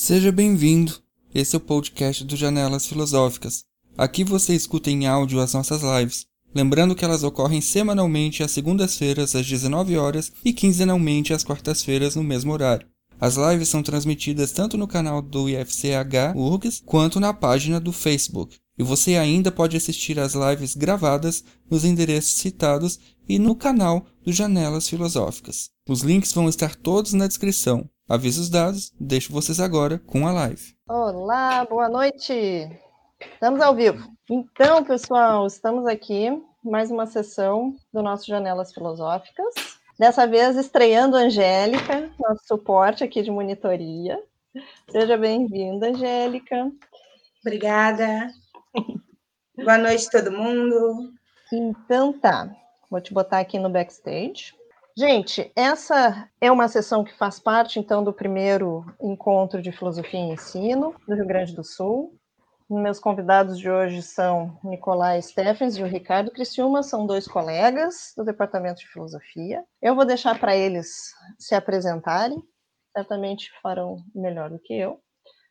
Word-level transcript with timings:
Seja 0.00 0.30
bem-vindo. 0.30 0.94
Esse 1.34 1.56
é 1.56 1.58
o 1.58 1.60
podcast 1.60 2.22
do 2.22 2.36
Janelas 2.36 2.86
Filosóficas. 2.86 3.64
Aqui 3.96 4.22
você 4.22 4.54
escuta 4.54 4.88
em 4.92 5.08
áudio 5.08 5.40
as 5.40 5.54
nossas 5.54 5.82
lives. 5.82 6.24
Lembrando 6.54 6.94
que 6.94 7.04
elas 7.04 7.24
ocorrem 7.24 7.60
semanalmente 7.60 8.44
às 8.44 8.52
segundas-feiras 8.52 9.34
às 9.34 9.44
19 9.44 9.96
horas 9.96 10.30
e 10.44 10.52
quinzenalmente 10.52 11.32
às 11.34 11.42
quartas-feiras 11.42 12.14
no 12.14 12.22
mesmo 12.22 12.52
horário. 12.52 12.86
As 13.20 13.34
lives 13.34 13.68
são 13.68 13.82
transmitidas 13.82 14.52
tanto 14.52 14.76
no 14.76 14.86
canal 14.86 15.20
do 15.20 15.48
IFCH 15.48 16.32
URGS 16.36 16.80
quanto 16.86 17.18
na 17.18 17.34
página 17.34 17.80
do 17.80 17.92
Facebook. 17.92 18.56
E 18.78 18.84
você 18.84 19.16
ainda 19.16 19.50
pode 19.50 19.76
assistir 19.76 20.20
às 20.20 20.32
lives 20.32 20.76
gravadas 20.76 21.42
nos 21.68 21.84
endereços 21.84 22.38
citados 22.38 23.00
e 23.28 23.36
no 23.36 23.56
canal 23.56 24.06
do 24.24 24.32
Janelas 24.32 24.88
Filosóficas. 24.88 25.70
Os 25.88 26.02
links 26.02 26.32
vão 26.32 26.48
estar 26.48 26.76
todos 26.76 27.14
na 27.14 27.26
descrição. 27.26 27.90
Avisos 28.08 28.48
dados, 28.48 28.90
deixo 28.98 29.30
vocês 29.30 29.60
agora 29.60 29.98
com 29.98 30.26
a 30.26 30.32
live. 30.32 30.74
Olá, 30.88 31.62
boa 31.66 31.90
noite. 31.90 32.32
Estamos 33.20 33.60
ao 33.60 33.74
vivo. 33.74 34.10
Então, 34.30 34.82
pessoal, 34.82 35.46
estamos 35.46 35.86
aqui 35.86 36.30
mais 36.64 36.90
uma 36.90 37.04
sessão 37.04 37.76
do 37.92 38.02
nosso 38.02 38.26
Janelas 38.26 38.72
Filosóficas. 38.72 39.54
Dessa 39.98 40.26
vez 40.26 40.56
estreando 40.56 41.18
a 41.18 41.20
Angélica, 41.20 42.10
nosso 42.18 42.46
suporte 42.46 43.04
aqui 43.04 43.20
de 43.20 43.30
monitoria. 43.30 44.18
Seja 44.90 45.18
bem-vinda, 45.18 45.90
Angélica. 45.90 46.72
Obrigada. 47.44 48.32
Boa 49.54 49.76
noite, 49.76 50.10
todo 50.10 50.32
mundo. 50.32 51.12
Então 51.52 52.18
tá, 52.18 52.56
vou 52.90 53.02
te 53.02 53.12
botar 53.12 53.40
aqui 53.40 53.58
no 53.58 53.68
backstage. 53.68 54.56
Gente, 54.98 55.52
essa 55.54 56.28
é 56.40 56.50
uma 56.50 56.66
sessão 56.66 57.04
que 57.04 57.16
faz 57.16 57.38
parte, 57.38 57.78
então, 57.78 58.02
do 58.02 58.12
primeiro 58.12 58.84
encontro 59.00 59.62
de 59.62 59.70
filosofia 59.70 60.18
e 60.18 60.32
ensino 60.32 60.92
do 61.06 61.14
Rio 61.14 61.24
Grande 61.24 61.54
do 61.54 61.62
Sul. 61.62 62.18
Meus 62.68 62.98
convidados 62.98 63.60
de 63.60 63.70
hoje 63.70 64.02
são 64.02 64.58
Nicolai 64.64 65.22
Steffens 65.22 65.76
e 65.76 65.84
o 65.84 65.86
Ricardo 65.86 66.32
Criciúma, 66.32 66.82
são 66.82 67.06
dois 67.06 67.28
colegas 67.28 68.12
do 68.16 68.24
Departamento 68.24 68.80
de 68.80 68.88
Filosofia. 68.88 69.64
Eu 69.80 69.94
vou 69.94 70.04
deixar 70.04 70.36
para 70.40 70.56
eles 70.56 71.14
se 71.38 71.54
apresentarem, 71.54 72.42
certamente 72.92 73.52
farão 73.62 73.98
melhor 74.12 74.50
do 74.50 74.58
que 74.58 74.74
eu, 74.74 74.98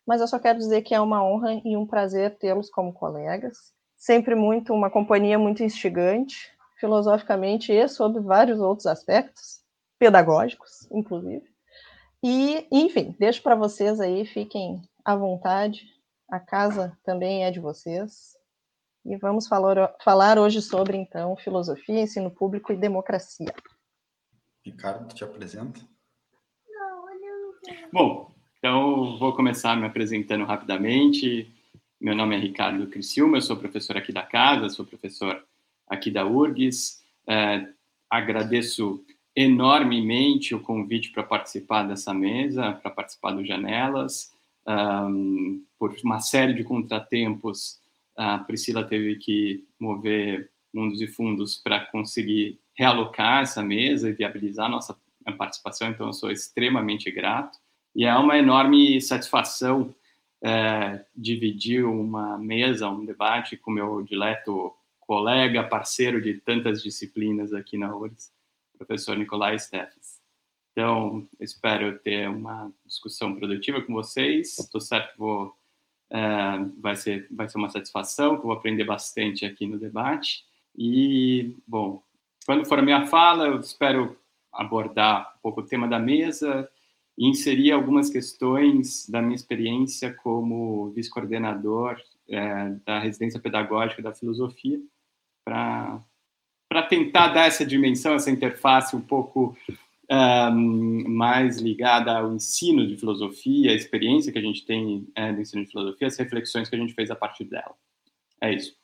mas 0.06 0.20
eu 0.20 0.28
só 0.28 0.40
quero 0.40 0.60
dizer 0.60 0.82
que 0.82 0.94
é 0.94 1.00
uma 1.00 1.24
honra 1.24 1.54
e 1.64 1.78
um 1.78 1.88
prazer 1.88 2.38
tê-los 2.38 2.70
como 2.70 2.92
colegas. 2.92 3.56
Sempre 3.96 4.36
muito, 4.36 4.74
uma 4.74 4.90
companhia 4.90 5.40
muito 5.40 5.64
instigante, 5.64 6.52
filosoficamente 6.80 7.72
e 7.72 7.88
sobre 7.88 8.22
vários 8.22 8.60
outros 8.60 8.86
aspectos, 8.86 9.62
pedagógicos, 10.00 10.88
inclusive. 10.92 11.46
E, 12.24 12.68
enfim, 12.72 13.16
deixo 13.20 13.42
para 13.42 13.56
vocês 13.56 14.00
aí, 14.00 14.26
fiquem 14.26 14.82
à 15.04 15.16
vontade, 15.16 15.88
a 16.30 16.40
casa 16.40 16.98
também 17.04 17.46
é 17.46 17.52
de 17.52 17.60
vocês. 17.60 18.36
E 19.06 19.16
vamos 19.16 19.48
falar, 19.48 19.96
falar 20.04 20.38
hoje 20.38 20.62
sobre, 20.62 20.98
então, 20.98 21.36
filosofia, 21.38 22.02
ensino 22.02 22.30
público 22.30 22.74
e 22.74 22.78
democracia. 22.78 23.54
Ricardo, 24.66 25.14
te 25.14 25.24
apresenta. 25.24 25.80
Bom, 27.92 28.32
então 28.58 29.18
vou 29.18 29.34
começar 29.34 29.78
me 29.78 29.86
apresentando 29.86 30.44
rapidamente. 30.44 31.54
Meu 32.00 32.14
nome 32.16 32.36
é 32.36 32.40
Ricardo 32.40 32.88
Criciúma, 32.88 33.38
eu 33.38 33.42
sou 33.42 33.56
professor 33.56 33.96
aqui 33.96 34.12
da 34.12 34.24
casa, 34.24 34.70
sou 34.70 34.86
professor 34.86 35.42
aqui 35.88 36.12
da 36.12 36.26
URGS. 36.26 37.04
É, 37.28 37.68
agradeço 38.10 39.04
enormemente 39.36 40.56
o 40.56 40.60
convite 40.60 41.12
para 41.12 41.24
participar 41.24 41.84
dessa 41.84 42.14
mesa, 42.14 42.74
para 42.74 42.90
participar 42.92 43.32
do 43.32 43.46
Janelas. 43.46 44.34
Um, 44.68 45.64
por 45.78 45.96
uma 46.04 46.20
série 46.20 46.54
de 46.54 46.64
contratempos, 46.64 47.80
a 48.16 48.40
Priscila 48.40 48.84
teve 48.84 49.16
que 49.16 49.64
mover 49.80 50.50
mundos 50.74 51.02
e 51.02 51.08
fundos 51.08 51.56
para 51.56 51.80
conseguir 51.86 52.60
realocar 52.76 53.44
essa 53.44 53.64
mesa 53.64 54.10
e 54.10 54.14
viabilizar 54.14 54.66
a 54.66 54.70
nossa 54.70 54.98
participação, 55.38 55.90
então 55.90 56.08
eu 56.08 56.14
sou 56.14 56.32
extremamente 56.32 57.12
grato. 57.12 57.58
E 57.96 58.06
é 58.06 58.16
uma 58.16 58.38
enorme 58.38 59.02
satisfação 59.02 59.94
é, 60.42 61.04
dividir 61.16 61.84
uma 61.86 62.38
mesa, 62.38 62.90
um 62.90 63.06
debate 63.06 63.58
com 63.58 63.72
meu 63.72 64.02
dileto 64.04 64.74
colega, 65.08 65.64
parceiro 65.64 66.22
de 66.22 66.36
tantas 66.42 66.84
disciplinas 66.84 67.54
aqui 67.54 67.78
na 67.78 67.96
URGS, 67.96 68.30
professor 68.78 69.18
Nicolai 69.18 69.58
Steffes. 69.58 70.20
Então, 70.74 71.28
espero 71.40 71.98
ter 72.00 72.30
uma 72.30 72.72
discussão 72.86 73.34
produtiva 73.34 73.82
com 73.82 73.94
vocês. 73.94 74.60
Estou 74.60 74.82
certo 74.82 75.14
que 75.14 75.18
vou, 75.18 75.56
é, 76.12 76.20
vai, 76.78 76.96
ser, 76.96 77.26
vai 77.32 77.50
ser 77.50 77.58
uma 77.58 77.70
satisfação, 77.70 78.36
que 78.36 78.42
eu 78.42 78.48
vou 78.48 78.52
aprender 78.52 78.84
bastante 78.84 79.46
aqui 79.46 79.66
no 79.66 79.80
debate. 79.80 80.46
E, 80.78 81.56
bom, 81.66 82.04
quando 82.46 82.66
for 82.66 82.78
a 82.78 82.84
minha 82.84 83.08
fala, 83.08 83.48
eu 83.48 83.60
espero 83.60 84.16
abordar 84.52 85.36
um 85.38 85.42
pouco 85.42 85.62
o 85.62 85.66
tema 85.66 85.88
da 85.88 85.98
mesa 85.98 86.70
e 87.18 87.28
inserir 87.28 87.72
algumas 87.72 88.10
questões 88.10 89.10
da 89.10 89.22
minha 89.22 89.36
experiência 89.36 90.14
como 90.14 90.92
vice-coordenador 90.92 92.00
é, 92.30 92.70
da 92.86 93.00
residência 93.00 93.40
pedagógica 93.40 94.02
da 94.02 94.14
filosofia 94.14 94.80
para 95.48 96.84
tentar 96.90 97.30
dar 97.30 97.48
essa 97.48 97.66
dimensão, 97.66 98.16
essa 98.16 98.30
interface 98.30 98.96
um 98.96 99.02
pouco 99.02 99.58
um, 100.12 101.04
mais 101.08 101.60
ligada 101.60 102.18
ao 102.18 102.34
ensino 102.34 102.86
de 102.86 102.98
filosofia, 102.98 103.72
a 103.72 103.76
experiência 103.76 104.32
que 104.32 104.38
a 104.38 104.42
gente 104.42 104.66
tem 104.66 105.08
é, 105.16 105.32
do 105.32 105.40
ensino 105.40 105.64
de 105.64 105.72
filosofia, 105.72 106.08
as 106.08 106.18
reflexões 106.18 106.70
que 106.70 106.76
a 106.76 106.80
gente 106.80 106.94
fez 106.94 107.10
a 107.10 107.16
partir 107.16 107.46
dela. 107.46 107.74
É 108.42 108.54
isso. 108.54 108.76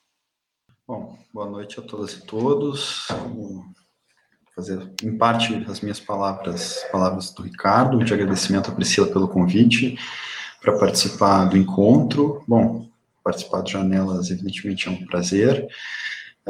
Bom, 0.87 1.17
boa 1.33 1.49
noite 1.49 1.79
a 1.79 1.83
todas 1.83 2.13
e 2.13 2.25
todos. 2.25 3.07
Vou 3.09 3.63
fazer, 4.55 4.79
em 5.03 5.17
parte, 5.17 5.53
as 5.67 5.81
minhas 5.81 5.99
palavras, 5.99 6.85
palavras 6.91 7.31
do 7.31 7.43
Ricardo, 7.43 8.03
de 8.03 8.13
agradecimento 8.13 8.71
à 8.71 8.75
Priscila 8.75 9.07
pelo 9.07 9.27
convite 9.27 9.97
para 10.61 10.77
participar 10.77 11.45
do 11.45 11.57
encontro. 11.57 12.43
Bom, 12.47 12.87
participar 13.23 13.63
de 13.63 13.73
Janelas, 13.73 14.29
evidentemente, 14.29 14.87
é 14.87 14.91
um 14.91 15.05
prazer. 15.05 15.67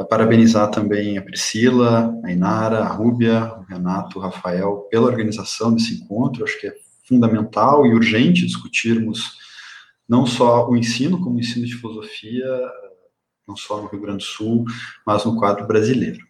Parabenizar 0.02 0.70
também 0.70 1.16
a 1.16 1.22
Priscila, 1.22 2.12
a 2.24 2.32
Inara, 2.32 2.80
a 2.80 2.88
Rúbia, 2.88 3.52
o 3.58 3.62
Renato, 3.62 4.18
o 4.18 4.22
Rafael, 4.22 4.88
pela 4.90 5.06
organização 5.06 5.72
desse 5.72 5.94
encontro. 5.94 6.42
Acho 6.42 6.60
que 6.60 6.66
é 6.66 6.74
fundamental 7.06 7.86
e 7.86 7.94
urgente 7.94 8.46
discutirmos 8.46 9.38
não 10.08 10.26
só 10.26 10.68
o 10.68 10.76
ensino, 10.76 11.20
como 11.20 11.36
o 11.36 11.40
ensino 11.40 11.64
de 11.64 11.76
filosofia, 11.76 12.44
não 13.46 13.56
só 13.56 13.80
no 13.80 13.88
Rio 13.88 14.00
Grande 14.00 14.18
do 14.18 14.24
Sul, 14.24 14.64
mas 15.06 15.24
no 15.24 15.36
quadro 15.36 15.66
brasileiro. 15.66 16.24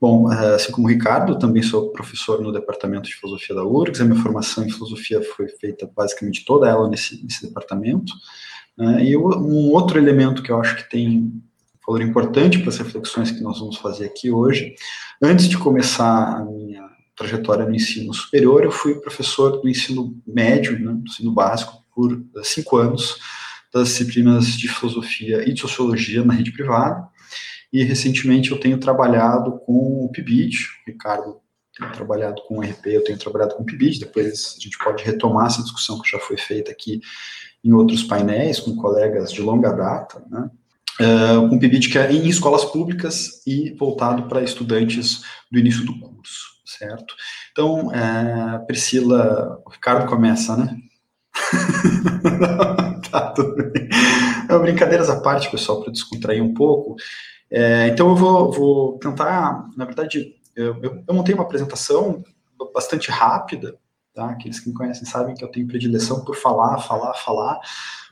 Bom, 0.00 0.28
assim 0.28 0.70
como 0.70 0.86
o 0.86 0.90
Ricardo, 0.90 1.38
também 1.38 1.62
sou 1.62 1.90
professor 1.90 2.40
no 2.40 2.52
Departamento 2.52 3.08
de 3.08 3.16
Filosofia 3.16 3.56
da 3.56 3.64
URGS, 3.64 4.00
a 4.00 4.04
minha 4.04 4.22
formação 4.22 4.64
em 4.64 4.70
filosofia 4.70 5.20
foi 5.22 5.48
feita 5.48 5.90
basicamente 5.94 6.44
toda 6.44 6.68
ela 6.68 6.88
nesse, 6.88 7.22
nesse 7.24 7.46
departamento. 7.46 8.12
Né? 8.76 9.04
E 9.04 9.16
um 9.16 9.70
outro 9.72 9.98
elemento 9.98 10.42
que 10.42 10.52
eu 10.52 10.60
acho 10.60 10.76
que 10.76 10.88
tem 10.88 11.42
valor 11.88 12.02
importante 12.02 12.58
para 12.58 12.68
as 12.68 12.76
reflexões 12.76 13.30
que 13.30 13.40
nós 13.40 13.58
vamos 13.58 13.78
fazer 13.78 14.04
aqui 14.04 14.30
hoje. 14.30 14.74
Antes 15.22 15.48
de 15.48 15.56
começar 15.56 16.36
a 16.36 16.44
minha 16.44 16.86
trajetória 17.16 17.64
no 17.64 17.74
ensino 17.74 18.12
superior, 18.12 18.62
eu 18.62 18.70
fui 18.70 19.00
professor 19.00 19.62
do 19.62 19.68
ensino 19.68 20.14
médio, 20.26 20.78
né, 20.78 20.92
do 20.92 21.08
ensino 21.08 21.32
básico, 21.32 21.82
por 21.94 22.12
eh, 22.12 22.40
cinco 22.44 22.76
anos, 22.76 23.18
das 23.72 23.88
disciplinas 23.88 24.48
de 24.52 24.68
filosofia 24.68 25.48
e 25.48 25.52
de 25.54 25.60
sociologia 25.60 26.22
na 26.22 26.34
rede 26.34 26.52
privada. 26.52 27.08
E 27.72 27.82
recentemente 27.82 28.50
eu 28.50 28.60
tenho 28.60 28.78
trabalhado 28.78 29.58
com 29.60 30.04
o 30.04 30.10
PIBID, 30.12 30.56
o 30.86 30.90
Ricardo 30.90 31.40
tem 31.76 31.90
trabalhado 31.92 32.42
com 32.46 32.58
o 32.58 32.62
RP, 32.62 32.86
eu 32.86 33.04
tenho 33.04 33.18
trabalhado 33.18 33.54
com 33.54 33.62
o 33.62 33.66
PIBID, 33.66 34.00
depois 34.00 34.56
a 34.58 34.60
gente 34.60 34.78
pode 34.78 35.02
retomar 35.04 35.46
essa 35.46 35.62
discussão 35.62 36.00
que 36.00 36.10
já 36.10 36.18
foi 36.18 36.36
feita 36.36 36.70
aqui 36.70 37.00
em 37.64 37.72
outros 37.72 38.02
painéis 38.02 38.60
com 38.60 38.76
colegas 38.76 39.32
de 39.32 39.40
longa 39.40 39.72
data, 39.72 40.24
né? 40.30 40.50
Um 41.50 41.58
PIBID 41.58 41.88
que 41.88 41.98
é 41.98 42.10
em 42.12 42.28
escolas 42.28 42.64
públicas 42.64 43.42
e 43.46 43.70
voltado 43.78 44.24
para 44.24 44.42
estudantes 44.42 45.22
do 45.50 45.58
início 45.58 45.84
do 45.84 45.98
curso, 45.98 46.46
certo? 46.64 47.14
Então, 47.52 47.88
uh, 47.88 48.66
Priscila, 48.66 49.60
o 49.64 49.70
Ricardo 49.70 50.08
começa, 50.08 50.56
né? 50.56 50.76
tá, 53.10 53.32
tudo 53.32 53.54
bem. 53.70 53.88
Não, 54.48 54.60
brincadeiras 54.60 55.08
à 55.08 55.20
parte, 55.20 55.50
pessoal, 55.50 55.82
para 55.82 55.92
descontrair 55.92 56.42
um 56.42 56.54
pouco. 56.54 56.96
É, 57.50 57.88
então, 57.88 58.08
eu 58.08 58.16
vou, 58.16 58.52
vou, 58.52 58.98
tentar, 58.98 59.68
na 59.76 59.84
verdade, 59.84 60.34
eu, 60.54 60.76
eu, 60.82 61.04
eu 61.06 61.14
montei 61.14 61.34
uma 61.34 61.44
apresentação 61.44 62.22
bastante 62.74 63.10
rápida, 63.10 63.76
tá? 64.12 64.30
Aqueles 64.30 64.60
que 64.60 64.68
me 64.68 64.74
conhecem 64.74 65.06
sabem 65.06 65.34
que 65.34 65.44
eu 65.44 65.50
tenho 65.50 65.66
predileção 65.66 66.24
por 66.24 66.36
falar, 66.36 66.78
falar, 66.78 67.14
falar, 67.14 67.60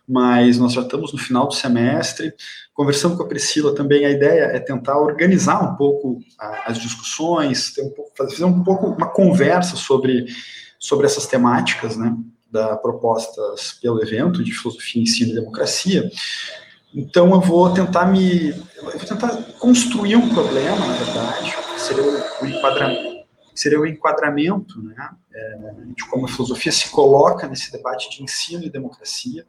mas 0.09 0.59
nós 0.59 0.73
já 0.73 0.83
estamos 0.83 1.13
no 1.13 1.19
final 1.19 1.47
do 1.49 1.55
semestre. 1.55 2.33
Conversando 2.73 3.17
com 3.17 3.23
a 3.23 3.29
Priscila 3.29 3.75
também, 3.75 4.05
a 4.05 4.11
ideia 4.11 4.45
é 4.45 4.61
tentar 4.61 4.99
organizar 4.99 5.63
um 5.63 5.77
pouco 5.77 6.21
a, 6.39 6.71
as 6.71 6.79
discussões, 6.79 7.73
um 7.79 7.91
pouco, 7.91 8.13
fazer 8.17 8.45
um 8.45 8.63
pouco 8.63 8.87
uma 8.87 9.09
conversa 9.09 9.77
sobre, 9.77 10.27
sobre 10.79 11.07
essas 11.07 11.27
temáticas, 11.27 11.97
né? 11.97 12.15
da 12.51 12.77
propostas 12.77 13.77
pelo 13.83 14.01
evento 14.01 14.43
de 14.43 14.53
filosofia, 14.53 15.03
ensino 15.03 15.33
e 15.33 15.35
democracia. 15.35 16.11
Então 16.95 17.33
eu 17.33 17.41
vou 17.41 17.71
tentar 17.75 18.07
me, 18.07 18.51
eu 18.51 18.83
vou 18.83 18.93
tentar 18.93 19.37
construir 19.59 20.17
um 20.17 20.29
problema, 20.29 20.79
na 20.87 20.95
verdade, 20.95 21.55
seria 21.77 22.05
o 22.41 22.47
enquadramento, 22.47 23.16
seria 23.61 23.81
o 23.81 23.87
enquadramento, 23.87 24.81
né, 24.83 24.95
é, 25.35 25.59
de 25.95 26.05
como 26.09 26.27
a 26.27 26.29
filosofia 26.29 26.73
se 26.73 26.91
coloca 26.91 27.49
nesse 27.49 27.73
debate 27.73 28.11
de 28.11 28.23
ensino 28.23 28.65
e 28.65 28.71
democracia. 28.71 29.47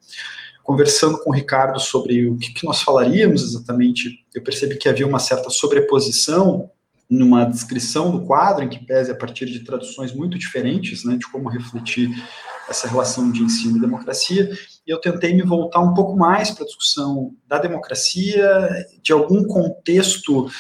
Conversando 0.64 1.18
com 1.20 1.30
o 1.30 1.34
Ricardo 1.34 1.80
sobre 1.80 2.28
o 2.28 2.38
que, 2.38 2.54
que 2.54 2.66
nós 2.66 2.82
falaríamos 2.82 3.42
exatamente, 3.42 4.26
eu 4.34 4.44
percebi 4.44 4.76
que 4.76 4.90
havia 4.90 5.08
uma 5.08 5.20
certa 5.20 5.50
sobreposição 5.50 6.70
numa 7.10 7.46
descrição 7.46 8.12
do 8.12 8.26
quadro, 8.26 8.64
em 8.64 8.70
que 8.70 8.86
pese 8.86 9.12
a 9.12 9.16
partir 9.16 9.46
de 9.46 9.62
traduções 9.62 10.14
muito 10.14 10.38
diferentes, 10.38 11.06
né, 11.06 11.16
de 11.16 11.26
como 11.32 11.48
refletir 11.48 12.10
essa 12.70 12.88
relação 12.88 13.32
de 13.32 13.42
ensino 13.42 13.78
e 13.78 13.82
democracia, 13.82 14.52
e 14.86 14.92
eu 14.92 15.00
tentei 15.00 15.34
me 15.34 15.42
voltar 15.42 15.80
um 15.80 15.94
pouco 15.94 16.18
mais 16.18 16.52
para 16.52 16.64
a 16.64 16.68
discussão 16.68 17.34
da 17.48 17.60
democracia, 17.60 18.70
de 19.02 19.14
algum 19.14 19.46
contexto 19.46 20.48
é, 20.48 20.52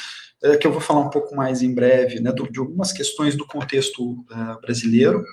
que 0.59 0.67
eu 0.67 0.71
vou 0.71 0.81
falar 0.81 1.01
um 1.01 1.09
pouco 1.09 1.35
mais 1.35 1.61
em 1.61 1.73
breve, 1.73 2.19
né, 2.19 2.31
de 2.31 2.59
algumas 2.59 2.91
questões 2.91 3.35
do 3.35 3.45
contexto 3.45 4.11
uh, 4.11 4.61
brasileiro, 4.61 5.23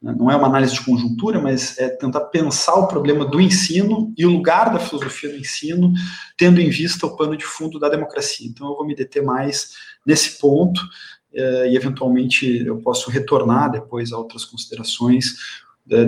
né, 0.00 0.14
não 0.18 0.30
é 0.30 0.36
uma 0.36 0.46
análise 0.46 0.72
de 0.72 0.84
conjuntura, 0.84 1.40
mas 1.40 1.78
é 1.78 1.88
tentar 1.90 2.20
pensar 2.26 2.74
o 2.74 2.88
problema 2.88 3.24
do 3.24 3.40
ensino 3.40 4.14
e 4.16 4.24
o 4.24 4.30
lugar 4.30 4.72
da 4.72 4.78
filosofia 4.78 5.30
do 5.30 5.36
ensino, 5.36 5.92
tendo 6.38 6.60
em 6.60 6.70
vista 6.70 7.06
o 7.06 7.16
pano 7.16 7.36
de 7.36 7.44
fundo 7.44 7.78
da 7.78 7.88
democracia. 7.88 8.46
Então, 8.46 8.66
eu 8.68 8.76
vou 8.76 8.86
me 8.86 8.94
deter 8.94 9.22
mais 9.22 9.72
nesse 10.06 10.38
ponto, 10.38 10.80
uh, 10.80 11.66
e 11.66 11.76
eventualmente 11.76 12.64
eu 12.66 12.78
posso 12.78 13.10
retornar 13.10 13.70
depois 13.70 14.10
a 14.12 14.18
outras 14.18 14.44
considerações, 14.44 15.34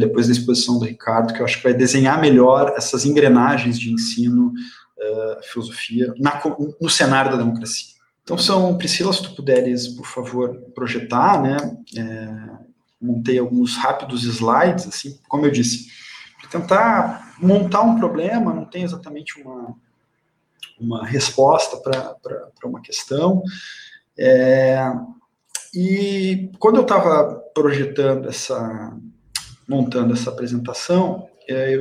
depois 0.01 0.27
da 0.27 0.33
exposição 0.33 0.77
do 0.77 0.85
Ricardo, 0.85 1.33
que 1.33 1.41
eu 1.41 1.45
acho 1.45 1.59
que 1.59 1.63
vai 1.63 1.73
desenhar 1.73 2.21
melhor 2.21 2.75
essas 2.77 3.05
engrenagens 3.05 3.79
de 3.79 3.93
ensino, 3.93 4.53
filosofia, 5.53 6.13
no 6.81 6.91
cenário 6.91 7.31
da 7.31 7.37
democracia. 7.37 7.98
Então, 8.29 8.37
são, 8.37 8.77
Priscila, 8.77 9.11
se 9.11 9.23
tu 9.23 9.35
puderes, 9.35 9.89
por 9.89 10.05
favor, 10.05 10.55
projetar, 10.75 11.41
né, 11.41 11.57
é, 11.97 12.29
montei 13.01 13.39
alguns 13.39 13.75
rápidos 13.79 14.23
slides, 14.25 14.87
assim, 14.87 15.19
como 15.27 15.47
eu 15.47 15.51
disse, 15.51 15.91
tentar 16.51 17.35
montar 17.41 17.81
um 17.81 17.99
problema, 17.99 18.53
não 18.53 18.67
tem 18.67 18.83
exatamente 18.83 19.41
uma, 19.41 19.75
uma 20.79 21.07
resposta 21.07 21.79
para 21.79 22.51
uma 22.67 22.83
questão. 22.83 23.43
É, 24.19 24.79
e 25.73 26.51
quando 26.59 26.77
eu 26.77 26.83
estava 26.83 27.35
projetando 27.55 28.29
essa, 28.29 28.95
montando 29.67 30.13
essa 30.13 30.29
apresentação, 30.29 31.31
é, 31.49 31.75
eu 31.75 31.81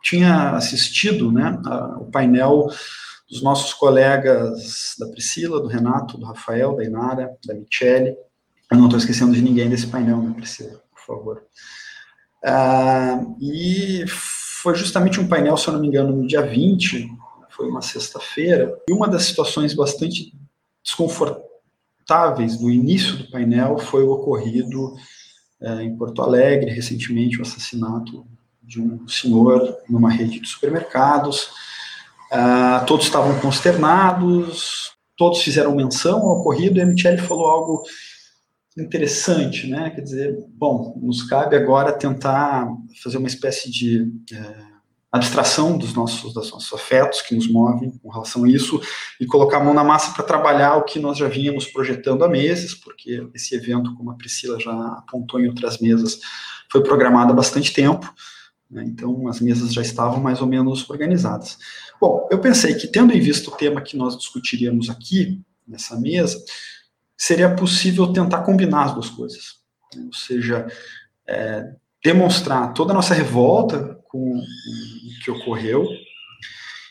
tinha 0.00 0.50
assistido 0.50 1.32
né, 1.32 1.60
a, 1.66 1.98
o 1.98 2.04
painel 2.04 2.68
dos 3.30 3.42
nossos 3.42 3.72
colegas 3.72 4.96
da 4.98 5.06
Priscila, 5.06 5.60
do 5.60 5.68
Renato, 5.68 6.18
do 6.18 6.26
Rafael, 6.26 6.74
da 6.74 6.84
Inara, 6.84 7.36
da 7.46 7.54
Michele, 7.54 8.16
eu 8.70 8.76
não 8.76 8.86
estou 8.86 8.98
esquecendo 8.98 9.32
de 9.32 9.42
ninguém 9.42 9.68
desse 9.68 9.86
painel, 9.86 10.18
né, 10.18 10.32
Priscila, 10.34 10.82
por 10.90 11.04
favor. 11.06 11.42
Ah, 12.44 13.20
e 13.40 14.04
foi 14.08 14.74
justamente 14.74 15.20
um 15.20 15.28
painel, 15.28 15.56
se 15.56 15.68
eu 15.68 15.74
não 15.74 15.80
me 15.80 15.88
engano, 15.88 16.14
no 16.14 16.26
dia 16.26 16.42
20, 16.42 17.08
foi 17.50 17.68
uma 17.68 17.82
sexta-feira, 17.82 18.76
e 18.88 18.92
uma 18.92 19.08
das 19.08 19.24
situações 19.24 19.74
bastante 19.74 20.32
desconfortáveis 20.82 22.56
do 22.56 22.70
início 22.70 23.16
do 23.16 23.30
painel 23.30 23.78
foi 23.78 24.02
o 24.02 24.10
ocorrido 24.10 24.96
eh, 25.60 25.82
em 25.82 25.96
Porto 25.96 26.22
Alegre, 26.22 26.70
recentemente, 26.70 27.38
o 27.38 27.42
assassinato 27.42 28.26
de 28.62 28.80
um 28.80 29.06
senhor 29.08 29.76
numa 29.88 30.10
rede 30.10 30.40
de 30.40 30.48
supermercados. 30.48 31.50
Ah, 32.30 32.84
todos 32.86 33.06
estavam 33.06 33.38
consternados, 33.40 34.92
todos 35.16 35.42
fizeram 35.42 35.74
menção 35.74 36.18
ao 36.20 36.40
ocorrido, 36.40 36.78
e 36.78 36.80
a 36.80 36.86
Michele 36.86 37.18
falou 37.18 37.46
algo 37.46 37.82
interessante, 38.78 39.66
né? 39.66 39.90
Quer 39.90 40.00
dizer, 40.00 40.38
bom, 40.48 40.96
nos 41.02 41.24
cabe 41.24 41.56
agora 41.56 41.92
tentar 41.92 42.68
fazer 43.02 43.18
uma 43.18 43.26
espécie 43.26 43.70
de 43.70 44.12
é, 44.32 44.70
abstração 45.10 45.76
dos 45.76 45.92
nossos, 45.92 46.32
dos 46.32 46.52
nossos 46.52 46.72
afetos 46.72 47.20
que 47.20 47.34
nos 47.34 47.48
movem 47.48 47.90
com 47.98 48.08
relação 48.08 48.44
a 48.44 48.48
isso 48.48 48.80
e 49.20 49.26
colocar 49.26 49.58
a 49.58 49.64
mão 49.64 49.74
na 49.74 49.82
massa 49.82 50.12
para 50.12 50.24
trabalhar 50.24 50.76
o 50.76 50.84
que 50.84 51.00
nós 51.00 51.18
já 51.18 51.26
vínhamos 51.26 51.66
projetando 51.66 52.24
há 52.24 52.28
meses, 52.28 52.74
porque 52.74 53.28
esse 53.34 53.54
evento, 53.56 53.94
como 53.96 54.10
a 54.10 54.14
Priscila 54.14 54.58
já 54.60 54.72
apontou 54.98 55.40
em 55.40 55.48
outras 55.48 55.78
mesas, 55.78 56.20
foi 56.70 56.82
programado 56.82 57.32
há 57.32 57.34
bastante 57.34 57.72
tempo? 57.72 58.12
Então 58.72 59.26
as 59.26 59.40
mesas 59.40 59.72
já 59.72 59.82
estavam 59.82 60.20
mais 60.20 60.40
ou 60.40 60.46
menos 60.46 60.88
organizadas. 60.88 61.58
Bom, 62.00 62.28
eu 62.30 62.40
pensei 62.40 62.74
que, 62.74 62.86
tendo 62.86 63.12
em 63.12 63.20
vista 63.20 63.50
o 63.50 63.56
tema 63.56 63.80
que 63.80 63.96
nós 63.96 64.16
discutiríamos 64.16 64.88
aqui, 64.88 65.40
nessa 65.66 65.98
mesa, 65.98 66.42
seria 67.16 67.54
possível 67.54 68.12
tentar 68.12 68.42
combinar 68.42 68.84
as 68.84 68.94
duas 68.94 69.10
coisas. 69.10 69.60
Né? 69.94 70.04
Ou 70.06 70.12
seja, 70.12 70.66
é, 71.26 71.74
demonstrar 72.02 72.72
toda 72.72 72.92
a 72.92 72.94
nossa 72.94 73.14
revolta 73.14 73.98
com 74.08 74.36
o 74.36 75.24
que 75.24 75.30
ocorreu 75.30 75.86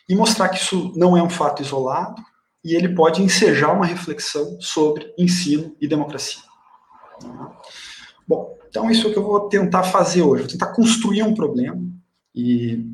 e 0.08 0.16
mostrar 0.16 0.50
que 0.50 0.58
isso 0.58 0.94
não 0.96 1.18
é 1.18 1.24
um 1.24 1.30
fato 1.30 1.62
isolado 1.62 2.22
e 2.64 2.76
ele 2.76 2.94
pode 2.94 3.22
ensejar 3.22 3.72
uma 3.72 3.86
reflexão 3.86 4.60
sobre 4.60 5.14
ensino 5.18 5.76
e 5.80 5.88
democracia. 5.88 6.42
Bom, 8.30 8.56
então 8.70 8.92
isso 8.92 9.08
é 9.08 9.10
o 9.10 9.14
que 9.14 9.18
eu 9.18 9.26
vou 9.26 9.50
tentar 9.50 9.82
fazer 9.82 10.22
hoje, 10.22 10.44
vou 10.44 10.52
tentar 10.52 10.68
construir 10.68 11.24
um 11.24 11.34
problema 11.34 11.82
e 12.36 12.94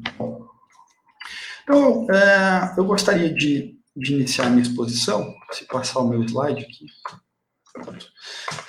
então, 1.65 2.07
é, 2.09 2.75
eu 2.77 2.85
gostaria 2.85 3.33
de, 3.33 3.75
de 3.97 4.13
iniciar 4.13 4.49
minha 4.49 4.61
exposição, 4.61 5.33
se 5.51 5.65
passar 5.65 5.99
o 5.99 6.07
meu 6.07 6.23
slide 6.23 6.61
aqui. 6.61 6.85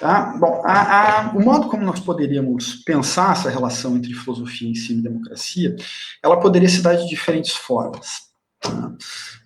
Tá? 0.01 0.35
Bom, 0.39 0.63
a, 0.65 1.29
a, 1.29 1.37
o 1.37 1.41
modo 1.41 1.69
como 1.69 1.85
nós 1.85 2.01
poderíamos 2.01 2.77
pensar 2.85 3.33
essa 3.33 3.51
relação 3.51 3.97
entre 3.97 4.15
filosofia, 4.15 4.69
ensino 4.69 5.01
e 5.01 5.03
democracia, 5.03 5.77
ela 6.25 6.41
poderia 6.41 6.69
se 6.69 6.81
dar 6.81 6.97
de 6.97 7.07
diferentes 7.07 7.53
formas. 7.53 8.31
Tá? 8.61 8.97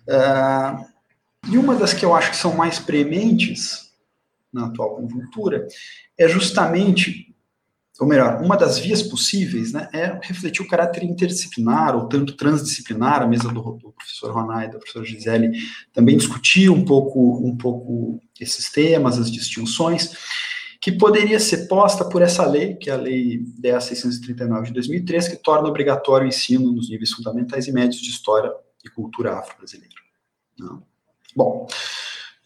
Uh, 0.07 1.51
e 1.51 1.57
uma 1.57 1.75
das 1.75 1.93
que 1.93 2.05
eu 2.05 2.15
acho 2.15 2.31
que 2.31 2.37
são 2.37 2.55
mais 2.55 2.79
prementes 2.79 3.90
na 4.53 4.67
atual 4.67 4.95
conjuntura 4.95 5.67
é 6.17 6.27
justamente 6.27 7.31
ou 8.01 8.07
melhor, 8.07 8.41
uma 8.41 8.57
das 8.57 8.79
vias 8.79 9.03
possíveis 9.03 9.73
né, 9.73 9.87
é 9.93 10.19
refletir 10.23 10.63
o 10.63 10.67
caráter 10.67 11.03
interdisciplinar, 11.03 11.95
ou 11.95 12.09
tanto 12.09 12.35
transdisciplinar, 12.35 13.21
a 13.21 13.27
mesa 13.27 13.47
do, 13.49 13.61
do 13.73 13.91
professor 13.91 14.31
e 14.63 14.67
da 14.71 14.79
professora 14.79 15.05
Gisele 15.05 15.51
também 15.93 16.17
discutiu 16.17 16.73
um 16.73 16.83
pouco, 16.83 17.45
um 17.45 17.55
pouco 17.55 18.19
esses 18.39 18.71
temas, 18.71 19.19
as 19.19 19.29
distinções, 19.29 20.17
que 20.81 20.91
poderia 20.91 21.39
ser 21.39 21.67
posta 21.67 22.03
por 22.03 22.23
essa 22.23 22.43
lei, 22.43 22.73
que 22.73 22.89
é 22.89 22.93
a 22.93 22.97
Lei 22.97 23.43
10.639 23.61 24.63
de 24.63 24.73
2003, 24.73 25.27
que 25.27 25.35
torna 25.35 25.69
obrigatório 25.69 26.25
o 26.25 26.29
ensino 26.29 26.71
nos 26.71 26.89
níveis 26.89 27.11
fundamentais 27.11 27.67
e 27.67 27.71
médios 27.71 28.01
de 28.01 28.09
História 28.09 28.51
e 28.83 28.89
Cultura 28.89 29.37
Afro-Brasileira. 29.37 29.93
Bom, 31.35 31.67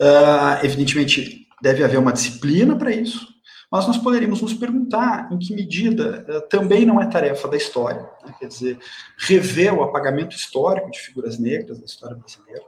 uh, 0.02 0.66
evidentemente 0.66 1.45
deve 1.62 1.84
haver 1.84 2.00
uma 2.00 2.14
disciplina 2.14 2.76
para 2.76 2.92
isso, 2.92 3.28
mas 3.72 3.88
nós 3.88 3.98
poderíamos 3.98 4.42
nos 4.42 4.54
perguntar 4.54 5.30
em 5.32 5.38
que 5.38 5.54
medida 5.54 6.26
uh, 6.30 6.48
também 6.50 6.86
não 6.86 7.02
é 7.02 7.08
tarefa 7.08 7.48
da 7.48 7.58
história, 7.58 8.02
né? 8.26 8.34
quer 8.40 8.48
dizer, 8.48 8.80
rever 9.18 9.74
o 9.74 9.84
apagamento 9.84 10.36
histórico 10.36 10.92
de 10.92 11.00
figuras 11.00 11.38
negras 11.40 11.80
da 11.80 11.86
história 11.86 12.16
brasileira, 12.16 12.64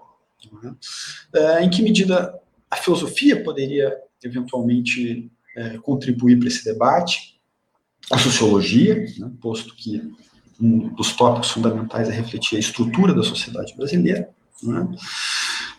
uh, 0.52 1.64
em 1.64 1.70
que 1.70 1.82
medida 1.82 2.38
a 2.70 2.76
filosofia 2.76 3.44
poderia 3.44 3.96
eventualmente 4.24 5.32
uh, 5.58 5.82
contribuir 5.82 6.38
para 6.40 6.48
esse 6.48 6.66
debate, 6.66 7.40
a 8.12 8.18
sociologia, 8.18 8.96
né? 9.18 9.32
posto 9.42 9.76
que 9.76 10.02
um 10.60 10.90
dos 10.90 11.14
tópicos 11.14 11.52
fundamentais 11.52 12.10
é 12.10 12.12
refletir 12.12 12.56
a 12.56 12.60
estrutura 12.60 13.14
da 13.14 13.22
sociedade 13.22 13.76
brasileira, 13.76 14.30
né? 14.64 14.88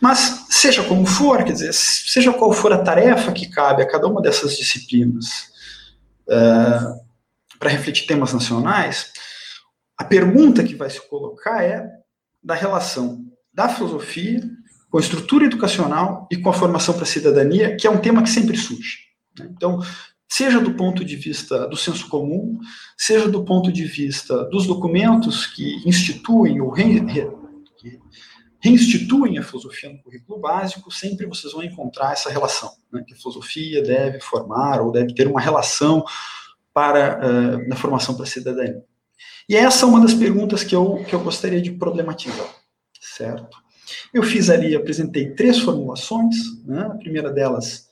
Mas, 0.01 0.45
seja 0.49 0.83
como 0.83 1.05
for, 1.05 1.43
quer 1.43 1.53
dizer, 1.53 1.73
seja 1.73 2.31
qual 2.31 2.53
for 2.53 2.71
a 2.71 2.81
tarefa 2.81 3.31
que 3.31 3.49
cabe 3.49 3.83
a 3.83 3.87
cada 3.87 4.07
uma 4.07 4.21
dessas 4.21 4.55
disciplinas 4.57 5.25
uh, 6.27 6.99
para 7.59 7.69
refletir 7.69 8.07
temas 8.07 8.33
nacionais, 8.33 9.11
a 9.97 10.05
pergunta 10.05 10.63
que 10.63 10.75
vai 10.75 10.89
se 10.89 11.05
colocar 11.09 11.63
é 11.63 11.85
da 12.41 12.55
relação 12.55 13.25
da 13.53 13.67
filosofia 13.67 14.41
com 14.89 14.97
a 14.97 15.01
estrutura 15.01 15.45
educacional 15.45 16.27
e 16.31 16.37
com 16.37 16.49
a 16.49 16.53
formação 16.53 16.93
para 16.93 17.03
a 17.03 17.07
cidadania, 17.07 17.75
que 17.75 17.85
é 17.85 17.89
um 17.89 17.99
tema 17.99 18.23
que 18.23 18.29
sempre 18.29 18.55
surge. 18.57 18.99
Né? 19.37 19.49
Então, 19.51 19.79
seja 20.27 20.59
do 20.61 20.73
ponto 20.73 21.03
de 21.03 21.15
vista 21.17 21.67
do 21.67 21.75
senso 21.75 22.07
comum, 22.07 22.57
seja 22.97 23.27
do 23.27 23.43
ponto 23.43 23.71
de 23.71 23.83
vista 23.83 24.45
dos 24.45 24.65
documentos 24.65 25.45
que 25.47 25.81
instituem 25.85 26.61
ou 26.61 26.69
re, 26.69 26.99
re, 27.01 27.29
reinstituem 28.59 29.37
a 29.37 29.43
filosofia 29.43 29.89
no 29.89 29.99
currículo 29.99 30.39
básico, 30.39 30.91
sempre 30.91 31.25
vocês 31.25 31.53
vão 31.53 31.63
encontrar 31.63 32.13
essa 32.13 32.29
relação, 32.29 32.71
né, 32.91 33.03
que 33.07 33.13
a 33.13 33.17
filosofia 33.17 33.81
deve 33.81 34.19
formar 34.19 34.81
ou 34.81 34.91
deve 34.91 35.13
ter 35.13 35.27
uma 35.27 35.39
relação 35.39 36.03
para 36.73 37.19
uh, 37.19 37.67
na 37.67 37.75
formação 37.75 38.15
para 38.15 38.23
a 38.23 38.27
cidadania. 38.27 38.83
E 39.47 39.55
essa 39.55 39.85
é 39.85 39.89
uma 39.89 40.01
das 40.01 40.13
perguntas 40.13 40.63
que 40.63 40.75
eu, 40.75 41.03
que 41.07 41.13
eu 41.13 41.19
gostaria 41.19 41.61
de 41.61 41.71
problematizar, 41.71 42.47
certo? 43.01 43.57
Eu 44.13 44.21
fiz 44.21 44.49
ali, 44.49 44.75
apresentei 44.75 45.33
três 45.33 45.59
formulações, 45.59 46.35
né? 46.65 46.81
a 46.81 46.95
primeira 46.95 47.31
delas, 47.31 47.87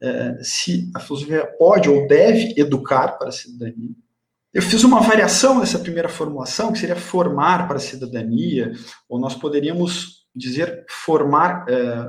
é, 0.00 0.38
se 0.42 0.90
a 0.94 1.00
filosofia 1.00 1.46
pode 1.58 1.88
ou 1.88 2.06
deve 2.08 2.54
educar 2.56 3.18
para 3.18 3.28
a 3.28 3.32
cidadania. 3.32 3.90
Eu 4.52 4.60
fiz 4.60 4.84
uma 4.84 5.00
variação 5.00 5.60
dessa 5.60 5.78
primeira 5.78 6.08
formulação, 6.08 6.72
que 6.72 6.78
seria 6.78 6.96
formar 6.96 7.66
para 7.66 7.76
a 7.76 7.80
cidadania, 7.80 8.72
ou 9.08 9.18
nós 9.18 9.34
poderíamos 9.34 10.26
dizer 10.34 10.84
formar 10.88 11.64
é, 11.68 12.08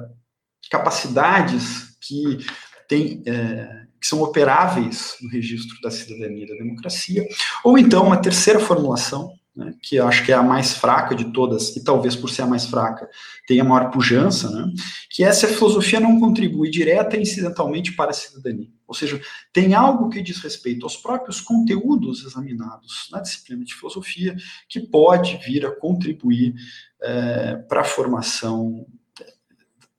capacidades 0.69 1.97
que 2.01 2.45
têm 2.87 3.23
é, 3.25 3.83
que 3.99 4.07
são 4.07 4.21
operáveis 4.21 5.15
no 5.21 5.29
registro 5.29 5.79
da 5.81 5.89
cidadania 5.89 6.43
e 6.43 6.47
da 6.49 6.55
democracia, 6.55 7.25
ou 7.63 7.77
então 7.77 8.05
uma 8.05 8.21
terceira 8.21 8.59
formulação, 8.59 9.31
né, 9.55 9.73
que 9.81 9.99
acho 9.99 10.25
que 10.25 10.31
é 10.31 10.35
a 10.35 10.43
mais 10.43 10.73
fraca 10.73 11.15
de 11.15 11.31
todas, 11.31 11.75
e 11.75 11.83
talvez 11.83 12.15
por 12.15 12.29
ser 12.29 12.41
a 12.41 12.47
mais 12.47 12.65
fraca, 12.65 13.09
tenha 13.47 13.63
maior 13.63 13.91
pujança, 13.91 14.49
né, 14.49 14.71
que 15.09 15.23
é 15.23 15.31
se 15.31 15.45
a 15.45 15.49
filosofia 15.49 15.99
não 15.99 16.19
contribui 16.19 16.69
direta 16.69 17.15
e 17.15 17.21
incidentalmente 17.21 17.93
para 17.93 18.11
a 18.11 18.13
cidadania. 18.13 18.69
Ou 18.87 18.95
seja, 18.95 19.19
tem 19.51 19.73
algo 19.73 20.09
que 20.09 20.21
diz 20.21 20.39
respeito 20.39 20.85
aos 20.85 20.97
próprios 20.97 21.41
conteúdos 21.41 22.25
examinados 22.25 23.09
na 23.11 23.21
disciplina 23.21 23.63
de 23.63 23.73
filosofia 23.73 24.35
que 24.67 24.79
pode 24.79 25.37
vir 25.37 25.65
a 25.65 25.71
contribuir 25.71 26.53
é, 27.01 27.55
para 27.55 27.81
a 27.81 27.85
formação, 27.85 28.85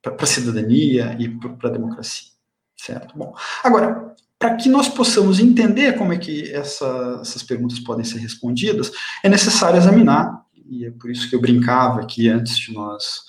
para 0.02 0.16
a 0.16 0.26
cidadania 0.26 1.16
e 1.18 1.28
para 1.28 1.68
a 1.68 1.72
democracia. 1.72 2.34
Certo? 2.76 3.16
Bom, 3.16 3.34
agora, 3.62 4.14
para 4.44 4.56
que 4.56 4.68
nós 4.68 4.90
possamos 4.90 5.40
entender 5.40 5.96
como 5.96 6.12
é 6.12 6.18
que 6.18 6.52
essa, 6.52 7.18
essas 7.22 7.42
perguntas 7.42 7.78
podem 7.78 8.04
ser 8.04 8.18
respondidas, 8.18 8.92
é 9.22 9.28
necessário 9.30 9.78
examinar, 9.78 10.44
e 10.68 10.84
é 10.84 10.90
por 10.90 11.10
isso 11.10 11.30
que 11.30 11.34
eu 11.34 11.40
brincava 11.40 12.02
aqui 12.02 12.28
antes 12.28 12.58
de 12.58 12.70
nós 12.74 13.22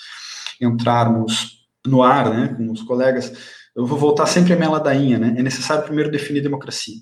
entrarmos 0.60 1.65
no 1.88 2.03
ar, 2.03 2.29
né, 2.29 2.50
com 2.50 2.69
os 2.69 2.81
colegas, 2.81 3.31
eu 3.74 3.86
vou 3.86 3.98
voltar 3.98 4.25
sempre 4.25 4.51
à 4.51 4.57
minha 4.57 4.69
ladainha, 4.69 5.17
né, 5.17 5.34
é 5.38 5.41
necessário 5.41 5.86
primeiro 5.86 6.12
definir 6.12 6.41
democracia. 6.41 6.98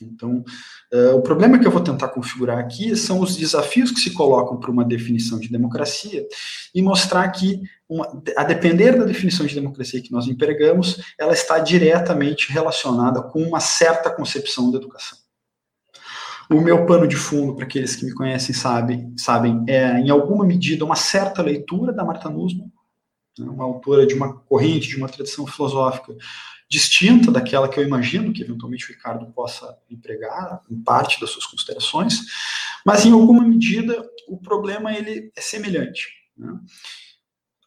Então, 0.00 0.42
uh, 0.92 1.16
o 1.16 1.22
problema 1.22 1.58
que 1.58 1.66
eu 1.66 1.70
vou 1.70 1.82
tentar 1.82 2.08
configurar 2.08 2.58
aqui 2.58 2.96
são 2.96 3.20
os 3.20 3.36
desafios 3.36 3.90
que 3.90 4.00
se 4.00 4.12
colocam 4.12 4.58
para 4.58 4.70
uma 4.70 4.84
definição 4.84 5.38
de 5.38 5.48
democracia 5.48 6.26
e 6.74 6.82
mostrar 6.82 7.28
que, 7.30 7.60
uma, 7.88 8.22
a 8.36 8.44
depender 8.44 8.98
da 8.98 9.04
definição 9.04 9.46
de 9.46 9.54
democracia 9.54 10.02
que 10.02 10.12
nós 10.12 10.26
empregamos, 10.26 11.00
ela 11.18 11.32
está 11.32 11.58
diretamente 11.58 12.52
relacionada 12.52 13.22
com 13.22 13.42
uma 13.42 13.60
certa 13.60 14.10
concepção 14.10 14.70
da 14.70 14.78
educação. 14.78 15.18
O 16.50 16.60
meu 16.60 16.84
pano 16.84 17.06
de 17.06 17.14
fundo, 17.14 17.54
para 17.54 17.64
aqueles 17.64 17.94
que 17.94 18.04
me 18.04 18.12
conhecem 18.12 18.52
sabem, 18.52 19.14
sabem, 19.16 19.64
é, 19.68 19.98
em 20.00 20.10
alguma 20.10 20.44
medida, 20.44 20.84
uma 20.84 20.96
certa 20.96 21.42
leitura 21.42 21.92
da 21.92 22.04
Marta 22.04 22.28
Nussbaum, 22.28 22.70
né, 23.38 23.48
uma 23.48 23.64
autora 23.64 24.04
de 24.04 24.14
uma 24.14 24.34
corrente, 24.34 24.88
de 24.88 24.96
uma 24.96 25.08
tradição 25.08 25.46
filosófica 25.46 26.12
distinta 26.70 27.32
daquela 27.32 27.68
que 27.68 27.80
eu 27.80 27.84
imagino 27.84 28.32
que 28.32 28.42
eventualmente 28.42 28.84
o 28.84 28.88
Ricardo 28.88 29.26
possa 29.32 29.76
empregar 29.90 30.62
em 30.70 30.80
parte 30.80 31.20
das 31.20 31.30
suas 31.30 31.44
considerações, 31.44 32.20
mas 32.86 33.04
em 33.04 33.10
alguma 33.10 33.42
medida 33.42 34.08
o 34.28 34.38
problema 34.38 34.94
ele 34.94 35.32
é 35.34 35.40
semelhante. 35.40 36.08
Né? 36.36 36.48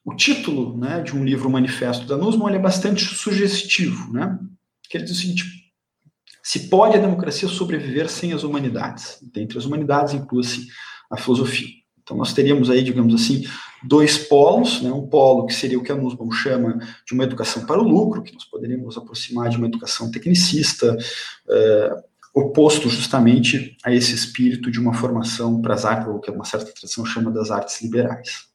O 0.06 0.16
título 0.16 0.78
né, 0.78 1.02
de 1.02 1.14
um 1.14 1.24
livro 1.26 1.50
Manifesto 1.50 2.06
da 2.06 2.18
Nussbaum 2.18 2.50
é 2.50 2.58
bastante 2.58 3.04
sugestivo, 3.04 4.14
né? 4.14 4.40
que 4.90 4.96
ele 4.96 5.04
diz 5.04 5.18
o 5.18 5.20
seguinte, 5.20 5.44
se 6.42 6.70
pode 6.70 6.98
a 6.98 7.02
democracia 7.02 7.48
sobreviver 7.48 8.10
sem 8.10 8.32
as 8.32 8.44
humanidades? 8.44 9.20
Dentre 9.34 9.58
as 9.58 9.66
humanidades 9.66 10.14
inclui-se 10.14 10.68
a 11.12 11.18
filosofia. 11.18 11.83
Então, 12.04 12.18
nós 12.18 12.34
teríamos 12.34 12.70
aí, 12.70 12.84
digamos 12.84 13.16
assim, 13.16 13.46
dois 13.82 14.18
polos, 14.18 14.82
né? 14.82 14.92
um 14.92 15.08
polo 15.08 15.46
que 15.46 15.54
seria 15.54 15.80
o 15.80 15.84
que 15.84 15.92
a 15.92 15.96
Nussbaum 15.96 16.32
chama 16.32 16.78
de 17.06 17.14
uma 17.14 17.24
educação 17.24 17.66
para 17.66 17.82
o 17.82 17.84
lucro, 17.84 18.22
que 18.22 18.34
nós 18.34 18.46
poderíamos 18.46 18.98
aproximar 18.98 19.50
de 19.50 19.58
uma 19.58 19.68
educação 19.68 20.12
tecnicista, 20.12 20.98
é, 21.50 22.04
oposto 22.34 22.90
justamente 22.90 23.78
a 23.86 23.94
esse 23.94 24.14
espírito 24.14 24.72
de 24.72 24.80
uma 24.80 24.94
formação 24.94 25.62
para 25.62 25.76
as 25.76 25.86
artes, 25.86 26.08
ou 26.08 26.20
que 26.20 26.32
uma 26.32 26.46
certa 26.46 26.72
tradição 26.74 27.06
chama 27.06 27.32
das 27.32 27.52
artes 27.52 27.82
liberais. 27.82 28.48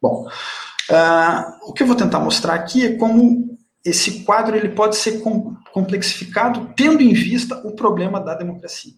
Bom, 0.00 0.26
uh, 0.90 1.68
o 1.68 1.72
que 1.72 1.82
eu 1.82 1.86
vou 1.86 1.94
tentar 1.94 2.18
mostrar 2.18 2.54
aqui 2.54 2.86
é 2.86 2.96
como 2.96 3.58
esse 3.84 4.24
quadro 4.24 4.56
ele 4.56 4.70
pode 4.70 4.96
ser 4.96 5.22
complexificado 5.72 6.72
tendo 6.74 7.02
em 7.02 7.12
vista 7.12 7.56
o 7.66 7.72
problema 7.72 8.20
da 8.20 8.34
democracia. 8.34 8.94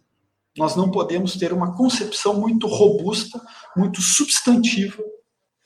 Nós 0.56 0.76
não 0.76 0.90
podemos 0.90 1.37
ter 1.37 1.52
uma 1.52 1.76
concepção 1.76 2.34
muito 2.40 2.66
robusta, 2.66 3.40
muito 3.76 4.00
substantiva, 4.00 5.02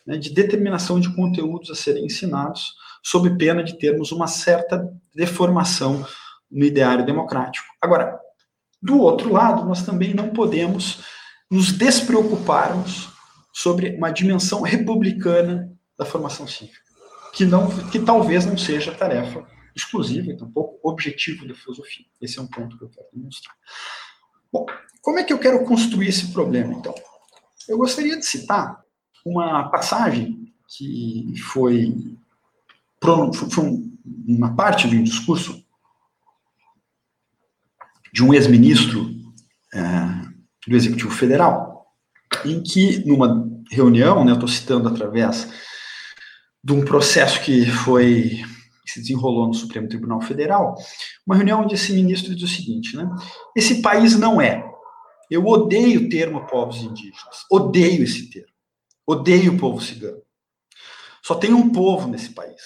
né, 0.06 0.16
de 0.16 0.30
determinação 0.30 0.98
de 0.98 1.14
conteúdos 1.14 1.70
a 1.70 1.74
serem 1.74 2.06
ensinados, 2.06 2.74
sob 3.02 3.36
pena 3.36 3.62
de 3.62 3.78
termos 3.78 4.10
uma 4.12 4.26
certa 4.26 4.90
deformação 5.14 6.06
no 6.50 6.64
ideário 6.64 7.04
democrático. 7.04 7.66
Agora, 7.80 8.18
do 8.80 8.98
outro 8.98 9.32
lado, 9.32 9.66
nós 9.66 9.82
também 9.82 10.14
não 10.14 10.30
podemos 10.30 11.00
nos 11.50 11.72
despreocuparmos 11.72 13.08
sobre 13.52 13.96
uma 13.96 14.10
dimensão 14.10 14.62
republicana 14.62 15.72
da 15.98 16.04
formação 16.04 16.46
cívica, 16.46 16.78
que, 17.32 17.44
não, 17.44 17.68
que 17.90 17.98
talvez 17.98 18.46
não 18.46 18.56
seja 18.56 18.94
tarefa 18.94 19.44
exclusiva 19.74 20.30
e 20.30 20.36
tampouco 20.36 20.78
objetivo 20.88 21.46
da 21.46 21.54
filosofia. 21.54 22.06
Esse 22.20 22.38
é 22.38 22.42
um 22.42 22.46
ponto 22.46 22.78
que 22.78 22.84
eu 22.84 22.88
quero 22.88 23.06
demonstrar. 23.12 23.54
Bom, 24.52 24.66
como 25.02 25.18
é 25.18 25.24
que 25.24 25.32
eu 25.32 25.38
quero 25.38 25.64
construir 25.64 26.08
esse 26.08 26.32
problema, 26.32 26.74
então? 26.74 26.94
Eu 27.68 27.76
gostaria 27.76 28.16
de 28.16 28.24
citar 28.24 28.80
uma 29.24 29.68
passagem 29.68 30.52
que 30.68 31.34
foi, 31.52 31.94
foi 33.02 33.60
uma 34.26 34.54
parte 34.54 34.88
de 34.88 34.96
um 34.96 35.02
discurso 35.02 35.62
de 38.12 38.24
um 38.24 38.32
ex-ministro 38.32 39.10
é, 39.72 39.80
do 40.66 40.76
Executivo 40.76 41.10
Federal, 41.10 41.86
em 42.44 42.62
que, 42.62 43.04
numa 43.06 43.46
reunião, 43.70 44.24
né, 44.24 44.32
eu 44.32 44.34
estou 44.34 44.48
citando 44.48 44.88
através 44.88 45.48
de 46.64 46.72
um 46.72 46.84
processo 46.84 47.40
que 47.42 47.66
foi 47.66 48.42
que 48.88 48.94
se 48.94 49.00
desenrolou 49.00 49.46
no 49.46 49.54
Supremo 49.54 49.86
Tribunal 49.86 50.20
Federal, 50.22 50.74
uma 51.26 51.36
reunião 51.36 51.60
onde 51.60 51.74
esse 51.74 51.92
ministro 51.92 52.34
diz 52.34 52.50
o 52.50 52.54
seguinte, 52.54 52.96
né? 52.96 53.06
Esse 53.54 53.82
país 53.82 54.18
não 54.18 54.40
é. 54.40 54.64
Eu 55.30 55.46
odeio 55.46 56.06
o 56.06 56.08
termo 56.08 56.46
povos 56.46 56.82
indígenas. 56.82 57.44
Odeio 57.50 58.02
esse 58.02 58.30
termo. 58.30 58.48
Odeio 59.06 59.52
o 59.52 59.58
povo 59.58 59.80
cigano. 59.80 60.22
Só 61.22 61.34
tem 61.34 61.52
um 61.52 61.70
povo 61.70 62.08
nesse 62.08 62.30
país. 62.30 62.62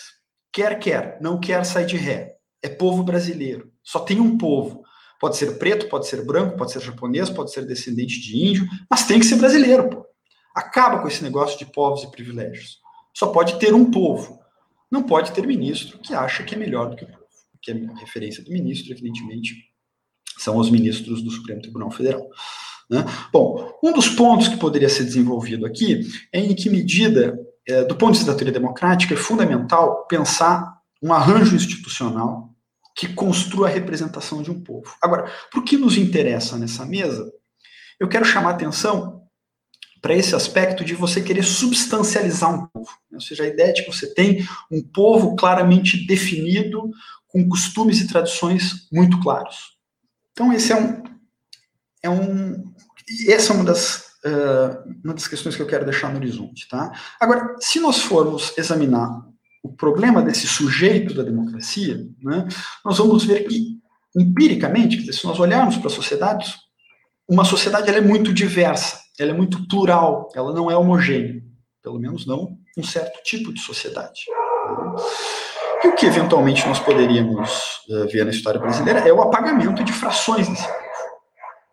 Quer, 0.52 0.78
quer, 0.78 1.18
não 1.20 1.40
quer 1.40 1.64
sair 1.64 1.86
de 1.86 1.96
ré. 1.96 2.36
É 2.62 2.68
povo 2.68 3.02
brasileiro. 3.02 3.72
Só 3.82 3.98
tem 3.98 4.20
um 4.20 4.38
povo. 4.38 4.84
Pode 5.20 5.36
ser 5.36 5.58
preto, 5.58 5.88
pode 5.88 6.06
ser 6.06 6.24
branco, 6.24 6.56
pode 6.56 6.70
ser 6.72 6.80
japonês, 6.80 7.28
pode 7.30 7.52
ser 7.52 7.66
descendente 7.66 8.20
de 8.20 8.36
índio, 8.36 8.66
mas 8.88 9.06
tem 9.06 9.18
que 9.18 9.26
ser 9.26 9.36
brasileiro, 9.36 9.88
pô. 9.88 10.06
Acaba 10.54 11.00
com 11.00 11.08
esse 11.08 11.22
negócio 11.22 11.58
de 11.58 11.66
povos 11.66 12.04
e 12.04 12.10
privilégios. 12.10 12.78
Só 13.14 13.28
pode 13.28 13.58
ter 13.58 13.74
um 13.74 13.90
povo. 13.90 14.41
Não 14.92 15.02
pode 15.02 15.32
ter 15.32 15.46
ministro 15.46 15.98
que 15.98 16.12
acha 16.12 16.44
que 16.44 16.54
é 16.54 16.58
melhor 16.58 16.90
do 16.90 16.96
que 16.96 17.04
o 17.04 17.06
povo. 17.06 17.22
Que 17.62 17.70
é 17.70 17.74
a 17.74 17.98
referência 17.98 18.44
do 18.44 18.50
ministro, 18.50 18.92
evidentemente, 18.92 19.54
são 20.36 20.58
os 20.58 20.68
ministros 20.68 21.22
do 21.22 21.30
Supremo 21.30 21.62
Tribunal 21.62 21.90
Federal. 21.90 22.28
Né? 22.90 23.02
Bom, 23.32 23.72
um 23.82 23.90
dos 23.90 24.08
pontos 24.10 24.48
que 24.48 24.58
poderia 24.58 24.90
ser 24.90 25.04
desenvolvido 25.04 25.64
aqui 25.64 26.00
é 26.30 26.40
em 26.40 26.54
que 26.54 26.68
medida, 26.68 27.38
é, 27.66 27.84
do 27.84 27.96
ponto 27.96 28.12
de 28.12 28.18
vista 28.18 28.30
da 28.30 28.36
teoria 28.36 28.52
democrática, 28.52 29.14
é 29.14 29.16
fundamental 29.16 30.06
pensar 30.06 30.76
um 31.02 31.10
arranjo 31.10 31.56
institucional 31.56 32.50
que 32.94 33.08
construa 33.08 33.68
a 33.68 33.70
representação 33.70 34.42
de 34.42 34.50
um 34.50 34.62
povo. 34.62 34.94
Agora, 35.00 35.32
por 35.50 35.64
que 35.64 35.78
nos 35.78 35.96
interessa 35.96 36.58
nessa 36.58 36.84
mesa? 36.84 37.32
Eu 37.98 38.08
quero 38.08 38.26
chamar 38.26 38.50
atenção 38.50 39.21
para 40.02 40.16
esse 40.16 40.34
aspecto 40.34 40.84
de 40.84 40.94
você 40.94 41.22
querer 41.22 41.44
substancializar 41.44 42.52
um 42.52 42.66
povo. 42.66 42.90
Né? 43.08 43.14
Ou 43.14 43.20
seja, 43.20 43.44
a 43.44 43.46
ideia 43.46 43.72
de 43.72 43.84
que 43.84 43.92
você 43.92 44.12
tem 44.12 44.44
um 44.68 44.82
povo 44.82 45.36
claramente 45.36 46.04
definido, 46.04 46.90
com 47.28 47.48
costumes 47.48 48.00
e 48.00 48.08
tradições 48.08 48.88
muito 48.92 49.18
claros. 49.20 49.78
Então, 50.32 50.52
esse 50.52 50.72
é 50.72 50.76
um. 50.76 51.02
É 52.02 52.10
um 52.10 52.72
essa 53.28 53.52
é 53.52 53.56
uma 53.56 53.64
das, 53.64 54.06
uh, 54.24 54.90
uma 55.04 55.14
das 55.14 55.28
questões 55.28 55.54
que 55.54 55.62
eu 55.62 55.66
quero 55.66 55.84
deixar 55.84 56.10
no 56.10 56.16
horizonte. 56.16 56.68
Tá? 56.68 56.92
Agora, 57.20 57.56
se 57.60 57.78
nós 57.78 57.98
formos 57.98 58.56
examinar 58.58 59.24
o 59.62 59.72
problema 59.72 60.22
desse 60.22 60.46
sujeito 60.46 61.14
da 61.14 61.22
democracia, 61.22 62.04
né, 62.22 62.48
nós 62.84 62.98
vamos 62.98 63.24
ver 63.24 63.46
que, 63.46 63.78
empiricamente, 64.16 65.12
se 65.12 65.24
nós 65.24 65.38
olharmos 65.38 65.76
para 65.76 65.86
a 65.86 65.94
sociedade, 65.94 66.54
uma 67.28 67.44
sociedade 67.44 67.88
ela 67.88 67.98
é 67.98 68.02
muito 68.02 68.32
diversa 68.32 69.01
ela 69.22 69.32
é 69.32 69.34
muito 69.34 69.66
plural, 69.68 70.28
ela 70.34 70.52
não 70.52 70.70
é 70.70 70.76
homogênea, 70.76 71.42
pelo 71.82 71.98
menos 71.98 72.26
não 72.26 72.58
um 72.76 72.82
certo 72.82 73.22
tipo 73.22 73.52
de 73.52 73.60
sociedade. 73.60 74.24
E 75.84 75.88
o 75.88 75.94
que 75.94 76.06
eventualmente 76.06 76.66
nós 76.66 76.78
poderíamos 76.78 77.82
uh, 77.88 78.06
ver 78.08 78.24
na 78.24 78.30
história 78.30 78.60
brasileira 78.60 79.00
é 79.00 79.12
o 79.12 79.20
apagamento 79.20 79.82
de 79.82 79.92
frações 79.92 80.48
desse 80.48 80.66
povo. 80.66 80.78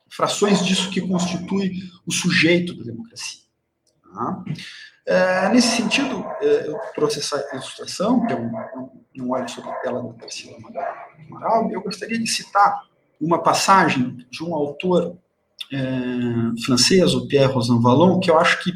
frações 0.10 0.66
disso 0.66 0.90
que 0.90 1.02
constitui 1.02 1.74
o 2.06 2.12
sujeito 2.12 2.76
da 2.76 2.84
democracia. 2.84 3.42
Tá? 4.04 4.44
É, 5.06 5.50
nesse 5.50 5.76
sentido, 5.78 6.26
é, 6.42 6.68
eu 6.68 6.78
trouxe 6.94 7.20
essa 7.20 7.44
ilustração, 7.54 8.26
que 8.26 8.34
é 8.34 8.36
um, 8.36 8.52
um 9.18 9.32
olho 9.32 9.50
sobre 9.50 9.70
a 9.72 9.76
tela 9.76 10.04
da 10.04 10.14
Priscila 10.14 10.58
Amaral, 11.30 11.72
eu 11.72 11.82
gostaria 11.82 12.20
de 12.20 12.28
citar 12.28 12.84
uma 13.20 13.42
passagem 13.42 14.18
de 14.30 14.44
um 14.44 14.54
autor 14.54 15.18
é, 15.72 16.64
francês, 16.66 17.14
o 17.14 17.28
Pierre 17.28 17.52
Rosanvallon, 17.52 18.20
que 18.20 18.30
eu 18.30 18.38
acho 18.38 18.64
que 18.64 18.72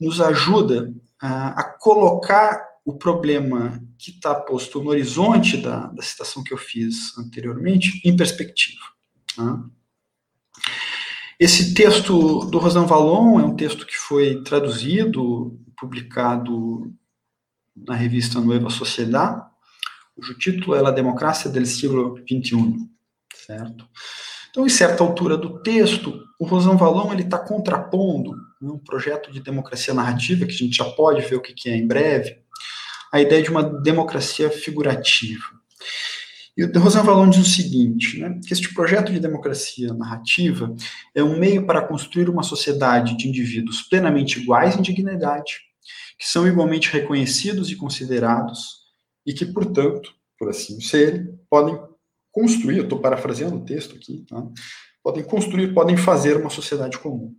nos 0.00 0.20
ajuda 0.20 0.92
a, 1.20 1.60
a 1.60 1.64
colocar 1.64 2.62
o 2.84 2.92
problema 2.92 3.82
que 3.98 4.10
está 4.10 4.34
posto 4.34 4.82
no 4.82 4.90
horizonte 4.90 5.56
da, 5.56 5.86
da, 5.86 6.02
citação 6.02 6.44
que 6.44 6.52
eu 6.52 6.58
fiz 6.58 7.16
anteriormente 7.16 8.00
em 8.04 8.14
perspectiva. 8.14 8.80
Tá? 9.34 9.64
Esse 11.40 11.72
texto 11.72 12.44
do 12.44 12.58
Rosan 12.58 12.84
Vallon 12.84 13.40
é 13.40 13.44
um 13.44 13.56
texto 13.56 13.86
que 13.86 13.96
foi 13.96 14.42
traduzido, 14.42 15.58
publicado 15.78 16.92
na 17.74 17.94
revista 17.94 18.40
Nueva 18.40 18.70
Sociedade, 18.70 19.42
cujo 20.14 20.38
título 20.38 20.76
é 20.76 20.80
La 20.80 20.92
Democracia 20.92 21.50
del 21.50 21.66
siglo 21.66 22.16
XXI, 22.18 22.88
certo? 23.34 23.88
Então, 24.54 24.64
em 24.64 24.68
certa 24.68 25.02
altura 25.02 25.36
do 25.36 25.58
texto, 25.58 26.22
o 26.38 26.44
Rosan 26.44 26.76
Vallon 26.76 27.12
está 27.14 27.36
contrapondo 27.36 28.36
né, 28.62 28.70
um 28.70 28.78
projeto 28.78 29.32
de 29.32 29.40
democracia 29.40 29.92
narrativa, 29.92 30.46
que 30.46 30.52
a 30.52 30.56
gente 30.56 30.76
já 30.76 30.84
pode 30.84 31.22
ver 31.22 31.34
o 31.34 31.42
que 31.42 31.68
é 31.68 31.76
em 31.76 31.84
breve, 31.84 32.38
a 33.12 33.20
ideia 33.20 33.42
de 33.42 33.50
uma 33.50 33.64
democracia 33.64 34.48
figurativa. 34.48 35.42
E 36.56 36.62
o 36.62 36.78
Rosan 36.78 37.02
Vallon 37.02 37.30
diz 37.30 37.40
o 37.40 37.50
seguinte, 37.50 38.20
né, 38.20 38.38
que 38.46 38.52
este 38.52 38.72
projeto 38.72 39.12
de 39.12 39.18
democracia 39.18 39.92
narrativa 39.92 40.72
é 41.12 41.20
um 41.20 41.36
meio 41.36 41.66
para 41.66 41.82
construir 41.82 42.30
uma 42.30 42.44
sociedade 42.44 43.16
de 43.16 43.26
indivíduos 43.26 43.82
plenamente 43.82 44.40
iguais 44.40 44.76
em 44.76 44.82
dignidade, 44.82 45.62
que 46.16 46.28
são 46.28 46.46
igualmente 46.46 46.92
reconhecidos 46.92 47.72
e 47.72 47.76
considerados, 47.76 48.84
e 49.26 49.34
que, 49.34 49.46
portanto, 49.46 50.14
por 50.38 50.48
assim 50.48 50.80
serem, 50.80 51.36
podem 51.50 51.76
construir, 52.34 52.80
estou 52.80 52.98
parafraseando 52.98 53.56
o 53.56 53.64
texto 53.64 53.94
aqui, 53.94 54.26
tá? 54.28 54.44
podem 55.02 55.22
construir, 55.22 55.72
podem 55.72 55.96
fazer 55.96 56.36
uma 56.36 56.50
sociedade 56.50 56.98
comum. 56.98 57.32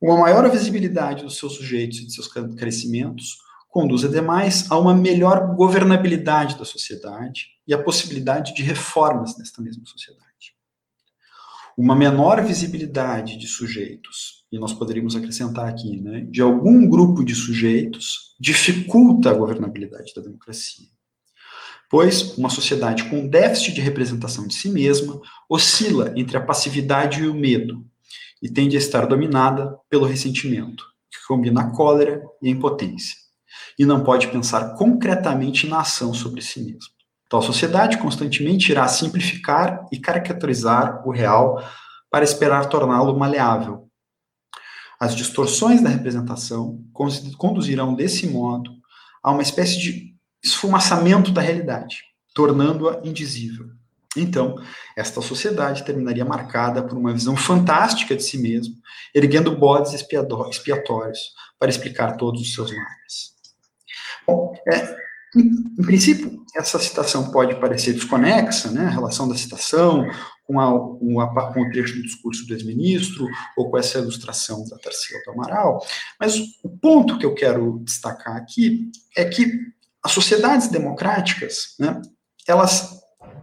Uma 0.00 0.16
maior 0.16 0.48
visibilidade 0.48 1.24
dos 1.24 1.36
seus 1.36 1.54
sujeitos 1.56 1.98
e 1.98 2.06
de 2.06 2.14
seus 2.14 2.28
crescimentos 2.28 3.38
conduz, 3.68 4.04
ademais, 4.04 4.70
a 4.70 4.78
uma 4.78 4.94
melhor 4.94 5.56
governabilidade 5.56 6.56
da 6.56 6.64
sociedade 6.64 7.46
e 7.66 7.74
a 7.74 7.82
possibilidade 7.82 8.54
de 8.54 8.62
reformas 8.62 9.36
nesta 9.36 9.60
mesma 9.60 9.84
sociedade. 9.86 10.22
Uma 11.76 11.96
menor 11.96 12.44
visibilidade 12.44 13.38
de 13.38 13.46
sujeitos, 13.46 14.44
e 14.52 14.58
nós 14.58 14.74
poderíamos 14.74 15.16
acrescentar 15.16 15.66
aqui, 15.68 16.00
né, 16.00 16.20
de 16.30 16.42
algum 16.42 16.86
grupo 16.86 17.24
de 17.24 17.34
sujeitos, 17.34 18.36
dificulta 18.38 19.30
a 19.30 19.34
governabilidade 19.34 20.12
da 20.14 20.20
democracia 20.20 20.86
pois 21.92 22.38
uma 22.38 22.48
sociedade 22.48 23.04
com 23.04 23.28
déficit 23.28 23.74
de 23.74 23.82
representação 23.82 24.46
de 24.46 24.54
si 24.54 24.70
mesma 24.70 25.20
oscila 25.46 26.10
entre 26.16 26.38
a 26.38 26.40
passividade 26.40 27.22
e 27.22 27.28
o 27.28 27.34
medo 27.34 27.84
e 28.42 28.48
tende 28.48 28.76
a 28.76 28.78
estar 28.78 29.04
dominada 29.04 29.78
pelo 29.90 30.06
ressentimento, 30.06 30.86
que 31.10 31.18
combina 31.28 31.60
a 31.60 31.70
cólera 31.70 32.22
e 32.40 32.48
a 32.48 32.50
impotência, 32.50 33.14
e 33.78 33.84
não 33.84 34.02
pode 34.02 34.28
pensar 34.28 34.74
concretamente 34.74 35.66
na 35.66 35.80
ação 35.80 36.14
sobre 36.14 36.40
si 36.40 36.60
mesma. 36.60 36.80
Tal 37.28 37.42
sociedade 37.42 37.98
constantemente 37.98 38.72
irá 38.72 38.88
simplificar 38.88 39.86
e 39.92 39.98
caricaturizar 39.98 41.06
o 41.06 41.10
real 41.10 41.62
para 42.10 42.24
esperar 42.24 42.70
torná-lo 42.70 43.18
maleável. 43.18 43.86
As 44.98 45.14
distorções 45.14 45.82
da 45.82 45.90
representação 45.90 46.82
conduzirão 47.36 47.94
desse 47.94 48.26
modo 48.26 48.70
a 49.22 49.30
uma 49.30 49.42
espécie 49.42 49.78
de 49.78 50.11
esfumaçamento 50.42 51.30
da 51.30 51.40
realidade, 51.40 52.02
tornando-a 52.34 53.00
indizível. 53.04 53.70
Então, 54.16 54.56
esta 54.96 55.22
sociedade 55.22 55.84
terminaria 55.84 56.24
marcada 56.24 56.82
por 56.82 56.98
uma 56.98 57.12
visão 57.12 57.36
fantástica 57.36 58.14
de 58.14 58.22
si 58.22 58.36
mesmo, 58.36 58.74
erguendo 59.14 59.56
bodes 59.56 59.92
expiatórios 59.92 61.32
para 61.58 61.70
explicar 61.70 62.16
todos 62.16 62.42
os 62.42 62.52
seus 62.52 62.70
males. 62.70 63.32
Bom, 64.26 64.54
é, 64.68 64.96
em, 65.34 65.82
princípio, 65.82 66.44
essa 66.54 66.78
citação 66.78 67.30
pode 67.30 67.58
parecer 67.58 67.94
desconexa, 67.94 68.70
né, 68.70 68.84
a 68.84 68.90
relação 68.90 69.26
da 69.26 69.34
citação 69.34 70.06
com, 70.44 70.60
a, 70.60 70.70
com, 70.98 71.20
a, 71.20 71.52
com 71.52 71.62
o 71.62 71.70
trecho 71.70 71.96
do 71.96 72.02
discurso 72.02 72.46
do 72.46 72.52
ex-ministro, 72.52 73.26
ou 73.56 73.70
com 73.70 73.78
essa 73.78 73.98
ilustração 73.98 74.62
da 74.68 74.76
Tarsila 74.76 75.20
do 75.24 75.32
Amaral, 75.32 75.82
mas 76.20 76.38
o 76.62 76.68
ponto 76.68 77.18
que 77.18 77.24
eu 77.24 77.34
quero 77.34 77.80
destacar 77.82 78.36
aqui 78.36 78.90
é 79.16 79.24
que 79.24 79.71
as 80.04 80.12
sociedades 80.12 80.68
democráticas, 80.68 81.74
né, 81.78 82.00
elas 82.46 83.00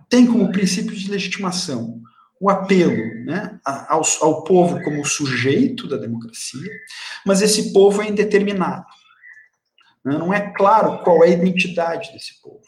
têm 0.09 0.25
como 0.25 0.51
princípio 0.51 0.95
de 0.95 1.09
legitimação 1.09 2.01
o 2.41 2.49
apelo 2.49 3.25
né, 3.25 3.59
ao, 3.65 4.01
ao 4.21 4.43
povo 4.43 4.81
como 4.83 5.05
sujeito 5.05 5.87
da 5.87 5.97
democracia, 5.97 6.71
mas 7.25 7.41
esse 7.41 7.73
povo 7.73 8.01
é 8.01 8.07
indeterminado. 8.07 8.85
Né, 10.03 10.17
não 10.17 10.33
é 10.33 10.53
claro 10.53 11.03
qual 11.03 11.23
é 11.23 11.27
a 11.27 11.31
identidade 11.31 12.11
desse 12.13 12.41
povo. 12.41 12.61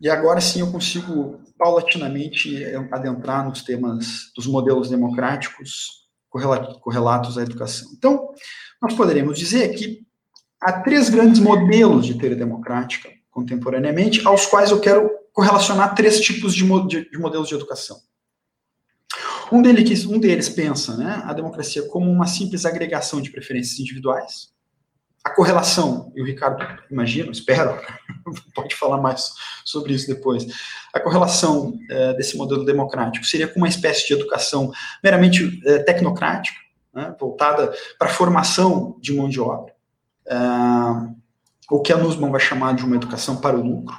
E 0.00 0.08
agora 0.08 0.40
sim 0.40 0.60
eu 0.60 0.70
consigo 0.70 1.40
paulatinamente 1.58 2.62
adentrar 2.92 3.44
nos 3.44 3.62
temas 3.62 4.30
dos 4.36 4.46
modelos 4.46 4.90
democráticos 4.90 6.04
correlatos 6.80 7.38
à 7.38 7.42
educação. 7.42 7.88
Então, 7.96 8.28
nós 8.82 8.94
poderíamos 8.94 9.38
dizer 9.38 9.74
que 9.74 10.04
há 10.64 10.72
três 10.80 11.10
grandes 11.10 11.40
modelos 11.40 12.06
de 12.06 12.14
teoria 12.14 12.38
democrática 12.38 13.10
contemporaneamente, 13.30 14.26
aos 14.26 14.46
quais 14.46 14.70
eu 14.70 14.80
quero 14.80 15.10
correlacionar 15.32 15.94
três 15.94 16.20
tipos 16.20 16.54
de, 16.54 16.64
de, 16.86 17.10
de 17.10 17.18
modelos 17.18 17.48
de 17.48 17.54
educação. 17.54 17.98
Um 19.52 19.60
deles, 19.60 20.06
um 20.06 20.18
deles 20.18 20.48
pensa 20.48 20.96
né, 20.96 21.22
a 21.24 21.32
democracia 21.34 21.82
como 21.88 22.10
uma 22.10 22.26
simples 22.26 22.64
agregação 22.64 23.20
de 23.20 23.30
preferências 23.30 23.78
individuais. 23.78 24.54
A 25.22 25.30
correlação, 25.30 26.12
e 26.14 26.22
o 26.22 26.24
Ricardo, 26.24 26.64
imagino, 26.90 27.30
espero, 27.30 27.78
pode 28.54 28.74
falar 28.74 28.98
mais 28.98 29.32
sobre 29.64 29.92
isso 29.92 30.06
depois. 30.06 30.46
A 30.94 31.00
correlação 31.00 31.78
é, 31.90 32.14
desse 32.14 32.36
modelo 32.36 32.64
democrático 32.64 33.26
seria 33.26 33.48
com 33.48 33.58
uma 33.58 33.68
espécie 33.68 34.06
de 34.06 34.14
educação 34.14 34.72
meramente 35.02 35.60
é, 35.66 35.78
tecnocrática, 35.80 36.58
né, 36.94 37.14
voltada 37.18 37.74
para 37.98 38.08
a 38.08 38.12
formação 38.12 38.96
de 39.00 39.12
mão 39.12 39.28
de 39.28 39.40
obra 39.40 39.73
uh, 40.28 41.14
o 41.70 41.80
que 41.80 41.92
a 41.92 41.96
Nussbaum 41.96 42.30
vai 42.30 42.40
chamar 42.40 42.74
de 42.74 42.84
uma 42.84 42.96
educação 42.96 43.36
para 43.36 43.56
o 43.56 43.62
lucro. 43.62 43.96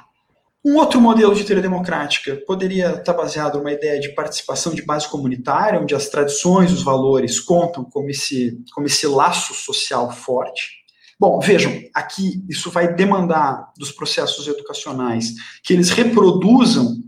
Um 0.64 0.78
outro 0.78 1.00
modelo 1.00 1.32
de 1.32 1.44
teoria 1.44 1.62
democrática 1.62 2.42
poderia 2.44 2.96
estar 2.96 3.12
baseado 3.12 3.58
numa 3.58 3.70
ideia 3.70 4.00
de 4.00 4.08
participação 4.16 4.74
de 4.74 4.82
base 4.82 5.08
comunitária, 5.08 5.80
onde 5.80 5.94
as 5.94 6.08
tradições, 6.08 6.72
os 6.72 6.82
valores 6.82 7.38
contam 7.38 7.84
como 7.84 8.10
esse, 8.10 8.58
como 8.74 8.86
esse 8.88 9.06
laço 9.06 9.54
social 9.54 10.10
forte. 10.10 10.84
Bom, 11.20 11.38
vejam, 11.38 11.72
aqui 11.94 12.44
isso 12.48 12.68
vai 12.68 12.92
demandar 12.92 13.72
dos 13.78 13.92
processos 13.92 14.48
educacionais 14.48 15.34
que 15.62 15.72
eles 15.72 15.90
reproduzam 15.90 17.00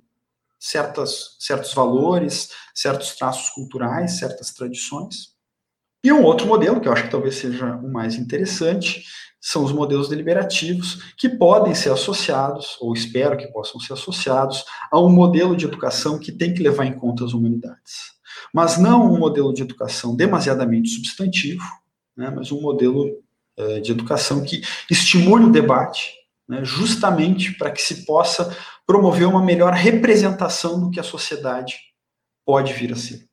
certas, 0.59 1.37
certos 1.41 1.75
valores, 1.75 2.51
certos 2.73 3.17
traços 3.17 3.51
culturais, 3.51 4.19
certas 4.19 4.53
tradições. 4.53 5.37
E 6.03 6.13
um 6.13 6.23
outro 6.23 6.47
modelo, 6.47 6.81
que 6.81 6.89
eu 6.89 6.93
acho 6.93 7.05
que 7.05 7.11
talvez 7.11 7.37
seja 7.37 7.77
o 7.77 7.91
mais 7.91 8.15
interessante, 8.15 9.05
são 9.41 9.65
os 9.65 9.73
modelos 9.73 10.09
deliberativos, 10.09 11.15
que 11.17 11.29
podem 11.29 11.75
ser 11.75 11.91
associados, 11.91 12.77
ou 12.81 12.93
espero 12.93 13.37
que 13.37 13.47
possam 13.49 13.81
ser 13.81 13.93
associados, 13.93 14.65
a 14.91 15.01
um 15.01 15.09
modelo 15.09 15.57
de 15.57 15.65
educação 15.65 16.19
que 16.19 16.33
tem 16.33 16.53
que 16.53 16.63
levar 16.63 16.87
em 16.87 16.93
conta 16.93 17.25
as 17.25 17.33
humanidades. 17.33 18.19
Mas 18.53 18.79
não 18.79 19.13
um 19.13 19.19
modelo 19.19 19.53
de 19.53 19.63
educação 19.63 20.15
demasiadamente 20.15 20.89
substantivo, 20.91 21.65
né, 22.17 22.31
mas 22.35 22.51
um 22.51 22.61
modelo 22.61 23.07
uh, 23.59 23.81
de 23.81 23.93
educação 23.93 24.43
que 24.43 24.63
estimule 24.91 25.45
o 25.45 25.53
debate, 25.53 26.15
né, 26.49 26.65
justamente 26.65 27.57
para 27.57 27.71
que 27.71 27.81
se 27.81 28.05
possa 28.05 28.57
promover 28.87 29.29
uma 29.29 29.43
melhor 29.43 29.73
representação 29.73 30.81
do 30.81 30.91
que 30.91 30.99
a 30.99 31.05
sociedade 31.05 31.77
pode 32.45 32.73
vir 32.73 32.93
a 32.93 32.97
ser. 32.97 33.28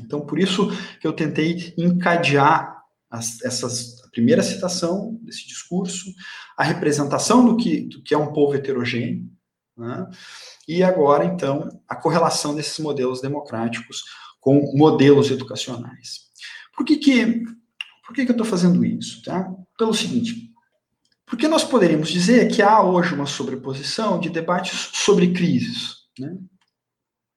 Então, 0.00 0.20
por 0.20 0.38
isso 0.38 0.68
que 1.00 1.06
eu 1.06 1.12
tentei 1.12 1.74
encadear 1.76 2.82
as, 3.10 3.42
essas, 3.42 4.02
a 4.04 4.08
primeira 4.10 4.42
citação 4.42 5.18
desse 5.22 5.46
discurso, 5.46 6.12
a 6.56 6.64
representação 6.64 7.44
do 7.44 7.56
que, 7.56 7.82
do 7.82 8.02
que 8.02 8.14
é 8.14 8.18
um 8.18 8.32
povo 8.32 8.54
heterogêneo, 8.54 9.28
né? 9.76 10.08
e 10.66 10.82
agora, 10.82 11.24
então, 11.24 11.68
a 11.88 11.94
correlação 11.94 12.54
desses 12.54 12.78
modelos 12.78 13.20
democráticos 13.20 14.04
com 14.40 14.72
modelos 14.76 15.30
educacionais. 15.30 16.26
Por 16.74 16.84
que, 16.84 16.96
que, 16.96 17.42
por 18.06 18.14
que, 18.14 18.24
que 18.24 18.30
eu 18.30 18.34
estou 18.34 18.46
fazendo 18.46 18.84
isso? 18.84 19.22
Tá? 19.22 19.50
Pelo 19.78 19.94
seguinte, 19.94 20.52
porque 21.26 21.48
nós 21.48 21.64
poderíamos 21.64 22.08
dizer 22.08 22.48
que 22.48 22.62
há 22.62 22.80
hoje 22.80 23.12
uma 23.12 23.26
sobreposição 23.26 24.20
de 24.20 24.30
debates 24.30 24.90
sobre 24.92 25.32
crises. 25.32 25.96
Né? 26.18 26.36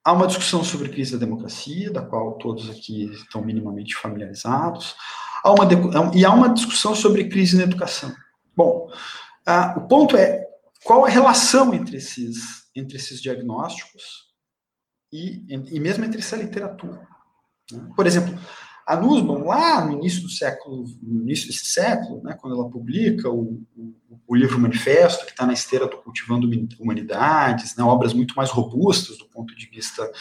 Há 0.09 0.13
uma 0.13 0.25
discussão 0.25 0.63
sobre 0.63 0.89
crise 0.89 1.11
da 1.11 1.23
democracia, 1.25 1.91
da 1.91 2.01
qual 2.01 2.33
todos 2.39 2.67
aqui 2.69 3.11
estão 3.11 3.43
minimamente 3.45 3.95
familiarizados, 3.95 4.95
há 5.43 5.51
uma, 5.51 5.67
e 6.15 6.25
há 6.25 6.31
uma 6.31 6.49
discussão 6.49 6.95
sobre 6.95 7.29
crise 7.29 7.55
na 7.55 7.63
educação. 7.63 8.11
Bom, 8.55 8.91
ah, 9.45 9.75
o 9.77 9.87
ponto 9.87 10.17
é 10.17 10.43
qual 10.83 11.05
a 11.05 11.09
relação 11.09 11.75
entre 11.75 11.97
esses, 11.97 12.67
entre 12.75 12.97
esses 12.97 13.21
diagnósticos 13.21 14.29
e, 15.13 15.45
e 15.47 15.79
mesmo 15.79 16.03
entre 16.03 16.19
essa 16.19 16.35
literatura. 16.35 17.07
Né? 17.71 17.89
Por 17.95 18.07
exemplo, 18.07 18.37
a 18.89 18.95
Nussbaum, 18.95 19.45
lá 19.45 19.85
no 19.85 19.93
início 19.93 20.23
do 20.23 20.29
século, 20.29 20.83
no 21.03 21.21
início 21.21 21.45
desse 21.45 21.65
século, 21.65 22.23
né, 22.23 22.35
quando 22.41 22.55
ela 22.55 22.67
publica 22.67 23.29
o, 23.29 23.61
o, 23.77 23.93
o 24.27 24.35
livro 24.35 24.57
Manifesto, 24.57 25.27
que 25.27 25.31
está 25.31 25.45
na 25.45 25.53
esteira 25.53 25.85
do 25.85 25.97
Cultivando 25.97 26.49
Humanidades, 26.79 27.75
né, 27.75 27.83
obras 27.83 28.13
muito 28.13 28.33
mais 28.33 28.49
robustas 28.49 29.19
do 29.19 29.25
ponto 29.25 29.55
de 29.55 29.67
vista 29.67 30.11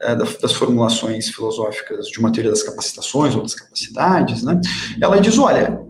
é, 0.00 0.14
das 0.14 0.52
formulações 0.52 1.28
filosóficas 1.28 2.06
de 2.06 2.20
uma 2.20 2.30
teoria 2.30 2.52
das 2.52 2.62
capacitações 2.62 3.34
ou 3.34 3.42
das 3.42 3.56
capacidades, 3.56 4.44
né, 4.44 4.60
ela 5.00 5.20
diz, 5.20 5.36
olha, 5.36 5.84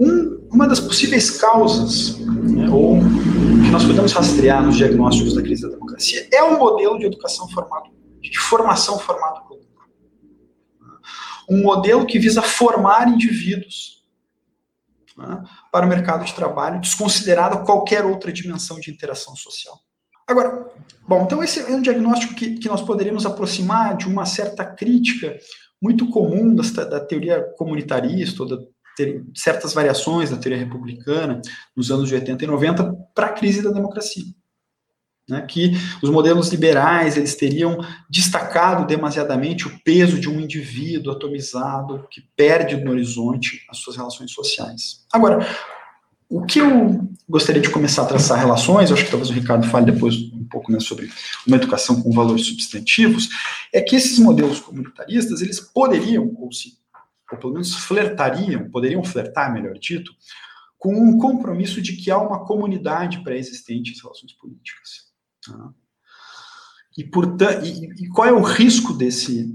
um, 0.00 0.48
uma 0.50 0.66
das 0.66 0.80
possíveis 0.80 1.30
causas, 1.30 2.18
né, 2.18 2.68
ou 2.70 2.98
que 2.98 3.70
nós 3.70 3.84
podemos 3.84 4.10
rastrear 4.10 4.66
nos 4.66 4.76
diagnósticos 4.76 5.34
da 5.34 5.42
crise 5.42 5.62
da 5.62 5.68
democracia, 5.68 6.26
é 6.32 6.42
um 6.42 6.58
modelo 6.58 6.98
de 6.98 7.06
educação 7.06 7.48
formado, 7.50 7.88
de 8.20 8.36
formação 8.36 8.98
formado 8.98 9.46
por 9.46 9.62
um 11.52 11.62
modelo 11.62 12.06
que 12.06 12.18
visa 12.18 12.40
formar 12.40 13.08
indivíduos 13.08 14.02
né, 15.16 15.44
para 15.70 15.84
o 15.84 15.88
mercado 15.88 16.24
de 16.24 16.34
trabalho, 16.34 16.80
desconsiderado 16.80 17.64
qualquer 17.64 18.04
outra 18.04 18.32
dimensão 18.32 18.80
de 18.80 18.90
interação 18.90 19.36
social. 19.36 19.78
Agora, 20.26 20.66
bom, 21.06 21.24
então 21.24 21.42
esse 21.42 21.60
é 21.60 21.74
um 21.74 21.82
diagnóstico 21.82 22.34
que, 22.34 22.54
que 22.54 22.68
nós 22.68 22.80
poderíamos 22.80 23.26
aproximar 23.26 23.96
de 23.96 24.06
uma 24.06 24.24
certa 24.24 24.64
crítica 24.64 25.36
muito 25.80 26.08
comum 26.08 26.54
da, 26.54 26.62
da 26.84 27.00
teoria 27.00 27.42
comunitarista, 27.58 28.42
ou 28.42 28.48
da 28.48 28.56
ter, 28.96 29.24
certas 29.34 29.74
variações 29.74 30.30
da 30.30 30.36
teoria 30.36 30.58
republicana 30.58 31.40
nos 31.76 31.90
anos 31.90 32.08
de 32.08 32.14
80 32.14 32.44
e 32.44 32.46
90 32.46 32.94
para 33.14 33.26
a 33.26 33.32
crise 33.32 33.62
da 33.62 33.70
democracia 33.70 34.24
né, 35.28 35.40
que 35.42 35.72
os 36.02 36.10
modelos 36.10 36.48
liberais 36.48 37.16
eles 37.16 37.34
teriam 37.34 37.78
destacado 38.10 38.86
demasiadamente 38.86 39.66
o 39.66 39.80
peso 39.84 40.18
de 40.18 40.28
um 40.28 40.40
indivíduo 40.40 41.12
atomizado 41.12 42.06
que 42.10 42.22
perde 42.36 42.76
no 42.76 42.90
horizonte 42.90 43.64
as 43.70 43.78
suas 43.78 43.96
relações 43.96 44.32
sociais. 44.32 45.04
Agora, 45.12 45.46
o 46.32 46.42
que 46.46 46.60
eu 46.60 47.08
gostaria 47.28 47.60
de 47.60 47.68
começar 47.68 48.02
a 48.02 48.06
traçar 48.06 48.38
relações, 48.38 48.90
acho 48.90 49.04
que 49.04 49.10
talvez 49.10 49.28
o 49.28 49.34
Ricardo 49.34 49.66
fale 49.68 49.92
depois 49.92 50.16
um 50.32 50.46
pouco 50.50 50.72
né, 50.72 50.80
sobre 50.80 51.10
uma 51.46 51.56
educação 51.56 52.00
com 52.00 52.10
valores 52.10 52.46
substantivos, 52.46 53.28
é 53.72 53.82
que 53.82 53.94
esses 53.94 54.18
modelos 54.18 54.58
comunitaristas, 54.58 55.42
eles 55.42 55.60
poderiam, 55.60 56.34
ou, 56.38 56.50
se, 56.50 56.72
ou 57.30 57.38
pelo 57.38 57.52
menos 57.52 57.74
flertariam, 57.74 58.70
poderiam 58.70 59.04
flertar, 59.04 59.52
melhor 59.52 59.78
dito, 59.78 60.10
com 60.78 60.94
um 60.94 61.18
compromisso 61.18 61.82
de 61.82 61.96
que 61.96 62.10
há 62.10 62.18
uma 62.18 62.46
comunidade 62.46 63.22
pré-existente 63.22 63.92
em 63.92 64.02
relações 64.02 64.32
políticas. 64.32 65.11
Tá? 65.46 65.72
E, 66.96 67.04
portanto, 67.04 67.64
e, 67.64 68.04
e, 68.04 68.08
qual 68.08 68.28
é 68.28 68.32
o 68.32 68.42
risco 68.42 68.92
desse, 68.92 69.50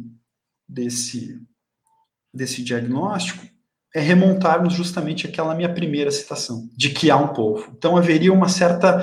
desse, 0.67 1.39
desse 2.33 2.63
diagnóstico? 2.63 3.45
É 3.95 3.99
remontarmos 3.99 4.73
justamente 4.73 5.25
aquela 5.25 5.55
minha 5.55 5.73
primeira 5.73 6.11
citação, 6.11 6.69
de 6.75 6.89
que 6.89 7.09
há 7.09 7.17
um 7.17 7.29
povo. 7.29 7.73
Então 7.75 7.95
haveria 7.95 8.33
uma 8.33 8.49
certa 8.49 8.99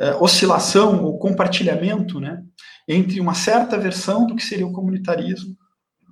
uh, 0.00 0.22
oscilação 0.22 1.04
ou 1.04 1.18
compartilhamento 1.18 2.18
né, 2.18 2.42
entre 2.88 3.20
uma 3.20 3.34
certa 3.34 3.78
versão 3.78 4.26
do 4.26 4.34
que 4.34 4.42
seria 4.42 4.66
o 4.66 4.72
comunitarismo, 4.72 5.56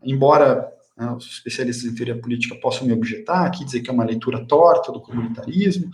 embora 0.05 0.71
né, 0.97 1.11
os 1.13 1.27
especialistas 1.27 1.91
em 1.91 1.95
teoria 1.95 2.21
política 2.21 2.55
possam 2.61 2.87
me 2.87 2.93
objetar 2.93 3.47
aqui, 3.47 3.65
dizer 3.65 3.81
que 3.81 3.91
é 3.91 3.93
uma 3.93 4.05
leitura 4.05 4.47
torta 4.47 4.93
do 4.93 5.01
comunitarismo, 5.01 5.91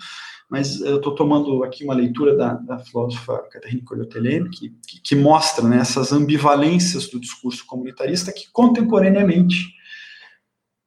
mas 0.48 0.80
eu 0.80 0.96
estou 0.96 1.14
tomando 1.14 1.64
aqui 1.64 1.84
uma 1.84 1.94
leitura 1.94 2.36
da, 2.36 2.54
da 2.54 2.78
filósofa 2.78 3.38
Catarina 3.50 3.82
Colhotelene, 3.84 4.48
que, 4.48 4.70
que, 4.86 5.00
que, 5.00 5.16
mostra 5.16 5.66
né, 5.66 5.78
essas 5.78 6.12
ambivalências 6.12 7.08
do 7.08 7.18
discurso 7.18 7.66
comunitarista 7.66 8.32
que 8.32 8.48
contemporaneamente 8.52 9.74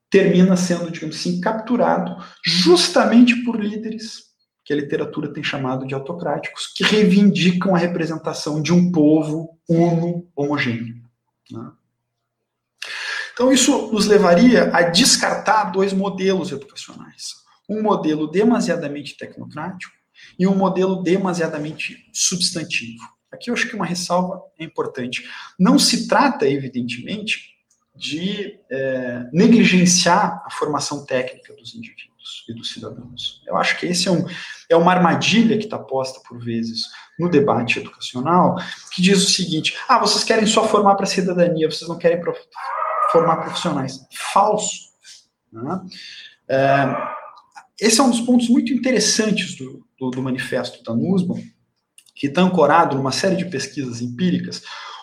termina 0.09 0.55
sendo, 0.55 0.89
digamos 0.89 1.17
assim, 1.17 1.41
capturado 1.41 2.15
justamente 2.43 3.35
por 3.43 3.61
líderes 3.61 4.29
que 4.63 4.71
a 4.71 4.75
literatura 4.75 5.33
tem 5.33 5.43
chamado 5.43 5.85
de 5.85 5.93
autocráticos, 5.93 6.67
que 6.67 6.83
reivindicam 6.83 7.75
a 7.75 7.77
representação 7.77 8.61
de 8.61 8.71
um 8.71 8.91
povo 8.91 9.57
uno, 9.67 10.27
homogêneo. 10.35 11.03
Né? 11.51 11.71
Então, 13.33 13.51
isso 13.51 13.91
nos 13.91 14.05
levaria 14.05 14.69
a 14.73 14.83
descartar 14.83 15.65
dois 15.65 15.91
modelos 15.91 16.51
educacionais 16.51 17.48
um 17.69 17.81
modelo 17.81 18.27
demasiadamente 18.27 19.15
tecnocrático 19.15 19.93
e 20.37 20.47
um 20.47 20.55
modelo 20.55 21.03
demasiadamente 21.03 22.09
substantivo. 22.11 23.03
Aqui 23.31 23.49
eu 23.49 23.53
acho 23.53 23.69
que 23.69 23.75
uma 23.75 23.85
ressalva 23.85 24.41
é 24.57 24.63
importante. 24.63 25.23
Não 25.57 25.77
se 25.77 26.07
trata, 26.07 26.47
evidentemente, 26.47 27.59
de 27.95 28.59
é, 28.71 29.29
negligenciar 29.31 30.41
a 30.45 30.49
formação 30.49 31.05
técnica 31.05 31.53
dos 31.53 31.75
indivíduos 31.75 32.45
e 32.47 32.53
dos 32.53 32.71
cidadãos. 32.71 33.43
Eu 33.45 33.57
acho 33.57 33.77
que 33.77 33.85
esse 33.85 34.07
é, 34.07 34.11
um, 34.11 34.25
é 34.69 34.75
uma 34.75 34.91
armadilha 34.93 35.57
que 35.57 35.65
está 35.65 35.77
posta, 35.77 36.19
por 36.27 36.39
vezes, 36.39 36.83
no 37.19 37.29
debate 37.29 37.79
educacional, 37.79 38.55
que 38.93 39.01
diz 39.01 39.21
o 39.23 39.29
seguinte: 39.29 39.77
ah, 39.87 39.99
vocês 39.99 40.23
querem 40.23 40.45
só 40.45 40.67
formar 40.67 40.95
para 40.95 41.03
a 41.03 41.09
cidadania, 41.09 41.69
vocês 41.69 41.89
não 41.89 41.97
querem 41.97 42.21
prof 42.21 42.39
formar 43.11 43.37
profissionais. 43.37 43.99
Falso. 44.33 44.89
Né? 45.51 45.81
É, 46.47 47.18
esse 47.81 47.99
é 47.99 48.03
um 48.03 48.09
dos 48.09 48.21
pontos 48.21 48.49
muito 48.49 48.73
interessantes 48.73 49.55
do, 49.55 49.85
do, 49.97 50.09
do 50.09 50.21
manifesto 50.21 50.83
da 50.83 50.93
Nussbaum, 50.93 51.41
que 52.15 52.27
está 52.27 52.41
ancorado 52.41 52.95
numa 52.95 53.11
série 53.11 53.35
de 53.35 53.45
pesquisas 53.45 54.01
empíricas, 54.01 54.61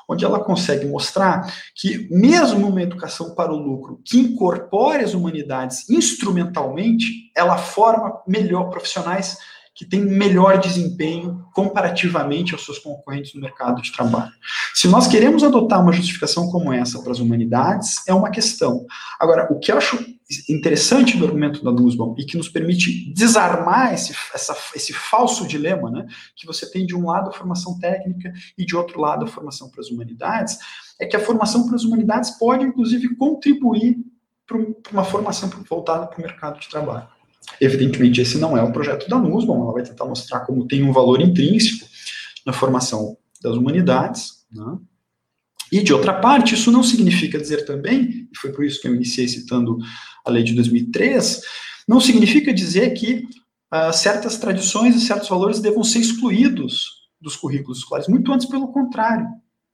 onde 0.08 0.24
ela 0.24 0.42
consegue 0.42 0.86
mostrar 0.86 1.52
que, 1.74 2.08
mesmo 2.10 2.68
uma 2.68 2.82
educação 2.82 3.34
para 3.34 3.52
o 3.52 3.56
lucro 3.56 4.00
que 4.04 4.18
incorpore 4.18 5.02
as 5.02 5.14
humanidades 5.14 5.88
instrumentalmente, 5.90 7.30
ela 7.34 7.58
forma 7.58 8.22
melhor 8.26 8.70
profissionais 8.70 9.38
que 9.76 9.84
têm 9.84 10.00
melhor 10.00 10.58
desempenho 10.58 11.44
comparativamente 11.52 12.54
aos 12.54 12.64
seus 12.64 12.78
concorrentes 12.78 13.34
no 13.34 13.42
mercado 13.42 13.82
de 13.82 13.92
trabalho. 13.92 14.32
Se 14.74 14.88
nós 14.88 15.06
queremos 15.06 15.44
adotar 15.44 15.82
uma 15.82 15.92
justificação 15.92 16.50
como 16.50 16.72
essa 16.72 17.02
para 17.02 17.12
as 17.12 17.18
humanidades, 17.18 17.96
é 18.08 18.14
uma 18.14 18.30
questão. 18.30 18.86
Agora, 19.20 19.46
o 19.52 19.58
que 19.58 19.70
eu 19.70 19.76
acho 19.76 20.02
interessante 20.48 21.18
do 21.18 21.26
argumento 21.26 21.62
da 21.62 21.70
Nussbaum 21.70 22.14
e 22.18 22.24
que 22.24 22.38
nos 22.38 22.48
permite 22.48 23.12
desarmar 23.12 23.92
esse, 23.92 24.14
essa, 24.34 24.56
esse 24.74 24.94
falso 24.94 25.46
dilema, 25.46 25.90
né, 25.90 26.06
que 26.34 26.46
você 26.46 26.68
tem 26.70 26.86
de 26.86 26.96
um 26.96 27.06
lado 27.06 27.28
a 27.28 27.32
formação 27.32 27.78
técnica 27.78 28.32
e 28.56 28.64
de 28.64 28.74
outro 28.74 28.98
lado 28.98 29.26
a 29.26 29.28
formação 29.28 29.70
para 29.70 29.82
as 29.82 29.90
humanidades, 29.90 30.58
é 30.98 31.04
que 31.04 31.14
a 31.14 31.20
formação 31.20 31.66
para 31.66 31.76
as 31.76 31.84
humanidades 31.84 32.30
pode, 32.38 32.64
inclusive, 32.64 33.14
contribuir 33.16 33.98
para 34.46 34.58
uma 34.90 35.04
formação 35.04 35.50
voltada 35.68 36.06
para 36.06 36.18
o 36.18 36.22
mercado 36.22 36.58
de 36.58 36.68
trabalho. 36.68 37.15
Evidentemente, 37.60 38.20
esse 38.20 38.38
não 38.38 38.56
é 38.56 38.62
o 38.62 38.72
projeto 38.72 39.08
da 39.08 39.18
Nussbaum, 39.18 39.62
ela 39.62 39.72
vai 39.72 39.82
tentar 39.82 40.04
mostrar 40.04 40.40
como 40.40 40.66
tem 40.66 40.82
um 40.82 40.92
valor 40.92 41.20
intrínseco 41.20 41.86
na 42.44 42.52
formação 42.52 43.16
das 43.42 43.56
humanidades, 43.56 44.44
né? 44.52 44.78
E, 45.72 45.82
de 45.82 45.92
outra 45.92 46.14
parte, 46.14 46.54
isso 46.54 46.70
não 46.70 46.82
significa 46.82 47.38
dizer 47.38 47.64
também, 47.64 48.28
e 48.32 48.38
foi 48.38 48.52
por 48.52 48.64
isso 48.64 48.80
que 48.80 48.86
eu 48.86 48.94
iniciei 48.94 49.26
citando 49.26 49.78
a 50.24 50.30
lei 50.30 50.44
de 50.44 50.54
2003, 50.54 51.40
não 51.88 52.00
significa 52.00 52.54
dizer 52.54 52.90
que 52.94 53.26
uh, 53.74 53.92
certas 53.92 54.38
tradições 54.38 54.94
e 54.94 55.00
certos 55.00 55.28
valores 55.28 55.60
devam 55.60 55.82
ser 55.82 55.98
excluídos 55.98 57.06
dos 57.20 57.34
currículos 57.34 57.78
escolares, 57.78 58.08
muito 58.08 58.32
antes 58.32 58.46
pelo 58.46 58.68
contrário. 58.68 59.26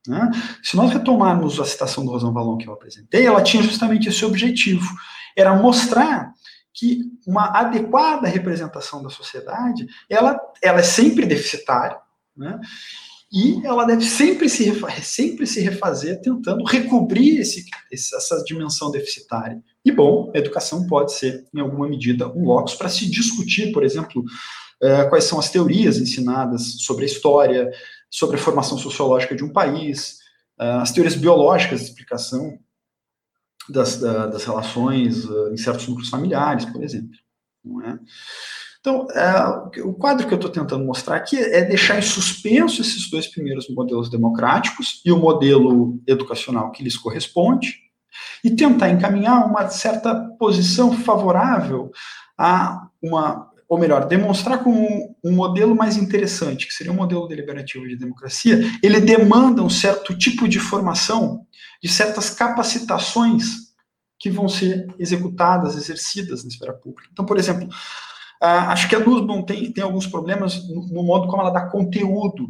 Né? 0.06 0.30
Se 0.62 0.76
nós 0.76 0.90
retomarmos 0.92 1.60
a 1.60 1.64
citação 1.64 2.04
do 2.04 2.10
Rosão 2.10 2.32
Valon 2.32 2.56
que 2.56 2.66
eu 2.66 2.72
apresentei, 2.72 3.26
ela 3.26 3.42
tinha 3.42 3.62
justamente 3.62 4.08
esse 4.08 4.24
objetivo, 4.24 4.88
era 5.36 5.54
mostrar 5.54 6.32
que 6.74 7.02
uma 7.26 7.58
adequada 7.58 8.28
representação 8.28 9.02
da 9.02 9.10
sociedade, 9.10 9.86
ela, 10.08 10.40
ela 10.62 10.80
é 10.80 10.82
sempre 10.82 11.26
deficitária, 11.26 11.98
né? 12.36 12.58
e 13.32 13.64
ela 13.64 13.84
deve 13.86 14.04
sempre 14.04 14.46
se, 14.46 14.70
sempre 15.02 15.46
se 15.46 15.60
refazer 15.60 16.20
tentando 16.20 16.64
recobrir 16.64 17.38
esse, 17.38 17.64
essa 17.90 18.44
dimensão 18.44 18.90
deficitária. 18.90 19.58
E, 19.82 19.90
bom, 19.90 20.30
a 20.34 20.38
educação 20.38 20.86
pode 20.86 21.14
ser, 21.14 21.46
em 21.54 21.60
alguma 21.60 21.88
medida, 21.88 22.28
um 22.28 22.44
locus 22.44 22.74
para 22.74 22.90
se 22.90 23.08
discutir, 23.10 23.72
por 23.72 23.82
exemplo, 23.84 24.22
uh, 24.22 25.08
quais 25.08 25.24
são 25.24 25.38
as 25.38 25.50
teorias 25.50 25.96
ensinadas 25.96 26.76
sobre 26.80 27.04
a 27.04 27.06
história, 27.06 27.70
sobre 28.10 28.36
a 28.36 28.38
formação 28.38 28.76
sociológica 28.76 29.34
de 29.34 29.42
um 29.42 29.50
país, 29.50 30.18
uh, 30.60 30.82
as 30.82 30.92
teorias 30.92 31.14
biológicas 31.14 31.80
de 31.80 31.86
explicação 31.86 32.58
das, 33.68 33.98
da, 33.98 34.26
das 34.26 34.44
relações 34.44 35.24
uh, 35.24 35.52
em 35.52 35.56
certos 35.56 35.86
núcleos 35.88 36.08
familiares, 36.08 36.64
por 36.64 36.82
exemplo. 36.82 37.16
Não 37.64 37.82
é? 37.82 37.98
Então, 38.80 39.06
é, 39.12 39.80
o 39.82 39.94
quadro 39.94 40.26
que 40.26 40.34
eu 40.34 40.36
estou 40.36 40.50
tentando 40.50 40.84
mostrar 40.84 41.14
aqui 41.14 41.38
é 41.38 41.64
deixar 41.64 41.98
em 41.98 42.02
suspenso 42.02 42.80
esses 42.80 43.08
dois 43.08 43.28
primeiros 43.28 43.68
modelos 43.68 44.10
democráticos 44.10 45.00
e 45.04 45.12
o 45.12 45.18
modelo 45.18 46.02
educacional 46.04 46.72
que 46.72 46.82
lhes 46.82 46.96
corresponde, 46.96 47.76
e 48.42 48.50
tentar 48.50 48.90
encaminhar 48.90 49.46
uma 49.46 49.68
certa 49.68 50.14
posição 50.38 50.92
favorável 50.92 51.92
a 52.36 52.88
uma, 53.00 53.48
ou 53.68 53.78
melhor, 53.78 54.06
demonstrar 54.06 54.62
como 54.62 55.16
um 55.24 55.32
modelo 55.32 55.76
mais 55.76 55.96
interessante, 55.96 56.66
que 56.66 56.74
seria 56.74 56.92
um 56.92 56.96
modelo 56.96 57.28
deliberativo 57.28 57.86
de 57.86 57.96
democracia, 57.96 58.60
ele 58.82 59.00
demanda 59.00 59.62
um 59.62 59.70
certo 59.70 60.16
tipo 60.18 60.48
de 60.48 60.58
formação, 60.58 61.46
de 61.82 61.88
certas 61.88 62.30
capacitações 62.30 63.72
que 64.18 64.30
vão 64.30 64.48
ser 64.48 64.86
executadas, 64.98 65.76
exercidas 65.76 66.44
na 66.44 66.48
esfera 66.48 66.72
pública. 66.72 67.08
Então, 67.12 67.26
por 67.26 67.38
exemplo, 67.38 67.68
acho 68.40 68.88
que 68.88 68.94
a 68.94 69.00
Nussbaum 69.00 69.42
tem, 69.42 69.72
tem 69.72 69.82
alguns 69.82 70.06
problemas 70.06 70.66
no, 70.68 70.86
no 70.86 71.02
modo 71.02 71.26
como 71.28 71.42
ela 71.42 71.50
dá 71.50 71.66
conteúdo 71.68 72.48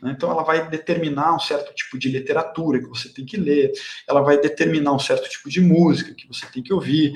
né? 0.00 0.12
Então, 0.16 0.30
ela 0.30 0.42
vai 0.42 0.68
determinar 0.68 1.34
um 1.34 1.38
certo 1.38 1.74
tipo 1.74 1.98
de 1.98 2.08
literatura 2.08 2.78
que 2.78 2.88
você 2.88 3.08
tem 3.08 3.24
que 3.24 3.36
ler, 3.36 3.72
ela 4.08 4.20
vai 4.20 4.38
determinar 4.38 4.92
um 4.92 4.98
certo 4.98 5.28
tipo 5.28 5.48
de 5.48 5.60
música 5.60 6.14
que 6.14 6.26
você 6.28 6.46
tem 6.46 6.62
que 6.62 6.72
ouvir. 6.72 7.14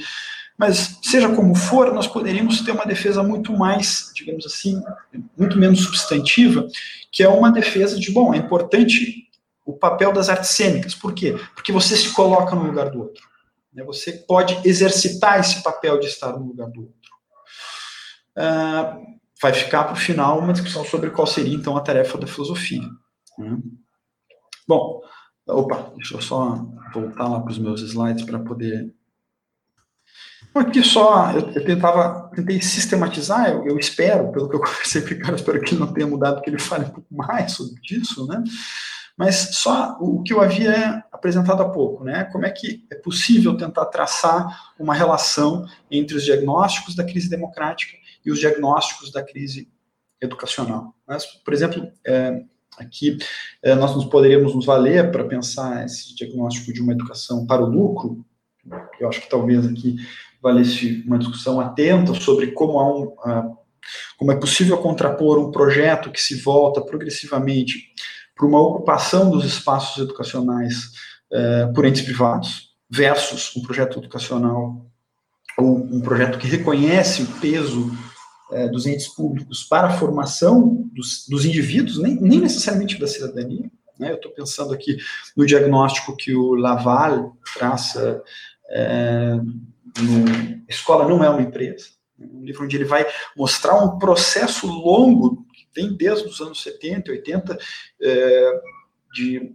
Mas, 0.57 0.99
seja 1.03 1.29
como 1.35 1.55
for, 1.55 1.93
nós 1.93 2.07
poderíamos 2.07 2.61
ter 2.61 2.73
uma 2.73 2.85
defesa 2.85 3.23
muito 3.23 3.53
mais, 3.53 4.13
digamos 4.15 4.45
assim, 4.45 4.81
muito 5.37 5.59
menos 5.59 5.81
substantiva, 5.81 6.67
que 7.11 7.23
é 7.23 7.29
uma 7.29 7.51
defesa 7.51 7.99
de, 7.99 8.11
bom, 8.11 8.35
é 8.35 8.39
importante 8.39 9.27
o 9.71 9.79
papel 9.79 10.13
das 10.13 10.29
artes 10.29 10.51
cênicas. 10.51 10.95
Por 10.95 11.13
quê? 11.13 11.39
Porque 11.55 11.73
você 11.73 11.97
se 11.97 12.13
coloca 12.13 12.55
no 12.55 12.65
lugar 12.65 12.91
do 12.91 13.01
outro. 13.01 13.31
Né? 13.73 13.85
Você 13.85 14.13
pode 14.13 14.61
exercitar 14.69 15.41
esse 15.41 15.63
papel 15.63 15.99
de 15.99 16.07
estar 16.07 16.33
no 16.33 16.47
lugar 16.47 16.69
do 16.71 16.81
outro. 16.83 17.11
Uh, 18.37 19.19
vai 19.41 19.53
ficar 19.53 19.85
para 19.85 19.95
o 19.95 19.97
final 19.97 20.39
uma 20.39 20.53
discussão 20.53 20.85
sobre 20.85 21.11
qual 21.11 21.27
seria, 21.27 21.55
então, 21.55 21.77
a 21.77 21.81
tarefa 21.81 22.19
da 22.19 22.27
filosofia. 22.27 22.83
Né? 23.39 23.59
Bom, 24.67 25.03
opa, 25.47 25.93
deixa 25.97 26.15
eu 26.15 26.21
só 26.21 26.67
voltar 26.93 27.29
lá 27.29 27.41
para 27.41 27.51
os 27.51 27.59
meus 27.59 27.81
slides 27.83 28.25
para 28.25 28.39
poder... 28.39 28.95
Aqui 30.53 30.83
só, 30.83 31.31
eu, 31.31 31.49
eu 31.53 31.65
tentava, 31.65 32.29
tentei 32.35 32.61
sistematizar, 32.61 33.51
eu, 33.51 33.69
eu, 33.69 33.79
espero, 33.79 34.33
pelo 34.33 34.49
que 34.49 34.57
eu 34.57 34.61
conversei 34.61 35.01
com 35.01 35.07
o 35.07 35.11
Ricardo, 35.11 35.37
espero 35.37 35.61
que 35.61 35.75
ele 35.75 35.81
não 35.81 35.93
tenha 35.93 36.09
mudado, 36.09 36.43
que 36.43 36.51
ele 36.51 36.59
fale 36.59 36.87
um 36.87 36.91
pouco 36.91 37.15
mais 37.15 37.53
sobre 37.53 37.81
isso, 37.89 38.27
né? 38.27 38.43
Mas 39.21 39.51
só 39.53 39.99
o 40.01 40.23
que 40.23 40.33
eu 40.33 40.41
havia 40.41 41.05
apresentado 41.13 41.63
há 41.63 41.69
pouco, 41.69 42.03
né? 42.03 42.25
Como 42.33 42.47
é 42.47 42.51
que 42.51 42.87
é 42.91 42.95
possível 42.95 43.55
tentar 43.55 43.85
traçar 43.85 44.73
uma 44.79 44.95
relação 44.95 45.67
entre 45.91 46.17
os 46.17 46.25
diagnósticos 46.25 46.95
da 46.95 47.05
crise 47.05 47.29
democrática 47.29 47.99
e 48.25 48.31
os 48.31 48.39
diagnósticos 48.39 49.13
da 49.13 49.23
crise 49.23 49.69
educacional. 50.23 50.95
Mas, 51.07 51.27
por 51.27 51.53
exemplo, 51.53 51.87
é, 52.03 52.45
aqui 52.79 53.19
é, 53.63 53.75
nós 53.75 53.95
nos 53.95 54.07
poderíamos 54.07 54.55
nos 54.55 54.65
valer 54.65 55.13
para 55.13 55.25
pensar 55.25 55.85
esse 55.85 56.17
diagnóstico 56.17 56.73
de 56.73 56.81
uma 56.81 56.95
educação 56.95 57.45
para 57.45 57.61
o 57.61 57.69
lucro, 57.69 58.25
eu 58.99 59.07
acho 59.07 59.21
que 59.21 59.29
talvez 59.29 59.67
aqui 59.67 59.97
valesse 60.41 61.05
uma 61.07 61.19
discussão 61.19 61.61
atenta 61.61 62.15
sobre 62.15 62.53
como 62.53 62.81
há 62.81 62.89
um, 62.89 63.03
uh, 63.03 63.59
como 64.17 64.33
é 64.33 64.37
possível 64.37 64.79
contrapor 64.79 65.39
um 65.39 65.51
projeto 65.51 66.11
que 66.11 66.23
se 66.23 66.41
volta 66.41 66.81
progressivamente 66.81 67.91
para 68.41 68.49
uma 68.49 68.59
ocupação 68.59 69.31
dos 69.31 69.45
espaços 69.45 70.03
educacionais 70.03 70.93
uh, 71.31 71.75
por 71.75 71.85
entes 71.85 72.01
privados 72.01 72.71
versus 72.89 73.55
um 73.55 73.61
projeto 73.61 73.99
educacional 73.99 74.87
ou 75.59 75.77
um 75.77 76.01
projeto 76.01 76.39
que 76.39 76.47
reconhece 76.47 77.21
o 77.23 77.27
peso 77.39 77.93
é, 78.51 78.67
dos 78.67 78.87
entes 78.87 79.09
públicos 79.09 79.63
para 79.63 79.89
a 79.89 79.99
formação 79.99 80.89
dos, 80.91 81.29
dos 81.29 81.45
indivíduos, 81.45 81.99
nem, 81.99 82.17
nem, 82.17 82.41
necessariamente 82.41 82.99
da 82.99 83.07
cidadania. 83.07 83.71
Né? 83.99 84.11
Eu 84.11 84.17
estou 84.17 84.33
pensando 84.33 84.73
aqui 84.73 84.97
no 85.37 85.45
diagnóstico 85.45 86.17
que 86.17 86.35
o 86.35 86.55
Laval 86.55 87.37
traça 87.55 88.23
é, 88.71 89.35
no 89.99 90.65
Escola 90.67 91.07
Não 91.07 91.23
É 91.23 91.29
Uma 91.29 91.43
Empresa, 91.43 91.89
né? 92.19 92.27
um 92.33 92.43
livro 92.43 92.65
onde 92.65 92.75
ele 92.75 92.87
vai 92.87 93.07
mostrar 93.37 93.75
um 93.85 93.99
processo 93.99 94.67
longo, 94.67 95.45
vem 95.75 95.95
desde 95.95 96.29
os 96.29 96.41
anos 96.41 96.63
70, 96.63 97.11
80, 97.11 97.59
é, 98.01 98.63
de 99.13 99.55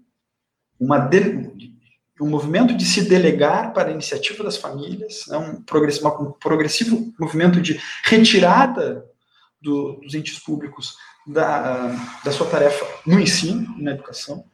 uma 0.80 1.00
de, 1.00 1.74
um 2.22 2.30
movimento 2.30 2.76
de 2.76 2.86
se 2.86 3.08
delegar 3.08 3.74
para 3.74 3.90
a 3.90 3.92
iniciativa 3.92 4.44
das 4.44 4.58
famílias, 4.58 5.26
né, 5.28 5.38
um, 5.38 5.62
progressivo, 5.62 6.08
um 6.08 6.32
progressivo 6.32 7.14
movimento 7.20 7.62
de 7.62 7.80
retirada 8.04 9.06
do, 9.62 10.00
dos 10.02 10.14
entes 10.14 10.40
públicos 10.40 10.96
da, 11.28 11.88
da 12.24 12.32
sua 12.32 12.48
tarefa 12.48 12.86
no 13.06 13.20
ensino, 13.20 13.76
na 13.78 13.92
educação. 13.92 14.46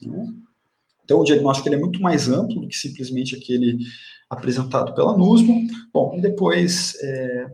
Né? 0.00 0.34
Então, 1.04 1.18
o 1.18 1.24
diagnóstico 1.24 1.68
ele 1.68 1.76
é 1.76 1.80
muito 1.80 2.00
mais 2.00 2.28
amplo 2.28 2.60
do 2.60 2.68
que 2.68 2.76
simplesmente 2.76 3.34
aquele 3.34 3.78
apresentado 4.30 4.94
pela 4.94 5.16
NUSMO. 5.16 5.66
Bom, 5.92 6.14
e 6.16 6.20
depois, 6.20 6.96
é, 7.02 7.46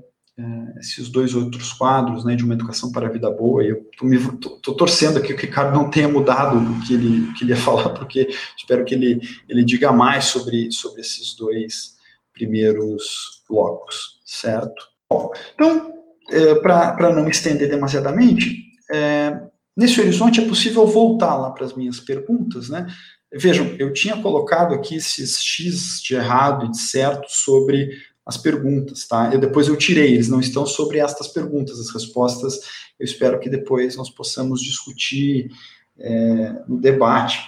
esses 0.79 1.09
dois 1.09 1.35
outros 1.35 1.73
quadros, 1.73 2.25
né, 2.25 2.35
de 2.35 2.45
uma 2.45 2.55
educação 2.55 2.91
para 2.91 3.07
a 3.07 3.11
vida 3.11 3.31
boa, 3.31 3.63
eu 3.63 3.87
estou 4.03 4.75
torcendo 4.75 5.19
aqui 5.19 5.29
que 5.29 5.35
o 5.35 5.47
Ricardo 5.47 5.75
não 5.75 5.91
tenha 5.91 6.09
mudado 6.09 6.59
o 6.59 6.81
que 6.87 6.95
ele, 6.95 7.33
que 7.35 7.45
ele 7.45 7.53
ia 7.53 7.57
falar, 7.61 7.91
porque 7.91 8.29
espero 8.57 8.85
que 8.85 8.95
ele, 8.95 9.21
ele 9.49 9.65
diga 9.65 9.93
mais 9.93 10.27
sobre, 10.27 10.71
sobre 10.73 11.01
esses 11.01 11.35
dois 11.35 11.97
primeiros 12.33 13.43
blocos, 13.49 14.21
certo? 14.25 14.83
Bom, 15.11 15.31
então, 15.55 15.93
é, 16.31 16.55
para 16.55 17.13
não 17.15 17.25
me 17.25 17.31
estender 17.31 17.69
demasiadamente, 17.69 18.65
é, 18.91 19.41
nesse 19.77 20.01
horizonte 20.01 20.41
é 20.41 20.49
possível 20.49 20.87
voltar 20.87 21.37
lá 21.37 21.51
para 21.51 21.67
as 21.67 21.75
minhas 21.75 22.01
perguntas, 22.01 22.69
né? 22.69 22.87
Vejam, 23.33 23.77
eu 23.79 23.93
tinha 23.93 24.21
colocado 24.21 24.75
aqui 24.75 24.97
esses 24.97 25.41
X 25.41 26.01
de 26.03 26.15
errado 26.15 26.67
e 26.67 26.71
de 26.71 26.79
certo 26.79 27.27
sobre 27.29 27.91
as 28.31 28.37
perguntas, 28.37 29.07
tá? 29.07 29.29
Eu 29.33 29.41
depois 29.41 29.67
eu 29.67 29.77
tirei, 29.77 30.15
eles 30.15 30.29
não 30.29 30.39
estão 30.39 30.65
sobre 30.65 31.01
estas 31.01 31.27
perguntas, 31.27 31.81
as 31.81 31.91
respostas 31.91 32.61
eu 32.99 33.05
espero 33.05 33.41
que 33.41 33.51
depois 33.51 33.97
nós 33.97 34.09
possamos 34.09 34.63
discutir 34.63 35.51
é, 35.99 36.63
no 36.69 36.81
debate, 36.81 37.41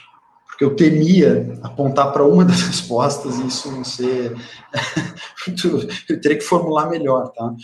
porque 0.47 0.64
eu 0.64 0.75
temia 0.75 1.59
apontar 1.62 2.12
para 2.12 2.25
uma 2.25 2.42
das 2.45 2.62
respostas 2.62 3.38
e 3.38 3.47
isso 3.47 3.71
não 3.71 3.85
ser 3.85 4.35
eu 6.09 6.21
teria 6.21 6.38
que 6.38 6.45
formular 6.45 6.90
melhor, 6.90 7.29
tá? 7.29 7.55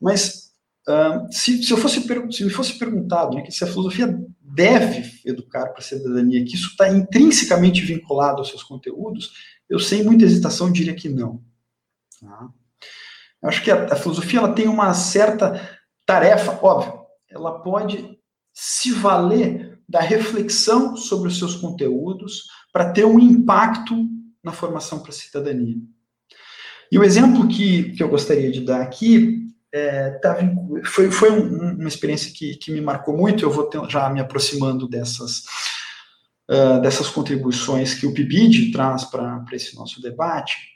Mas 0.00 0.50
uh, 0.88 1.30
se, 1.30 1.62
se 1.62 1.70
eu 1.70 1.76
fosse 1.76 2.00
se 2.32 2.44
me 2.44 2.50
fosse 2.50 2.78
perguntado 2.78 3.36
né, 3.36 3.42
que 3.42 3.52
se 3.52 3.64
a 3.64 3.66
filosofia 3.66 4.18
deve 4.40 5.10
educar 5.26 5.66
para 5.66 5.80
a 5.80 5.82
cidadania, 5.82 6.44
que 6.44 6.54
isso 6.54 6.70
está 6.70 6.88
intrinsecamente 6.88 7.82
vinculado 7.82 8.38
aos 8.38 8.48
seus 8.48 8.62
conteúdos, 8.62 9.32
eu 9.68 9.78
sem 9.78 10.02
muita 10.02 10.24
hesitação 10.24 10.72
diria 10.72 10.94
que 10.94 11.08
não. 11.08 11.42
Tá? 12.20 12.48
Acho 13.42 13.62
que 13.62 13.70
a, 13.70 13.84
a, 13.84 13.96
filosofia 13.96 14.40
ela 14.40 14.52
tem 14.52 14.68
uma 14.68 14.92
certa 14.94 15.78
tarefa, 16.04 16.58
óbvio, 16.62 17.04
ela 17.28 17.60
pode 17.60 18.18
se 18.52 18.92
valer 18.92 19.78
da 19.88 20.00
reflexão 20.00 20.96
sobre 20.96 21.28
os 21.28 21.38
seus 21.38 21.54
conteúdos 21.54 22.44
para 22.72 22.92
ter 22.92 23.04
um 23.04 23.18
impacto 23.18 23.94
na 24.42 24.52
formação 24.52 25.00
para 25.00 25.10
a 25.10 25.14
cidadania. 25.14 25.76
E 26.90 26.98
o 26.98 27.04
exemplo 27.04 27.48
que, 27.48 27.92
que 27.92 28.02
eu 28.02 28.08
gostaria 28.08 28.50
de 28.50 28.60
dar 28.60 28.80
aqui 28.80 29.46
é, 29.72 30.10
tá, 30.10 30.36
foi, 30.84 31.10
foi 31.10 31.30
um, 31.30 31.74
uma 31.74 31.88
experiência 31.88 32.32
que, 32.32 32.56
que 32.56 32.70
me 32.70 32.80
marcou 32.80 33.16
muito, 33.16 33.44
eu 33.44 33.50
vou 33.50 33.64
ter, 33.64 33.80
já 33.90 34.08
me 34.08 34.20
aproximando 34.20 34.88
dessas, 34.88 35.44
uh, 36.50 36.80
dessas 36.80 37.08
contribuições 37.08 37.94
que 37.94 38.06
o 38.06 38.14
PIBID 38.14 38.72
traz 38.72 39.04
para 39.04 39.44
esse 39.52 39.74
nosso 39.74 40.00
debate. 40.00 40.75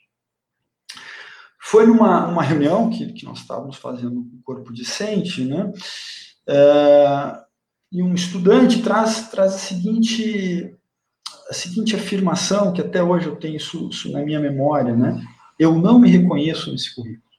Foi 1.71 1.87
numa 1.87 2.27
uma 2.27 2.43
reunião 2.43 2.91
que, 2.91 3.13
que 3.13 3.25
nós 3.25 3.39
estávamos 3.39 3.77
fazendo 3.77 4.25
com 4.25 4.37
o 4.39 4.43
corpo 4.43 4.73
discente, 4.73 5.45
né? 5.45 5.73
Uh, 6.49 7.39
e 7.93 8.03
um 8.03 8.13
estudante 8.13 8.83
traz, 8.83 9.29
traz 9.29 9.55
a, 9.55 9.59
seguinte, 9.59 10.77
a 11.49 11.55
seguinte 11.55 11.95
afirmação, 11.95 12.73
que 12.73 12.81
até 12.81 13.01
hoje 13.01 13.27
eu 13.27 13.37
tenho 13.37 13.57
isso, 13.57 13.89
isso 13.89 14.11
na 14.11 14.21
minha 14.25 14.41
memória, 14.41 14.97
né? 14.97 15.25
Eu 15.61 15.79
não 15.79 16.01
me 16.01 16.11
reconheço 16.11 16.73
nesse 16.73 16.93
currículo. 16.93 17.31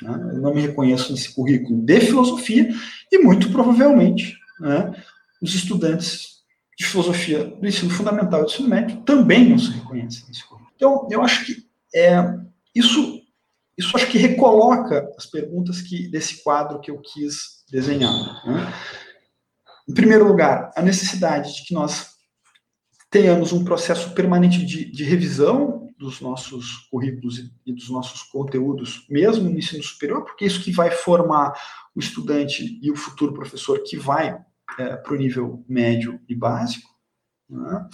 Né? 0.00 0.30
Eu 0.32 0.40
não 0.40 0.54
me 0.54 0.62
reconheço 0.62 1.12
nesse 1.12 1.34
currículo 1.34 1.84
de 1.84 2.00
filosofia 2.00 2.74
e, 3.12 3.18
muito 3.18 3.52
provavelmente, 3.52 4.34
né, 4.60 4.94
os 5.42 5.54
estudantes 5.54 6.38
de 6.78 6.86
filosofia 6.86 7.44
do 7.44 7.66
ensino 7.66 7.90
fundamental 7.90 8.40
e 8.40 8.44
do 8.44 8.50
ensino 8.50 8.68
médio 8.68 9.02
também 9.02 9.46
não 9.46 9.58
se 9.58 9.72
reconhecem 9.72 10.26
nesse 10.26 10.42
currículo. 10.42 10.72
Então, 10.74 11.06
eu 11.10 11.20
acho 11.20 11.44
que 11.44 11.68
é, 11.94 12.47
isso, 12.74 13.20
isso 13.76 13.96
acho 13.96 14.10
que 14.10 14.18
recoloca 14.18 15.08
as 15.16 15.26
perguntas 15.26 15.80
que 15.80 16.08
desse 16.08 16.42
quadro 16.42 16.80
que 16.80 16.90
eu 16.90 17.00
quis 17.00 17.64
desenhar. 17.70 18.12
Né? 18.46 18.72
Em 19.88 19.94
primeiro 19.94 20.26
lugar, 20.26 20.70
a 20.76 20.82
necessidade 20.82 21.54
de 21.54 21.64
que 21.64 21.74
nós 21.74 22.10
tenhamos 23.10 23.52
um 23.52 23.64
processo 23.64 24.12
permanente 24.14 24.64
de, 24.64 24.84
de 24.90 25.04
revisão 25.04 25.88
dos 25.98 26.20
nossos 26.20 26.86
currículos 26.90 27.38
e 27.66 27.72
dos 27.72 27.90
nossos 27.90 28.22
conteúdos, 28.22 29.04
mesmo 29.08 29.50
no 29.50 29.58
ensino 29.58 29.82
superior, 29.82 30.24
porque 30.24 30.44
isso 30.44 30.62
que 30.62 30.70
vai 30.70 30.90
formar 30.90 31.52
o 31.94 31.98
estudante 31.98 32.78
e 32.80 32.90
o 32.90 32.96
futuro 32.96 33.34
professor 33.34 33.82
que 33.82 33.96
vai 33.96 34.38
é, 34.78 34.96
para 34.96 35.12
o 35.12 35.16
nível 35.16 35.64
médio 35.68 36.20
e 36.28 36.34
básico. 36.34 36.88
Né? 37.50 37.88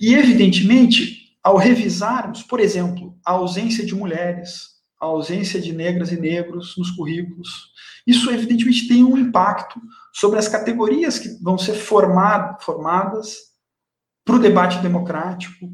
E, 0.00 0.14
evidentemente, 0.14 1.19
ao 1.42 1.56
revisarmos, 1.56 2.42
por 2.42 2.60
exemplo, 2.60 3.16
a 3.24 3.32
ausência 3.32 3.84
de 3.84 3.94
mulheres, 3.94 4.80
a 5.00 5.06
ausência 5.06 5.60
de 5.60 5.72
negras 5.72 6.12
e 6.12 6.20
negros 6.20 6.76
nos 6.76 6.90
currículos, 6.90 7.70
isso 8.06 8.30
evidentemente 8.30 8.88
tem 8.88 9.02
um 9.02 9.16
impacto 9.16 9.80
sobre 10.12 10.38
as 10.38 10.48
categorias 10.48 11.18
que 11.18 11.28
vão 11.42 11.56
ser 11.56 11.74
formadas 11.74 13.36
para 14.24 14.36
o 14.36 14.38
debate 14.38 14.78
democrático, 14.78 15.70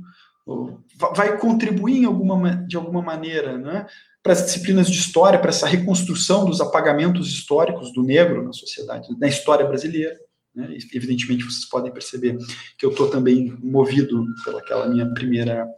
vai 1.15 1.37
contribuir 1.39 2.05
alguma, 2.05 2.57
de 2.67 2.77
alguma 2.77 3.03
maneira 3.03 3.59
né, 3.59 3.87
para 4.23 4.33
as 4.33 4.45
disciplinas 4.45 4.89
de 4.89 4.99
história, 4.99 5.39
para 5.39 5.51
essa 5.51 5.67
reconstrução 5.67 6.45
dos 6.45 6.61
apagamentos 6.61 7.29
históricos 7.29 7.93
do 7.93 8.03
negro 8.03 8.45
na 8.45 8.53
sociedade, 8.53 9.09
na 9.19 9.27
história 9.27 9.67
brasileira. 9.67 10.17
Né? 10.57 10.79
Evidentemente, 10.95 11.45
vocês 11.45 11.67
podem 11.67 11.93
perceber 11.93 12.39
que 12.79 12.87
eu 12.87 12.91
estou 12.91 13.09
também 13.09 13.57
movido 13.63 14.25
pelaquela 14.43 14.89
minha 14.89 15.07
primeira 15.13 15.69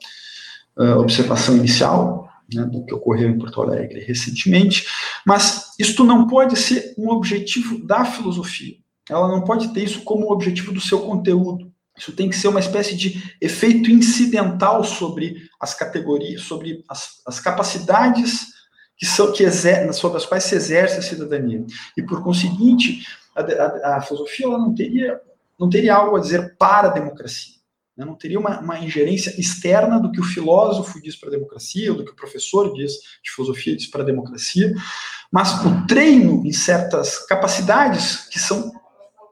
uh, 0.76 0.98
observação 1.00 1.56
inicial, 1.56 2.28
né, 2.54 2.64
do 2.64 2.84
que 2.86 2.94
ocorreu 2.94 3.28
em 3.28 3.38
Porto 3.38 3.60
Alegre 3.60 4.00
recentemente, 4.00 4.86
mas 5.26 5.74
isto 5.78 6.04
não 6.04 6.26
pode 6.26 6.56
ser 6.56 6.94
um 6.96 7.10
objetivo 7.10 7.84
da 7.84 8.04
filosofia. 8.04 8.76
Ela 9.10 9.28
não 9.28 9.42
pode 9.42 9.68
ter 9.74 9.82
isso 9.82 10.02
como 10.02 10.32
objetivo 10.32 10.72
do 10.72 10.80
seu 10.80 11.00
conteúdo. 11.00 11.70
Isso 11.96 12.12
tem 12.12 12.30
que 12.30 12.36
ser 12.36 12.48
uma 12.48 12.60
espécie 12.60 12.96
de 12.96 13.34
efeito 13.40 13.90
incidental 13.90 14.84
sobre 14.84 15.48
as 15.60 15.74
categorias, 15.74 16.42
sobre 16.42 16.84
as, 16.88 17.20
as 17.26 17.40
capacidades 17.40 18.46
que 18.96 19.06
são 19.06 19.32
que 19.32 19.42
exer, 19.42 19.92
sobre 19.92 20.18
as 20.18 20.26
quais 20.26 20.44
se 20.44 20.54
exerce 20.54 20.98
a 20.98 21.02
cidadania. 21.02 21.64
E 21.96 22.02
por 22.02 22.22
conseguinte, 22.22 23.04
a, 23.40 23.90
a, 23.92 23.96
a 23.96 24.00
filosofia 24.00 24.46
ela 24.46 24.58
não 24.58 24.74
teria 24.74 25.20
não 25.58 25.68
teria 25.68 25.96
algo 25.96 26.16
a 26.16 26.20
dizer 26.20 26.56
para 26.56 26.88
a 26.88 26.92
democracia. 26.92 27.54
Né? 27.96 28.04
Não 28.04 28.14
teria 28.14 28.38
uma, 28.38 28.60
uma, 28.60 28.78
ingerência 28.78 29.38
externa 29.38 29.98
do 29.98 30.12
que 30.12 30.20
o 30.20 30.24
filósofo 30.24 31.02
diz 31.02 31.16
para 31.16 31.30
a 31.30 31.32
democracia, 31.32 31.90
ou 31.90 31.98
do 31.98 32.04
que 32.04 32.12
o 32.12 32.16
professor 32.16 32.72
diz 32.72 32.92
de 33.24 33.30
filosofia 33.34 33.76
diz 33.76 33.88
para 33.88 34.02
a 34.02 34.06
democracia, 34.06 34.72
mas 35.32 35.64
o 35.64 35.86
treino 35.86 36.46
em 36.46 36.52
certas 36.52 37.18
capacidades 37.26 38.28
que 38.28 38.38
são 38.38 38.72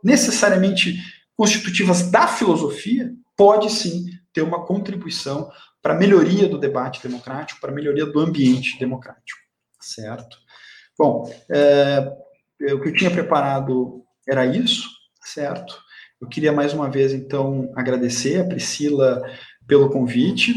necessariamente 0.02 0.96
constitutivas 1.36 2.10
da 2.10 2.26
filosofia 2.26 3.12
pode 3.36 3.70
sim 3.70 4.06
ter 4.32 4.42
uma 4.42 4.66
contribuição 4.66 5.50
para 5.80 5.94
a 5.94 5.96
melhoria 5.96 6.48
do 6.48 6.58
debate 6.58 7.00
democrático, 7.00 7.60
para 7.60 7.70
a 7.70 7.74
melhoria 7.74 8.04
do 8.04 8.18
ambiente 8.18 8.78
democrático, 8.78 9.38
certo? 9.80 10.36
Bom, 10.98 11.32
é, 11.48 12.10
o 12.60 12.80
que 12.80 12.88
eu 12.88 12.94
tinha 12.94 13.10
preparado 13.10 14.02
era 14.28 14.46
isso, 14.46 14.88
certo? 15.22 15.76
Eu 16.20 16.28
queria 16.28 16.52
mais 16.52 16.72
uma 16.72 16.90
vez, 16.90 17.12
então, 17.12 17.70
agradecer 17.76 18.40
a 18.40 18.46
Priscila 18.46 19.22
pelo 19.66 19.90
convite, 19.90 20.54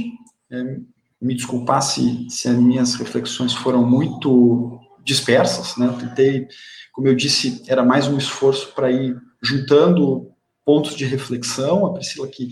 é, 0.51 0.77
me 1.21 1.35
desculpar 1.35 1.81
se, 1.81 2.27
se 2.29 2.47
as 2.47 2.55
minhas 2.55 2.95
reflexões 2.95 3.53
foram 3.53 3.85
muito 3.85 4.79
dispersas, 5.03 5.75
né? 5.75 5.87
Eu 5.87 5.97
tentei, 5.97 6.47
como 6.93 7.07
eu 7.07 7.15
disse, 7.15 7.63
era 7.67 7.83
mais 7.83 8.07
um 8.07 8.17
esforço 8.17 8.73
para 8.73 8.91
ir 8.91 9.17
juntando 9.41 10.31
pontos 10.65 10.95
de 10.95 11.05
reflexão. 11.05 11.85
A 11.85 11.93
Priscila, 11.93 12.27
que, 12.27 12.49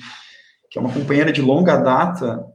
que 0.69 0.77
é 0.77 0.81
uma 0.81 0.91
companheira 0.91 1.31
de 1.31 1.41
longa 1.41 1.77
data 1.77 2.45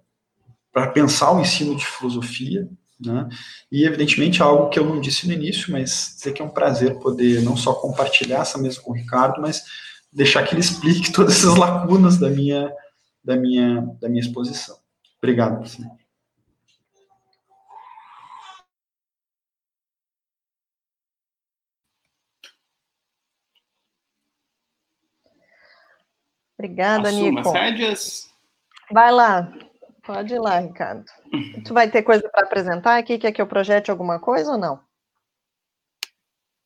para 0.72 0.88
pensar 0.88 1.32
o 1.32 1.40
ensino 1.40 1.76
de 1.76 1.86
filosofia, 1.86 2.68
né? 3.04 3.28
E, 3.70 3.84
evidentemente, 3.84 4.42
algo 4.42 4.68
que 4.68 4.78
eu 4.78 4.84
não 4.84 5.00
disse 5.00 5.26
no 5.26 5.32
início, 5.32 5.72
mas 5.72 6.14
dizer 6.16 6.32
que 6.32 6.42
é 6.42 6.44
um 6.44 6.50
prazer 6.50 6.98
poder 6.98 7.42
não 7.42 7.56
só 7.56 7.74
compartilhar 7.74 8.40
essa 8.40 8.58
mesa 8.58 8.80
com 8.80 8.92
o 8.92 8.94
Ricardo, 8.94 9.40
mas 9.40 9.64
deixar 10.12 10.42
que 10.44 10.54
ele 10.54 10.60
explique 10.60 11.10
todas 11.12 11.36
essas 11.36 11.56
lacunas 11.56 12.18
da 12.18 12.28
minha, 12.28 12.72
da 13.24 13.36
minha, 13.36 13.86
da 14.00 14.08
minha 14.08 14.20
exposição. 14.20 14.76
Obrigado, 15.18 15.60
Priscila. 15.60 15.90
Obrigada, 26.58 27.08
Assuma 27.08 27.30
Nico. 27.30 27.48
as 27.48 27.54
rédeas. 27.54 28.30
Vai 28.92 29.10
lá. 29.10 29.52
Pode 30.04 30.34
ir 30.34 30.38
lá, 30.40 30.58
Ricardo. 30.58 31.04
Tu 31.64 31.72
vai 31.72 31.90
ter 31.90 32.02
coisa 32.02 32.28
para 32.28 32.44
apresentar 32.44 32.98
aqui? 32.98 33.18
Quer 33.18 33.32
que 33.32 33.40
eu 33.40 33.46
projete 33.46 33.90
alguma 33.90 34.18
coisa 34.18 34.52
ou 34.52 34.58
não? 34.58 34.80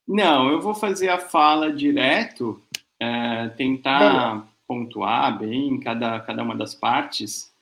Não, 0.08 0.50
eu 0.50 0.60
vou 0.60 0.74
fazer 0.74 1.08
a 1.08 1.18
fala 1.18 1.72
direto, 1.72 2.62
é, 3.00 3.48
tentar 3.50 3.98
Beleza. 3.98 4.48
pontuar 4.66 5.38
bem 5.38 5.80
cada, 5.80 6.20
cada 6.20 6.42
uma 6.42 6.56
das 6.56 6.74
partes, 6.74 7.52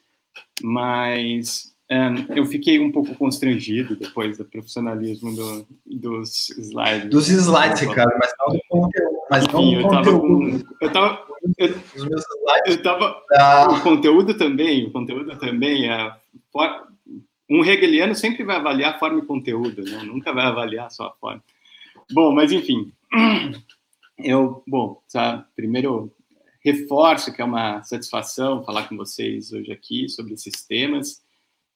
mas 0.62 1.74
é, 1.88 2.08
eu 2.34 2.44
fiquei 2.46 2.78
um 2.78 2.92
pouco 2.92 3.14
constrangido 3.14 3.96
depois 3.96 4.38
do 4.38 4.44
profissionalismo 4.44 5.34
do, 5.34 5.66
dos 5.86 6.50
slides. 6.50 7.10
Dos 7.10 7.28
slides, 7.28 7.80
Ricardo, 7.80 8.12
mas 8.18 8.32
não 8.38 8.54
do 8.54 8.60
conteúdo. 8.68 9.14
Mas 9.30 9.44
Enfim, 9.44 9.74
não 9.74 9.80
eu 9.80 9.86
estava 9.86 10.20
com. 10.20 10.60
Eu 10.80 10.92
tava, 10.92 11.23
eu, 11.58 11.68
Os 11.96 12.08
meus 12.08 12.22
slides. 12.22 12.76
Eu 12.76 12.82
tava, 12.82 13.22
ah. 13.32 13.68
O 13.70 13.82
conteúdo 13.82 14.34
também, 14.34 14.86
o 14.86 14.92
conteúdo 14.92 15.38
também 15.38 15.90
é. 15.90 16.16
Um 17.48 17.64
hegeliano 17.64 18.14
sempre 18.14 18.42
vai 18.42 18.56
avaliar 18.56 18.98
forma 18.98 19.18
e 19.18 19.26
conteúdo, 19.26 19.82
né? 19.82 20.02
nunca 20.02 20.32
vai 20.32 20.46
avaliar 20.46 20.90
só 20.90 21.08
a 21.08 21.12
forma. 21.12 21.42
Bom, 22.10 22.32
mas 22.32 22.52
enfim, 22.52 22.90
eu, 24.18 24.62
bom, 24.66 25.02
sabe, 25.06 25.44
primeiro 25.54 26.12
reforço 26.64 27.32
que 27.32 27.42
é 27.42 27.44
uma 27.44 27.82
satisfação 27.82 28.64
falar 28.64 28.88
com 28.88 28.96
vocês 28.96 29.52
hoje 29.52 29.70
aqui 29.70 30.08
sobre 30.08 30.32
esses 30.32 30.64
temas. 30.66 31.22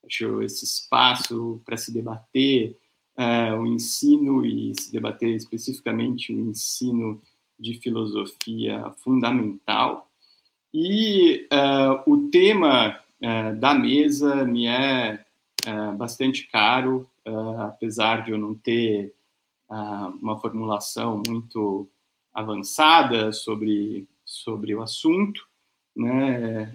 Acho 0.07 0.43
esse 0.43 0.65
espaço 0.65 1.61
para 1.67 1.77
se 1.77 1.93
debater 1.93 2.75
uh, 3.19 3.61
o 3.61 3.67
ensino 3.67 4.47
e 4.47 4.73
se 4.81 4.91
debater 4.91 5.35
especificamente 5.35 6.33
o 6.33 6.51
ensino 6.51 7.21
de 7.59 7.75
filosofia 7.75 8.91
fundamental. 8.99 10.11
E 10.73 11.49
uh, 11.53 12.11
o 12.11 12.29
tema 12.31 13.01
uh, 13.21 13.57
da 13.59 13.75
mesa 13.75 14.45
me 14.45 14.67
é 14.67 15.25
bastante 15.99 16.47
caro, 16.47 17.07
apesar 17.59 18.25
de 18.25 18.31
eu 18.31 18.39
não 18.39 18.55
ter 18.55 19.13
uma 20.23 20.39
formulação 20.39 21.21
muito 21.27 21.87
avançada 22.33 23.33
sobre, 23.33 24.09
sobre 24.25 24.75
o 24.75 24.81
assunto. 24.81 25.47
Né? 25.95 26.73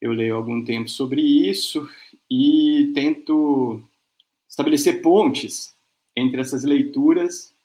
eu 0.00 0.12
leio 0.12 0.36
algum 0.36 0.64
tempo 0.64 0.88
sobre 0.88 1.20
isso 1.20 1.88
e 2.30 2.90
tento 2.94 3.82
estabelecer 4.48 5.02
pontes 5.02 5.76
entre 6.14 6.40
essas 6.40 6.64
leituras 6.64 7.55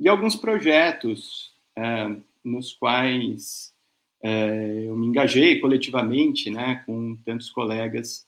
e 0.00 0.08
alguns 0.08 0.34
projetos 0.34 1.52
é, 1.76 2.16
nos 2.42 2.72
quais 2.72 3.74
é, 4.22 4.84
eu 4.86 4.96
me 4.96 5.06
engajei 5.06 5.60
coletivamente, 5.60 6.48
né, 6.50 6.82
com 6.86 7.14
tantos 7.16 7.50
colegas 7.50 8.26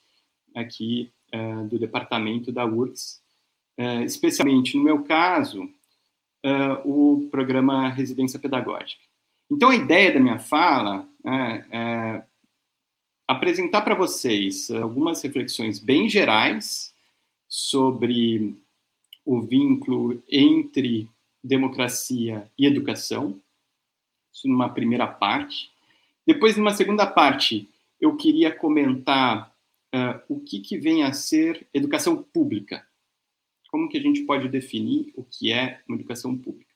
aqui 0.54 1.10
é, 1.32 1.54
do 1.64 1.78
departamento 1.78 2.52
da 2.52 2.66
URGS, 2.66 3.22
especialmente 4.04 4.76
no 4.76 4.84
meu 4.84 5.02
caso, 5.02 5.68
o 6.84 7.26
programa 7.32 7.88
Residência 7.88 8.38
Pedagógica. 8.38 9.02
Então, 9.50 9.70
a 9.70 9.74
ideia 9.74 10.12
da 10.12 10.20
minha 10.20 10.38
fala 10.38 11.08
né, 11.24 11.66
é 11.70 12.22
apresentar 13.26 13.80
para 13.80 13.94
vocês 13.94 14.70
algumas 14.70 15.22
reflexões 15.22 15.78
bem 15.78 16.08
gerais 16.08 16.94
sobre 17.48 18.56
o 19.24 19.40
vínculo 19.40 20.22
entre 20.30 21.08
democracia 21.42 22.50
e 22.58 22.66
educação. 22.66 23.40
Isso 24.32 24.48
numa 24.48 24.68
primeira 24.68 25.06
parte. 25.06 25.70
Depois, 26.26 26.56
numa 26.56 26.72
segunda 26.72 27.06
parte, 27.06 27.68
eu 28.00 28.16
queria 28.16 28.54
comentar 28.54 29.54
uh, 29.94 30.20
o 30.28 30.40
que, 30.40 30.60
que 30.60 30.78
vem 30.78 31.02
a 31.02 31.12
ser 31.12 31.66
educação 31.72 32.22
pública. 32.22 32.86
Como 33.70 33.88
que 33.88 33.98
a 33.98 34.02
gente 34.02 34.22
pode 34.22 34.48
definir 34.48 35.12
o 35.16 35.24
que 35.24 35.52
é 35.52 35.80
uma 35.88 35.96
educação 35.96 36.36
pública? 36.36 36.72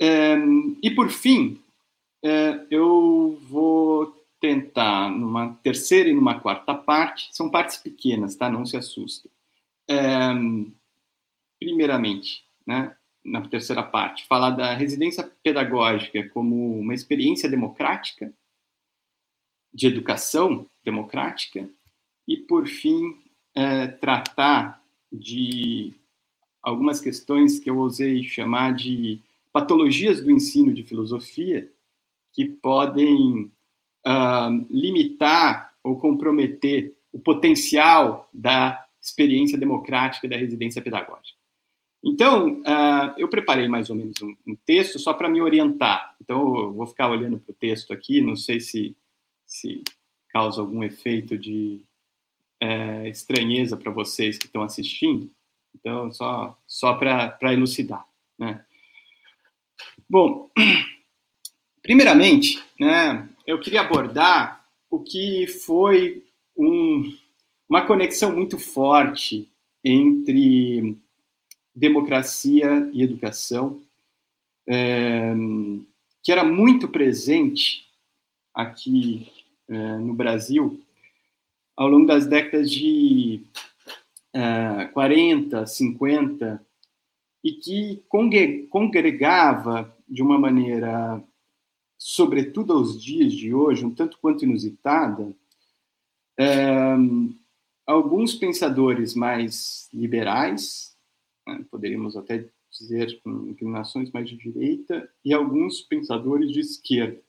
Um, 0.00 0.78
e 0.82 0.90
por 0.90 1.10
fim, 1.10 1.60
uh, 2.24 2.66
eu 2.70 3.40
vou 3.48 4.16
tentar, 4.40 5.10
numa 5.10 5.54
terceira 5.62 6.08
e 6.08 6.14
numa 6.14 6.38
quarta 6.40 6.74
parte, 6.74 7.28
são 7.32 7.50
partes 7.50 7.76
pequenas, 7.76 8.36
tá? 8.36 8.48
Não 8.48 8.64
se 8.64 8.76
assustem. 8.76 9.30
Um, 9.90 10.70
primeiramente, 11.58 12.44
né, 12.68 12.94
na 13.24 13.40
terceira 13.48 13.82
parte, 13.82 14.26
falar 14.26 14.50
da 14.50 14.74
residência 14.74 15.24
pedagógica 15.42 16.28
como 16.28 16.78
uma 16.78 16.92
experiência 16.92 17.48
democrática 17.48 18.30
de 19.72 19.86
educação 19.86 20.68
democrática 20.84 21.66
e, 22.26 22.36
por 22.36 22.66
fim, 22.66 23.18
é, 23.54 23.86
tratar 23.86 24.82
de 25.10 25.94
algumas 26.62 27.00
questões 27.00 27.58
que 27.58 27.70
eu 27.70 27.78
ousei 27.78 28.22
chamar 28.22 28.74
de 28.74 29.22
patologias 29.50 30.22
do 30.22 30.30
ensino 30.30 30.74
de 30.74 30.82
filosofia 30.82 31.72
que 32.34 32.44
podem 32.44 33.50
uh, 34.06 34.66
limitar 34.68 35.74
ou 35.82 35.98
comprometer 35.98 36.94
o 37.10 37.18
potencial 37.18 38.28
da 38.32 38.86
experiência 39.00 39.56
democrática 39.56 40.28
da 40.28 40.36
residência 40.36 40.82
pedagógica. 40.82 41.37
Então, 42.02 42.60
uh, 42.60 43.14
eu 43.16 43.28
preparei 43.28 43.66
mais 43.68 43.90
ou 43.90 43.96
menos 43.96 44.20
um, 44.22 44.34
um 44.46 44.56
texto 44.64 44.98
só 44.98 45.12
para 45.12 45.28
me 45.28 45.40
orientar. 45.40 46.14
Então, 46.20 46.56
eu 46.56 46.72
vou 46.72 46.86
ficar 46.86 47.10
olhando 47.10 47.38
para 47.38 47.52
o 47.52 47.56
texto 47.56 47.92
aqui, 47.92 48.20
não 48.20 48.36
sei 48.36 48.60
se, 48.60 48.96
se 49.44 49.82
causa 50.28 50.60
algum 50.60 50.82
efeito 50.84 51.36
de 51.36 51.84
é, 52.60 53.08
estranheza 53.08 53.76
para 53.76 53.90
vocês 53.90 54.38
que 54.38 54.46
estão 54.46 54.62
assistindo. 54.62 55.30
Então, 55.74 56.12
só, 56.12 56.56
só 56.66 56.94
para 56.94 57.52
elucidar. 57.52 58.06
Né? 58.38 58.64
Bom, 60.08 60.50
primeiramente, 61.82 62.62
né, 62.78 63.28
eu 63.46 63.58
queria 63.60 63.80
abordar 63.80 64.64
o 64.90 65.00
que 65.00 65.46
foi 65.46 66.24
um, 66.56 67.12
uma 67.68 67.86
conexão 67.86 68.34
muito 68.34 68.58
forte 68.58 69.50
entre 69.84 70.96
democracia 71.78 72.90
e 72.92 73.02
educação, 73.02 73.80
é, 74.66 75.32
que 76.22 76.32
era 76.32 76.44
muito 76.44 76.88
presente 76.88 77.86
aqui 78.52 79.30
é, 79.68 79.96
no 79.98 80.12
Brasil 80.12 80.80
ao 81.76 81.88
longo 81.88 82.06
das 82.06 82.26
décadas 82.26 82.68
de 82.68 83.44
é, 84.32 84.86
40, 84.86 85.64
50, 85.64 86.66
e 87.44 87.52
que 87.52 88.02
congregava 88.68 89.96
de 90.08 90.20
uma 90.20 90.36
maneira, 90.36 91.22
sobretudo 91.96 92.72
aos 92.72 93.00
dias 93.00 93.32
de 93.32 93.54
hoje, 93.54 93.86
um 93.86 93.94
tanto 93.94 94.18
quanto 94.18 94.44
inusitada, 94.44 95.32
é, 96.36 96.96
alguns 97.86 98.34
pensadores 98.34 99.14
mais 99.14 99.88
liberais, 99.94 100.87
né, 101.48 101.64
poderíamos 101.70 102.16
até 102.16 102.48
dizer 102.70 103.20
com 103.22 103.48
inclinações 103.48 104.10
mais 104.10 104.28
de 104.28 104.36
direita, 104.36 105.10
e 105.24 105.32
alguns 105.32 105.80
pensadores 105.80 106.52
de 106.52 106.60
esquerda. 106.60 107.20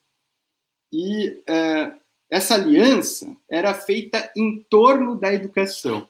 E 0.92 1.42
é, 1.46 1.98
essa 2.28 2.54
aliança 2.54 3.36
era 3.48 3.72
feita 3.72 4.30
em 4.36 4.62
torno 4.64 5.16
da 5.16 5.32
educação 5.32 6.08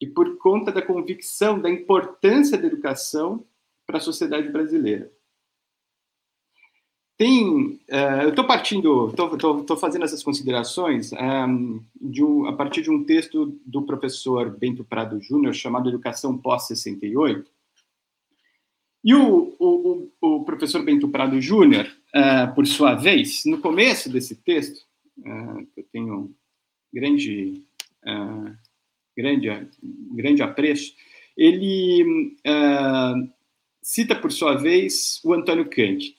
e 0.00 0.06
por 0.06 0.36
conta 0.38 0.70
da 0.70 0.82
convicção 0.82 1.60
da 1.60 1.70
importância 1.70 2.58
da 2.58 2.66
educação 2.66 3.46
para 3.86 3.98
a 3.98 4.00
sociedade 4.00 4.48
brasileira. 4.48 5.10
Tem, 7.16 7.80
uh, 7.90 8.22
eu 8.24 8.28
estou 8.28 8.46
partindo, 8.46 9.08
estou 9.08 9.76
fazendo 9.78 10.04
essas 10.04 10.22
considerações 10.22 11.12
um, 11.12 11.16
eh, 11.16 12.22
um, 12.22 12.46
a 12.46 12.52
partir 12.52 12.82
de 12.82 12.90
um 12.90 13.04
texto 13.04 13.58
do 13.64 13.82
professor 13.82 14.50
Bento 14.50 14.84
Prado 14.84 15.18
Júnior 15.22 15.54
chamado 15.54 15.88
Educação 15.88 16.36
Pós-68. 16.36 17.46
E 19.02 19.14
o, 19.14 19.54
o, 19.58 20.10
o, 20.20 20.44
professor 20.44 20.84
Bento 20.84 21.08
Prado 21.08 21.40
Júnior, 21.40 21.86
uh, 22.14 22.54
por 22.54 22.66
sua 22.66 22.94
vez, 22.94 23.44
no 23.46 23.58
começo 23.62 24.10
desse 24.10 24.34
texto, 24.36 24.84
uh, 25.18 25.66
eu 25.74 25.84
tenho 25.90 26.34
grande 26.92 27.62
grande, 29.16 29.48
grande 30.12 30.40
apreço, 30.40 30.94
ele 31.36 32.36
cita, 33.82 34.14
por 34.14 34.30
sua 34.30 34.54
vez, 34.54 35.20
o 35.24 35.32
Antônio 35.32 35.68
Cândido. 35.68 36.16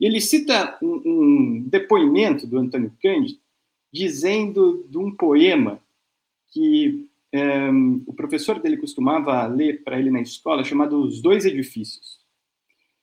Ele 0.00 0.20
cita 0.20 0.78
um, 0.82 1.02
um 1.04 1.64
depoimento 1.66 2.46
do 2.46 2.58
Antônio 2.58 2.92
Cândido 3.02 3.38
dizendo 3.92 4.86
de 4.88 4.96
um 4.98 5.10
poema 5.14 5.80
que 6.52 7.06
um, 7.32 7.38
eh, 7.38 7.70
o 8.06 8.12
professor 8.12 8.60
dele 8.60 8.76
costumava 8.76 9.46
ler 9.46 9.82
para 9.82 9.98
ele 9.98 10.10
na 10.10 10.20
escola, 10.20 10.64
chamado 10.64 11.00
Os 11.02 11.20
Dois 11.20 11.44
Edifícios. 11.44 12.18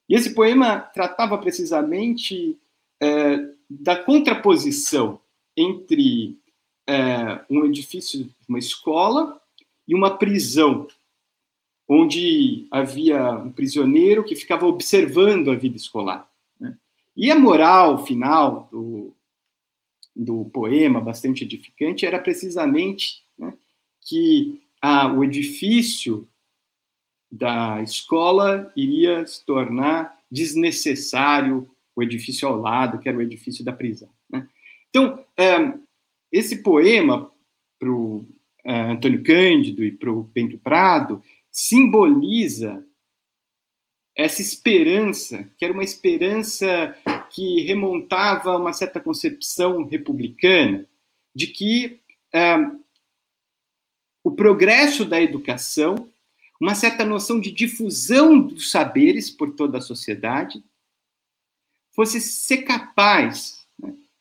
E 0.09 0.15
esse 0.15 0.33
poema 0.33 0.79
tratava 0.79 1.37
precisamente 1.37 2.57
uh, 3.03 3.55
da 3.69 3.95
contraposição 3.97 5.19
entre 5.55 6.37
é, 6.87 7.41
um 7.49 7.65
edifício, 7.65 8.29
uma 8.47 8.59
escola 8.59 9.41
e 9.87 9.93
uma 9.93 10.17
prisão, 10.17 10.87
onde 11.87 12.67
havia 12.71 13.31
um 13.31 13.51
prisioneiro 13.51 14.23
que 14.23 14.35
ficava 14.35 14.65
observando 14.65 15.51
a 15.51 15.55
vida 15.55 15.75
escolar. 15.75 16.29
E 17.17 17.31
a 17.31 17.39
moral 17.39 18.05
final 18.05 18.69
do, 18.71 19.11
do 20.15 20.45
poema, 20.45 21.01
bastante 21.01 21.43
edificante, 21.43 22.05
era 22.05 22.19
precisamente 22.19 23.23
né, 23.37 23.53
que 24.01 24.61
ah, 24.79 25.11
o 25.11 25.23
edifício 25.23 26.27
da 27.31 27.81
escola 27.81 28.71
iria 28.75 29.25
se 29.25 29.43
tornar 29.43 30.15
desnecessário 30.31 31.67
o 31.95 32.03
edifício 32.03 32.47
ao 32.47 32.55
lado, 32.55 32.99
que 32.99 33.09
era 33.09 33.17
o 33.17 33.21
edifício 33.21 33.65
da 33.65 33.73
prisão. 33.73 34.09
Né? 34.29 34.47
Então, 34.89 35.25
é, 35.35 35.73
esse 36.31 36.61
poema, 36.61 37.31
para 37.79 37.89
o 37.89 38.17
uh, 38.17 38.71
Antônio 38.91 39.23
Cândido 39.23 39.83
e 39.83 39.91
para 39.91 40.11
o 40.11 40.23
Bento 40.23 40.57
Prado, 40.59 41.23
simboliza 41.51 42.85
essa 44.17 44.41
esperança, 44.41 45.47
que 45.55 45.63
era 45.63 45.71
uma 45.71 45.83
esperança 45.83 46.97
que 47.29 47.61
remontava 47.61 48.51
a 48.51 48.57
uma 48.57 48.73
certa 48.73 48.99
concepção 48.99 49.85
republicana, 49.85 50.87
de 51.35 51.45
que 51.45 51.99
uh, 52.33 52.83
o 54.23 54.31
progresso 54.31 55.05
da 55.05 55.21
educação, 55.21 56.09
uma 56.59 56.73
certa 56.73 57.05
noção 57.05 57.39
de 57.39 57.51
difusão 57.51 58.41
dos 58.41 58.71
saberes 58.71 59.29
por 59.29 59.53
toda 59.53 59.77
a 59.77 59.81
sociedade, 59.81 60.63
fosse 61.91 62.19
ser 62.19 62.63
capaz 62.63 63.67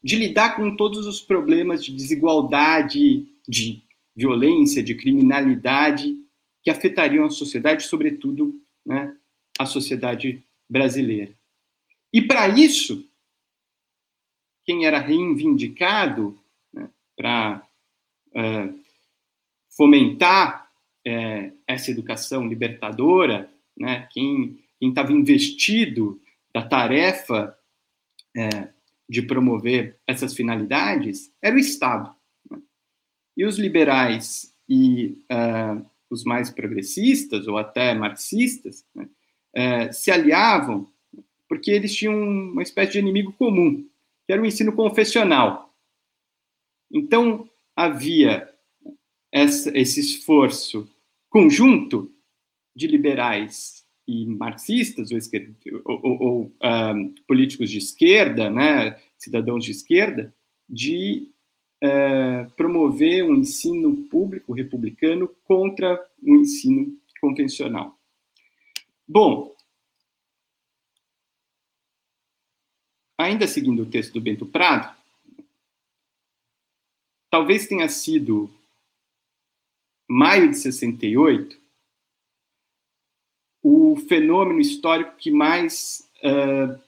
de 0.05 0.15
lidar 0.15 0.57
com 0.57 0.77
todos 0.77 1.07
os 1.07 1.23
problemas 1.23 1.83
de 1.83 1.91
desigualdade, 1.91 3.27
de 3.49 3.83
violência, 4.15 4.83
de 4.83 4.95
criminalidade 4.95 6.15
que 6.63 6.71
afetariam 6.71 7.25
a 7.25 7.31
sociedade, 7.31 7.85
sobretudo 7.85 8.61
né, 8.85 9.16
a 9.59 9.67
sociedade 9.67 10.43
brasileira. 10.69 11.33
E 12.13 12.23
para 12.23 12.49
isso, 12.49 13.09
quem 14.65 14.85
era 14.85 14.99
reivindicado 14.99 16.39
né, 16.73 16.91
para 17.17 17.67
uh, 18.29 18.81
fomentar 19.77 20.69
uh, 21.07 21.59
essa 21.67 21.91
educação 21.91 22.47
libertadora, 22.47 23.51
né, 23.77 24.09
quem 24.11 24.59
estava 24.81 25.13
investido 25.13 26.21
da 26.53 26.67
tarefa 26.67 27.57
uh, 28.37 28.75
de 29.09 29.23
promover 29.23 29.99
essas 30.07 30.35
finalidades 30.35 31.33
era 31.41 31.55
o 31.55 31.61
Estado. 31.61 32.15
Né? 32.51 32.61
E 33.37 33.45
os 33.45 33.59
liberais 33.59 34.53
e 34.69 35.17
os 36.11 36.25
mais 36.25 36.51
progressistas, 36.51 37.47
ou 37.47 37.57
até 37.57 37.95
marxistas, 37.95 38.85
uh, 39.57 39.93
se 39.93 40.11
aliavam 40.11 40.89
porque 41.49 41.71
eles 41.71 41.95
tinham 41.95 42.15
uma 42.15 42.63
espécie 42.63 42.93
de 42.93 42.99
inimigo 42.99 43.33
comum, 43.33 43.89
que 44.27 44.33
era 44.33 44.43
o 44.43 44.47
ensino 44.47 44.73
confessional. 44.73 45.75
Então, 46.93 47.49
havia 47.75 48.49
essa, 49.33 49.77
esse 49.77 50.01
esforço 50.01 50.89
conjunto 51.29 52.11
de 52.75 52.87
liberais 52.87 53.85
e 54.07 54.27
marxistas 54.27 55.11
ou, 55.11 55.19
esquerda, 55.19 55.55
ou, 55.85 56.01
ou, 56.03 56.23
ou 56.23 56.43
um, 56.43 56.53
ah, 56.61 56.95
políticos 57.27 57.71
de 57.71 57.79
esquerda, 57.79 58.51
né, 58.51 59.01
cidadãos 59.19 59.65
de 59.65 59.73
esquerda, 59.73 60.35
de 60.69 61.29
uh, 61.83 62.51
promover 62.57 63.25
um 63.25 63.35
ensino 63.35 64.05
público 64.09 64.53
republicano 64.53 65.29
contra 65.45 66.01
o 66.23 66.37
ensino 66.37 66.97
convencional. 67.21 67.96
Bom, 69.09 69.55
ainda 73.17 73.47
seguindo 73.47 73.83
o 73.83 73.91
texto 73.91 74.15
do 74.15 74.21
Bento 74.21 74.45
Prado, 74.45 74.97
talvez 77.31 77.67
tenha 77.67 77.89
sido 77.89 78.51
maio 80.09 80.51
de 80.51 80.59
68 80.59 81.59
o 83.63 83.97
fenômeno 84.09 84.61
histórico 84.61 85.17
que 85.17 85.31
mais 85.31 86.09
uh, 86.23 86.81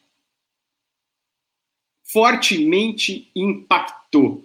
fortemente 2.05 3.31
impactou 3.35 4.45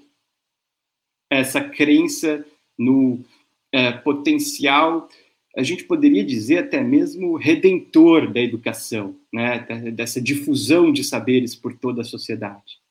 essa 1.29 1.63
crença 1.63 2.45
no 2.77 3.23
é, 3.71 3.91
potencial, 3.91 5.09
a 5.55 5.61
gente 5.61 5.83
poderia 5.83 6.23
dizer 6.23 6.59
até 6.59 6.81
mesmo 6.81 7.35
redentor 7.35 8.31
da 8.31 8.39
educação, 8.39 9.19
né, 9.31 9.59
dessa 9.91 10.19
difusão 10.19 10.91
de 10.91 11.03
saberes 11.03 11.55
por 11.55 11.77
toda 11.77 12.01
a 12.01 12.05
sociedade. 12.05 12.81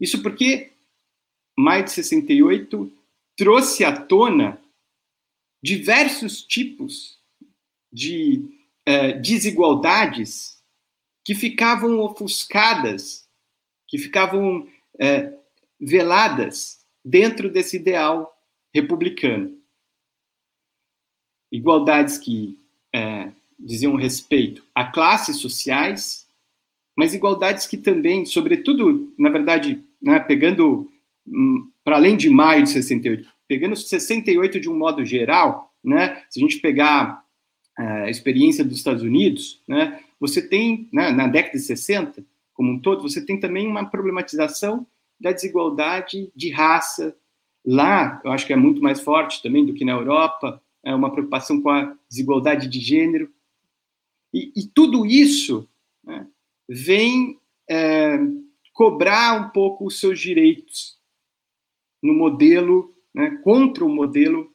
Isso 0.00 0.22
porque 0.22 0.72
Maio 1.56 1.84
de 1.84 1.90
68 1.92 2.92
trouxe 3.36 3.84
à 3.84 3.94
tona 3.94 4.60
diversos 5.62 6.42
tipos 6.42 7.20
de 7.92 8.42
é, 8.86 9.12
desigualdades 9.12 10.62
que 11.24 11.34
ficavam 11.34 12.00
ofuscadas, 12.00 13.28
que 13.86 13.98
ficavam 13.98 14.66
é, 14.98 15.32
veladas 15.80 16.84
dentro 17.04 17.50
desse 17.50 17.76
ideal 17.76 18.32
republicano. 18.74 19.61
Igualdades 21.52 22.18
que 22.18 22.58
é, 22.92 23.30
diziam 23.58 23.94
respeito 23.94 24.64
a 24.74 24.84
classes 24.84 25.36
sociais, 25.36 26.26
mas 26.96 27.14
igualdades 27.14 27.66
que 27.66 27.76
também, 27.76 28.24
sobretudo, 28.24 29.14
na 29.18 29.30
verdade, 29.30 29.84
né, 30.00 30.18
pegando 30.18 30.90
hum, 31.26 31.70
para 31.84 31.96
além 31.96 32.16
de 32.16 32.28
maio 32.28 32.62
de 32.62 32.70
68, 32.70 33.28
pegando 33.46 33.76
68 33.76 34.58
de 34.58 34.68
um 34.68 34.76
modo 34.76 35.04
geral, 35.04 35.72
né, 35.84 36.22
se 36.30 36.40
a 36.40 36.42
gente 36.42 36.58
pegar 36.58 37.22
é, 37.78 37.82
a 38.04 38.10
experiência 38.10 38.64
dos 38.64 38.78
Estados 38.78 39.02
Unidos, 39.02 39.62
né, 39.68 40.00
você 40.18 40.40
tem, 40.40 40.88
né, 40.92 41.10
na 41.10 41.26
década 41.26 41.58
de 41.58 41.64
60, 41.64 42.24
como 42.54 42.72
um 42.72 42.78
todo, 42.78 43.02
você 43.02 43.24
tem 43.24 43.40
também 43.40 43.66
uma 43.66 43.90
problematização 43.90 44.86
da 45.20 45.32
desigualdade 45.32 46.30
de 46.34 46.50
raça. 46.50 47.16
Lá, 47.64 48.20
eu 48.24 48.30
acho 48.30 48.46
que 48.46 48.52
é 48.52 48.56
muito 48.56 48.80
mais 48.80 49.00
forte 49.00 49.42
também 49.42 49.66
do 49.66 49.74
que 49.74 49.84
na 49.84 49.92
Europa, 49.92 50.61
é 50.84 50.94
uma 50.94 51.12
preocupação 51.12 51.60
com 51.60 51.70
a 51.70 51.96
desigualdade 52.08 52.68
de 52.68 52.80
gênero. 52.80 53.32
E, 54.32 54.52
e 54.56 54.66
tudo 54.66 55.06
isso 55.06 55.68
né, 56.02 56.26
vem 56.68 57.38
é, 57.68 58.18
cobrar 58.72 59.40
um 59.40 59.50
pouco 59.50 59.86
os 59.86 60.00
seus 60.00 60.18
direitos 60.18 60.98
no 62.02 62.14
modelo, 62.14 62.94
né, 63.14 63.38
contra 63.44 63.84
o 63.84 63.88
modelo 63.88 64.52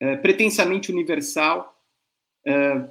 é, 0.00 0.16
pretensamente 0.16 0.90
universal, 0.90 1.78
é, 2.46 2.90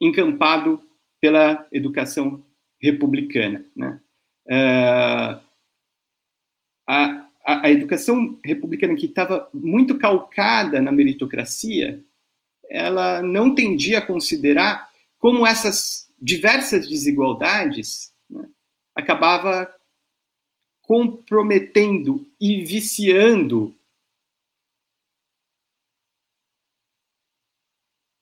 encampado 0.00 0.82
pela 1.20 1.68
educação 1.70 2.44
republicana. 2.80 3.64
Né? 3.76 4.00
Uh, 4.46 5.40
a, 6.88 7.28
a, 7.44 7.66
a, 7.66 7.70
educação 7.70 8.38
republicana, 8.44 8.94
que 8.94 9.06
estava 9.06 9.48
muito 9.52 9.98
calcada 9.98 10.80
na 10.80 10.92
meritocracia, 10.92 12.02
ela 12.70 13.22
não 13.22 13.54
tendia 13.54 13.98
a 13.98 14.06
considerar 14.06 14.90
como 15.18 15.46
essas 15.46 16.10
diversas 16.20 16.88
desigualdades 16.88 18.12
né, 18.30 18.48
acabava 18.94 19.72
comprometendo 20.82 22.26
e 22.40 22.64
viciando 22.64 23.74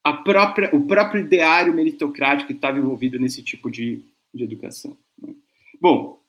a 0.04 0.12
própria, 0.14 0.74
o 0.74 0.86
próprio 0.86 1.24
ideário 1.24 1.74
meritocrático 1.74 2.48
que 2.48 2.54
estava 2.54 2.78
envolvido 2.78 3.18
nesse 3.18 3.42
tipo 3.42 3.70
de, 3.70 4.02
de 4.32 4.44
educação. 4.44 4.96
Né? 5.18 5.34
Bom, 5.80 6.20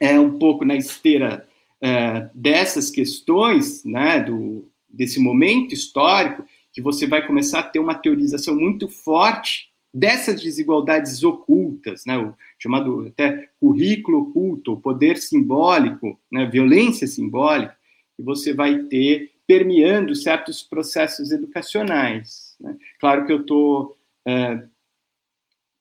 é 0.00 0.18
um 0.18 0.38
pouco 0.38 0.64
na 0.64 0.74
esteira 0.74 1.46
é, 1.80 2.28
dessas 2.34 2.90
questões, 2.90 3.84
né, 3.84 4.20
do, 4.20 4.68
desse 4.88 5.18
momento 5.18 5.74
histórico, 5.74 6.44
que 6.72 6.80
você 6.80 7.06
vai 7.06 7.26
começar 7.26 7.60
a 7.60 7.64
ter 7.64 7.78
uma 7.78 7.94
teorização 7.94 8.54
muito 8.54 8.88
forte 8.88 9.70
dessas 9.92 10.40
desigualdades 10.40 11.24
ocultas, 11.24 12.04
né, 12.06 12.16
o 12.16 12.34
chamado 12.58 13.06
até 13.08 13.48
currículo 13.58 14.22
oculto, 14.22 14.76
poder 14.76 15.16
simbólico, 15.16 16.18
né, 16.30 16.46
violência 16.46 17.06
simbólica, 17.06 17.76
que 18.16 18.22
você 18.22 18.52
vai 18.52 18.84
ter 18.84 19.32
permeando 19.46 20.14
certos 20.14 20.62
processos 20.62 21.32
educacionais. 21.32 22.54
Né? 22.60 22.76
Claro 23.00 23.26
que 23.26 23.32
eu 23.32 23.40
estou 23.40 23.98
é, 24.24 24.62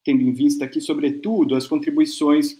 tendo 0.03 0.23
em 0.23 0.33
vista 0.33 0.65
aqui, 0.65 0.81
sobretudo, 0.81 1.55
as 1.55 1.67
contribuições 1.67 2.59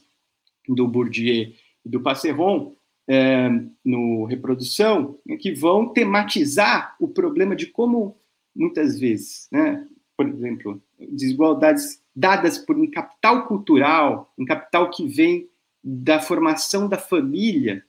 do 0.68 0.88
Bourdieu 0.88 1.52
e 1.84 1.90
do 1.90 2.00
Passeron 2.00 2.76
é, 3.10 3.50
no 3.84 4.26
Reprodução, 4.26 5.18
que 5.40 5.52
vão 5.52 5.90
tematizar 5.90 6.96
o 7.00 7.08
problema 7.08 7.56
de 7.56 7.66
como, 7.66 8.16
muitas 8.56 9.00
vezes, 9.00 9.48
né, 9.52 9.88
por 10.16 10.28
exemplo, 10.28 10.80
desigualdades 11.00 12.04
dadas 12.16 12.60
por 12.60 12.78
um 12.78 12.90
capital 12.90 13.48
cultural, 13.48 14.32
um 14.38 14.46
capital 14.46 14.92
que 14.92 15.08
vem 15.08 15.50
da 15.84 16.20
formação 16.20 16.88
da 16.88 17.00
família, 17.00 17.84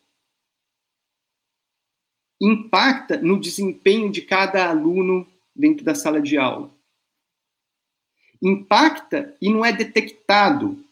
impacta 2.41 3.19
no 3.19 3.39
desempenho 3.39 4.11
de 4.11 4.23
cada 4.23 4.71
aluno 4.71 5.27
dentro 5.55 5.85
da 5.85 5.95
sala 5.95 6.23
de 6.23 6.39
aula. 6.39 6.71
Impacta 8.41 9.37
e 9.39 9.53
não 9.53 9.63
é 9.63 9.71
detectado. 9.71 10.83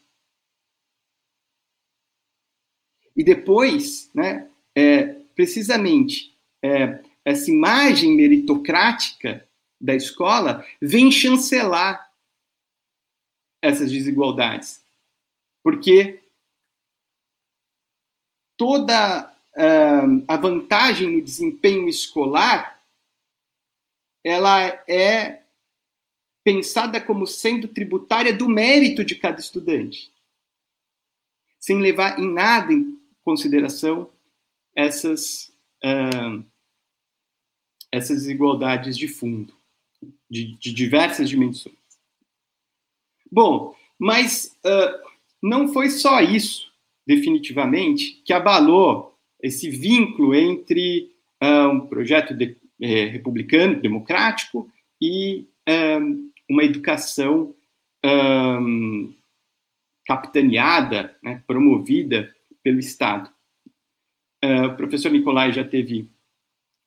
E 3.19 3.23
depois, 3.23 4.09
né, 4.15 4.49
é, 4.73 5.07
precisamente, 5.35 6.33
é, 6.63 7.03
essa 7.25 7.51
imagem 7.51 8.15
meritocrática 8.15 9.45
da 9.79 9.93
escola 9.93 10.65
vem 10.81 11.11
chancelar 11.11 12.13
essas 13.61 13.91
desigualdades. 13.91 14.81
Porque 15.61 16.23
toda 18.55 19.29
uh, 19.29 20.23
a 20.25 20.37
vantagem 20.37 21.17
no 21.17 21.21
desempenho 21.21 21.89
escolar 21.89 22.81
ela 24.23 24.65
é 24.87 25.43
pensada 26.41 27.01
como 27.01 27.27
sendo 27.27 27.67
tributária 27.67 28.31
do 28.31 28.47
mérito 28.47 29.03
de 29.03 29.15
cada 29.15 29.41
estudante, 29.41 30.09
sem 31.59 31.79
levar 31.79 32.17
em 32.17 32.31
nada 32.31 32.71
em 32.71 32.98
consideração 33.29 34.09
essas, 34.75 35.53
uh, 35.85 36.43
essas 37.91 38.23
desigualdades 38.23 38.97
de 38.97 39.07
fundo, 39.07 39.53
de, 40.27 40.57
de, 40.57 40.73
diversas 40.73 41.29
dimensões. 41.29 41.75
Bom, 43.31 43.75
mas 43.99 44.57
uh, 44.65 45.09
não 45.43 45.71
foi 45.71 45.91
só 45.91 46.21
isso, 46.21 46.71
definitivamente, 47.05 48.19
que 48.25 48.33
abalou 48.33 49.15
esse 49.43 49.69
vínculo 49.69 50.33
entre 50.33 51.11
uh, 51.43 51.69
um 51.69 51.85
projeto 51.85 52.33
de 52.33 52.57
é, 52.81 53.05
republicano, 53.05 53.79
democrático, 53.79 54.71
e 55.01 55.47
um, 56.01 56.31
uma 56.49 56.63
educação 56.63 57.53
capitaneada, 60.05 61.15
né, 61.21 61.43
promovida 61.45 62.33
pelo 62.63 62.79
Estado. 62.79 63.29
Uh, 64.43 64.67
o 64.67 64.77
professor 64.77 65.11
Nicolai 65.11 65.51
já 65.51 65.63
teve 65.63 66.09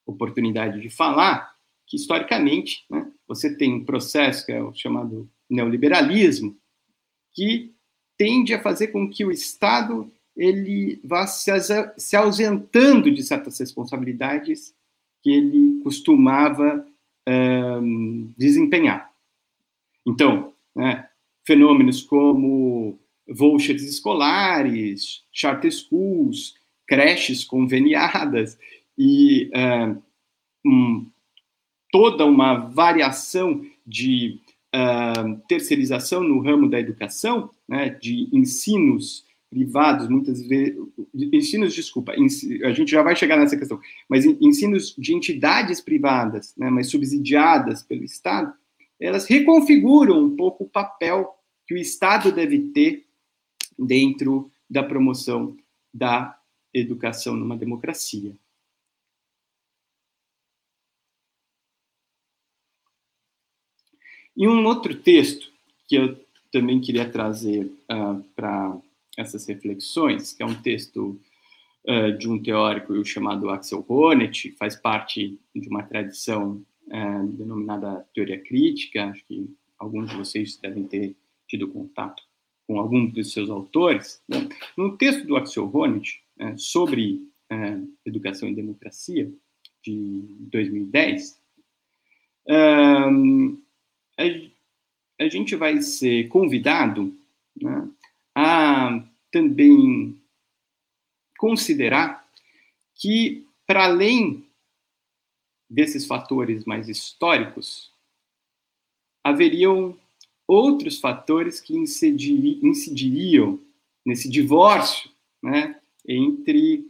oportunidade 0.07 0.81
de 0.81 0.91
falar 0.91 1.55
que, 1.87 1.97
historicamente, 1.97 2.85
né, 2.91 3.11
você 3.27 3.55
tem 3.55 3.75
um 3.75 3.85
processo 3.85 4.45
que 4.47 4.53
é 4.53 4.63
o 4.63 4.75
chamado 4.75 5.29
neoliberalismo, 5.49 6.57
que 7.33 7.75
tende 8.17 8.55
a 8.55 8.63
fazer 8.63 8.89
com 8.89 9.09
que 9.09 9.25
o 9.25 9.31
Estado 9.31 10.11
ele 10.37 11.01
vá 11.05 11.27
se 11.27 12.17
ausentando 12.17 13.11
de 13.11 13.23
certas 13.23 13.59
responsabilidades 13.59 14.75
que 15.23 15.31
ele 15.31 15.81
costumava 15.83 16.87
um, 17.29 18.33
desempenhar. 18.37 19.13
Então, 20.07 20.53
né, 20.75 21.09
fenômenos 21.45 22.03
como 22.03 22.99
vouchers 23.33 23.83
escolares, 23.83 25.25
charter 25.33 25.73
schools, 25.73 26.55
creches 26.87 27.45
conveniadas 27.45 28.59
e 28.99 29.51
um, 30.65 31.07
toda 31.91 32.25
uma 32.25 32.55
variação 32.55 33.65
de 33.87 34.41
uh, 34.75 35.41
terceirização 35.47 36.23
no 36.23 36.41
ramo 36.41 36.69
da 36.69 36.81
educação, 36.81 37.51
né, 37.69 37.91
de 37.91 38.29
ensinos 38.33 39.25
privados, 39.51 40.09
muitas 40.09 40.47
vezes, 40.47 40.75
ensinos, 41.15 41.75
desculpa, 41.75 42.13
a 42.13 42.73
gente 42.73 42.91
já 42.91 43.03
vai 43.03 43.15
chegar 43.15 43.37
nessa 43.37 43.57
questão, 43.57 43.79
mas 44.09 44.25
ensinos 44.25 44.97
de 44.97 45.15
entidades 45.15 45.79
privadas, 45.79 46.55
né, 46.57 46.71
mas 46.71 46.89
subsidiadas 46.91 47.83
pelo 47.83 48.03
Estado, 48.03 48.51
elas 48.99 49.27
reconfiguram 49.27 50.25
um 50.25 50.35
pouco 50.35 50.65
o 50.65 50.69
papel 50.69 51.37
que 51.67 51.75
o 51.75 51.77
Estado 51.77 52.33
deve 52.33 52.71
ter 52.73 53.05
dentro 53.85 54.51
da 54.69 54.83
promoção 54.83 55.57
da 55.93 56.39
educação 56.73 57.37
numa 57.37 57.57
democracia. 57.57 58.35
E 64.35 64.49
um 64.49 64.65
outro 64.65 64.95
texto 64.95 65.53
que 65.87 65.97
eu 65.97 66.19
também 66.51 66.81
queria 66.81 67.11
trazer 67.11 67.71
ah, 67.89 68.13
uh, 68.13 68.23
para 68.35 68.79
essas 69.17 69.47
reflexões, 69.47 70.33
que 70.33 70.43
é 70.43 70.47
um 70.47 70.55
texto 70.55 71.21
uh, 71.87 72.17
de 72.17 72.29
um 72.29 72.43
teórico 72.43 73.05
chamado 73.05 73.51
Axel 73.51 73.85
Honneth, 73.87 74.55
faz 74.59 74.75
parte 74.75 75.39
de 75.55 75.69
uma 75.69 75.83
tradição 75.83 76.65
uh, 76.87 77.27
denominada 77.27 78.07
teoria 78.15 78.43
crítica, 78.43 79.11
acho 79.11 79.23
que 79.27 79.55
alguns 79.79 80.11
de 80.11 80.17
vocês 80.17 80.57
devem 80.57 80.85
ter 80.85 81.15
tido 81.47 81.69
contato 81.69 82.23
com 82.73 82.81
algum 82.81 83.07
dos 83.07 83.33
seus 83.33 83.51
autores. 83.51 84.23
Né? 84.27 84.49
No 84.77 84.97
texto 84.97 85.27
do 85.27 85.37
Axel 85.37 85.71
Honneth, 85.73 86.23
sobre 86.57 87.21
educação 88.05 88.49
e 88.49 88.55
democracia, 88.55 89.31
de 89.85 90.25
2010, 90.53 91.39
um, 92.49 93.61
a, 94.19 95.25
a, 95.25 95.29
gente 95.29 95.55
vai 95.55 95.83
ser 95.83 96.29
convidado 96.29 97.15
né, 97.61 97.89
a 98.35 99.05
também 99.31 100.17
considerar 101.37 102.27
que, 102.95 103.47
para 103.67 103.85
além 103.85 104.47
desses 105.69 106.07
fatores 106.07 106.65
mais 106.65 106.89
históricos, 106.89 107.93
haveriam 109.25 109.99
outros 110.53 111.01
fatores 111.01 111.63
que 111.63 111.75
incidiriam 111.75 113.59
nesse 114.05 114.29
divórcio 114.29 115.11
né, 115.43 115.81
entre 116.07 116.87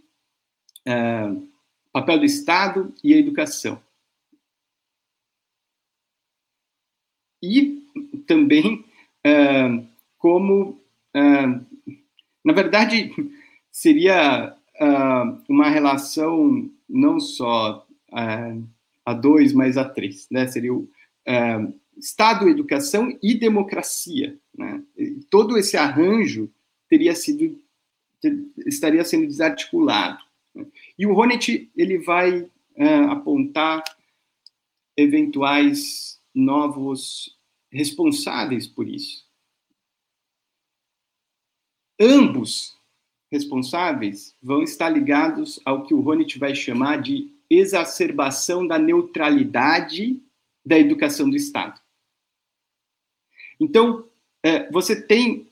uh, 0.88 1.48
papel 1.92 2.18
do 2.18 2.24
Estado 2.24 2.92
e 3.04 3.14
a 3.14 3.18
educação. 3.18 3.80
E 7.40 7.86
também 8.26 8.84
uh, 9.24 9.86
como, 10.18 10.80
uh, 11.14 11.66
na 12.44 12.52
verdade, 12.52 13.12
seria 13.70 14.56
uma 15.48 15.68
relação 15.68 16.68
não 16.88 17.20
só 17.20 17.86
a 19.06 19.12
dois, 19.14 19.52
mas 19.52 19.76
a 19.76 19.88
três, 19.88 20.26
né? 20.28 20.48
Seria 20.48 20.74
o 20.74 20.88
Estado, 21.96 22.48
educação 22.48 23.16
e 23.22 23.34
democracia, 23.34 24.38
né? 24.56 24.82
Todo 25.30 25.56
esse 25.58 25.76
arranjo 25.76 26.50
teria 26.88 27.14
sido 27.14 27.58
estaria 28.66 29.04
sendo 29.04 29.26
desarticulado. 29.26 30.22
E 30.98 31.06
o 31.06 31.14
Honneth 31.16 31.70
ele 31.76 31.98
vai 31.98 32.40
uh, 32.42 33.10
apontar 33.10 33.82
eventuais 34.96 36.20
novos 36.34 37.36
responsáveis 37.70 38.66
por 38.66 38.86
isso. 38.86 39.26
Ambos 42.00 42.76
responsáveis 43.30 44.36
vão 44.42 44.62
estar 44.62 44.90
ligados 44.90 45.58
ao 45.64 45.84
que 45.84 45.94
o 45.94 46.06
Honneth 46.06 46.38
vai 46.38 46.54
chamar 46.54 47.00
de 47.00 47.32
exacerbação 47.48 48.66
da 48.66 48.78
neutralidade 48.78 50.22
da 50.64 50.78
educação 50.78 51.28
do 51.28 51.36
Estado. 51.36 51.80
Então, 53.62 54.04
é, 54.42 54.68
você 54.72 55.00
tem 55.00 55.46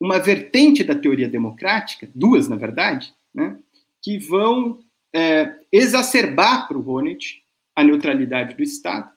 uma 0.00 0.20
vertente 0.20 0.84
da 0.84 0.94
teoria 0.94 1.28
democrática, 1.28 2.08
duas, 2.14 2.48
na 2.48 2.54
verdade, 2.54 3.12
né, 3.34 3.58
que 4.00 4.18
vão 4.18 4.78
é, 5.12 5.56
exacerbar 5.72 6.68
para 6.68 6.78
o 6.78 6.88
Honneth 6.88 7.42
a 7.74 7.82
neutralidade 7.82 8.54
do 8.54 8.62
Estado 8.62 9.10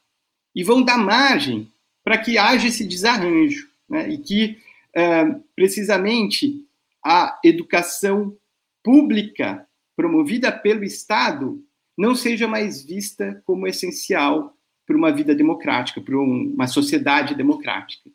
e 0.56 0.64
vão 0.64 0.82
dar 0.82 0.98
margem 0.98 1.72
para 2.04 2.18
que 2.18 2.38
haja 2.38 2.68
esse 2.68 2.84
desarranjo 2.84 3.70
né, 3.88 4.10
e 4.10 4.18
que, 4.18 4.58
é, 4.96 5.26
precisamente, 5.56 6.66
a 7.06 7.40
educação 7.44 8.36
pública 8.84 9.68
promovida 9.96 10.52
pelo 10.52 10.84
Estado 10.84 11.64
não 11.96 12.16
seja 12.16 12.48
mais 12.48 12.84
vista 12.84 13.42
como 13.46 13.68
essencial 13.68 14.58
para 14.86 14.98
uma 14.98 15.12
vida 15.12 15.36
democrática, 15.36 16.02
para 16.02 16.18
uma 16.18 16.68
sociedade 16.68 17.36
democrática. 17.36 18.10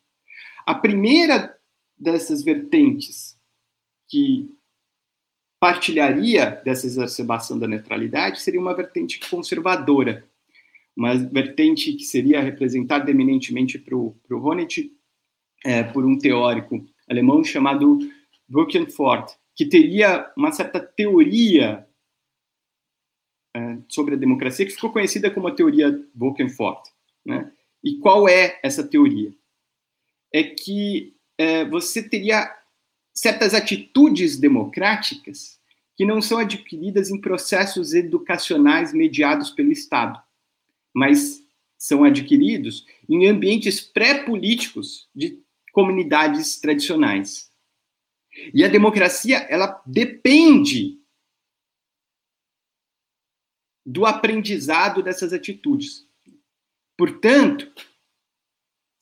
A 0.69 0.75
primeira 0.75 1.59
dessas 1.99 2.45
vertentes 2.45 3.41
que 4.07 4.55
partilharia 5.59 6.61
dessa 6.63 6.85
exacerbação 6.85 7.59
da 7.59 7.67
neutralidade 7.67 8.43
seria 8.43 8.61
uma 8.61 8.77
vertente 8.77 9.19
conservadora, 9.31 10.29
uma 10.95 11.17
vertente 11.17 11.95
que 11.95 12.05
seria 12.05 12.43
representada 12.43 13.11
eminentemente 13.11 13.79
para 13.79 13.97
o 13.97 14.15
Honneth 14.31 14.93
é, 15.65 15.83
por 15.85 16.05
um 16.05 16.19
teórico 16.19 16.87
alemão 17.09 17.43
chamado 17.43 18.01
Buchenford, 18.47 19.33
que 19.57 19.65
teria 19.65 20.31
uma 20.37 20.53
certa 20.53 20.81
teoria 20.81 21.89
é, 23.57 23.79
sobre 23.89 24.17
a 24.17 24.19
democracia 24.19 24.67
que 24.67 24.73
ficou 24.73 24.93
conhecida 24.93 25.31
como 25.31 25.49
a 25.49 25.55
teoria 25.55 25.99
Buchenford. 26.13 26.91
Né? 27.25 27.51
E 27.83 27.97
qual 28.01 28.29
é 28.29 28.61
essa 28.63 28.87
teoria? 28.87 29.33
É 30.33 30.43
que 30.43 31.15
é, 31.37 31.65
você 31.65 32.03
teria 32.03 32.55
certas 33.15 33.55
atitudes 33.55 34.37
democráticas 34.37 35.59
que 35.97 36.05
não 36.05 36.23
são 36.23 36.39
adquiridas 36.39 37.11
em 37.11 37.21
processos 37.21 37.93
educacionais 37.93 38.93
mediados 38.93 39.51
pelo 39.51 39.73
Estado, 39.73 40.23
mas 40.95 41.43
são 41.77 42.05
adquiridos 42.05 42.87
em 43.09 43.27
ambientes 43.27 43.81
pré-políticos 43.81 45.09
de 45.15 45.43
comunidades 45.73 46.61
tradicionais. 46.61 47.51
E 48.55 48.65
a 48.65 48.69
democracia, 48.69 49.39
ela 49.51 49.83
depende 49.87 50.99
do 53.85 54.05
aprendizado 54.05 55.03
dessas 55.03 55.33
atitudes. 55.33 56.07
Portanto, 56.97 57.73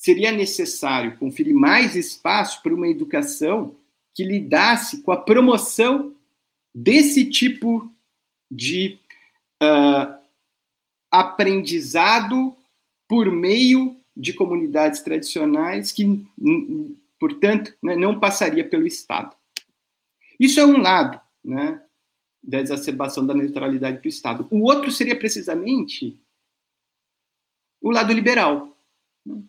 seria 0.06 0.30
necessário 0.30 1.18
conferir 1.18 1.52
mais 1.52 1.96
espaço 1.96 2.62
para 2.62 2.72
uma 2.72 2.86
educação 2.86 3.74
que 4.14 4.22
lidasse 4.22 5.02
com 5.02 5.10
a 5.10 5.20
promoção 5.20 6.14
desse 6.72 7.28
tipo 7.28 7.92
de 8.48 9.00
uh, 9.60 10.16
aprendizado 11.10 12.56
por 13.08 13.32
meio 13.32 13.96
de 14.16 14.32
comunidades 14.32 15.00
tradicionais 15.00 15.90
que, 15.90 16.24
portanto, 17.18 17.76
né, 17.82 17.96
não 17.96 18.20
passaria 18.20 18.66
pelo 18.68 18.86
Estado. 18.86 19.34
Isso 20.38 20.60
é 20.60 20.64
um 20.64 20.76
lado 20.76 21.20
né, 21.44 21.82
da 22.40 22.60
exacerbação 22.60 23.26
da 23.26 23.34
neutralidade 23.34 24.00
do 24.00 24.06
Estado. 24.06 24.46
O 24.52 24.62
outro 24.62 24.88
seria 24.92 25.18
precisamente 25.18 26.16
o 27.82 27.90
lado 27.90 28.12
liberal. 28.12 28.72
Né? 29.24 29.42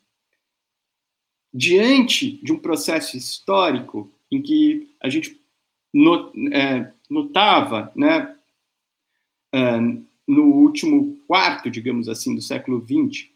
Diante 1.58 2.34
de 2.44 2.54
um 2.54 2.60
processo 2.60 3.18
histórico 3.18 4.12
em 4.32 4.44
que 4.44 4.88
a 5.02 5.10
gente 5.10 5.42
é, 6.54 6.92
notava, 7.10 7.92
né, 7.96 8.36
no 10.28 10.44
último 10.44 11.18
quarto, 11.26 11.72
digamos 11.72 12.08
assim, 12.08 12.36
do 12.36 12.44
século 12.44 12.86
XX, 12.86 13.28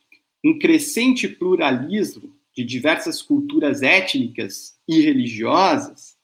um 0.46 0.60
crescente 0.60 1.28
pluralismo 1.28 2.32
de 2.56 2.64
diversas 2.64 3.24
culturas 3.24 3.82
étnicas 3.82 4.78
e 4.88 5.02
religiosas, 5.02 6.16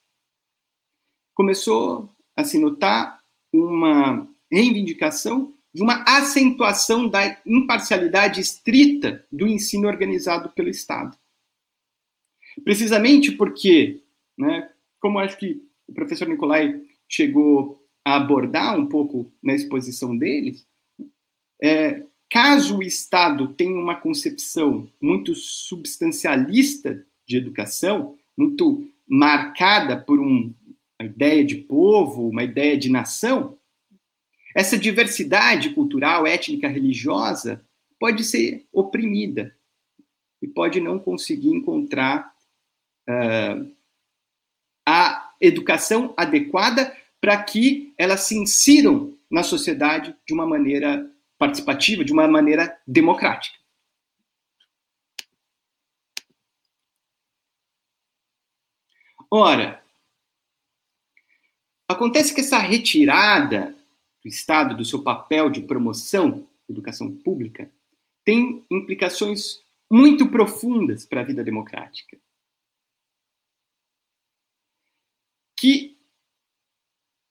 começou 1.34 2.08
a 2.36 2.44
se 2.44 2.60
notar 2.60 3.18
uma 3.52 4.24
reivindicação 4.52 5.52
de 5.74 5.82
uma 5.82 6.04
acentuação 6.04 7.08
da 7.08 7.40
imparcialidade 7.44 8.40
estrita 8.40 9.26
do 9.32 9.48
ensino 9.48 9.88
organizado 9.88 10.48
pelo 10.50 10.68
Estado. 10.68 11.18
Precisamente 12.64 13.32
porque 13.32 14.02
né? 14.38 14.70
Como 15.00 15.18
acho 15.18 15.36
que 15.36 15.60
o 15.88 15.92
professor 15.92 16.28
Nicolai 16.28 16.80
chegou 17.08 17.82
a 18.04 18.16
abordar 18.16 18.78
um 18.78 18.86
pouco 18.86 19.30
na 19.42 19.54
exposição 19.54 20.16
deles, 20.16 20.66
é, 21.60 22.04
caso 22.30 22.78
o 22.78 22.82
Estado 22.82 23.48
tenha 23.48 23.78
uma 23.78 23.96
concepção 23.96 24.88
muito 25.00 25.34
substancialista 25.34 27.04
de 27.26 27.36
educação, 27.36 28.16
muito 28.36 28.88
marcada 29.06 29.96
por 29.96 30.20
um, 30.20 30.54
uma 31.00 31.06
ideia 31.06 31.44
de 31.44 31.56
povo, 31.56 32.28
uma 32.28 32.44
ideia 32.44 32.76
de 32.76 32.88
nação, 32.88 33.58
essa 34.54 34.78
diversidade 34.78 35.70
cultural, 35.70 36.26
étnica, 36.26 36.68
religiosa 36.68 37.64
pode 37.98 38.24
ser 38.24 38.66
oprimida 38.72 39.54
e 40.40 40.46
pode 40.48 40.80
não 40.80 40.98
conseguir 40.98 41.50
encontrar 41.50 42.32
uh, 43.08 43.74
a 44.86 45.34
educação 45.40 46.14
adequada 46.16 46.96
para 47.20 47.42
que 47.42 47.92
elas 47.96 48.20
se 48.22 48.36
insiram 48.36 49.16
na 49.30 49.42
sociedade 49.42 50.14
de 50.26 50.32
uma 50.32 50.46
maneira 50.46 51.10
participativa, 51.38 52.04
de 52.04 52.12
uma 52.12 52.26
maneira 52.26 52.78
democrática. 52.86 53.56
Ora, 59.30 59.82
acontece 61.86 62.34
que 62.34 62.40
essa 62.40 62.58
retirada 62.58 63.74
do 64.22 64.28
Estado 64.28 64.76
do 64.76 64.84
seu 64.84 65.02
papel 65.02 65.50
de 65.50 65.60
promoção 65.60 66.48
da 66.66 66.72
educação 66.72 67.14
pública 67.14 67.70
tem 68.24 68.64
implicações 68.70 69.62
muito 69.90 70.28
profundas 70.30 71.04
para 71.04 71.20
a 71.20 71.24
vida 71.24 71.44
democrática. 71.44 72.18
Que 75.58 75.96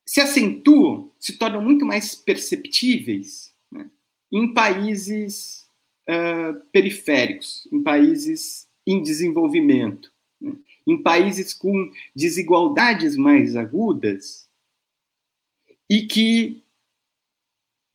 se 0.06 0.22
acentuam, 0.22 1.12
se 1.20 1.38
tornam 1.38 1.62
muito 1.62 1.86
mais 1.86 2.16
perceptíveis 2.16 3.54
né, 3.72 3.90
em 4.32 4.54
países 4.54 5.70
uh, 6.10 6.60
periféricos, 6.72 7.68
em 7.72 7.82
países 7.82 8.68
em 8.86 9.02
desenvolvimento, 9.02 10.12
né, 10.40 10.56
em 10.86 11.02
países 11.02 11.54
com 11.54 11.92
desigualdades 12.16 13.18
mais 13.18 13.56
agudas 13.56 14.50
e 15.90 16.06
que 16.06 16.64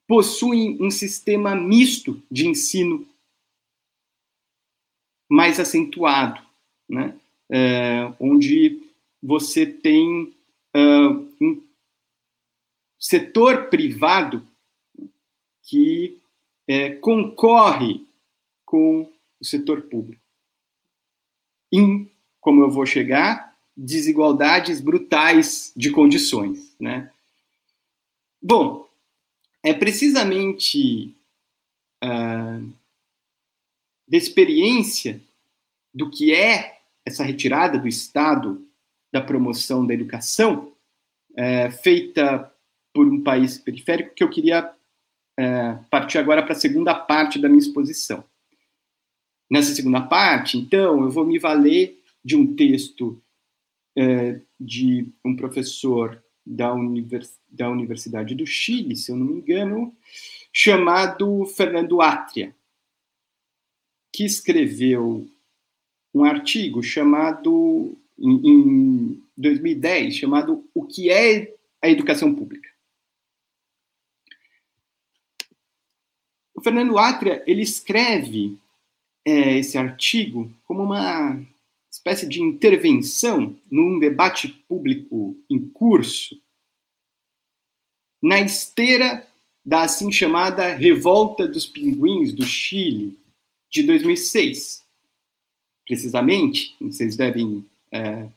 possuem 0.06 0.76
um 0.80 0.90
sistema 0.90 1.54
misto 1.54 2.22
de 2.30 2.46
ensino 2.46 3.08
mais 5.30 5.58
acentuado, 5.58 6.42
né? 6.88 7.18
É, 7.50 8.12
onde 8.20 8.81
você 9.22 9.64
tem 9.64 10.34
uh, 10.74 11.34
um 11.40 11.62
setor 12.98 13.68
privado 13.68 14.46
que 15.62 16.18
é, 16.66 16.90
concorre 16.90 18.04
com 18.64 19.10
o 19.40 19.44
setor 19.44 19.82
público. 19.82 20.22
Em, 21.70 22.10
como 22.40 22.62
eu 22.62 22.70
vou 22.70 22.84
chegar, 22.84 23.56
desigualdades 23.76 24.80
brutais 24.80 25.72
de 25.76 25.90
condições. 25.90 26.74
Né? 26.78 27.10
Bom, 28.40 28.88
é 29.62 29.72
precisamente 29.72 31.14
uh, 32.04 32.72
da 34.08 34.16
experiência 34.16 35.20
do 35.94 36.10
que 36.10 36.34
é 36.34 36.80
essa 37.04 37.24
retirada 37.24 37.78
do 37.78 37.88
Estado 37.88 38.66
da 39.12 39.20
promoção 39.20 39.86
da 39.86 39.94
educação, 39.94 40.72
é, 41.36 41.70
feita 41.70 42.52
por 42.92 43.06
um 43.06 43.22
país 43.22 43.58
periférico, 43.58 44.14
que 44.14 44.24
eu 44.24 44.30
queria 44.30 44.72
é, 45.38 45.78
partir 45.90 46.18
agora 46.18 46.42
para 46.42 46.52
a 46.52 46.58
segunda 46.58 46.94
parte 46.94 47.38
da 47.38 47.48
minha 47.48 47.60
exposição. 47.60 48.24
Nessa 49.50 49.74
segunda 49.74 50.00
parte, 50.00 50.56
então, 50.56 51.02
eu 51.02 51.10
vou 51.10 51.26
me 51.26 51.38
valer 51.38 52.02
de 52.24 52.36
um 52.36 52.54
texto 52.54 53.22
é, 53.96 54.40
de 54.58 55.06
um 55.24 55.36
professor 55.36 56.22
da, 56.44 56.72
univers, 56.72 57.38
da 57.48 57.68
Universidade 57.68 58.34
do 58.34 58.46
Chile, 58.46 58.96
se 58.96 59.12
eu 59.12 59.16
não 59.16 59.26
me 59.26 59.34
engano, 59.34 59.94
chamado 60.52 61.44
Fernando 61.46 62.00
Atria 62.00 62.54
que 64.12 64.24
escreveu 64.24 65.26
um 66.14 66.24
artigo 66.24 66.82
chamado, 66.82 67.96
em, 68.22 68.48
em 68.48 69.22
2010, 69.36 70.14
chamado 70.14 70.64
O 70.72 70.86
que 70.86 71.10
é 71.10 71.54
a 71.82 71.90
educação 71.90 72.34
pública? 72.34 72.70
O 76.54 76.60
Fernando 76.62 76.96
Atria, 76.96 77.42
ele 77.46 77.62
escreve 77.62 78.56
é, 79.24 79.58
esse 79.58 79.76
artigo 79.76 80.50
como 80.64 80.84
uma 80.84 81.44
espécie 81.90 82.26
de 82.26 82.40
intervenção 82.40 83.56
num 83.70 83.98
debate 83.98 84.48
público 84.68 85.36
em 85.50 85.68
curso 85.68 86.40
na 88.22 88.40
esteira 88.40 89.26
da 89.64 89.82
assim 89.82 90.12
chamada 90.12 90.74
Revolta 90.74 91.46
dos 91.46 91.66
Pinguins 91.66 92.32
do 92.32 92.44
Chile, 92.44 93.18
de 93.68 93.82
2006. 93.82 94.84
Precisamente, 95.86 96.76
vocês 96.80 97.16
devem 97.16 97.64
é, 97.92 98.28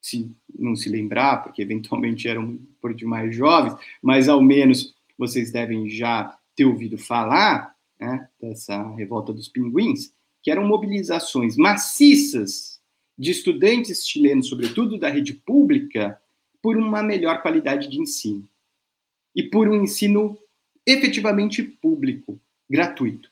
se, 0.00 0.34
não 0.58 0.74
se 0.74 0.88
lembrar, 0.88 1.42
porque 1.42 1.62
eventualmente 1.62 2.26
eram 2.26 2.58
por 2.80 2.94
demais 2.94 3.34
jovens, 3.34 3.74
mas 4.02 4.28
ao 4.28 4.42
menos 4.42 4.94
vocês 5.16 5.52
devem 5.52 5.88
já 5.88 6.36
ter 6.56 6.64
ouvido 6.64 6.98
falar 6.98 7.74
né, 8.00 8.28
dessa 8.40 8.82
revolta 8.94 9.32
dos 9.32 9.48
pinguins, 9.48 10.12
que 10.42 10.50
eram 10.50 10.66
mobilizações 10.66 11.56
maciças 11.56 12.80
de 13.16 13.30
estudantes 13.30 14.06
chilenos, 14.06 14.48
sobretudo 14.48 14.98
da 14.98 15.08
rede 15.08 15.34
pública, 15.34 16.20
por 16.60 16.76
uma 16.76 17.02
melhor 17.02 17.42
qualidade 17.42 17.88
de 17.88 18.00
ensino 18.00 18.48
e 19.34 19.42
por 19.42 19.68
um 19.68 19.82
ensino 19.82 20.38
efetivamente 20.86 21.62
público, 21.62 22.40
gratuito. 22.68 23.30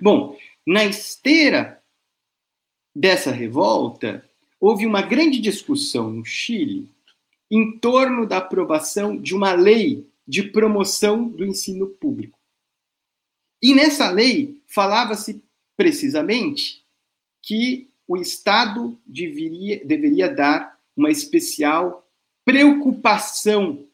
Bom, 0.00 0.36
na 0.66 0.84
esteira 0.84 1.82
dessa 2.94 3.30
revolta, 3.30 4.28
houve 4.62 4.86
uma 4.86 5.02
grande 5.02 5.40
discussão 5.40 6.08
no 6.08 6.24
Chile 6.24 6.88
em 7.50 7.76
torno 7.78 8.24
da 8.24 8.36
aprovação 8.36 9.20
de 9.20 9.34
uma 9.34 9.54
lei 9.54 10.06
de 10.24 10.44
promoção 10.44 11.28
do 11.28 11.44
ensino 11.44 11.88
público. 11.88 12.38
E 13.60 13.74
nessa 13.74 14.08
lei 14.08 14.62
falava-se 14.68 15.42
precisamente 15.76 16.84
que 17.42 17.90
o 18.06 18.16
Estado 18.16 18.96
deveria, 19.04 19.84
deveria 19.84 20.32
dar 20.32 20.78
uma 20.96 21.10
especial 21.10 22.08
preocupação 22.44 23.84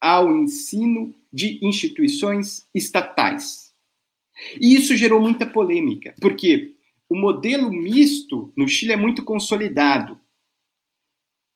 ao 0.00 0.36
ensino 0.36 1.12
de 1.32 1.58
instituições 1.66 2.64
estatais. 2.72 3.74
E 4.60 4.76
isso 4.76 4.96
gerou 4.96 5.20
muita 5.20 5.44
polêmica, 5.44 6.14
porque 6.20 6.76
o 7.10 7.16
modelo 7.16 7.72
misto 7.72 8.52
no 8.56 8.68
Chile 8.68 8.92
é 8.92 8.96
muito 8.96 9.24
consolidado. 9.24 10.18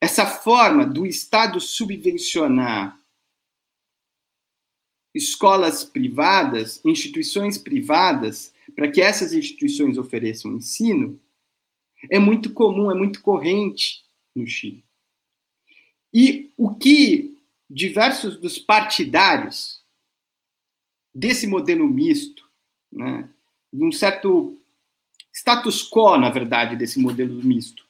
Essa 0.01 0.27
forma 0.27 0.85
do 0.85 1.07
Estado 1.07 1.61
subvencionar 1.61 3.01
escolas 5.15 5.85
privadas, 5.85 6.85
instituições 6.85 7.57
privadas, 7.57 8.53
para 8.75 8.91
que 8.91 9.01
essas 9.01 9.33
instituições 9.33 9.97
ofereçam 9.97 10.57
ensino, 10.57 11.21
é 12.11 12.19
muito 12.19 12.53
comum, 12.53 12.91
é 12.91 12.95
muito 12.95 13.23
corrente 13.23 14.05
no 14.35 14.45
Chile. 14.45 14.85
E 16.13 16.53
o 16.57 16.75
que 16.75 17.39
diversos 17.71 18.37
dos 18.41 18.59
partidários 18.59 19.85
desse 21.15 21.47
modelo 21.47 21.89
misto 21.89 22.45
né, 22.91 23.31
de 23.73 23.85
um 23.85 23.93
certo 23.93 24.61
status 25.45 25.87
quo, 25.87 26.17
na 26.17 26.31
verdade, 26.31 26.75
desse 26.75 26.99
modelo 26.99 27.35
misto, 27.45 27.85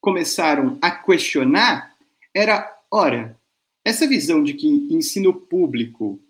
começaram 0.00 0.78
a 0.80 0.92
questionar 0.92 1.92
era, 2.32 2.72
ora, 2.88 3.36
essa 3.84 4.06
visão 4.06 4.44
de 4.44 4.54
que 4.54 4.68
ensino 4.68 5.34
público 5.34 6.20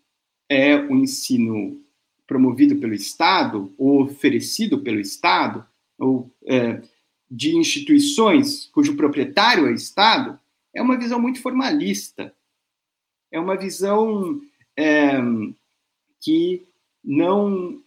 é 0.49 0.75
o 0.75 0.93
um 0.95 1.01
ensino 1.01 1.85
promovido 2.27 2.77
pelo 2.77 2.95
Estado, 2.95 3.75
ou 3.77 4.05
oferecido 4.05 4.81
pelo 4.81 4.99
Estado, 4.99 5.67
ou 5.99 6.33
é, 6.47 6.81
de 7.31 7.55
instituições 7.55 8.71
cujo 8.73 8.97
proprietário 8.97 9.67
é 9.67 9.71
o 9.71 9.75
Estado, 9.75 10.41
é 10.75 10.81
uma 10.81 10.97
visão 10.97 11.21
muito 11.21 11.43
formalista. 11.43 12.35
É 13.31 13.39
uma 13.39 13.55
visão 13.55 14.41
é, 14.75 15.19
que 16.23 16.67
não 17.05 17.83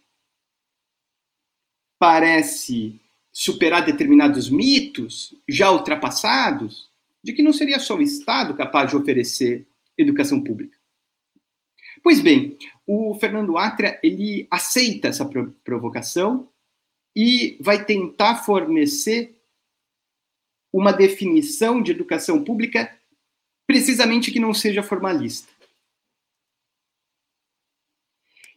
parece 2.02 3.00
superar 3.30 3.84
determinados 3.84 4.50
mitos 4.50 5.36
já 5.48 5.70
ultrapassados 5.70 6.90
de 7.22 7.32
que 7.32 7.44
não 7.44 7.52
seria 7.52 7.78
só 7.78 7.94
o 7.94 8.02
Estado 8.02 8.56
capaz 8.56 8.90
de 8.90 8.96
oferecer 8.96 9.68
educação 9.96 10.42
pública. 10.42 10.76
Pois 12.02 12.20
bem, 12.20 12.58
o 12.84 13.14
Fernando 13.20 13.56
Atria 13.56 14.00
ele 14.02 14.48
aceita 14.50 15.06
essa 15.06 15.24
provocação 15.62 16.48
e 17.14 17.56
vai 17.60 17.84
tentar 17.84 18.42
fornecer 18.42 19.40
uma 20.72 20.92
definição 20.92 21.80
de 21.80 21.92
educação 21.92 22.42
pública 22.42 22.92
precisamente 23.64 24.32
que 24.32 24.40
não 24.40 24.52
seja 24.52 24.82
formalista. 24.82 25.52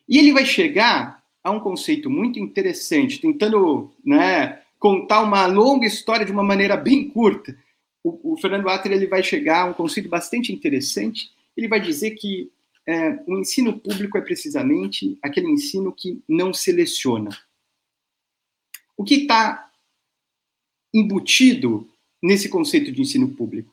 E 0.10 0.18
ele 0.18 0.34
vai 0.34 0.48
chegar 0.48 1.24
a 1.46 1.52
um 1.52 1.60
conceito 1.60 2.10
muito 2.10 2.40
interessante, 2.40 3.22
tentando 3.22 3.94
né, 4.04 4.64
contar 4.80 5.22
uma 5.22 5.46
longa 5.46 5.86
história 5.86 6.26
de 6.26 6.32
uma 6.32 6.44
maneira 6.44 6.76
bem 6.76 7.08
curta. 7.08 7.56
O, 8.04 8.34
o 8.34 8.38
Fernando 8.38 8.68
Atter 8.68 8.92
ele 8.92 9.06
vai 9.06 9.22
chegar 9.22 9.62
a 9.62 9.66
um 9.66 9.74
conceito 9.74 10.10
bastante 10.10 10.52
interessante. 10.52 11.30
Ele 11.56 11.68
vai 11.68 11.80
dizer 11.80 12.16
que 12.16 12.52
é, 12.88 13.20
o 13.28 13.38
ensino 13.38 13.80
público 13.80 14.18
é 14.18 14.22
precisamente 14.22 15.20
aquele 15.22 15.48
ensino 15.48 15.94
que 15.94 16.20
não 16.28 16.52
seleciona. 16.52 17.30
O 18.98 19.04
que 19.04 19.14
está 19.14 19.72
embutido 20.92 21.88
nesse 22.24 22.50
conceito 22.50 22.92
de 22.92 23.04
ensino 23.04 23.28
público? 23.28 23.72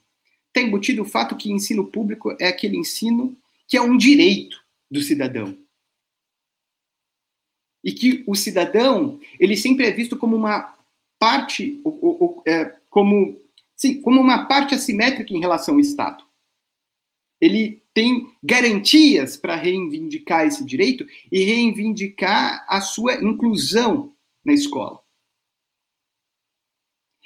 Está 0.49 0.61
embutido 0.61 1.01
o 1.01 1.07
fato 1.07 1.37
que 1.37 1.51
ensino 1.51 1.87
público 1.87 2.37
é 2.39 2.49
aquele 2.49 2.77
ensino 2.77 3.35
que 3.66 3.79
é 3.79 3.81
um 3.81 3.97
direito 3.97 4.62
do 4.91 5.01
cidadão. 5.01 5.57
E 7.83 7.93
que 7.93 8.22
o 8.26 8.35
cidadão, 8.35 9.20
ele 9.39 9.57
sempre 9.57 9.87
é 9.87 9.91
visto 9.91 10.16
como 10.16 10.37
uma 10.37 10.76
parte, 11.18 11.80
ou, 11.85 11.99
ou, 12.03 12.43
é, 12.47 12.76
como, 12.89 13.41
sim, 13.76 14.01
como 14.01 14.20
uma 14.20 14.47
parte 14.47 14.74
assimétrica 14.74 15.33
em 15.33 15.41
relação 15.41 15.74
ao 15.74 15.80
Estado. 15.80 16.24
Ele 17.41 17.83
tem 17.93 18.33
garantias 18.43 19.37
para 19.37 19.57
reivindicar 19.57 20.47
esse 20.47 20.64
direito 20.64 21.07
e 21.30 21.43
reivindicar 21.45 22.64
a 22.68 22.80
sua 22.80 23.14
inclusão 23.22 24.14
na 24.45 24.53
escola. 24.53 25.03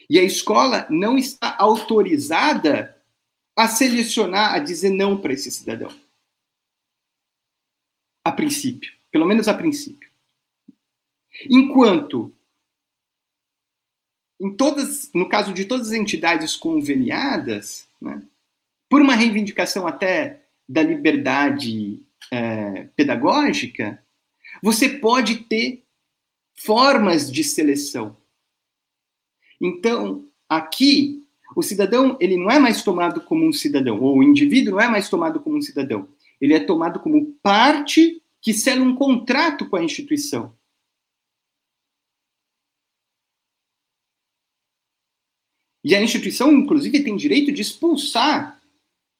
E 0.08 0.18
a 0.18 0.22
escola 0.22 0.86
não 0.88 1.18
está 1.18 1.56
autorizada 1.58 2.96
a 3.56 3.68
selecionar, 3.68 4.54
a 4.54 4.58
dizer 4.58 4.90
não 4.90 5.20
para 5.20 5.32
esse 5.32 5.50
cidadão. 5.50 5.90
A 8.24 8.30
princípio, 8.30 8.92
pelo 9.10 9.26
menos 9.26 9.48
a 9.48 9.54
princípio. 9.54 10.05
Enquanto 11.48 12.32
em 14.40 14.54
todas, 14.54 15.10
no 15.14 15.28
caso 15.28 15.52
de 15.52 15.64
todas 15.64 15.88
as 15.88 15.94
entidades 15.94 16.56
conveniadas, 16.56 17.88
né, 18.00 18.22
por 18.88 19.00
uma 19.00 19.14
reivindicação 19.14 19.86
até 19.86 20.44
da 20.68 20.82
liberdade 20.82 22.02
é, 22.30 22.84
pedagógica, 22.94 24.02
você 24.62 24.88
pode 24.88 25.36
ter 25.44 25.84
formas 26.54 27.30
de 27.30 27.44
seleção. 27.44 28.16
Então, 29.60 30.28
aqui, 30.48 31.24
o 31.54 31.62
cidadão 31.62 32.16
ele 32.20 32.36
não 32.36 32.50
é 32.50 32.58
mais 32.58 32.82
tomado 32.82 33.20
como 33.22 33.46
um 33.46 33.52
cidadão, 33.52 34.00
ou 34.00 34.18
o 34.18 34.22
indivíduo 34.22 34.72
não 34.74 34.80
é 34.80 34.88
mais 34.88 35.08
tomado 35.08 35.40
como 35.40 35.56
um 35.56 35.62
cidadão. 35.62 36.08
Ele 36.40 36.54
é 36.54 36.60
tomado 36.60 37.00
como 37.00 37.32
parte 37.42 38.22
que 38.42 38.52
sela 38.52 38.82
um 38.82 38.94
contrato 38.94 39.68
com 39.68 39.76
a 39.76 39.82
instituição. 39.82 40.54
E 45.86 45.94
a 45.94 46.02
instituição, 46.02 46.52
inclusive, 46.52 47.04
tem 47.04 47.14
direito 47.14 47.52
de 47.52 47.62
expulsar, 47.62 48.60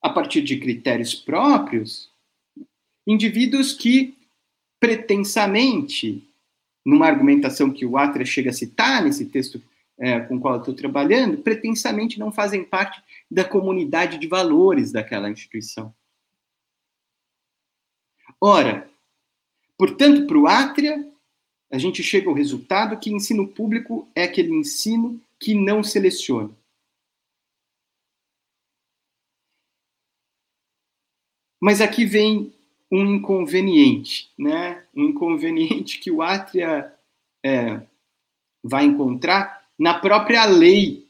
a 0.03 0.11
partir 0.11 0.43
de 0.43 0.59
critérios 0.59 1.15
próprios, 1.15 2.11
indivíduos 3.07 3.73
que 3.73 4.17
pretensamente, 4.81 6.29
numa 6.85 7.07
argumentação 7.07 7.73
que 7.73 7.87
o 7.87 7.97
Atria 7.97 8.27
chega 8.27 8.51
a 8.51 8.53
citar 8.53 9.05
nesse 9.05 9.27
texto 9.27 9.63
é, 9.97 10.19
com 10.19 10.39
o 10.39 10.41
qual 10.41 10.55
eu 10.55 10.59
estou 10.59 10.75
trabalhando, 10.75 11.39
pretensamente 11.39 12.19
não 12.19 12.33
fazem 12.33 12.65
parte 12.65 13.01
da 13.31 13.45
comunidade 13.45 14.19
de 14.19 14.27
valores 14.27 14.91
daquela 14.91 15.31
instituição. 15.31 15.95
Ora, 18.41 18.91
portanto, 19.79 20.27
para 20.27 20.37
o 20.37 20.49
Atria, 20.49 21.09
a 21.71 21.79
gente 21.79 22.03
chega 22.03 22.29
ao 22.29 22.35
resultado 22.35 22.99
que 22.99 23.13
ensino 23.13 23.47
público 23.47 24.09
é 24.17 24.25
aquele 24.25 24.53
ensino 24.53 25.21
que 25.41 25.55
não 25.55 25.83
seleciona. 25.83 26.55
Mas 31.61 31.81
aqui 31.81 32.05
vem 32.05 32.53
um 32.91 33.05
inconveniente, 33.17 34.33
né? 34.39 34.85
Um 34.95 35.07
inconveniente 35.07 35.99
que 35.99 36.11
o 36.11 36.23
Atria 36.23 36.93
é, 37.45 37.81
vai 38.63 38.85
encontrar 38.85 39.67
na 39.79 39.99
própria 39.99 40.45
lei 40.45 41.07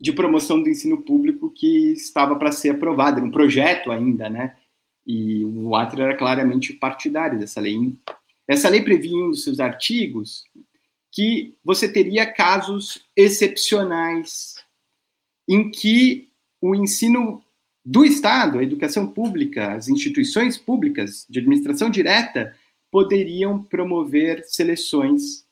de 0.00 0.12
promoção 0.12 0.60
do 0.60 0.68
ensino 0.68 1.00
público 1.02 1.48
que 1.50 1.92
estava 1.92 2.34
para 2.36 2.50
ser 2.50 2.70
aprovada, 2.70 3.22
um 3.22 3.30
projeto 3.30 3.92
ainda, 3.92 4.28
né? 4.28 4.56
E 5.06 5.44
o 5.44 5.74
Atria 5.76 6.04
era 6.04 6.16
claramente 6.16 6.72
partidário 6.72 7.38
dessa 7.38 7.60
lei. 7.60 7.96
Essa 8.48 8.68
lei 8.68 8.82
previa 8.82 9.12
em 9.12 9.22
um 9.22 9.30
dos 9.30 9.44
seus 9.44 9.60
artigos 9.60 10.44
que 11.12 11.54
você 11.62 11.92
teria 11.92 12.26
casos 12.26 13.06
excepcionais 13.14 14.54
em 15.46 15.70
que 15.70 16.30
o 16.60 16.74
ensino 16.74 17.44
do 17.84 18.04
Estado, 18.04 18.58
a 18.58 18.62
educação 18.62 19.06
pública, 19.06 19.74
as 19.74 19.88
instituições 19.88 20.56
públicas 20.56 21.26
de 21.28 21.40
administração 21.40 21.90
direta 21.90 22.56
poderiam 22.90 23.62
promover 23.62 24.44
seleções, 24.44 25.44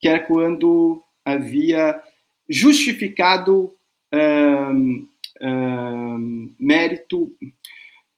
que 0.00 0.08
era 0.08 0.18
quando 0.18 1.02
havia 1.24 2.02
justificado 2.48 3.74
um, 4.12 5.08
um, 5.40 6.54
mérito, 6.58 7.34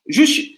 justi, 0.08 0.56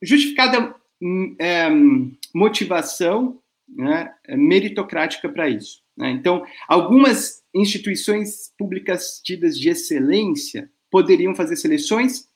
justificada 0.00 0.74
um, 1.02 2.16
motivação 2.34 3.40
né, 3.74 4.14
meritocrática 4.28 5.28
para 5.28 5.48
isso. 5.48 5.82
Né? 5.96 6.10
Então, 6.10 6.46
algumas 6.68 7.42
instituições 7.54 8.52
públicas 8.56 9.20
tidas 9.22 9.58
de 9.58 9.68
excelência 9.68 10.70
poderiam 10.90 11.34
fazer 11.34 11.56
seleções 11.56 12.28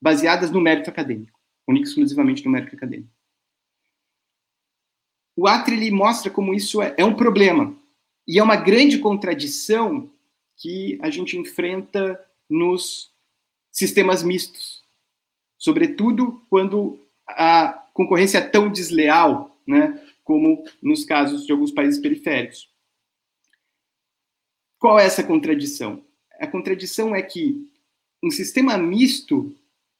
baseadas 0.00 0.50
no 0.50 0.60
mérito 0.60 0.90
acadêmico, 0.90 1.38
única 1.66 1.88
exclusivamente 1.88 2.44
no 2.44 2.50
mérito 2.50 2.76
acadêmico. 2.76 3.10
O 5.36 5.48
Atri 5.48 5.90
mostra 5.90 6.30
como 6.30 6.54
isso 6.54 6.80
é, 6.80 6.94
é 6.96 7.04
um 7.04 7.14
problema 7.14 7.76
e 8.28 8.38
é 8.38 8.42
uma 8.42 8.56
grande 8.56 8.98
contradição 8.98 10.10
que 10.56 10.98
a 11.02 11.10
gente 11.10 11.36
enfrenta 11.36 12.22
nos 12.48 13.10
sistemas 13.70 14.22
mistos, 14.22 14.84
sobretudo 15.58 16.44
quando 16.48 17.00
a 17.26 17.72
concorrência 17.92 18.38
é 18.38 18.46
tão 18.46 18.70
desleal, 18.70 19.58
né, 19.66 20.00
como 20.24 20.64
nos 20.82 21.04
casos 21.04 21.46
de 21.46 21.52
alguns 21.52 21.70
países 21.70 22.00
periféricos. 22.00 22.72
Qual 24.78 24.98
é 24.98 25.04
essa 25.04 25.22
contradição? 25.22 26.04
A 26.40 26.46
contradição 26.46 27.14
é 27.14 27.22
que 27.22 27.70
um 28.22 28.30
sistema 28.30 28.76
misto, 28.76 29.54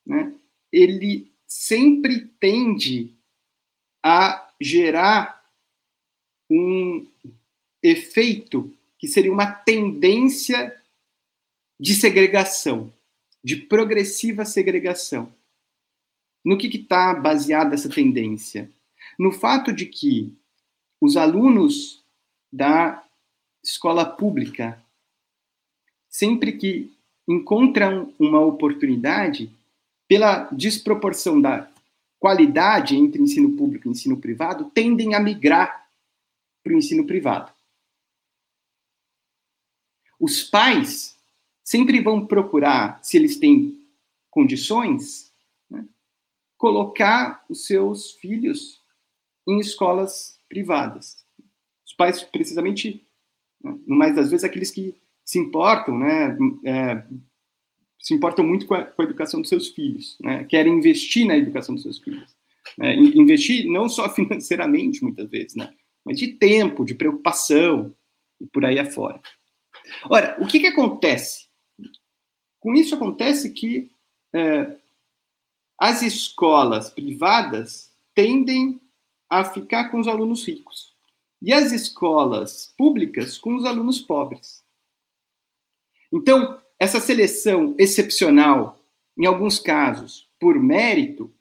né, 0.05 0.35
ele 0.73 1.33
sempre 1.47 2.27
tende 2.41 3.15
a 4.03 4.51
gerar 4.61 5.45
um 6.51 7.07
efeito 7.83 8.75
que 8.99 9.07
seria 9.07 9.33
uma 9.33 9.53
tendência 9.53 10.75
de 11.79 11.95
segregação, 11.95 12.93
de 13.43 13.57
progressiva 13.57 14.45
segregação. 14.45 15.33
No 16.45 16.59
que 16.59 16.67
está 16.67 17.15
baseada 17.15 17.75
essa 17.75 17.89
tendência? 17.89 18.71
No 19.19 19.33
fato 19.33 19.73
de 19.73 19.87
que 19.87 20.37
os 21.01 21.17
alunos 21.17 22.05
da 22.53 23.05
escola 23.63 24.05
pública, 24.05 24.83
sempre 26.09 26.53
que 26.53 26.93
encontram 27.27 28.13
uma 28.19 28.41
oportunidade, 28.41 29.51
pela 30.07 30.45
desproporção 30.51 31.41
da 31.41 31.71
qualidade 32.19 32.97
entre 32.97 33.23
ensino 33.23 33.57
público 33.57 33.89
e 33.89 33.91
ensino 33.91 34.17
privado, 34.19 34.71
tendem 34.71 35.15
a 35.15 35.21
migrar 35.21 35.89
para 36.63 36.73
o 36.73 36.77
ensino 36.77 37.07
privado. 37.07 37.53
Os 40.19 40.43
pais 40.43 41.17
sempre 41.63 42.01
vão 42.01 42.27
procurar, 42.27 43.03
se 43.03 43.17
eles 43.17 43.37
têm 43.37 43.79
condições, 44.31 45.33
né, 45.69 45.87
colocar 46.57 47.45
os 47.49 47.67
seus 47.67 48.13
filhos 48.13 48.81
em 49.47 49.59
escolas 49.59 50.39
privadas. 50.49 51.25
Os 51.85 51.93
pais, 51.93 52.23
precisamente, 52.23 53.07
no 53.63 53.97
mais 53.97 54.15
das 54.15 54.31
vezes, 54.31 54.45
aqueles 54.45 54.71
que 54.71 54.95
se 55.25 55.39
importam, 55.39 55.99
né, 55.99 56.37
é, 56.65 57.05
se 58.01 58.15
importam 58.15 58.45
muito 58.45 58.67
com 58.67 58.75
a, 58.75 58.85
com 58.85 59.03
a, 59.03 59.05
educação 59.05 59.41
dos 59.41 59.49
seus 59.49 59.69
filhos, 59.69 60.19
né, 60.21 60.45
querem 60.45 60.75
investir 60.75 61.27
na 61.27 61.37
educação 61.37 61.75
dos 61.75 61.83
seus 61.83 61.99
filhos. 61.99 62.35
Né, 62.79 62.95
investir 62.97 63.67
não 63.71 63.89
só 63.89 64.09
financeiramente, 64.15 65.03
muitas 65.03 65.29
vezes, 65.31 65.55
né, 65.55 65.73
mas 66.05 66.19
de 66.19 66.35
tempo, 66.35 66.85
de 66.85 66.95
preocupação, 66.95 67.95
e 68.41 68.47
por 68.47 68.65
aí 68.65 68.79
afora. 68.79 69.21
Ora, 70.11 70.37
o 70.41 70.47
que, 70.47 70.61
que 70.61 70.67
acontece? 70.67 71.47
Com 72.61 72.75
isso 72.75 72.95
acontece 72.95 73.51
que 73.51 73.91
é, 74.35 74.77
as 75.79 76.03
escolas 76.03 76.91
privadas 76.91 77.93
tendem 78.15 78.81
a 79.41 79.45
ficar 79.45 79.91
com 79.91 79.99
os 79.99 80.09
alunos 80.09 80.47
ricos 80.47 80.95
e 81.41 81.53
as 81.53 81.73
escolas 81.73 82.73
públicas 82.77 83.37
com 83.37 83.55
os 83.55 83.65
alunos 83.65 84.01
pobres. 84.01 84.65
Então, 86.13 86.61
essa 86.79 87.01
seleção 87.01 87.75
excepcional, 87.79 88.79
em 89.17 89.27
alguns 89.27 89.59
casos, 89.59 90.29
por 90.39 90.59
mérito, 90.59 91.33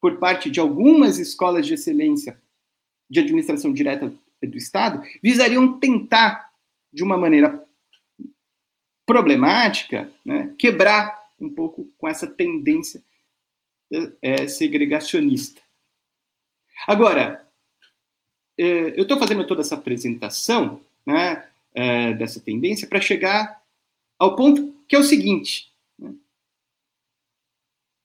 por 0.00 0.18
parte 0.18 0.50
de 0.50 0.60
algumas 0.60 1.18
escolas 1.18 1.66
de 1.66 1.74
excelência 1.74 2.40
de 3.08 3.20
administração 3.20 3.72
direta 3.72 4.12
do 4.42 4.56
Estado, 4.56 5.02
visariam 5.22 5.78
tentar, 5.78 6.50
de 6.92 7.02
uma 7.02 7.18
maneira 7.18 7.66
problemática, 9.04 10.10
né, 10.24 10.54
quebrar 10.56 11.20
um 11.38 11.50
pouco 11.50 11.90
com 11.98 12.08
essa 12.08 12.26
tendência 12.26 13.02
é, 14.22 14.46
segregacionista. 14.46 15.60
Agora, 16.86 17.46
é, 18.58 18.98
eu 18.98 19.02
estou 19.02 19.18
fazendo 19.18 19.46
toda 19.46 19.60
essa 19.60 19.74
apresentação 19.74 20.84
né, 21.04 21.48
é, 21.74 22.12
dessa 22.14 22.40
tendência 22.40 22.88
para 22.88 23.00
chegar 23.00 23.62
ao 24.18 24.36
ponto 24.36 24.74
que 24.86 24.96
é 24.96 24.98
o 24.98 25.04
seguinte: 25.04 25.72
né, 25.98 26.14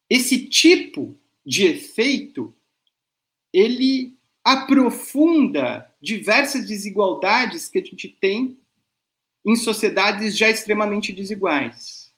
esse 0.09 0.47
tipo 0.47 1.17
de 1.45 1.65
efeito 1.65 2.53
ele 3.51 4.15
aprofunda 4.43 5.91
diversas 6.01 6.67
desigualdades 6.67 7.67
que 7.67 7.79
a 7.79 7.83
gente 7.83 8.07
tem 8.07 8.57
em 9.45 9.55
sociedades 9.55 10.37
já 10.37 10.49
extremamente 10.49 11.13
desiguais. 11.13 12.13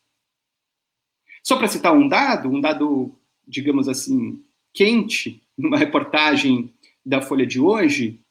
Só 1.44 1.58
para 1.58 1.68
citar 1.68 1.94
um 1.94 2.08
dado, 2.08 2.50
um 2.50 2.60
dado, 2.60 3.16
digamos 3.48 3.88
assim, 3.88 4.44
quente, 4.74 5.42
numa 5.58 5.78
reportagem 5.78 6.74
da 7.06 7.22
Folha 7.22 7.46
de 7.46 7.60
hoje, 7.60 8.22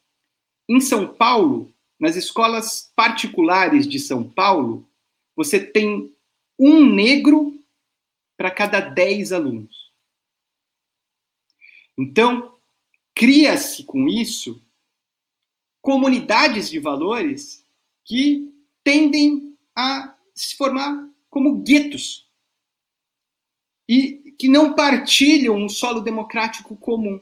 em 0.69 0.81
São 0.81 1.13
Paulo, 1.13 1.75
nas 1.99 2.15
escolas 2.17 2.93
particulares 2.95 3.87
de 3.89 3.99
São 3.99 4.29
Paulo, 4.29 4.89
você 5.35 5.59
tem 5.59 6.15
um 6.59 6.85
negro 6.85 7.59
para 8.37 8.51
cada 8.51 8.81
dez 8.81 9.33
alunos. 9.33 9.93
Então, 11.99 12.59
cria-se 13.15 13.85
com 13.85 14.07
isso 14.09 14.63
comunidades 15.81 16.69
de 16.69 16.79
valores 16.79 17.65
que 18.05 18.53
tendem 18.83 19.57
a 19.75 20.17
se 20.35 20.57
formar 20.57 21.09
como 21.31 21.63
guetos 21.63 22.29
e 23.89 24.26
que 24.39 24.49
não 24.49 24.75
partilham 24.75 25.57
um 25.57 25.69
solo 25.69 26.01
democrático 26.01 26.77
comum. 26.77 27.21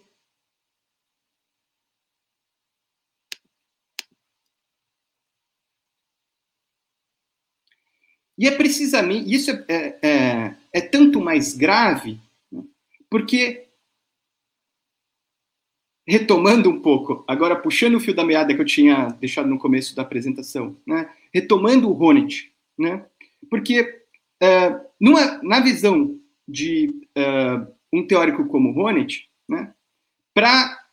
E 8.37 8.49
é 8.49 8.51
precisamente, 8.51 9.33
isso 9.33 9.51
é, 9.51 9.65
é, 9.69 9.99
é, 10.03 10.57
é 10.73 10.81
tanto 10.81 11.21
mais 11.21 11.55
grave, 11.55 12.21
né, 12.51 12.65
porque 13.09 13.69
retomando 16.07 16.69
um 16.69 16.81
pouco, 16.81 17.25
agora 17.27 17.57
puxando 17.57 17.95
o 17.95 18.01
fio 18.01 18.15
da 18.15 18.25
meada 18.25 18.55
que 18.55 18.61
eu 18.61 18.65
tinha 18.65 19.09
deixado 19.21 19.49
no 19.49 19.59
começo 19.59 19.97
da 19.97 20.03
apresentação, 20.03 20.77
né? 20.87 21.09
retomando 21.33 21.89
o 21.89 21.99
Honneth, 21.99 22.51
né? 22.79 23.07
porque 23.49 23.81
uh, 24.43 24.85
numa, 25.01 25.43
na 25.43 25.61
visão 25.61 26.21
de 26.47 26.89
uh, 27.17 27.75
um 27.93 28.07
teórico 28.07 28.47
como 28.47 28.79
Honneth, 28.79 29.29
né? 29.49 29.75
para 30.35 30.85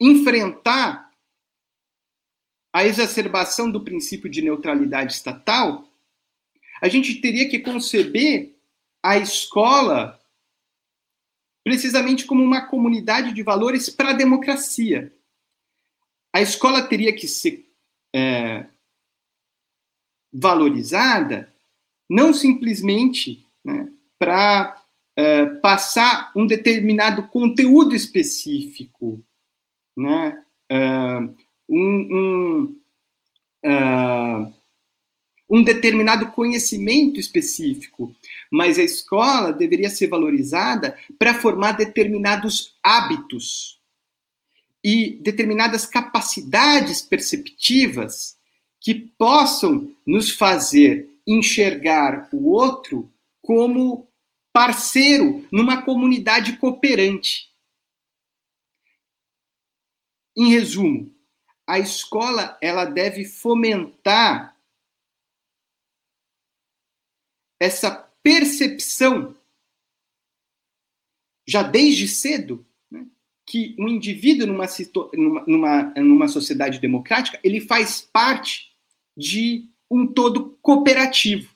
enfrentar 0.00 1.10
a 2.72 2.84
exacerbação 2.84 3.70
do 3.70 3.84
princípio 3.84 4.30
de 4.30 4.42
neutralidade 4.42 5.12
estatal, 5.12 5.88
a 6.80 6.88
gente 6.88 7.20
teria 7.20 7.48
que 7.48 7.58
conceber 7.58 8.56
a 9.02 9.18
escola 9.18 10.18
precisamente 11.62 12.24
como 12.24 12.42
uma 12.42 12.66
comunidade 12.66 13.34
de 13.34 13.42
valores 13.42 13.90
para 13.90 14.10
a 14.10 14.14
democracia. 14.14 15.14
A 16.32 16.40
escola 16.40 16.88
teria 16.88 17.14
que 17.14 17.28
ser 17.28 17.70
é, 18.14 18.66
valorizada 20.32 21.52
não 22.08 22.32
simplesmente 22.32 23.46
né, 23.64 23.92
para 24.20 24.76
é, 25.16 25.46
passar 25.46 26.30
um 26.36 26.46
determinado 26.46 27.26
conteúdo 27.28 27.96
específico, 27.96 29.24
né, 29.96 30.44
é, 30.68 31.18
um, 31.66 31.78
um, 32.12 32.80
é, 33.64 34.52
um 35.48 35.64
determinado 35.64 36.32
conhecimento 36.32 37.18
específico, 37.18 38.14
mas 38.50 38.78
a 38.78 38.82
escola 38.82 39.54
deveria 39.54 39.88
ser 39.88 40.08
valorizada 40.08 40.94
para 41.18 41.32
formar 41.32 41.72
determinados 41.72 42.76
hábitos 42.82 43.80
e 44.84 45.18
determinadas 45.22 45.86
capacidades 45.86 47.00
perceptivas 47.00 48.36
que 48.78 48.94
possam 48.94 49.90
nos 50.06 50.30
fazer 50.30 51.08
enxergar 51.26 52.28
o 52.32 52.50
outro 52.50 53.10
como 53.42 54.09
parceiro 54.52 55.46
numa 55.50 55.82
comunidade 55.82 56.56
cooperante. 56.56 57.50
Em 60.36 60.50
resumo, 60.50 61.14
a 61.66 61.78
escola 61.78 62.58
ela 62.60 62.84
deve 62.84 63.24
fomentar 63.24 64.56
essa 67.60 67.90
percepção, 68.22 69.36
já 71.46 71.62
desde 71.62 72.08
cedo, 72.08 72.66
né, 72.90 73.06
que 73.46 73.76
um 73.78 73.86
indivíduo 73.86 74.46
numa, 74.46 74.66
numa, 75.46 75.82
numa 75.94 76.28
sociedade 76.28 76.78
democrática 76.78 77.38
ele 77.44 77.60
faz 77.60 78.00
parte 78.00 78.74
de 79.16 79.68
um 79.90 80.06
todo 80.06 80.58
cooperativo. 80.62 81.54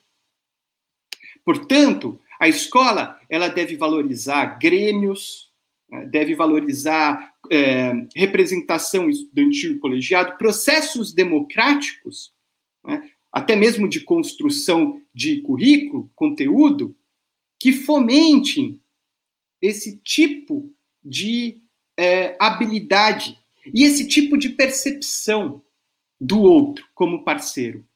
Portanto, 1.44 2.20
a 2.40 2.48
escola 2.48 3.20
ela 3.28 3.48
deve 3.48 3.76
valorizar 3.76 4.58
grêmios, 4.58 5.52
né, 5.88 6.06
deve 6.06 6.34
valorizar 6.34 7.34
é, 7.50 7.92
representação 8.14 9.08
estudantil 9.08 9.72
e 9.72 9.78
colegiado, 9.78 10.36
processos 10.36 11.12
democráticos, 11.12 12.32
né, 12.84 13.10
até 13.32 13.56
mesmo 13.56 13.88
de 13.88 14.00
construção 14.00 15.00
de 15.12 15.40
currículo, 15.42 16.10
conteúdo, 16.14 16.96
que 17.58 17.72
fomentem 17.72 18.80
esse 19.60 19.96
tipo 19.98 20.72
de 21.02 21.60
é, 21.96 22.36
habilidade 22.38 23.38
e 23.72 23.84
esse 23.84 24.06
tipo 24.06 24.36
de 24.36 24.50
percepção 24.50 25.62
do 26.20 26.42
outro 26.42 26.86
como 26.94 27.24
parceiro. 27.24 27.86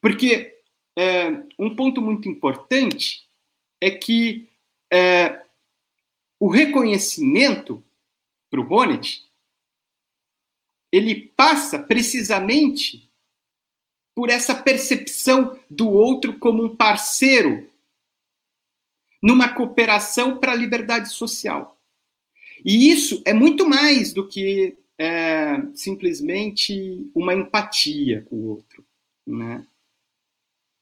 Porque 0.00 0.57
é, 0.98 1.30
um 1.56 1.76
ponto 1.76 2.02
muito 2.02 2.28
importante 2.28 3.24
é 3.80 3.88
que 3.88 4.48
é, 4.92 5.44
o 6.40 6.48
reconhecimento 6.48 7.84
para 8.50 8.60
o 8.60 8.64
Bonnet 8.64 9.24
ele 10.90 11.28
passa 11.36 11.78
precisamente 11.78 13.08
por 14.12 14.28
essa 14.28 14.56
percepção 14.56 15.56
do 15.70 15.88
outro 15.88 16.36
como 16.36 16.64
um 16.64 16.74
parceiro 16.74 17.70
numa 19.22 19.54
cooperação 19.54 20.38
para 20.38 20.50
a 20.50 20.56
liberdade 20.56 21.10
social. 21.10 21.80
E 22.64 22.90
isso 22.90 23.22
é 23.24 23.32
muito 23.32 23.68
mais 23.68 24.12
do 24.12 24.26
que 24.26 24.76
é, 24.98 25.62
simplesmente 25.74 27.08
uma 27.14 27.34
empatia 27.34 28.22
com 28.22 28.34
o 28.34 28.48
outro. 28.48 28.84
Né? 29.24 29.64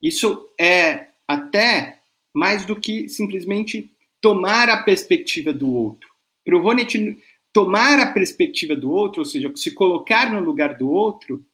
Isso 0.02 0.48
é 0.58 1.08
até 1.26 2.00
mais 2.34 2.64
do 2.64 2.76
que 2.78 3.08
simplesmente 3.08 3.90
tomar 4.20 4.68
a 4.68 4.82
perspectiva 4.82 5.52
do 5.52 5.72
outro. 5.72 6.08
Para 6.44 6.56
o 6.56 6.62
Ronet, 6.62 7.18
tomar 7.52 7.98
a 7.98 8.12
perspectiva 8.12 8.76
do 8.76 8.90
outro, 8.90 9.20
ou 9.20 9.24
seja, 9.24 9.50
se 9.56 9.70
colocar 9.72 10.30
no 10.30 10.40
lugar 10.40 10.76
do 10.76 10.90
outro, 10.90 11.44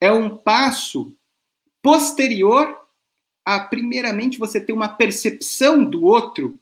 é 0.00 0.12
um 0.12 0.36
passo 0.36 1.16
posterior 1.82 2.78
a, 3.44 3.60
primeiramente, 3.60 4.38
você 4.38 4.60
ter 4.60 4.72
uma 4.72 4.88
percepção 4.88 5.82
do 5.82 6.04
outro 6.04 6.58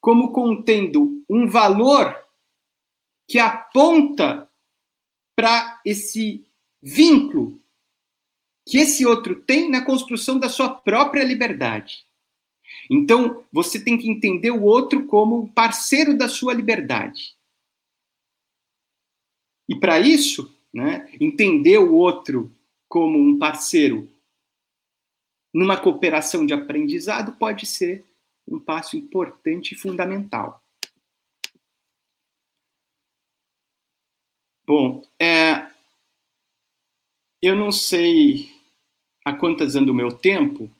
como 0.00 0.32
contendo 0.32 1.24
um 1.28 1.46
valor 1.46 2.16
que 3.28 3.38
aponta 3.38 4.48
para 5.36 5.80
esse 5.84 6.44
vínculo 6.82 7.60
que 8.66 8.78
esse 8.78 9.06
outro 9.06 9.36
tem 9.36 9.70
na 9.70 9.84
construção 9.84 10.40
da 10.40 10.48
sua 10.48 10.68
própria 10.68 11.22
liberdade. 11.22 12.04
Então, 12.90 13.44
você 13.52 13.82
tem 13.82 13.96
que 13.96 14.10
entender 14.10 14.50
o 14.50 14.64
outro 14.64 15.06
como 15.06 15.48
parceiro 15.52 16.18
da 16.18 16.28
sua 16.28 16.52
liberdade. 16.52 17.36
E 19.68 19.78
para 19.78 20.00
isso, 20.00 20.52
né, 20.74 21.08
entender 21.20 21.78
o 21.78 21.94
outro 21.94 22.52
como 22.88 23.18
um 23.18 23.38
parceiro 23.38 24.10
numa 25.54 25.80
cooperação 25.80 26.44
de 26.44 26.52
aprendizado 26.52 27.32
pode 27.38 27.66
ser 27.66 28.04
um 28.46 28.58
passo 28.60 28.96
importante 28.96 29.72
e 29.72 29.78
fundamental. 29.78 30.62
Bom, 34.66 35.02
é, 35.20 35.70
eu 37.40 37.54
não 37.56 37.70
sei 37.70 38.55
a 39.26 39.32
quantas 39.32 39.74
anda 39.74 39.90
o 39.90 39.94
meu 39.94 40.12
tempo, 40.12 40.70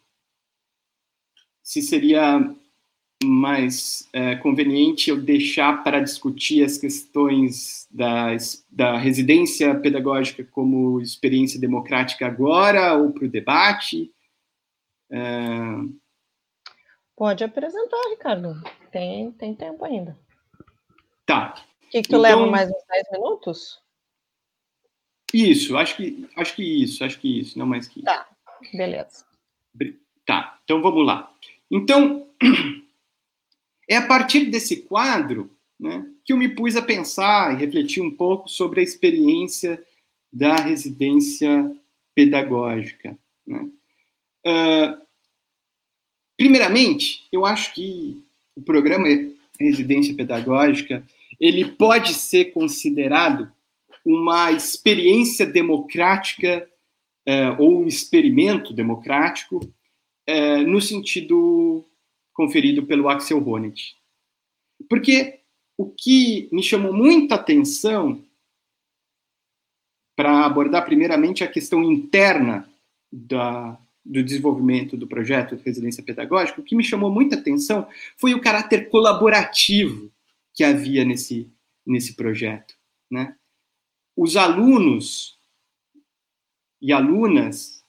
se 1.61 1.82
seria 1.82 2.55
mais 3.24 4.09
é, 4.12 4.36
conveniente 4.36 5.11
eu 5.11 5.20
deixar 5.20 5.82
para 5.82 5.99
discutir 5.99 6.62
as 6.62 6.78
questões 6.78 7.88
da, 7.90 8.28
da 8.70 8.99
residência 8.99 9.74
pedagógica 9.74 10.44
como 10.44 11.01
experiência 11.01 11.61
democrática 11.61 12.24
agora 12.24 12.94
ou 12.94 13.11
para 13.11 13.24
o 13.24 13.28
debate? 13.28 14.14
É... 15.11 15.18
Pode 17.16 17.42
apresentar, 17.42 18.11
Ricardo. 18.11 18.62
Tem, 18.92 19.32
tem 19.32 19.57
tempo 19.57 19.84
ainda. 19.84 20.16
Tá. 21.24 21.53
O 21.82 21.88
que, 21.88 22.03
que 22.03 22.09
tu 22.09 22.16
então, 22.16 22.20
leva 22.20 22.47
mais 22.47 22.70
uns 22.70 22.84
10 22.88 23.11
minutos? 23.11 23.82
Isso, 25.34 25.76
acho 25.76 25.97
que, 25.97 26.28
acho 26.36 26.55
que 26.55 26.62
isso, 26.62 27.03
acho 27.03 27.18
que 27.18 27.40
isso, 27.40 27.59
não 27.59 27.66
mais 27.66 27.88
que 27.88 27.99
isso. 27.99 28.07
Tá, 28.07 28.36
beleza. 28.72 29.24
Tá, 30.24 30.59
então 30.64 30.82
vamos 30.82 31.07
lá. 31.07 31.32
Então, 31.70 32.26
é 33.88 33.96
a 33.96 34.07
partir 34.07 34.46
desse 34.46 34.82
quadro 34.82 35.50
né, 35.78 36.07
que 36.24 36.32
eu 36.32 36.36
me 36.36 36.48
pus 36.48 36.76
a 36.76 36.82
pensar 36.82 37.52
e 37.54 37.59
refletir 37.59 38.02
um 38.02 38.11
pouco 38.11 38.48
sobre 38.48 38.80
a 38.80 38.82
experiência 38.82 39.82
da 40.32 40.57
residência 40.57 41.74
pedagógica. 42.14 43.16
Né? 43.46 43.68
Uh, 44.46 45.07
primeiramente, 46.36 47.26
eu 47.30 47.44
acho 47.44 47.74
que 47.74 48.22
o 48.57 48.62
programa 48.62 49.07
Residência 49.59 50.14
Pedagógica 50.14 51.04
ele 51.40 51.64
pode 51.64 52.14
ser 52.14 52.46
considerado 52.46 53.50
uma 54.04 54.52
experiência 54.52 55.44
democrática 55.44 56.68
uh, 57.28 57.62
ou 57.62 57.82
um 57.82 57.86
experimento 57.86 58.72
democrático 58.72 59.56
uh, 59.56 60.62
no 60.66 60.80
sentido 60.80 61.84
conferido 62.32 62.84
pelo 62.86 63.08
Axel 63.08 63.46
Honneth. 63.46 63.94
Porque 64.88 65.40
o 65.76 65.90
que 65.90 66.48
me 66.52 66.62
chamou 66.62 66.92
muita 66.92 67.34
atenção 67.34 68.22
para 70.14 70.46
abordar 70.46 70.84
primeiramente 70.84 71.44
a 71.44 71.48
questão 71.48 71.82
interna 71.82 72.68
da, 73.12 73.78
do 74.04 74.22
desenvolvimento 74.22 74.96
do 74.96 75.06
projeto 75.06 75.56
de 75.56 75.62
residência 75.62 76.02
pedagógica, 76.02 76.60
o 76.60 76.64
que 76.64 76.76
me 76.76 76.84
chamou 76.84 77.10
muita 77.10 77.36
atenção 77.36 77.86
foi 78.16 78.32
o 78.32 78.40
caráter 78.40 78.88
colaborativo 78.88 80.10
que 80.54 80.64
havia 80.64 81.04
nesse, 81.04 81.50
nesse 81.86 82.14
projeto. 82.14 82.74
Né? 83.10 83.36
Os 84.16 84.36
alunos 84.36 85.36
e 86.80 86.92
alunas 86.92 87.82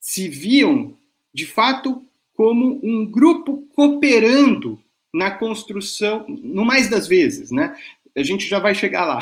se 0.00 0.28
viam, 0.28 0.96
de 1.32 1.46
fato, 1.46 2.04
como 2.34 2.80
um 2.82 3.06
grupo 3.06 3.66
cooperando 3.74 4.82
na 5.12 5.30
construção, 5.30 6.26
no 6.28 6.64
mais 6.64 6.90
das 6.90 7.06
vezes, 7.06 7.50
né? 7.50 7.76
A 8.16 8.22
gente 8.22 8.46
já 8.46 8.58
vai 8.58 8.74
chegar 8.74 9.04
lá. 9.04 9.20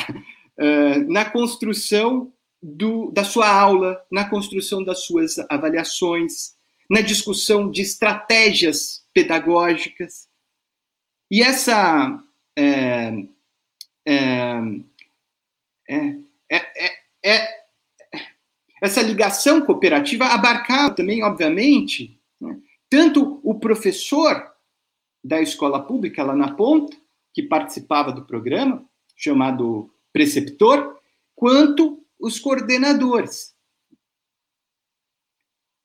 Uh, 0.59 1.05
na 1.13 1.25
construção 1.25 2.33
do, 2.63 3.11
da 3.11 3.25
sua 3.25 3.49
aula, 3.49 4.03
na 4.11 4.29
construção 4.29 4.83
das 4.83 5.05
suas 5.05 5.39
avaliações, 5.51 6.55
na 6.89 7.01
discussão 7.01 7.71
de 7.71 7.83
estratégias 7.83 9.05
pedagógicas. 9.13 10.29
E 11.31 11.43
essa 11.43 12.23
é, 12.57 13.13
é, 14.07 14.61
é, 15.89 16.17
é, 16.51 16.99
é 17.25 17.62
essa 18.83 19.01
ligação 19.01 19.65
cooperativa 19.65 20.25
abarcava 20.25 20.93
também, 20.93 21.23
obviamente, 21.23 22.21
tanto 22.91 23.41
o 23.45 23.55
professor 23.55 24.53
da 25.23 25.41
escola 25.41 25.81
pública 25.87 26.25
lá 26.25 26.35
na 26.35 26.53
ponta, 26.53 26.97
que 27.33 27.45
participava 27.45 28.11
do 28.11 28.25
programa, 28.25 28.85
chamado 29.15 29.89
preceptor, 30.13 31.01
quanto 31.33 32.05
os 32.19 32.41
coordenadores. 32.41 33.55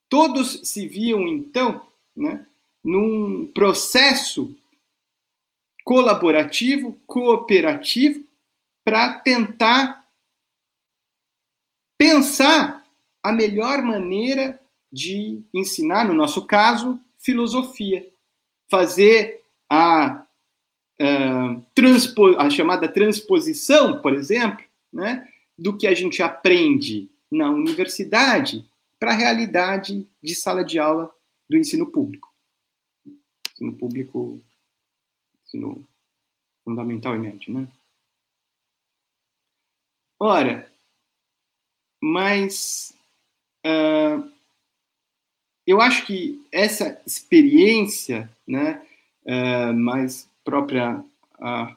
Todos 0.08 0.68
se 0.68 0.88
viam, 0.88 1.28
então, 1.28 1.86
né, 2.16 2.44
num 2.82 3.46
processo 3.54 4.58
colaborativo, 5.84 7.00
cooperativo, 7.06 8.26
para 8.84 9.20
tentar 9.20 10.04
pensar 11.96 12.77
a 13.22 13.32
melhor 13.32 13.82
maneira 13.82 14.60
de 14.90 15.42
ensinar, 15.52 16.06
no 16.06 16.14
nosso 16.14 16.46
caso, 16.46 17.00
filosofia. 17.18 18.10
Fazer 18.70 19.44
a, 19.68 20.26
a, 21.00 21.56
a 22.38 22.50
chamada 22.50 22.88
transposição, 22.88 24.00
por 24.00 24.14
exemplo, 24.14 24.64
né, 24.92 25.28
do 25.56 25.76
que 25.76 25.86
a 25.86 25.94
gente 25.94 26.22
aprende 26.22 27.10
na 27.30 27.50
universidade 27.50 28.68
para 28.98 29.12
a 29.12 29.16
realidade 29.16 30.08
de 30.22 30.34
sala 30.34 30.64
de 30.64 30.78
aula 30.78 31.12
do 31.48 31.56
ensino 31.56 31.86
público. 31.90 32.32
Ensino 33.52 33.76
público, 33.76 34.42
ensino 35.44 35.86
fundamental 36.64 37.14
e 37.14 37.18
médio, 37.18 37.52
né? 37.52 37.68
Ora, 40.20 40.70
mas 42.00 42.97
uh, 43.66 44.30
eu 45.66 45.80
acho 45.80 46.06
que 46.06 46.42
essa 46.50 47.00
experiência, 47.06 48.30
né, 48.46 48.82
uh, 49.24 49.74
mais 49.74 50.28
própria 50.42 51.04
a, 51.38 51.76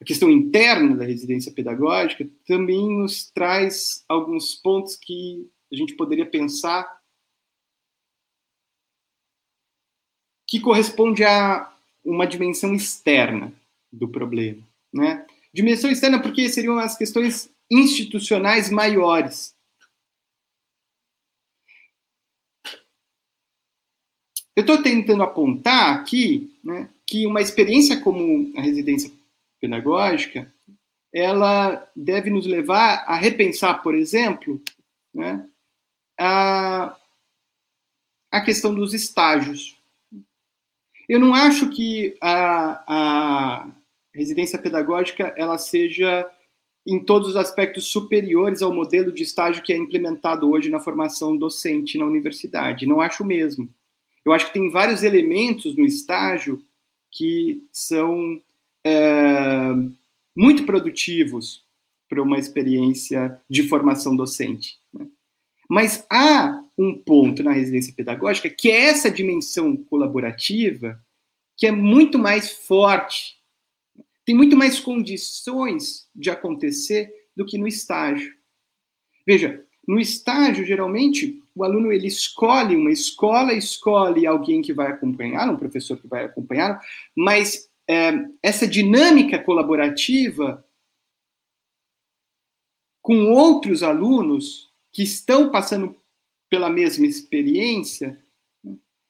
a 0.00 0.04
questão 0.04 0.30
interna 0.30 0.96
da 0.96 1.04
residência 1.04 1.52
pedagógica, 1.52 2.28
também 2.46 2.88
nos 2.98 3.30
traz 3.30 4.04
alguns 4.08 4.54
pontos 4.54 4.96
que 4.96 5.48
a 5.72 5.76
gente 5.76 5.94
poderia 5.94 6.26
pensar 6.26 6.98
que 10.46 10.58
corresponde 10.58 11.24
a 11.24 11.70
uma 12.04 12.26
dimensão 12.26 12.74
externa 12.74 13.52
do 13.92 14.08
problema, 14.08 14.62
né? 14.92 15.26
Dimensão 15.52 15.90
externa 15.90 16.20
porque 16.20 16.48
seriam 16.48 16.78
as 16.78 16.96
questões 16.96 17.50
institucionais 17.70 18.70
maiores 18.70 19.54
Eu 24.58 24.62
estou 24.62 24.82
tentando 24.82 25.22
apontar 25.22 25.94
aqui 25.94 26.52
né, 26.64 26.88
que 27.06 27.24
uma 27.28 27.40
experiência 27.40 28.00
como 28.00 28.52
a 28.58 28.60
residência 28.60 29.08
pedagógica, 29.60 30.52
ela 31.14 31.88
deve 31.94 32.28
nos 32.28 32.44
levar 32.44 33.04
a 33.06 33.14
repensar, 33.14 33.80
por 33.84 33.94
exemplo, 33.94 34.60
né, 35.14 35.48
a, 36.18 36.96
a 38.32 38.40
questão 38.40 38.74
dos 38.74 38.94
estágios. 38.94 39.76
Eu 41.08 41.20
não 41.20 41.34
acho 41.34 41.70
que 41.70 42.16
a, 42.20 42.82
a 42.88 43.70
residência 44.12 44.58
pedagógica 44.58 45.32
ela 45.36 45.56
seja 45.56 46.28
em 46.84 46.98
todos 46.98 47.28
os 47.28 47.36
aspectos 47.36 47.84
superiores 47.84 48.60
ao 48.60 48.74
modelo 48.74 49.12
de 49.12 49.22
estágio 49.22 49.62
que 49.62 49.72
é 49.72 49.76
implementado 49.76 50.50
hoje 50.50 50.68
na 50.68 50.80
formação 50.80 51.36
docente 51.36 51.96
na 51.96 52.06
universidade. 52.06 52.86
Não 52.86 53.00
acho 53.00 53.24
mesmo. 53.24 53.72
Eu 54.24 54.32
acho 54.32 54.46
que 54.46 54.52
tem 54.52 54.70
vários 54.70 55.02
elementos 55.02 55.76
no 55.76 55.84
estágio 55.84 56.62
que 57.10 57.66
são 57.72 58.40
é, 58.84 59.72
muito 60.36 60.64
produtivos 60.64 61.64
para 62.08 62.22
uma 62.22 62.38
experiência 62.38 63.40
de 63.48 63.68
formação 63.68 64.16
docente. 64.16 64.78
Né? 64.92 65.06
Mas 65.68 66.06
há 66.10 66.62
um 66.76 66.96
ponto 66.96 67.42
na 67.42 67.52
residência 67.52 67.92
pedagógica 67.94 68.48
que 68.48 68.70
é 68.70 68.86
essa 68.86 69.10
dimensão 69.10 69.76
colaborativa 69.76 70.98
que 71.56 71.66
é 71.66 71.72
muito 71.72 72.18
mais 72.18 72.52
forte, 72.52 73.36
tem 74.24 74.34
muito 74.34 74.56
mais 74.56 74.78
condições 74.78 76.08
de 76.14 76.30
acontecer 76.30 77.12
do 77.36 77.44
que 77.44 77.58
no 77.58 77.66
estágio. 77.66 78.32
Veja, 79.26 79.64
no 79.86 79.98
estágio, 79.98 80.64
geralmente, 80.64 81.42
o 81.58 81.64
aluno 81.64 81.90
ele 81.90 82.06
escolhe 82.06 82.76
uma 82.76 82.92
escola, 82.92 83.52
escolhe 83.52 84.28
alguém 84.28 84.62
que 84.62 84.72
vai 84.72 84.92
acompanhar, 84.92 85.50
um 85.50 85.56
professor 85.56 85.96
que 85.96 86.06
vai 86.06 86.24
acompanhar, 86.24 86.80
mas 87.16 87.68
é, 87.90 88.12
essa 88.40 88.64
dinâmica 88.64 89.40
colaborativa 89.40 90.64
com 93.02 93.32
outros 93.32 93.82
alunos 93.82 94.70
que 94.92 95.02
estão 95.02 95.50
passando 95.50 95.96
pela 96.48 96.70
mesma 96.70 97.06
experiência, 97.06 98.22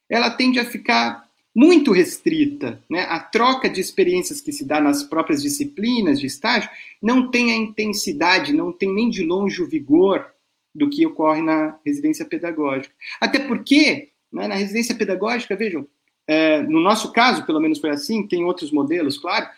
ela 0.08 0.30
tende 0.30 0.58
a 0.58 0.64
ficar 0.64 1.28
muito 1.54 1.92
restrita. 1.92 2.82
Né? 2.88 3.02
A 3.02 3.20
troca 3.20 3.68
de 3.68 3.80
experiências 3.80 4.40
que 4.40 4.52
se 4.52 4.64
dá 4.64 4.80
nas 4.80 5.02
próprias 5.02 5.42
disciplinas 5.42 6.18
de 6.18 6.26
estágio 6.26 6.70
não 7.02 7.30
tem 7.30 7.52
a 7.52 7.56
intensidade, 7.56 8.54
não 8.54 8.72
tem 8.72 8.94
nem 8.94 9.10
de 9.10 9.22
longe 9.22 9.62
o 9.62 9.68
vigor 9.68 10.32
do 10.78 10.88
que 10.88 11.05
ocorre 11.05 11.42
na 11.42 11.76
residência 11.84 12.24
pedagógica. 12.24 12.94
Até 13.20 13.40
porque, 13.40 14.10
né, 14.32 14.46
na 14.46 14.55
residência 14.55 14.94
pedagógica, 14.94 15.56
vejam, 15.56 15.86
é, 16.26 16.62
no 16.62 16.80
nosso 16.80 17.12
caso, 17.12 17.44
pelo 17.44 17.60
menos 17.60 17.80
foi 17.80 17.90
assim, 17.90 18.26
tem 18.26 18.44
outros 18.44 18.70
modelos, 18.70 19.18
claro, 19.18 19.48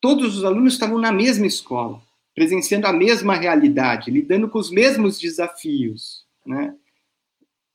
todos 0.00 0.36
os 0.36 0.44
alunos 0.44 0.72
estavam 0.72 0.98
na 0.98 1.12
mesma 1.12 1.46
escola, 1.46 2.02
presenciando 2.34 2.86
a 2.86 2.92
mesma 2.92 3.36
realidade, 3.36 4.10
lidando 4.10 4.48
com 4.48 4.58
os 4.58 4.70
mesmos 4.70 5.18
desafios, 5.18 6.26
né? 6.44 6.74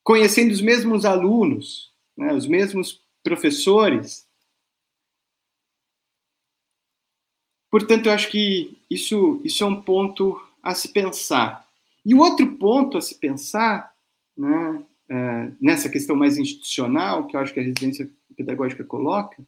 conhecendo 0.04 0.52
os 0.52 0.60
mesmos 0.60 1.04
alunos, 1.04 1.92
né? 2.16 2.32
os 2.34 2.46
mesmos 2.46 3.00
professores. 3.22 4.26
Portanto, 7.70 8.06
eu 8.06 8.12
acho 8.12 8.30
que 8.30 8.78
isso, 8.90 9.40
isso 9.44 9.64
é 9.64 9.66
um 9.66 9.80
ponto 9.80 10.40
a 10.62 10.74
se 10.74 10.92
pensar. 10.92 11.65
E 12.06 12.14
o 12.14 12.18
outro 12.18 12.56
ponto 12.56 12.96
a 12.96 13.00
se 13.00 13.18
pensar, 13.18 13.92
né, 14.38 14.86
é, 15.08 15.50
nessa 15.60 15.88
questão 15.88 16.14
mais 16.14 16.38
institucional, 16.38 17.26
que 17.26 17.36
eu 17.36 17.40
acho 17.40 17.52
que 17.52 17.58
a 17.58 17.64
residência 17.64 18.08
pedagógica 18.36 18.84
coloca, 18.84 19.44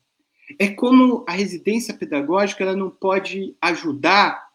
é 0.58 0.68
como 0.68 1.24
a 1.28 1.32
residência 1.32 1.94
pedagógica 1.94 2.64
ela 2.64 2.74
não 2.74 2.90
pode 2.90 3.56
ajudar 3.60 4.50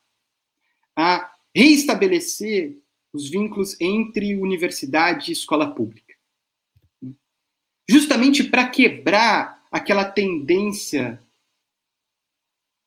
a 0.98 1.32
reestabelecer 1.56 2.78
os 3.14 3.30
vínculos 3.30 3.80
entre 3.80 4.36
universidade 4.36 5.30
e 5.30 5.34
escola 5.34 5.74
pública. 5.74 6.14
Justamente 7.88 8.44
para 8.44 8.68
quebrar 8.68 9.66
aquela 9.72 10.04
tendência 10.04 11.24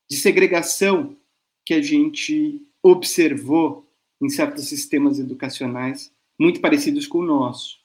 de 0.07 0.15
segregação 0.15 1.17
que 1.65 1.73
a 1.73 1.81
gente 1.81 2.61
observou 2.83 3.86
em 4.21 4.29
certos 4.29 4.67
sistemas 4.67 5.19
educacionais 5.19 6.11
muito 6.39 6.61
parecidos 6.61 7.07
com 7.07 7.19
o 7.19 7.25
nosso. 7.25 7.77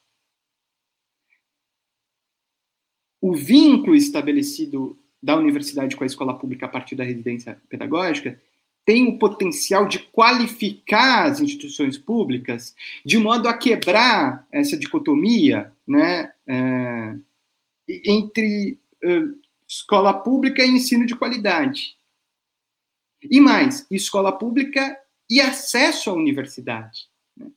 O 3.21 3.35
vínculo 3.35 3.95
estabelecido 3.95 4.99
da 5.23 5.37
universidade 5.37 5.97
com 5.97 6.03
a 6.03 6.07
escola 6.07 6.37
pública 6.37 6.67
a 6.67 6.69
partir 6.69 6.97
da 6.97 7.05
residência 7.05 7.61
pedagógica 7.69 8.41
tem 8.85 9.07
o 9.07 9.19
potencial 9.19 9.87
de 9.87 10.01
qualificar 10.01 11.27
as 11.27 11.41
instituições 11.41 11.97
públicas 11.97 12.75
de 13.05 13.17
modo 13.17 13.49
a 13.49 13.57
quebrar 13.57 14.45
essa 14.51 14.77
dicotomia 14.77 15.73
né, 15.87 16.33
é, 16.47 17.15
entre 18.05 18.77
é, 19.03 19.23
escola 19.69 20.13
pública 20.13 20.65
e 20.65 20.71
ensino 20.71 21.07
de 21.07 21.15
qualidade. 21.15 21.97
E 23.23 23.41
mais, 23.41 23.87
escola 23.89 24.33
pública 24.33 24.99
e 25.33 25.41
acesso 25.41 26.11
à 26.11 26.13
universidade. 26.13 27.09
Né? 27.35 27.51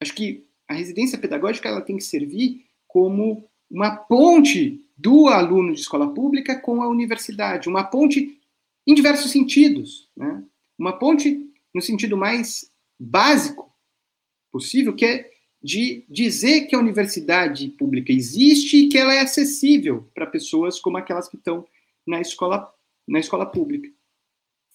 Acho 0.00 0.12
que 0.12 0.44
a 0.66 0.74
residência 0.74 1.16
pedagógica 1.16 1.68
ela 1.68 1.80
tem 1.80 1.96
que 1.96 2.02
servir 2.02 2.66
como 2.88 3.48
uma 3.70 3.94
ponte 3.94 4.84
do 4.98 5.28
aluno 5.28 5.72
de 5.72 5.80
escola 5.80 6.12
pública 6.12 6.58
com 6.58 6.82
a 6.82 6.88
universidade, 6.88 7.68
uma 7.68 7.84
ponte 7.84 8.36
em 8.84 8.94
diversos 8.94 9.30
sentidos, 9.30 10.10
né? 10.16 10.42
uma 10.76 10.98
ponte 10.98 11.48
no 11.72 11.80
sentido 11.80 12.16
mais 12.16 12.68
básico 12.98 13.72
possível, 14.50 14.92
que 14.92 15.04
é 15.04 15.30
de 15.62 16.04
dizer 16.08 16.66
que 16.66 16.74
a 16.74 16.80
universidade 16.80 17.68
pública 17.68 18.12
existe 18.12 18.76
e 18.76 18.88
que 18.88 18.98
ela 18.98 19.14
é 19.14 19.20
acessível 19.20 20.10
para 20.12 20.26
pessoas 20.26 20.80
como 20.80 20.96
aquelas 20.96 21.28
que 21.28 21.36
estão 21.36 21.64
na 22.04 22.20
escola, 22.20 22.74
na 23.06 23.20
escola 23.20 23.46
pública. 23.46 23.88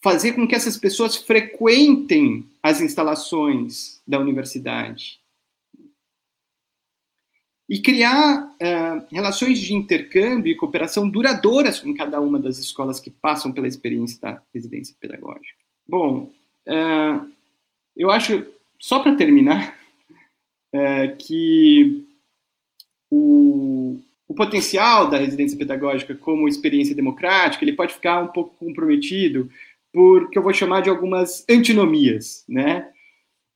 Fazer 0.02 0.34
com 0.34 0.48
que 0.48 0.56
essas 0.56 0.78
pessoas 0.78 1.16
frequentem 1.16 2.46
as 2.62 2.82
instalações 2.82 4.02
da 4.08 4.20
universidade, 4.20 5.20
e 7.70 7.80
criar 7.80 8.46
uh, 8.46 9.06
relações 9.12 9.60
de 9.60 9.74
intercâmbio 9.74 10.52
e 10.52 10.56
cooperação 10.56 11.10
duradouras 11.10 11.80
com 11.80 11.94
cada 11.94 12.20
uma 12.22 12.40
das 12.40 12.58
escolas 12.58 13.00
que 13.00 13.10
passam 13.10 13.52
pela 13.52 13.68
experiência 13.68 14.20
da 14.22 14.42
residência 14.54 14.96
pedagógica. 15.00 15.58
Bom, 15.88 16.32
uh, 16.68 17.30
eu 17.96 18.10
acho, 18.10 18.46
só 18.80 19.00
para 19.00 19.16
terminar, 19.16 19.78
uh, 20.74 21.16
que 21.20 22.08
o, 23.12 24.00
o 24.28 24.34
potencial 24.34 25.10
da 25.10 25.18
residência 25.18 25.58
pedagógica 25.58 26.16
como 26.16 26.48
experiência 26.48 26.96
democrática 26.96 27.66
ele 27.66 27.74
pode 27.74 27.94
ficar 27.94 28.22
um 28.22 28.28
pouco 28.28 28.56
comprometido 28.56 29.52
por 29.94 30.30
que 30.30 30.38
eu 30.38 30.44
vou 30.44 30.54
chamar 30.54 30.82
de 30.82 30.90
algumas 30.90 31.46
antinomias, 31.50 32.44
né? 32.48 32.90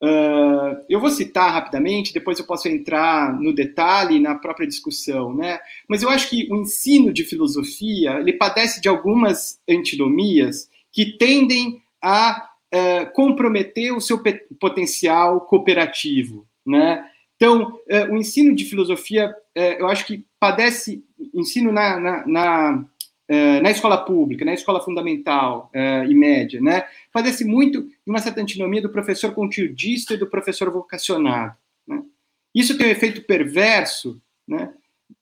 Uh, 0.03 0.83
eu 0.89 0.99
vou 0.99 1.11
citar 1.11 1.53
rapidamente, 1.53 2.11
depois 2.11 2.39
eu 2.39 2.45
posso 2.45 2.67
entrar 2.67 3.39
no 3.39 3.53
detalhe 3.53 4.19
na 4.19 4.33
própria 4.33 4.67
discussão, 4.67 5.31
né? 5.31 5.59
Mas 5.87 6.01
eu 6.01 6.09
acho 6.09 6.27
que 6.27 6.51
o 6.51 6.55
ensino 6.55 7.13
de 7.13 7.23
filosofia 7.23 8.19
ele 8.19 8.33
padece 8.33 8.81
de 8.81 8.89
algumas 8.89 9.59
antinomias 9.69 10.67
que 10.91 11.17
tendem 11.17 11.83
a 12.01 12.49
uh, 12.73 13.13
comprometer 13.13 13.93
o 13.93 14.01
seu 14.01 14.19
potencial 14.59 15.41
cooperativo, 15.41 16.47
né? 16.65 17.05
Então, 17.35 17.71
uh, 17.71 18.11
o 18.11 18.17
ensino 18.17 18.55
de 18.55 18.65
filosofia, 18.65 19.31
eu 19.53 19.87
acho 19.87 20.05
que 20.07 20.25
padece 20.39 21.03
ensino 21.33 21.71
na, 21.71 21.99
na, 21.99 22.27
na 22.27 22.85
na 23.61 23.71
escola 23.71 23.97
pública, 23.97 24.43
na 24.43 24.53
escola 24.53 24.81
fundamental 24.81 25.71
e 26.07 26.13
média, 26.13 26.59
né? 26.59 26.85
Padece 27.13 27.45
muito 27.45 27.89
uma 28.05 28.19
certa 28.19 28.41
antinomia 28.41 28.81
do 28.81 28.89
professor 28.89 29.33
conteudista 29.33 30.13
e 30.13 30.17
do 30.17 30.27
professor 30.27 30.69
vocacionado. 30.69 31.55
Né? 31.87 32.03
Isso 32.53 32.77
tem 32.77 32.87
um 32.87 32.91
efeito 32.91 33.21
perverso, 33.21 34.21
né? 34.47 34.73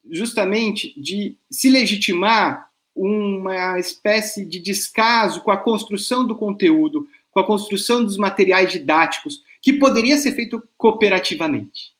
justamente 0.09 0.99
de 0.99 1.37
se 1.49 1.69
legitimar 1.69 2.69
uma 2.95 3.79
espécie 3.79 4.45
de 4.45 4.59
descaso 4.59 5.41
com 5.41 5.51
a 5.51 5.57
construção 5.57 6.25
do 6.25 6.35
conteúdo, 6.35 7.07
com 7.31 7.39
a 7.39 7.45
construção 7.45 8.03
dos 8.03 8.17
materiais 8.17 8.71
didáticos, 8.71 9.43
que 9.61 9.73
poderia 9.73 10.17
ser 10.17 10.33
feito 10.33 10.61
cooperativamente. 10.77 11.93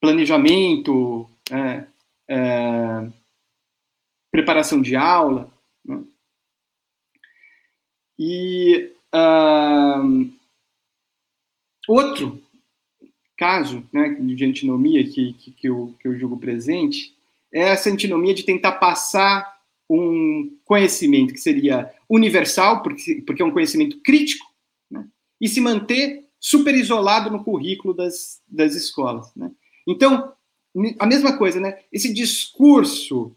Planejamento, 0.00 1.28
é, 1.50 1.84
é, 2.30 3.10
preparação 4.30 4.80
de 4.80 4.94
aula. 4.94 5.52
Né? 5.84 6.04
E 8.16 8.92
uh, 9.12 10.30
outro 11.88 12.40
caso 13.36 13.84
né, 13.92 14.10
de 14.10 14.44
antinomia 14.44 15.02
que, 15.02 15.32
que, 15.32 15.50
que, 15.50 15.68
eu, 15.68 15.94
que 15.98 16.06
eu 16.06 16.16
julgo 16.18 16.38
presente 16.38 17.16
é 17.52 17.62
essa 17.70 17.90
antinomia 17.90 18.34
de 18.34 18.44
tentar 18.44 18.72
passar 18.72 19.58
um 19.88 20.56
conhecimento 20.64 21.34
que 21.34 21.40
seria 21.40 21.92
universal, 22.08 22.82
porque, 22.82 23.22
porque 23.26 23.42
é 23.42 23.44
um 23.44 23.50
conhecimento 23.50 24.00
crítico, 24.02 24.46
né, 24.88 25.04
e 25.40 25.48
se 25.48 25.60
manter 25.60 26.28
super 26.38 26.74
isolado 26.76 27.28
no 27.28 27.42
currículo 27.42 27.92
das, 27.92 28.40
das 28.46 28.76
escolas. 28.76 29.34
Né? 29.34 29.50
Então, 29.88 30.32
a 30.98 31.06
mesma 31.06 31.36
coisa, 31.36 31.60
né? 31.60 31.82
Esse 31.92 32.12
discurso 32.12 33.36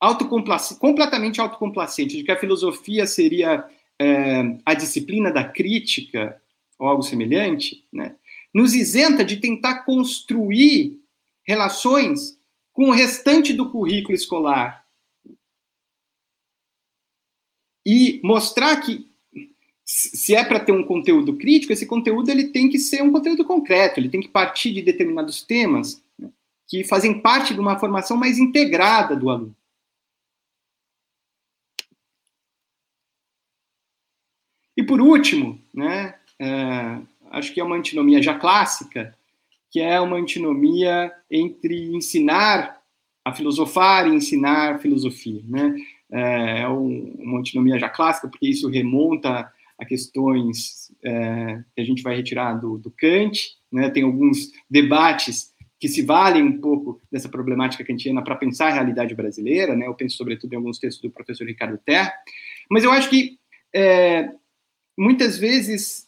autocomplac 0.00 0.74
completamente 0.78 1.40
autocomplacente 1.40 2.16
de 2.16 2.22
que 2.22 2.30
a 2.30 2.38
filosofia 2.38 3.06
seria 3.06 3.66
é, 3.98 4.58
a 4.64 4.74
disciplina 4.74 5.32
da 5.32 5.44
crítica 5.44 6.40
ou 6.78 6.86
algo 6.86 7.02
semelhante, 7.02 7.86
né? 7.90 8.16
nos 8.56 8.72
isenta 8.74 9.22
de 9.22 9.36
tentar 9.36 9.84
construir 9.84 10.98
relações 11.46 12.40
com 12.72 12.88
o 12.88 12.92
restante 12.92 13.52
do 13.52 13.70
currículo 13.70 14.14
escolar 14.14 14.86
e 17.84 18.18
mostrar 18.24 18.80
que 18.80 19.10
se 19.86 20.34
é 20.34 20.44
para 20.44 20.58
ter 20.58 20.72
um 20.72 20.82
conteúdo 20.82 21.36
crítico, 21.36 21.72
esse 21.72 21.86
conteúdo 21.86 22.28
ele 22.28 22.48
tem 22.48 22.68
que 22.68 22.76
ser 22.76 23.02
um 23.04 23.12
conteúdo 23.12 23.44
concreto, 23.44 24.00
ele 24.00 24.08
tem 24.08 24.20
que 24.20 24.28
partir 24.28 24.72
de 24.72 24.82
determinados 24.82 25.42
temas 25.42 26.02
né, 26.18 26.28
que 26.66 26.82
fazem 26.82 27.20
parte 27.20 27.54
de 27.54 27.60
uma 27.60 27.78
formação 27.78 28.16
mais 28.16 28.36
integrada 28.36 29.14
do 29.14 29.30
aluno. 29.30 29.54
E 34.76 34.82
por 34.82 35.00
último, 35.00 35.62
né, 35.72 36.16
é, 36.40 37.00
acho 37.30 37.54
que 37.54 37.60
é 37.60 37.64
uma 37.64 37.76
antinomia 37.76 38.20
já 38.20 38.36
clássica, 38.36 39.16
que 39.70 39.80
é 39.80 40.00
uma 40.00 40.16
antinomia 40.16 41.12
entre 41.30 41.94
ensinar 41.94 42.82
a 43.24 43.32
filosofar 43.32 44.08
e 44.08 44.14
ensinar 44.14 44.80
filosofia. 44.80 45.40
Né? 45.44 45.76
É, 46.10 46.62
é 46.62 46.68
uma 46.68 47.38
antinomia 47.38 47.78
já 47.78 47.88
clássica, 47.88 48.28
porque 48.28 48.48
isso 48.48 48.68
remonta 48.68 49.50
a 49.78 49.84
questões 49.84 50.92
é, 51.04 51.62
que 51.74 51.80
a 51.80 51.84
gente 51.84 52.02
vai 52.02 52.16
retirar 52.16 52.54
do, 52.54 52.78
do 52.78 52.90
Kant, 52.90 53.38
né? 53.70 53.90
tem 53.90 54.02
alguns 54.02 54.50
debates 54.70 55.54
que 55.78 55.88
se 55.88 56.02
valem 56.02 56.42
um 56.42 56.60
pouco 56.60 57.00
dessa 57.12 57.28
problemática 57.28 57.84
kantiana 57.84 58.24
para 58.24 58.36
pensar 58.36 58.68
a 58.68 58.72
realidade 58.72 59.14
brasileira, 59.14 59.76
né? 59.76 59.86
eu 59.86 59.94
penso 59.94 60.16
sobretudo 60.16 60.52
em 60.52 60.56
alguns 60.56 60.78
textos 60.78 61.02
do 61.02 61.10
professor 61.10 61.46
Ricardo 61.46 61.78
Terra, 61.84 62.12
mas 62.70 62.84
eu 62.84 62.90
acho 62.90 63.10
que 63.10 63.38
é, 63.74 64.30
muitas 64.96 65.36
vezes 65.36 66.06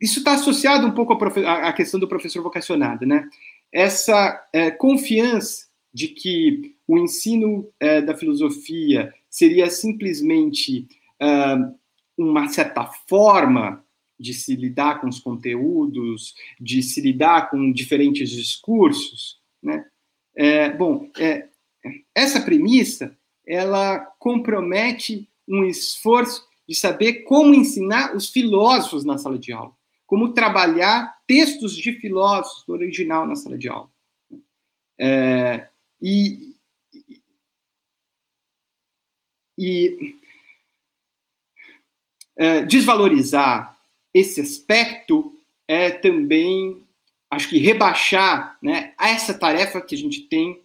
isso 0.00 0.18
está 0.18 0.34
associado 0.34 0.86
um 0.86 0.92
pouco 0.92 1.12
à, 1.46 1.72
questão 1.72 1.98
do 1.98 2.06
professor 2.06 2.42
vocacionado, 2.42 3.06
né? 3.06 3.26
Essa 3.72 4.48
é, 4.52 4.70
confiança 4.70 5.66
de 5.92 6.08
que 6.08 6.76
o 6.86 6.98
ensino 6.98 7.68
é, 7.80 8.00
da 8.00 8.16
filosofia 8.16 9.12
seria 9.28 9.68
simplesmente 9.70 10.86
uh, 11.20 11.74
uma 12.22 12.48
certa 12.48 12.86
forma 13.08 13.84
de 14.18 14.34
se 14.34 14.54
lidar 14.54 15.00
com 15.00 15.08
os 15.08 15.18
conteúdos, 15.18 16.34
de 16.60 16.82
se 16.82 17.00
lidar 17.00 17.50
com 17.50 17.72
diferentes 17.72 18.28
discursos, 18.28 19.40
né? 19.62 19.86
É, 20.36 20.70
bom, 20.70 21.10
é, 21.18 21.48
essa 22.14 22.40
premissa 22.40 23.16
ela 23.46 23.98
compromete 24.18 25.28
um 25.48 25.64
esforço 25.64 26.46
de 26.68 26.74
saber 26.74 27.24
como 27.24 27.54
ensinar 27.54 28.14
os 28.14 28.28
filósofos 28.28 29.04
na 29.04 29.18
sala 29.18 29.38
de 29.38 29.52
aula, 29.52 29.74
como 30.06 30.32
trabalhar 30.32 31.18
textos 31.26 31.74
de 31.74 31.92
filósofos 31.94 32.64
no 32.68 32.74
original 32.74 33.26
na 33.26 33.34
sala 33.34 33.58
de 33.58 33.68
aula. 33.68 33.90
É, 34.98 35.68
e, 36.00 36.54
e 39.58 40.19
é, 42.40 42.62
desvalorizar 42.62 43.76
esse 44.14 44.40
aspecto 44.40 45.34
é 45.68 45.90
também, 45.90 46.82
acho 47.30 47.50
que, 47.50 47.58
rebaixar 47.58 48.56
né, 48.62 48.94
essa 48.98 49.34
tarefa 49.34 49.78
que 49.78 49.94
a 49.94 49.98
gente 49.98 50.22
tem 50.22 50.62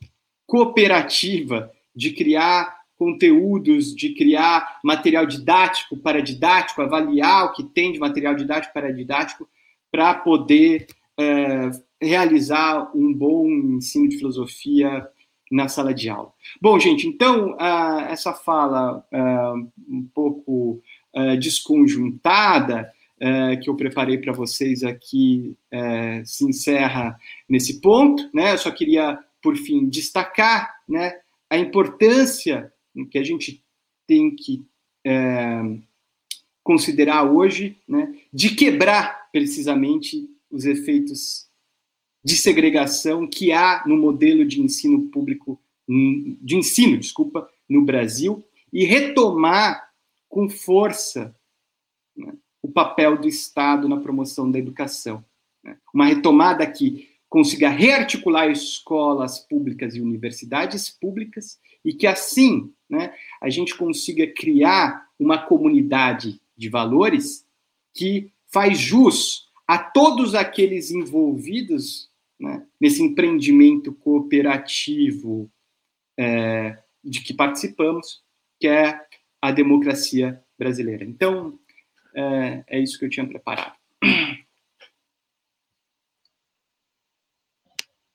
cooperativa 0.48 1.70
de 1.94 2.12
criar 2.12 2.78
conteúdos, 2.98 3.94
de 3.94 4.14
criar 4.14 4.80
material 4.82 5.26
didático 5.26 5.98
para 5.98 6.22
didático, 6.22 6.82
avaliar 6.82 7.48
o 7.48 7.52
que 7.52 7.64
tem 7.64 7.92
de 7.92 8.00
material 8.00 8.36
didático 8.36 8.74
para 8.74 8.94
didático, 8.94 9.46
para 9.92 10.14
poder 10.14 10.88
é, 11.20 11.72
realizar 12.02 12.90
um 12.96 13.14
bom 13.14 13.50
ensino 13.50 14.08
de 14.08 14.18
filosofia 14.18 15.06
na 15.52 15.68
sala 15.68 15.94
de 15.94 16.10
aula. 16.10 16.32
Bom, 16.62 16.80
gente, 16.80 17.06
então, 17.08 17.52
uh, 17.54 18.00
essa 18.10 18.34
fala 18.34 19.06
uh, 19.12 19.72
um 19.90 20.08
pouco 20.14 20.82
uh, 21.16 21.38
desconjuntada 21.38 22.92
que 23.64 23.70
eu 23.70 23.76
preparei 23.76 24.18
para 24.18 24.34
vocês 24.34 24.84
aqui 24.84 25.56
se 26.26 26.44
encerra 26.44 27.18
nesse 27.48 27.80
ponto. 27.80 28.30
Né? 28.34 28.52
Eu 28.52 28.58
só 28.58 28.70
queria, 28.70 29.18
por 29.42 29.56
fim, 29.56 29.88
destacar 29.88 30.70
né, 30.88 31.14
a 31.50 31.58
importância 31.58 32.72
que 33.10 33.18
a 33.18 33.24
gente 33.24 33.64
tem 34.06 34.36
que 34.36 34.66
considerar 36.62 37.24
hoje 37.24 37.78
né, 37.88 38.14
de 38.34 38.54
quebrar 38.54 39.30
precisamente 39.32 40.30
os 40.52 40.66
efeitos 40.66 41.46
de 42.24 42.36
segregação 42.36 43.28
que 43.28 43.52
há 43.52 43.84
no 43.86 43.96
modelo 43.96 44.44
de 44.44 44.60
ensino 44.60 45.10
público, 45.10 45.62
de 45.88 46.56
ensino, 46.56 46.98
desculpa, 46.98 47.48
no 47.70 47.84
Brasil, 47.84 48.44
e 48.74 48.84
retomar 48.84 49.85
com 50.36 50.50
força 50.50 51.34
né, 52.14 52.34
o 52.62 52.70
papel 52.70 53.18
do 53.18 53.26
Estado 53.26 53.88
na 53.88 54.02
promoção 54.02 54.52
da 54.52 54.60
educação. 54.60 55.24
Né? 55.64 55.78
Uma 55.94 56.08
retomada 56.08 56.70
que 56.70 57.08
consiga 57.30 57.70
rearticular 57.70 58.52
escolas 58.52 59.40
públicas 59.40 59.96
e 59.96 60.02
universidades 60.02 60.90
públicas 60.90 61.58
e 61.86 61.94
que 61.94 62.06
assim 62.06 62.70
né, 62.90 63.14
a 63.42 63.50
gente 63.50 63.78
consiga 63.78 64.28
criar 64.28 65.08
uma 65.18 65.38
comunidade 65.38 66.42
de 66.58 66.68
valores 66.68 67.48
que 67.94 68.30
faz 68.52 68.78
jus 68.78 69.50
a 69.66 69.78
todos 69.78 70.36
aqueles 70.36 70.92
envolvidos 70.92 72.10
né, 72.38 72.68
nesse 72.78 73.02
empreendimento 73.02 73.94
cooperativo 73.94 75.50
é, 76.20 76.78
de 77.02 77.22
que 77.22 77.34
participamos, 77.34 78.22
que 78.60 78.68
é 78.68 79.00
a 79.48 79.52
democracia 79.52 80.44
brasileira. 80.58 81.04
Então, 81.04 81.60
é, 82.16 82.64
é 82.68 82.80
isso 82.80 82.98
que 82.98 83.06
eu 83.06 83.10
tinha 83.10 83.28
preparado. 83.28 83.76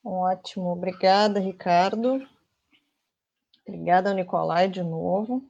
Ótimo, 0.03 0.67
obrigada, 0.71 1.39
Ricardo. 1.39 2.27
Obrigada, 3.65 4.13
Nicolai, 4.13 4.67
de 4.67 4.83
novo. 4.83 5.47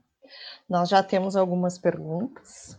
Nós 0.70 0.90
já 0.90 1.02
temos 1.02 1.36
algumas 1.36 1.78
perguntas. 1.78 2.78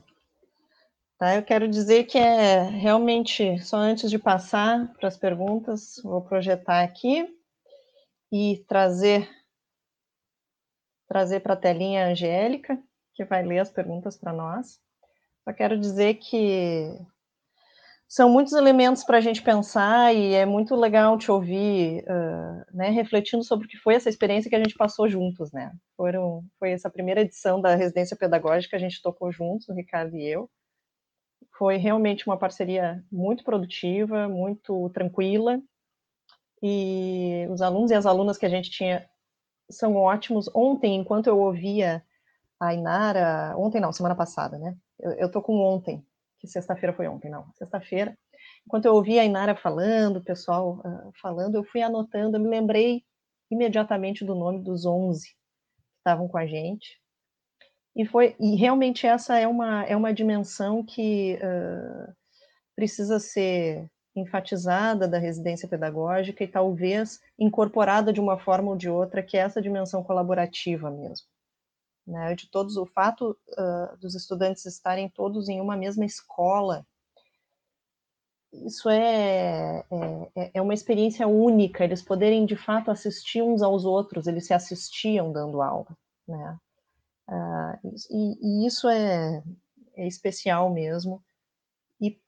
Tá? 1.18 1.34
Eu 1.34 1.42
quero 1.42 1.66
dizer 1.66 2.04
que 2.04 2.18
é 2.18 2.62
realmente, 2.62 3.58
só 3.60 3.78
antes 3.78 4.10
de 4.10 4.18
passar 4.18 4.92
para 4.94 5.08
as 5.08 5.16
perguntas, 5.16 6.00
vou 6.04 6.20
projetar 6.20 6.82
aqui 6.82 7.26
e 8.30 8.64
trazer 8.68 9.28
trazer 11.12 11.40
para 11.40 11.52
a 11.52 11.56
telinha 11.56 12.06
a 12.06 12.08
Angélica, 12.08 12.82
que 13.24 13.30
vai 13.30 13.42
ler 13.42 13.60
as 13.60 13.70
perguntas 13.70 14.16
para 14.16 14.32
nós. 14.32 14.80
Só 15.44 15.52
quero 15.52 15.78
dizer 15.78 16.14
que 16.14 16.94
são 18.08 18.28
muitos 18.28 18.52
elementos 18.52 19.04
para 19.04 19.18
a 19.18 19.20
gente 19.20 19.42
pensar 19.42 20.14
e 20.14 20.34
é 20.34 20.44
muito 20.44 20.76
legal 20.76 21.16
te 21.16 21.30
ouvir, 21.30 22.04
uh, 22.04 22.76
né, 22.76 22.90
refletindo 22.90 23.42
sobre 23.42 23.66
o 23.66 23.68
que 23.68 23.78
foi 23.78 23.94
essa 23.94 24.08
experiência 24.08 24.50
que 24.50 24.56
a 24.56 24.62
gente 24.62 24.74
passou 24.74 25.08
juntos, 25.08 25.50
né? 25.50 25.72
Foram, 25.96 26.44
foi 26.58 26.72
essa 26.72 26.90
primeira 26.90 27.22
edição 27.22 27.60
da 27.60 27.74
residência 27.74 28.16
pedagógica 28.16 28.70
que 28.70 28.76
a 28.76 28.86
gente 28.86 29.00
tocou 29.02 29.32
juntos, 29.32 29.68
o 29.68 29.74
Ricardo 29.74 30.16
e 30.16 30.26
eu 30.26 30.50
foi 31.62 31.76
realmente 31.76 32.26
uma 32.26 32.36
parceria 32.36 33.04
muito 33.10 33.44
produtiva, 33.44 34.28
muito 34.28 34.90
tranquila, 34.90 35.60
e 36.62 37.46
os 37.50 37.60
alunos 37.60 37.90
e 37.90 37.94
as 37.94 38.06
alunas 38.06 38.38
que 38.38 38.46
a 38.46 38.48
gente 38.48 38.70
tinha 38.70 39.08
são 39.70 39.96
ótimos. 39.96 40.48
Ontem, 40.54 40.96
enquanto 40.96 41.26
eu 41.26 41.38
ouvia 41.38 42.02
a 42.62 42.72
Inara, 42.72 43.54
ontem 43.58 43.80
não, 43.80 43.92
semana 43.92 44.14
passada, 44.14 44.56
né? 44.56 44.76
Eu, 45.00 45.12
eu 45.12 45.30
tô 45.30 45.42
com 45.42 45.58
ontem, 45.60 46.06
que 46.38 46.46
sexta-feira 46.46 46.94
foi 46.94 47.08
ontem, 47.08 47.28
não, 47.28 47.50
sexta-feira. 47.54 48.16
Enquanto 48.64 48.84
eu 48.84 48.94
ouvia 48.94 49.22
a 49.22 49.24
Inara 49.24 49.56
falando, 49.56 50.18
o 50.18 50.24
pessoal 50.24 50.78
uh, 50.78 51.12
falando, 51.20 51.56
eu 51.56 51.64
fui 51.64 51.82
anotando, 51.82 52.36
eu 52.36 52.40
me 52.40 52.48
lembrei 52.48 53.02
imediatamente 53.50 54.24
do 54.24 54.36
nome 54.36 54.62
dos 54.62 54.86
11 54.86 55.26
que 55.26 55.34
estavam 55.98 56.28
com 56.28 56.38
a 56.38 56.46
gente. 56.46 57.00
E, 57.96 58.06
foi, 58.06 58.36
e 58.38 58.54
realmente 58.54 59.08
essa 59.08 59.36
é 59.36 59.46
uma, 59.46 59.84
é 59.84 59.96
uma 59.96 60.14
dimensão 60.14 60.84
que 60.84 61.38
uh, 61.42 62.12
precisa 62.76 63.18
ser 63.18 63.90
enfatizada 64.14 65.08
da 65.08 65.18
residência 65.18 65.68
pedagógica 65.68 66.44
e 66.44 66.48
talvez 66.48 67.18
incorporada 67.36 68.12
de 68.12 68.20
uma 68.20 68.38
forma 68.38 68.70
ou 68.70 68.76
de 68.76 68.88
outra, 68.88 69.22
que 69.22 69.36
é 69.36 69.40
essa 69.40 69.60
dimensão 69.60 70.04
colaborativa 70.04 70.90
mesmo. 70.90 71.26
Né? 72.06 72.34
De 72.34 72.50
todos, 72.50 72.76
o 72.76 72.86
fato 72.86 73.36
uh, 73.50 73.96
dos 73.98 74.14
estudantes 74.14 74.66
estarem 74.66 75.08
todos 75.08 75.48
em 75.48 75.60
uma 75.60 75.76
mesma 75.76 76.04
escola, 76.04 76.86
isso 78.52 78.90
é, 78.90 79.84
é, 79.90 80.30
é, 80.36 80.50
é 80.54 80.62
uma 80.62 80.74
experiência 80.74 81.26
única, 81.26 81.84
eles 81.84 82.02
poderem 82.02 82.44
de 82.44 82.56
fato 82.56 82.90
assistir 82.90 83.42
uns 83.42 83.62
aos 83.62 83.84
outros, 83.84 84.26
eles 84.26 84.46
se 84.46 84.52
assistiam 84.52 85.32
dando 85.32 85.62
aula, 85.62 85.96
né? 86.28 86.58
Uh, 87.28 87.94
e, 88.10 88.38
e, 88.42 88.66
isso 88.66 88.88
é, 88.88 89.42
é, 89.96 90.06
especial 90.06 90.70
mesmo 90.70 91.22
e 92.00 92.20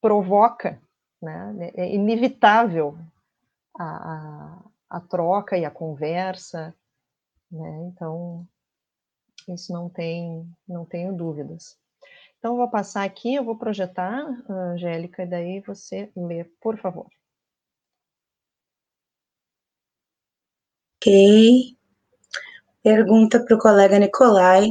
provoca, 0.00 0.80
né, 1.22 1.72
é 1.74 1.94
inevitável 1.94 2.98
a, 3.78 3.84
a, 3.84 4.58
a 4.90 5.00
troca 5.00 5.56
e 5.56 5.64
a 5.64 5.70
conversa, 5.70 6.74
né, 7.50 7.90
então 7.92 8.46
isso 9.48 9.72
não 9.72 9.88
tem, 9.88 10.48
não 10.68 10.84
tenho 10.84 11.16
dúvidas. 11.16 11.76
Então, 12.38 12.52
eu 12.52 12.58
vou 12.58 12.70
passar 12.70 13.04
aqui, 13.04 13.34
eu 13.34 13.44
vou 13.44 13.56
projetar, 13.58 14.24
Angélica, 14.48 15.22
e 15.22 15.26
daí 15.26 15.60
você 15.60 16.10
lê, 16.16 16.44
por 16.60 16.78
favor. 16.78 17.06
Ok. 20.96 21.76
Pergunta 22.82 23.44
para 23.44 23.56
o 23.56 23.58
colega 23.58 23.98
Nicolai: 23.98 24.70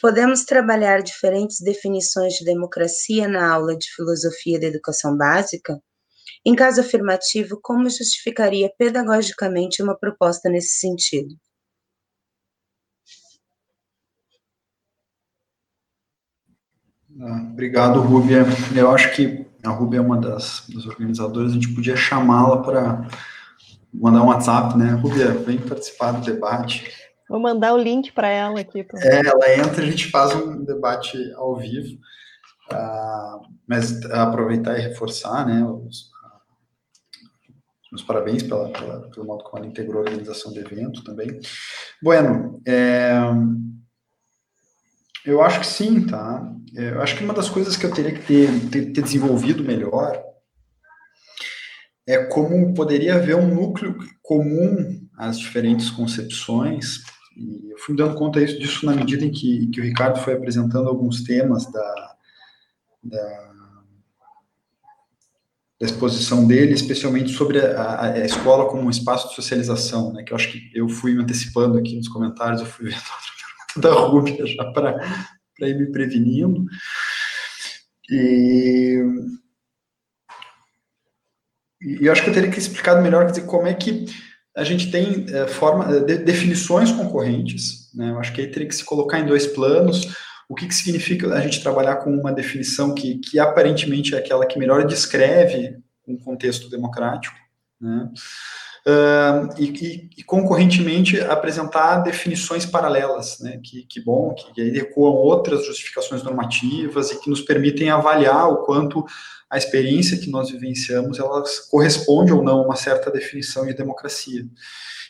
podemos 0.00 0.44
trabalhar 0.44 1.02
diferentes 1.02 1.60
definições 1.60 2.34
de 2.34 2.44
democracia 2.44 3.28
na 3.28 3.52
aula 3.52 3.76
de 3.76 3.86
filosofia 3.94 4.60
da 4.60 4.66
educação 4.66 5.16
básica? 5.16 5.80
Em 6.44 6.54
caso 6.54 6.80
afirmativo, 6.80 7.58
como 7.62 7.90
justificaria 7.90 8.72
pedagogicamente 8.78 9.82
uma 9.82 9.98
proposta 9.98 10.48
nesse 10.48 10.78
sentido? 10.78 11.34
Obrigado, 17.52 18.00
Rúbia. 18.00 18.44
Eu 18.74 18.90
acho 18.90 19.14
que 19.14 19.46
a 19.64 19.70
Rúbia 19.70 19.98
é 19.98 20.00
uma 20.00 20.18
das, 20.18 20.66
das 20.72 20.86
organizadoras, 20.86 21.52
a 21.52 21.54
gente 21.54 21.74
podia 21.74 21.96
chamá-la 21.96 22.62
para 22.62 23.06
mandar 23.92 24.22
um 24.22 24.26
WhatsApp, 24.26 24.76
né? 24.76 24.90
Rúbia, 24.92 25.28
vem 25.32 25.58
participar 25.58 26.12
do 26.12 26.20
debate 26.20 26.84
Vou 27.28 27.40
mandar 27.40 27.74
o 27.74 27.78
link 27.78 28.12
para 28.12 28.28
ela 28.28 28.60
aqui. 28.60 28.84
Pra... 28.84 29.00
É, 29.00 29.26
ela 29.26 29.54
entra 29.54 29.84
e 29.84 29.88
a 29.88 29.90
gente 29.90 30.10
faz 30.10 30.34
um 30.34 30.64
debate 30.64 31.18
ao 31.34 31.56
vivo. 31.56 31.98
Uh, 32.72 33.46
mas 33.66 34.04
aproveitar 34.10 34.76
e 34.78 34.82
reforçar, 34.82 35.46
né, 35.46 35.64
os, 35.64 36.10
meus 37.92 38.02
parabéns 38.02 38.42
pela, 38.42 38.68
pela, 38.70 39.08
pelo 39.08 39.24
modo 39.24 39.44
como 39.44 39.58
ela 39.58 39.66
integrou 39.66 39.98
a 39.98 40.04
organização 40.04 40.52
do 40.52 40.58
evento 40.58 41.04
também. 41.04 41.40
Bueno, 42.02 42.60
é, 42.66 43.12
eu 45.24 45.40
acho 45.42 45.60
que 45.60 45.66
sim, 45.66 46.06
tá? 46.06 46.52
É, 46.76 46.90
eu 46.90 47.00
acho 47.00 47.16
que 47.16 47.24
uma 47.24 47.32
das 47.32 47.48
coisas 47.48 47.76
que 47.76 47.86
eu 47.86 47.90
teria 47.90 48.12
que 48.12 48.26
ter, 48.26 48.68
ter, 48.70 48.92
ter 48.92 49.02
desenvolvido 49.02 49.64
melhor 49.64 50.22
é 52.06 52.24
como 52.26 52.74
poderia 52.74 53.16
haver 53.16 53.34
um 53.34 53.52
núcleo 53.52 53.96
comum 54.22 55.08
às 55.16 55.38
diferentes 55.38 55.90
concepções. 55.90 57.02
E 57.34 57.72
eu 57.72 57.78
fui 57.78 57.96
dando 57.96 58.14
conta 58.14 58.44
disso 58.44 58.84
na 58.84 58.94
medida 58.94 59.24
em 59.24 59.30
que, 59.30 59.68
que 59.68 59.80
o 59.80 59.84
Ricardo 59.84 60.20
foi 60.20 60.34
apresentando 60.34 60.88
alguns 60.88 61.24
temas 61.24 61.70
da, 61.72 62.14
da, 63.02 63.52
da 65.80 65.86
exposição 65.86 66.46
dele, 66.46 66.74
especialmente 66.74 67.30
sobre 67.30 67.58
a, 67.58 68.02
a, 68.02 68.18
escola 68.24 68.68
como 68.68 68.82
um 68.82 68.90
espaço 68.90 69.30
de 69.30 69.34
socialização, 69.34 70.12
né, 70.12 70.22
que 70.22 70.32
eu 70.32 70.36
acho 70.36 70.52
que 70.52 70.70
eu 70.74 70.88
fui 70.88 71.14
me 71.14 71.22
antecipando 71.22 71.78
aqui 71.78 71.96
nos 71.96 72.08
comentários, 72.08 72.60
eu 72.60 72.66
fui 72.66 72.84
vendo 72.84 72.96
outra 73.00 73.32
pergunta 73.74 73.88
da 73.88 74.06
Rúbia 74.06 74.46
já 74.46 74.72
para 74.72 75.35
ir 75.60 75.76
me 75.76 75.90
prevenindo. 75.90 76.64
E, 78.10 79.02
e 81.80 82.06
eu 82.06 82.12
acho 82.12 82.22
que 82.22 82.30
eu 82.30 82.34
teria 82.34 82.50
que 82.50 82.58
explicar 82.58 83.00
melhor 83.00 83.26
dizer, 83.26 83.46
como 83.46 83.66
é 83.66 83.74
que 83.74 84.06
a 84.56 84.64
gente 84.64 84.90
tem 84.90 85.26
é, 85.28 85.46
forma, 85.46 86.00
de, 86.00 86.18
definições 86.18 86.90
concorrentes, 86.90 87.92
né, 87.94 88.10
eu 88.10 88.18
acho 88.18 88.32
que 88.32 88.40
aí 88.40 88.50
teria 88.50 88.68
que 88.68 88.74
se 88.74 88.84
colocar 88.84 89.18
em 89.18 89.26
dois 89.26 89.46
planos, 89.46 90.14
o 90.48 90.54
que, 90.54 90.66
que 90.66 90.74
significa 90.74 91.32
a 91.34 91.40
gente 91.40 91.60
trabalhar 91.60 91.96
com 91.96 92.10
uma 92.10 92.32
definição 92.32 92.94
que, 92.94 93.18
que 93.18 93.38
aparentemente 93.38 94.14
é 94.14 94.18
aquela 94.18 94.46
que 94.46 94.58
melhor 94.58 94.86
descreve 94.86 95.76
um 96.06 96.16
contexto 96.16 96.70
democrático, 96.70 97.36
né? 97.80 98.08
Uh, 98.88 99.50
e, 99.58 99.64
e, 99.64 100.10
e, 100.18 100.22
concorrentemente 100.22 101.20
apresentar 101.20 102.04
definições 102.04 102.64
paralelas, 102.64 103.40
né, 103.40 103.58
que, 103.60 103.82
que 103.82 104.00
bom, 104.00 104.32
que, 104.32 104.52
que 104.52 104.60
aí 104.60 104.78
ecoam 104.78 105.12
outras 105.12 105.66
justificações 105.66 106.22
normativas 106.22 107.10
e 107.10 107.20
que 107.20 107.28
nos 107.28 107.40
permitem 107.40 107.90
avaliar 107.90 108.48
o 108.48 108.58
quanto 108.58 109.04
a 109.50 109.58
experiência 109.58 110.18
que 110.18 110.30
nós 110.30 110.50
vivenciamos, 110.50 111.18
ela 111.18 111.42
corresponde 111.68 112.32
ou 112.32 112.44
não 112.44 112.60
a 112.60 112.64
uma 112.66 112.76
certa 112.76 113.10
definição 113.10 113.66
de 113.66 113.74
democracia. 113.74 114.46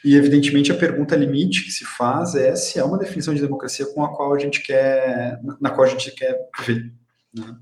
E, 0.05 0.15
evidentemente, 0.15 0.71
a 0.73 0.77
pergunta 0.77 1.17
limite 1.17 1.65
que 1.65 1.71
se 1.71 1.85
faz 1.85 2.35
é 2.35 2.55
se 2.55 2.79
é 2.79 2.85
uma 2.85 2.99
definição 2.99 3.35
de 3.35 3.41
democracia 3.41 3.87
com 3.87 4.05
a 4.05 4.15
qual 4.15 4.35
a 4.35 4.39
gente 4.39 4.63
quer, 4.63 5.39
na 5.61 5.71
qual 5.71 5.87
a 5.87 5.91
gente 5.91 6.11
quer 6.13 6.49
viver. 6.61 6.93
Né? 7.35 7.57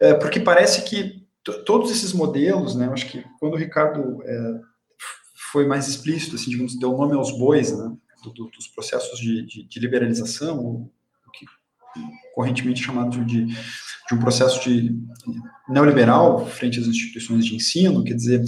É, 0.00 0.14
porque 0.14 0.38
parece 0.38 0.82
que 0.82 1.26
todos 1.64 1.90
esses 1.90 2.12
modelos, 2.12 2.74
né, 2.74 2.88
acho 2.92 3.06
que 3.06 3.24
quando 3.40 3.54
o 3.54 3.58
Ricardo 3.58 4.22
é, 4.24 4.60
foi 5.52 5.66
mais 5.66 5.86
explícito, 5.86 6.34
assim, 6.34 6.50
digamos, 6.50 6.78
deu 6.78 6.96
nome 6.96 7.12
aos 7.12 7.36
bois, 7.36 7.76
né, 7.76 7.92
do, 8.24 8.30
do, 8.32 8.46
dos 8.46 8.66
processos 8.68 9.18
de, 9.20 9.44
de, 9.44 9.68
de 9.68 9.80
liberalização, 9.80 10.58
o 10.58 10.90
que 11.32 11.44
correntemente 12.34 12.82
chamado 12.82 13.22
de, 13.24 13.44
de 13.44 14.14
um 14.14 14.18
processo 14.18 14.66
de 14.66 14.98
neoliberal 15.68 16.46
frente 16.46 16.80
às 16.80 16.86
instituições 16.86 17.44
de 17.44 17.54
ensino, 17.54 18.02
quer 18.02 18.14
dizer, 18.14 18.42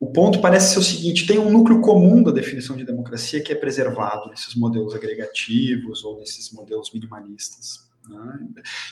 o 0.00 0.10
ponto 0.10 0.40
parece 0.40 0.74
ser 0.74 0.80
o 0.80 0.82
seguinte: 0.82 1.26
tem 1.26 1.38
um 1.38 1.50
núcleo 1.50 1.80
comum 1.80 2.22
da 2.22 2.32
definição 2.32 2.76
de 2.76 2.84
democracia 2.84 3.42
que 3.42 3.52
é 3.52 3.54
preservado 3.54 4.28
nesses 4.28 4.54
modelos 4.56 4.94
agregativos 4.94 6.04
ou 6.04 6.18
nesses 6.18 6.52
modelos 6.52 6.90
minimalistas, 6.92 7.88
né? 8.08 8.38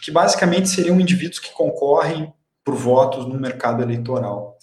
que 0.01 0.11
basicamente 0.11 0.69
seriam 0.69 1.01
indivíduos 1.01 1.41
que 1.41 1.53
concorrem 1.53 2.33
por 2.65 2.77
votos 2.77 3.27
no 3.27 3.39
mercado 3.39 3.83
eleitoral. 3.83 4.57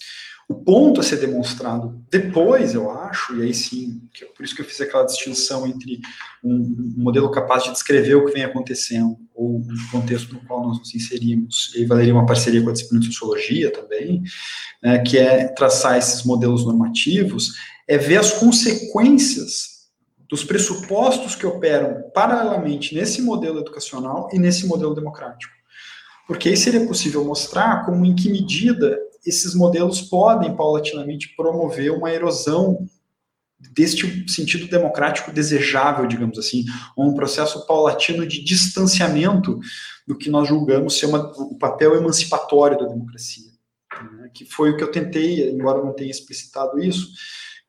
O 0.50 0.54
ponto 0.56 0.98
a 0.98 1.04
ser 1.04 1.18
demonstrado 1.18 2.04
depois, 2.10 2.74
eu 2.74 2.90
acho, 2.90 3.36
e 3.36 3.42
aí 3.42 3.54
sim, 3.54 4.02
é 4.20 4.24
por 4.24 4.44
isso 4.44 4.52
que 4.52 4.60
eu 4.60 4.64
fiz 4.64 4.80
aquela 4.80 5.04
distinção 5.04 5.64
entre 5.64 6.00
um, 6.42 6.56
um 6.56 6.94
modelo 6.96 7.30
capaz 7.30 7.62
de 7.62 7.70
descrever 7.70 8.16
o 8.16 8.26
que 8.26 8.32
vem 8.32 8.42
acontecendo 8.42 9.16
ou 9.32 9.58
um 9.58 9.66
contexto 9.92 10.34
no 10.34 10.40
qual 10.40 10.66
nós 10.66 10.80
nos 10.80 10.92
inserimos, 10.92 11.72
e 11.76 11.84
valeria 11.84 12.12
uma 12.12 12.26
parceria 12.26 12.60
com 12.64 12.68
a 12.68 12.72
disciplina 12.72 13.00
de 13.00 13.12
sociologia 13.12 13.72
também, 13.72 14.24
né, 14.82 14.98
que 14.98 15.18
é 15.18 15.46
traçar 15.46 15.96
esses 15.96 16.24
modelos 16.24 16.64
normativos, 16.64 17.52
é 17.86 17.96
ver 17.96 18.16
as 18.16 18.32
consequências 18.32 19.88
dos 20.28 20.42
pressupostos 20.42 21.36
que 21.36 21.46
operam 21.46 22.10
paralelamente 22.12 22.92
nesse 22.92 23.22
modelo 23.22 23.60
educacional 23.60 24.28
e 24.32 24.38
nesse 24.38 24.66
modelo 24.66 24.96
democrático. 24.96 25.54
Porque 26.26 26.48
aí 26.48 26.56
seria 26.56 26.84
possível 26.88 27.24
mostrar 27.24 27.84
como, 27.84 28.04
em 28.04 28.16
que 28.16 28.28
medida, 28.28 28.98
esses 29.24 29.54
modelos 29.54 30.00
podem, 30.00 30.54
paulatinamente, 30.56 31.34
promover 31.36 31.92
uma 31.92 32.10
erosão 32.10 32.86
deste 33.72 34.28
sentido 34.30 34.66
democrático 34.68 35.30
desejável, 35.32 36.06
digamos 36.06 36.38
assim, 36.38 36.64
ou 36.96 37.06
um 37.10 37.14
processo 37.14 37.66
paulatino 37.66 38.26
de 38.26 38.42
distanciamento 38.42 39.60
do 40.06 40.16
que 40.16 40.30
nós 40.30 40.48
julgamos 40.48 40.98
ser 40.98 41.06
uma, 41.06 41.30
o 41.36 41.58
papel 41.58 41.94
emancipatório 41.94 42.78
da 42.78 42.86
democracia, 42.86 43.50
né? 44.16 44.30
que 44.32 44.46
foi 44.46 44.70
o 44.70 44.76
que 44.76 44.82
eu 44.82 44.90
tentei, 44.90 45.50
embora 45.50 45.84
não 45.84 45.92
tenha 45.92 46.10
explicitado 46.10 46.82
isso, 46.82 47.08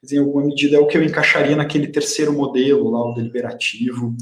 em 0.10 0.18
alguma 0.18 0.46
medida 0.46 0.78
é 0.78 0.80
o 0.80 0.88
que 0.88 0.98
eu 0.98 1.04
encaixaria 1.04 1.56
naquele 1.56 1.88
terceiro 1.88 2.34
modelo, 2.34 2.90
lá 2.90 3.06
o 3.06 3.14
deliberativo, 3.14 4.16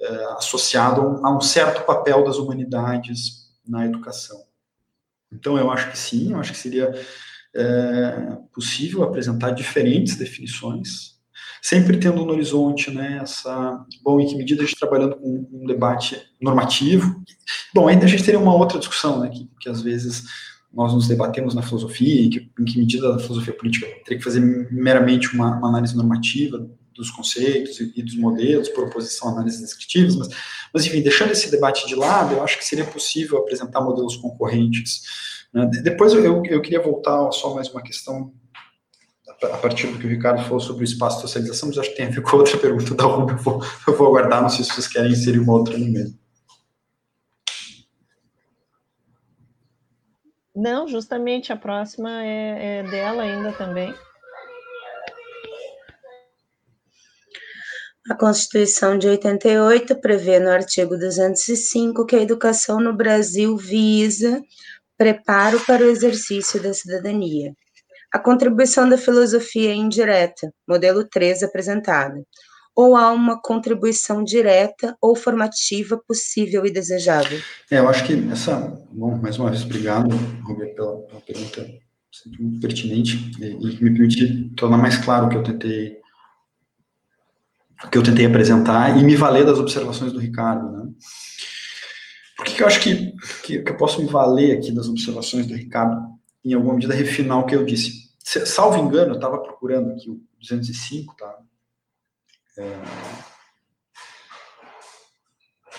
eh, 0.00 0.24
associado 0.36 1.02
a 1.02 1.04
um, 1.04 1.26
a 1.26 1.36
um 1.36 1.40
certo 1.40 1.84
papel 1.84 2.24
das 2.24 2.36
humanidades 2.36 3.48
na 3.64 3.86
educação. 3.86 4.42
Então, 5.32 5.56
eu 5.56 5.70
acho 5.70 5.90
que 5.90 5.98
sim, 5.98 6.32
eu 6.32 6.38
acho 6.38 6.52
que 6.52 6.58
seria 6.58 6.92
é, 7.54 8.36
possível 8.52 9.02
apresentar 9.02 9.50
diferentes 9.50 10.16
definições, 10.16 11.18
sempre 11.62 11.98
tendo 11.98 12.24
no 12.24 12.32
horizonte 12.32 12.90
né, 12.90 13.20
essa. 13.22 13.84
Bom, 14.02 14.20
em 14.20 14.26
que 14.26 14.36
medida 14.36 14.62
a 14.62 14.66
gente 14.66 14.78
trabalhando 14.78 15.16
com 15.16 15.48
um 15.52 15.66
debate 15.66 16.20
normativo. 16.40 17.22
Bom, 17.74 17.88
ainda 17.88 18.04
a 18.04 18.08
gente 18.08 18.24
teria 18.24 18.40
uma 18.40 18.54
outra 18.54 18.78
discussão, 18.78 19.20
né, 19.20 19.28
que, 19.28 19.48
que 19.60 19.68
às 19.68 19.82
vezes 19.82 20.24
nós 20.72 20.92
nos 20.94 21.08
debatemos 21.08 21.54
na 21.54 21.62
filosofia, 21.62 22.24
em 22.24 22.30
que, 22.30 22.50
em 22.58 22.64
que 22.64 22.78
medida 22.78 23.14
a 23.14 23.18
filosofia 23.18 23.52
política 23.52 23.86
teria 24.04 24.18
que 24.18 24.24
fazer 24.24 24.40
meramente 24.70 25.34
uma, 25.34 25.56
uma 25.56 25.68
análise 25.68 25.96
normativa 25.96 26.70
dos 27.00 27.10
conceitos 27.10 27.80
e, 27.80 27.92
e, 27.96 28.02
dos 28.02 28.16
modelos, 28.16 28.68
por 28.68 28.84
oposição 28.84 29.28
a 29.28 29.32
análises 29.32 29.60
descritivas, 29.60 30.14
mas, 30.14 30.28
mas, 30.72 30.86
enfim, 30.86 31.02
deixando 31.02 31.32
esse 31.32 31.50
debate 31.50 31.86
de 31.86 31.94
lado, 31.94 32.34
eu 32.34 32.44
acho 32.44 32.58
que 32.58 32.64
seria 32.64 32.84
possível 32.84 33.38
apresentar 33.38 33.80
modelos 33.80 34.16
concorrentes. 34.16 35.02
Né? 35.52 35.68
Depois 35.82 36.12
eu, 36.12 36.44
eu, 36.44 36.62
queria 36.62 36.80
voltar 36.80 37.32
só 37.32 37.54
mais 37.54 37.68
uma 37.70 37.82
questão, 37.82 38.32
a 39.42 39.56
partir 39.56 39.86
do 39.86 39.98
que 39.98 40.06
o 40.06 40.10
Ricardo 40.10 40.42
falou 40.44 40.60
sobre 40.60 40.82
o 40.82 40.84
espaço 40.84 41.16
de 41.16 41.22
socialização, 41.22 41.70
mas 41.70 41.78
acho 41.78 41.90
que 41.90 41.96
tem 41.96 42.06
a 42.06 42.10
ver 42.10 42.22
com 42.22 42.36
outra 42.36 42.58
pergunta 42.58 42.94
da 42.94 43.04
Rubia, 43.04 43.34
eu 43.34 43.42
vou, 43.42 43.64
eu 43.88 43.96
vou 43.96 44.06
aguardar, 44.08 44.42
não 44.42 44.50
sei 44.50 44.64
se 44.64 44.72
vocês 44.72 44.86
querem 44.86 45.12
inserir 45.12 45.38
uma 45.38 45.54
outra 45.54 45.76
no. 45.76 46.20
Não, 50.54 50.86
justamente 50.86 51.52
a 51.52 51.56
próxima 51.56 52.22
é, 52.22 52.80
é 52.80 52.82
dela 52.82 53.22
ainda 53.22 53.52
também. 53.52 53.94
A 58.08 58.14
Constituição 58.14 58.96
de 58.96 59.06
88 59.06 60.00
prevê 60.00 60.40
no 60.40 60.48
artigo 60.48 60.96
205 60.96 62.06
que 62.06 62.16
a 62.16 62.22
educação 62.22 62.80
no 62.80 62.96
Brasil 62.96 63.56
visa 63.56 64.42
preparo 64.96 65.60
para 65.60 65.84
o 65.84 65.90
exercício 65.90 66.62
da 66.62 66.72
cidadania. 66.72 67.52
A 68.12 68.18
contribuição 68.18 68.88
da 68.88 68.98
filosofia 68.98 69.70
é 69.70 69.74
indireta, 69.74 70.52
modelo 70.66 71.04
3 71.04 71.42
apresentado, 71.42 72.24
ou 72.74 72.96
há 72.96 73.12
uma 73.12 73.40
contribuição 73.40 74.24
direta 74.24 74.96
ou 75.00 75.14
formativa 75.14 76.00
possível 76.08 76.64
e 76.64 76.72
desejável? 76.72 77.38
É, 77.70 77.78
eu 77.78 77.88
acho 77.88 78.04
que 78.06 78.14
essa. 78.32 78.56
Bom, 78.90 79.16
mais 79.16 79.38
uma 79.38 79.50
vez, 79.50 79.62
obrigado, 79.62 80.08
Roberto, 80.44 80.74
pela, 80.74 80.96
pela 81.02 81.20
pergunta 81.20 81.66
muito 82.38 82.60
pertinente 82.60 83.30
e, 83.40 83.76
que 83.76 83.84
me 83.84 83.90
permite 83.92 84.50
tornar 84.56 84.78
mais 84.78 84.96
claro 84.96 85.26
o 85.26 85.28
que 85.28 85.36
eu 85.36 85.42
tentei 85.42 85.99
que 87.88 87.96
eu 87.96 88.02
tentei 88.02 88.26
apresentar 88.26 88.98
e 88.98 89.04
me 89.04 89.16
valer 89.16 89.44
das 89.44 89.58
observações 89.58 90.12
do 90.12 90.18
Ricardo, 90.18 90.70
né? 90.70 90.90
Por 92.36 92.46
que, 92.46 92.54
que 92.54 92.62
eu 92.62 92.66
acho 92.66 92.80
que, 92.80 93.12
que, 93.42 93.62
que, 93.62 93.70
eu 93.70 93.76
posso 93.76 94.00
me 94.00 94.08
valer 94.08 94.56
aqui 94.56 94.72
das 94.72 94.88
observações 94.88 95.46
do 95.46 95.54
Ricardo, 95.54 96.00
em 96.44 96.54
alguma 96.54 96.74
medida 96.74 96.94
refinar 96.94 97.38
o 97.38 97.46
que 97.46 97.54
eu 97.54 97.64
disse? 97.64 98.10
Salvo 98.22 98.78
engano, 98.78 99.12
eu 99.12 99.16
estava 99.16 99.38
procurando 99.42 99.90
aqui 99.90 100.10
o 100.10 100.22
205, 100.40 101.16
tá? 101.16 101.38
É... 102.58 102.80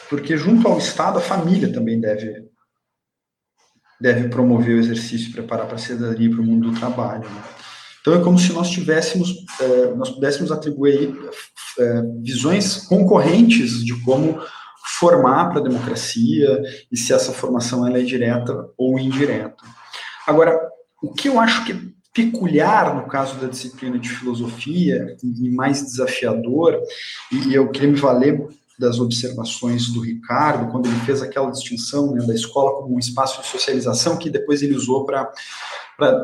Porque 0.09 0.37
junto 0.37 0.67
ao 0.67 0.77
Estado, 0.77 1.19
a 1.19 1.21
família 1.21 1.71
também 1.71 1.99
deve 1.99 2.51
deve 4.01 4.29
promover 4.29 4.75
o 4.75 4.79
exercício 4.79 5.29
e 5.29 5.33
preparar 5.33 5.67
para 5.67 5.75
a 5.75 5.79
cidadania 5.79 6.27
e 6.27 6.31
para 6.31 6.41
o 6.41 6.43
mundo 6.43 6.71
do 6.71 6.79
trabalho. 6.79 7.29
Né? 7.29 7.43
Então 8.01 8.15
é 8.15 8.19
como 8.19 8.37
se 8.37 8.51
nós 8.51 8.69
tivéssemos, 8.69 9.29
é, 9.59 9.93
nós 9.93 10.09
pudéssemos 10.09 10.51
atribuir 10.51 11.15
é, 11.79 12.01
visões 12.21 12.77
concorrentes 12.87 13.85
de 13.85 13.93
como 14.03 14.41
formar 14.99 15.49
para 15.49 15.59
a 15.59 15.63
democracia 15.63 16.61
e 16.91 16.97
se 16.97 17.13
essa 17.13 17.31
formação 17.31 17.87
ela 17.87 17.99
é 17.99 18.03
direta 18.03 18.67
ou 18.77 18.99
indireta. 18.99 19.63
Agora, 20.27 20.59
o 21.01 21.13
que 21.13 21.29
eu 21.29 21.39
acho 21.39 21.63
que 21.65 21.71
é 21.71 21.79
peculiar 22.13 22.95
no 22.95 23.07
caso 23.07 23.35
da 23.35 23.47
disciplina 23.47 23.97
de 23.97 24.09
filosofia 24.09 25.15
e 25.23 25.49
mais 25.49 25.81
desafiador, 25.81 26.77
e 27.31 27.53
eu 27.53 27.69
queria 27.69 27.89
me 27.89 27.95
valer 27.95 28.47
das 28.81 28.99
observações 28.99 29.89
do 29.89 30.01
Ricardo, 30.01 30.71
quando 30.71 30.87
ele 30.87 30.99
fez 31.01 31.21
aquela 31.21 31.51
distinção 31.51 32.13
né, 32.13 32.25
da 32.25 32.33
escola 32.33 32.81
como 32.81 32.95
um 32.95 32.99
espaço 32.99 33.39
de 33.39 33.47
socialização, 33.47 34.17
que 34.17 34.29
depois 34.29 34.63
ele 34.63 34.75
usou 34.75 35.05
para 35.05 35.31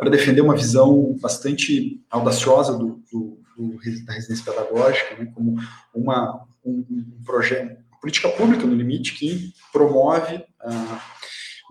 defender 0.09 0.41
uma 0.41 0.55
visão 0.55 1.15
bastante 1.21 2.01
audaciosa 2.09 2.73
do, 2.73 2.99
do, 3.11 3.39
do 3.55 4.05
da 4.05 4.13
residência 4.13 4.43
pedagógica, 4.43 5.15
né, 5.15 5.31
como 5.35 5.55
uma, 5.93 6.47
um, 6.65 6.83
um 6.89 7.23
projeto, 7.23 7.77
política 8.01 8.29
pública, 8.29 8.65
no 8.65 8.75
limite, 8.75 9.13
que 9.13 9.53
promove 9.71 10.35
uh, 10.35 10.99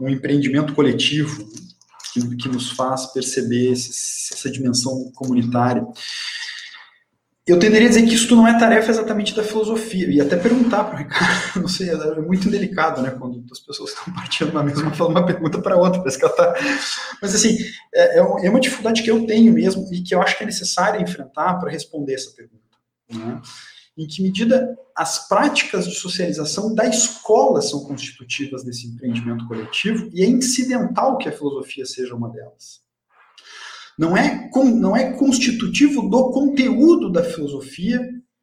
um 0.00 0.08
empreendimento 0.08 0.72
coletivo, 0.72 1.44
que, 2.12 2.36
que 2.36 2.48
nos 2.48 2.70
faz 2.70 3.06
perceber 3.06 3.72
esse, 3.72 4.32
essa 4.32 4.48
dimensão 4.48 5.10
comunitária. 5.16 5.84
Eu 7.46 7.60
tenderia 7.60 7.86
a 7.86 7.90
dizer 7.90 8.04
que 8.04 8.14
isso 8.14 8.34
não 8.34 8.48
é 8.48 8.58
tarefa 8.58 8.90
exatamente 8.90 9.32
da 9.32 9.44
filosofia, 9.44 10.10
e 10.10 10.20
até 10.20 10.36
perguntar 10.36 10.82
para 10.82 10.96
o 10.96 10.98
Ricardo, 10.98 11.60
não 11.62 11.68
sei, 11.68 11.90
é 11.90 12.20
muito 12.20 12.50
delicado, 12.50 13.00
né, 13.00 13.10
quando 13.10 13.44
as 13.52 13.60
pessoas 13.60 13.90
estão 13.90 14.12
partindo 14.12 14.52
na 14.52 14.64
mesma, 14.64 14.90
falando 14.90 15.18
uma 15.18 15.26
pergunta 15.26 15.62
para 15.62 15.76
outra, 15.76 16.00
parece 16.00 16.18
que 16.18 16.24
ela 16.24 16.34
tá... 16.34 16.54
Mas, 17.22 17.36
assim, 17.36 17.56
é, 17.94 18.18
é, 18.18 18.46
é 18.46 18.50
uma 18.50 18.58
dificuldade 18.58 19.00
que 19.00 19.10
eu 19.10 19.24
tenho 19.26 19.52
mesmo, 19.52 19.88
e 19.92 20.02
que 20.02 20.12
eu 20.12 20.20
acho 20.20 20.36
que 20.36 20.42
é 20.42 20.46
necessário 20.46 21.00
enfrentar 21.00 21.54
para 21.54 21.70
responder 21.70 22.14
essa 22.14 22.32
pergunta, 22.32 22.64
né? 23.12 23.40
Em 23.96 24.06
que 24.06 24.22
medida 24.22 24.76
as 24.94 25.26
práticas 25.28 25.88
de 25.88 25.94
socialização 25.94 26.74
da 26.74 26.86
escola 26.86 27.62
são 27.62 27.84
constitutivas 27.84 28.64
desse 28.64 28.88
empreendimento 28.88 29.46
coletivo, 29.46 30.10
e 30.12 30.22
é 30.22 30.26
incidental 30.26 31.16
que 31.16 31.28
a 31.28 31.32
filosofia 31.32 31.86
seja 31.86 32.14
uma 32.14 32.28
delas 32.28 32.85
não 33.98 34.16
é, 34.16 34.50
não 34.74 34.96
é 34.96 35.12
constitutivo 35.12 36.08
do 36.08 36.30
conteúdo 36.30 37.10
da 37.10 37.24
filosofia 37.24 38.00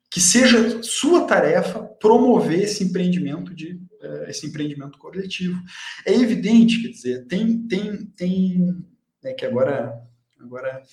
que 0.10 0.22
seja 0.22 0.82
sua 0.84 1.26
tarefa 1.26 1.80
promover 2.00 2.62
esse 2.62 2.84
empreendimento 2.84 3.54
de 3.54 3.74
uh, 3.74 4.30
esse 4.30 4.46
empreendimento 4.46 4.98
coletivo. 5.00 5.60
É 6.06 6.14
evidente, 6.14 6.82
quer 6.82 6.90
dizer, 6.90 7.26
tem 7.26 7.58
tem 7.68 8.06
tem 8.16 8.86
é 9.24 9.34
que 9.34 9.46
agora 9.46 9.94
agora 10.40 10.84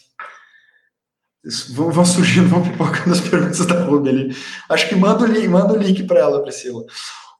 vão, 1.70 1.91
vão 1.91 2.05
surgindo, 2.05 2.49
vão 2.49 2.62
pipocando 2.62 3.12
as 3.12 3.20
perguntas 3.20 3.66
da 3.66 3.85
Ruby 3.85 4.09
ali. 4.09 4.37
Acho 4.69 4.89
que 4.89 4.95
manda 4.95 5.24
o 5.24 5.27
link, 5.27 5.49
manda 5.49 5.73
o 5.74 5.77
link 5.77 6.03
para 6.05 6.20
ela, 6.20 6.43
Priscila. 6.43 6.85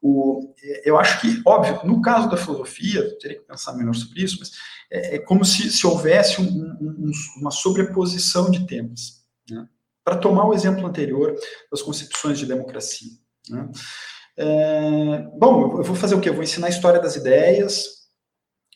O, 0.02 0.55
eu 0.85 0.98
acho 0.98 1.20
que, 1.20 1.43
óbvio, 1.44 1.81
no 1.85 2.01
caso 2.01 2.31
da 2.31 2.36
filosofia, 2.36 3.18
teria 3.18 3.39
que 3.39 3.44
pensar 3.44 3.74
melhor 3.74 3.94
sobre 3.94 4.22
isso, 4.22 4.36
mas 4.39 4.52
é, 4.90 5.16
é 5.16 5.18
como 5.18 5.44
se, 5.44 5.70
se 5.70 5.86
houvesse 5.86 6.40
um, 6.40 6.44
um, 6.44 7.10
uma 7.39 7.51
sobreposição 7.51 8.51
de 8.51 8.66
temas. 8.66 9.22
Né? 9.48 9.68
Para 10.02 10.16
tomar 10.16 10.47
o 10.47 10.55
exemplo 10.55 10.86
anterior 10.86 11.35
das 11.70 11.82
concepções 11.82 12.39
de 12.39 12.47
democracia. 12.47 13.10
Né? 13.48 13.68
É, 14.36 15.28
bom, 15.39 15.78
eu 15.78 15.82
vou 15.82 15.94
fazer 15.94 16.14
o 16.14 16.20
quê? 16.20 16.31
Eu 16.31 16.35
vou 16.35 16.43
ensinar 16.43 16.68
a 16.68 16.70
história 16.70 17.01
das 17.01 17.16
ideias, 17.16 18.01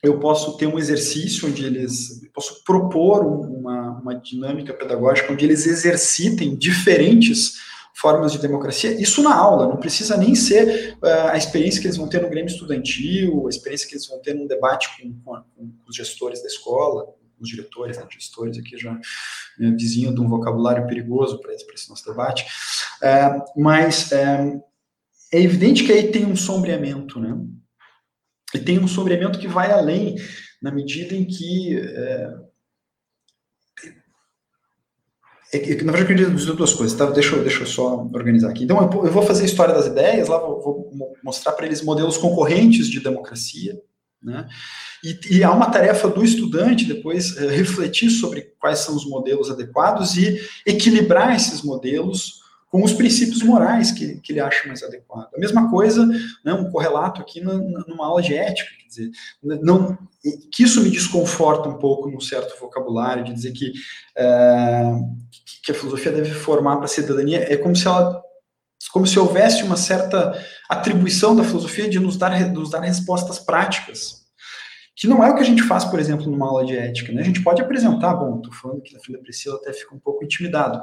eu 0.02 0.20
posso 0.20 0.58
ter 0.58 0.66
um 0.66 0.78
exercício 0.78 1.48
onde 1.48 1.64
eles, 1.64 2.20
posso 2.34 2.62
propor 2.64 3.24
uma, 3.24 3.98
uma 3.98 4.14
dinâmica 4.14 4.74
pedagógica 4.74 5.32
onde 5.32 5.44
eles 5.44 5.66
exercitem 5.66 6.54
diferentes 6.54 7.54
formas 7.94 8.32
de 8.32 8.38
democracia, 8.38 9.00
isso 9.00 9.22
na 9.22 9.34
aula, 9.34 9.68
não 9.68 9.76
precisa 9.76 10.16
nem 10.16 10.34
ser 10.34 10.96
uh, 11.02 11.28
a 11.30 11.36
experiência 11.36 11.80
que 11.80 11.86
eles 11.86 11.96
vão 11.96 12.08
ter 12.08 12.20
no 12.20 12.28
Grêmio 12.28 12.50
Estudantil, 12.50 13.46
a 13.46 13.50
experiência 13.50 13.88
que 13.88 13.94
eles 13.94 14.06
vão 14.06 14.20
ter 14.20 14.34
num 14.34 14.46
debate 14.46 14.88
com, 14.96 15.12
com, 15.20 15.42
com 15.56 15.72
os 15.88 15.94
gestores 15.94 16.42
da 16.42 16.48
escola, 16.48 17.06
os 17.38 17.48
diretores, 17.48 17.96
né, 17.96 18.06
gestores 18.10 18.58
aqui 18.58 18.76
já 18.76 18.92
né, 19.58 19.70
vizinho 19.78 20.14
de 20.14 20.20
um 20.20 20.28
vocabulário 20.28 20.86
perigoso 20.86 21.40
para 21.40 21.54
esse, 21.54 21.64
esse, 21.72 21.88
nosso 21.88 22.04
debate, 22.04 22.44
uh, 23.00 23.60
mas 23.60 24.10
uh, 24.10 24.62
é 25.32 25.40
evidente 25.40 25.84
que 25.84 25.92
aí 25.92 26.10
tem 26.10 26.26
um 26.26 26.36
sombreamento, 26.36 27.20
né? 27.20 27.36
E 28.54 28.58
tem 28.58 28.78
um 28.78 28.86
sombreamento 28.86 29.38
que 29.38 29.48
vai 29.48 29.72
além, 29.72 30.16
na 30.62 30.70
medida 30.70 31.12
em 31.12 31.24
que 31.24 31.76
é, 31.76 32.34
na 35.58 35.92
verdade, 35.92 36.02
eu 36.02 36.06
queria 36.06 36.30
dizer 36.30 36.52
duas 36.54 36.72
coisas, 36.72 36.96
tá? 36.96 37.06
Deixa, 37.06 37.36
deixa 37.38 37.62
eu 37.62 37.66
só 37.66 38.08
organizar 38.12 38.50
aqui. 38.50 38.64
Então, 38.64 38.78
eu, 38.78 39.06
eu 39.06 39.12
vou 39.12 39.22
fazer 39.22 39.42
a 39.42 39.46
história 39.46 39.74
das 39.74 39.86
ideias, 39.86 40.28
lá 40.28 40.38
vou, 40.38 40.60
vou 40.60 41.14
mostrar 41.22 41.52
para 41.52 41.66
eles 41.66 41.82
modelos 41.82 42.16
concorrentes 42.16 42.88
de 42.88 43.00
democracia, 43.00 43.78
né? 44.22 44.46
E, 45.02 45.36
e, 45.36 45.44
há 45.44 45.52
uma 45.52 45.70
tarefa 45.70 46.08
do 46.08 46.24
estudante 46.24 46.86
depois 46.86 47.36
é, 47.36 47.50
refletir 47.50 48.08
sobre 48.08 48.54
quais 48.58 48.78
são 48.78 48.96
os 48.96 49.06
modelos 49.06 49.50
adequados 49.50 50.16
e 50.16 50.40
equilibrar 50.66 51.36
esses 51.36 51.60
modelos 51.60 52.42
com 52.74 52.82
os 52.82 52.92
princípios 52.92 53.40
morais 53.42 53.92
que, 53.92 54.16
que 54.20 54.32
ele 54.32 54.40
acha 54.40 54.66
mais 54.66 54.82
adequado. 54.82 55.28
A 55.32 55.38
mesma 55.38 55.70
coisa, 55.70 56.04
né, 56.44 56.52
um 56.54 56.70
correlato 56.70 57.20
aqui 57.20 57.40
na, 57.40 57.52
numa 57.52 58.06
aula 58.06 58.20
de 58.20 58.34
ética, 58.34 58.68
quer 58.82 58.88
dizer, 58.88 59.10
não, 59.62 59.96
que 60.50 60.64
isso 60.64 60.82
me 60.82 60.90
desconforta 60.90 61.68
um 61.68 61.78
pouco 61.78 62.10
num 62.10 62.18
certo 62.18 62.58
vocabulário, 62.58 63.22
de 63.22 63.32
dizer 63.32 63.52
que, 63.52 63.72
é, 64.16 64.82
que 65.64 65.72
a 65.72 65.74
filosofia 65.74 66.12
deve 66.12 66.30
formar 66.30 66.76
para 66.76 66.84
a 66.84 66.88
cidadania, 66.88 67.52
é 67.52 67.56
como 67.56 67.74
se 67.74 67.86
ela 67.86 68.22
como 68.92 69.06
se 69.06 69.18
houvesse 69.18 69.62
uma 69.62 69.76
certa 69.76 70.38
atribuição 70.68 71.34
da 71.34 71.42
filosofia 71.42 71.88
de 71.88 71.98
nos 71.98 72.16
dar, 72.18 72.38
nos 72.52 72.70
dar 72.70 72.80
respostas 72.80 73.38
práticas, 73.38 74.24
que 74.94 75.06
não 75.06 75.24
é 75.24 75.30
o 75.30 75.34
que 75.34 75.40
a 75.40 75.44
gente 75.44 75.62
faz, 75.62 75.84
por 75.84 75.98
exemplo, 75.98 76.30
numa 76.30 76.46
aula 76.46 76.64
de 76.64 76.76
ética. 76.76 77.12
Né? 77.12 77.22
A 77.22 77.24
gente 77.24 77.42
pode 77.42 77.62
apresentar, 77.62 78.14
bom, 78.14 78.36
estou 78.36 78.52
falando 78.52 78.82
que 78.82 78.92
na 78.92 79.00
filha 79.00 79.18
Priscila 79.18 79.56
até 79.56 79.72
fica 79.72 79.94
um 79.94 79.98
pouco 79.98 80.22
intimidado, 80.22 80.80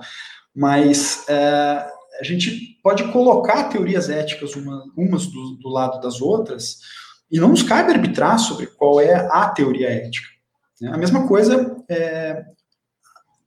mas 0.54 1.26
é, 1.30 1.86
a 2.20 2.24
gente 2.24 2.80
pode 2.84 3.04
colocar 3.12 3.70
teorias 3.70 4.10
éticas 4.10 4.56
uma, 4.56 4.84
umas 4.98 5.28
do, 5.28 5.58
do, 5.58 5.70
lado 5.70 6.02
das 6.02 6.22
outras 6.22 6.80
e 7.32 7.40
não 7.40 7.50
nos 7.50 7.64
cabe 7.64 7.92
arbitrar 7.92 8.40
sobre 8.40 8.68
qual 8.68 9.00
é 9.00 9.14
a 9.32 9.48
teoria 9.50 9.90
ética. 9.90 10.28
Né? 10.82 10.92
A 10.92 10.98
mesma 10.98 11.28
coisa 11.28 11.78
é, 11.90 12.44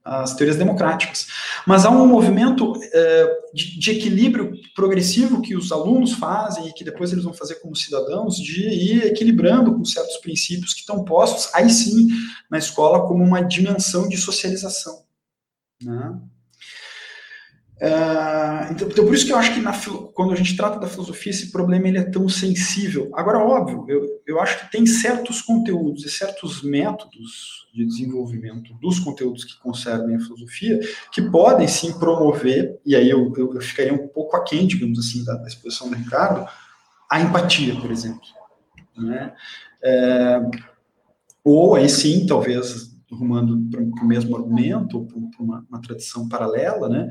as 0.05 0.35
teorias 0.35 0.55
democráticas. 0.55 1.25
Mas 1.65 1.83
há 1.83 1.89
um 1.89 2.05
movimento 2.05 2.73
é, 2.93 3.41
de, 3.51 3.79
de, 3.79 3.91
equilíbrio 3.91 4.53
progressivo 4.75 5.41
que 5.41 5.55
os 5.55 5.71
alunos 5.71 6.13
fazem 6.13 6.67
e 6.67 6.73
que 6.73 6.83
depois 6.83 7.11
eles 7.11 7.23
vão 7.23 7.33
fazer 7.33 7.55
como 7.55 7.75
cidadãos, 7.75 8.35
de 8.35 8.67
ir 8.69 9.05
equilibrando 9.07 9.73
com 9.73 9.83
certos 9.83 10.17
princípios 10.17 10.73
que 10.73 10.81
estão 10.81 11.03
postos, 11.03 11.49
aí 11.55 11.67
sim, 11.71 12.07
na 12.51 12.59
escola, 12.59 13.07
como 13.07 13.23
uma 13.23 13.41
dimensão 13.41 14.07
de 14.07 14.15
socialização. 14.15 15.03
Né? 15.81 16.19
Uh, 17.81 18.71
então, 18.71 18.87
então, 18.87 19.05
por 19.05 19.13
isso 19.13 19.25
que 19.25 19.33
eu 19.33 19.37
acho 19.37 19.53
que 19.53 19.59
na, 19.59 19.73
quando 20.13 20.31
a 20.31 20.35
gente 20.35 20.55
trata 20.55 20.79
da 20.79 20.87
filosofia, 20.87 21.29
esse 21.29 21.51
problema 21.51 21.87
ele 21.87 21.97
é 21.97 22.03
tão 22.03 22.29
sensível. 22.29 23.11
Agora, 23.13 23.39
óbvio, 23.39 23.85
eu, 23.89 24.21
eu 24.25 24.39
acho 24.39 24.59
que 24.59 24.71
tem 24.71 24.85
certos 24.85 25.41
conteúdos 25.41 26.05
e 26.05 26.09
certos 26.09 26.63
métodos 26.63 27.67
de 27.73 27.85
desenvolvimento 27.85 28.73
dos 28.75 28.99
conteúdos 28.99 29.43
que 29.43 29.59
concernem 29.59 30.15
a 30.15 30.19
filosofia 30.19 30.79
que 31.11 31.21
podem 31.21 31.67
sim 31.67 31.91
promover, 31.99 32.79
e 32.85 32.95
aí 32.95 33.09
eu, 33.09 33.33
eu, 33.35 33.53
eu 33.53 33.61
ficaria 33.61 33.93
um 33.93 34.07
pouco 34.07 34.37
aquém, 34.37 34.65
digamos 34.65 34.97
assim, 34.97 35.25
da, 35.25 35.35
da 35.35 35.47
exposição 35.47 35.89
do 35.89 35.95
Ricardo, 35.95 36.47
a 37.11 37.19
empatia, 37.19 37.75
por 37.75 37.91
exemplo. 37.91 38.21
Né? 38.97 39.33
É, 39.83 40.41
ou 41.43 41.75
aí 41.75 41.89
sim, 41.89 42.25
talvez 42.25 42.95
rumando 43.11 43.69
para 43.69 43.81
o 43.81 44.07
mesmo 44.07 44.35
argumento, 44.35 44.97
ou 44.97 45.05
para 45.05 45.43
uma, 45.43 45.65
uma, 45.69 45.81
tradição 45.81 46.27
paralela, 46.27 46.89
né, 46.89 47.07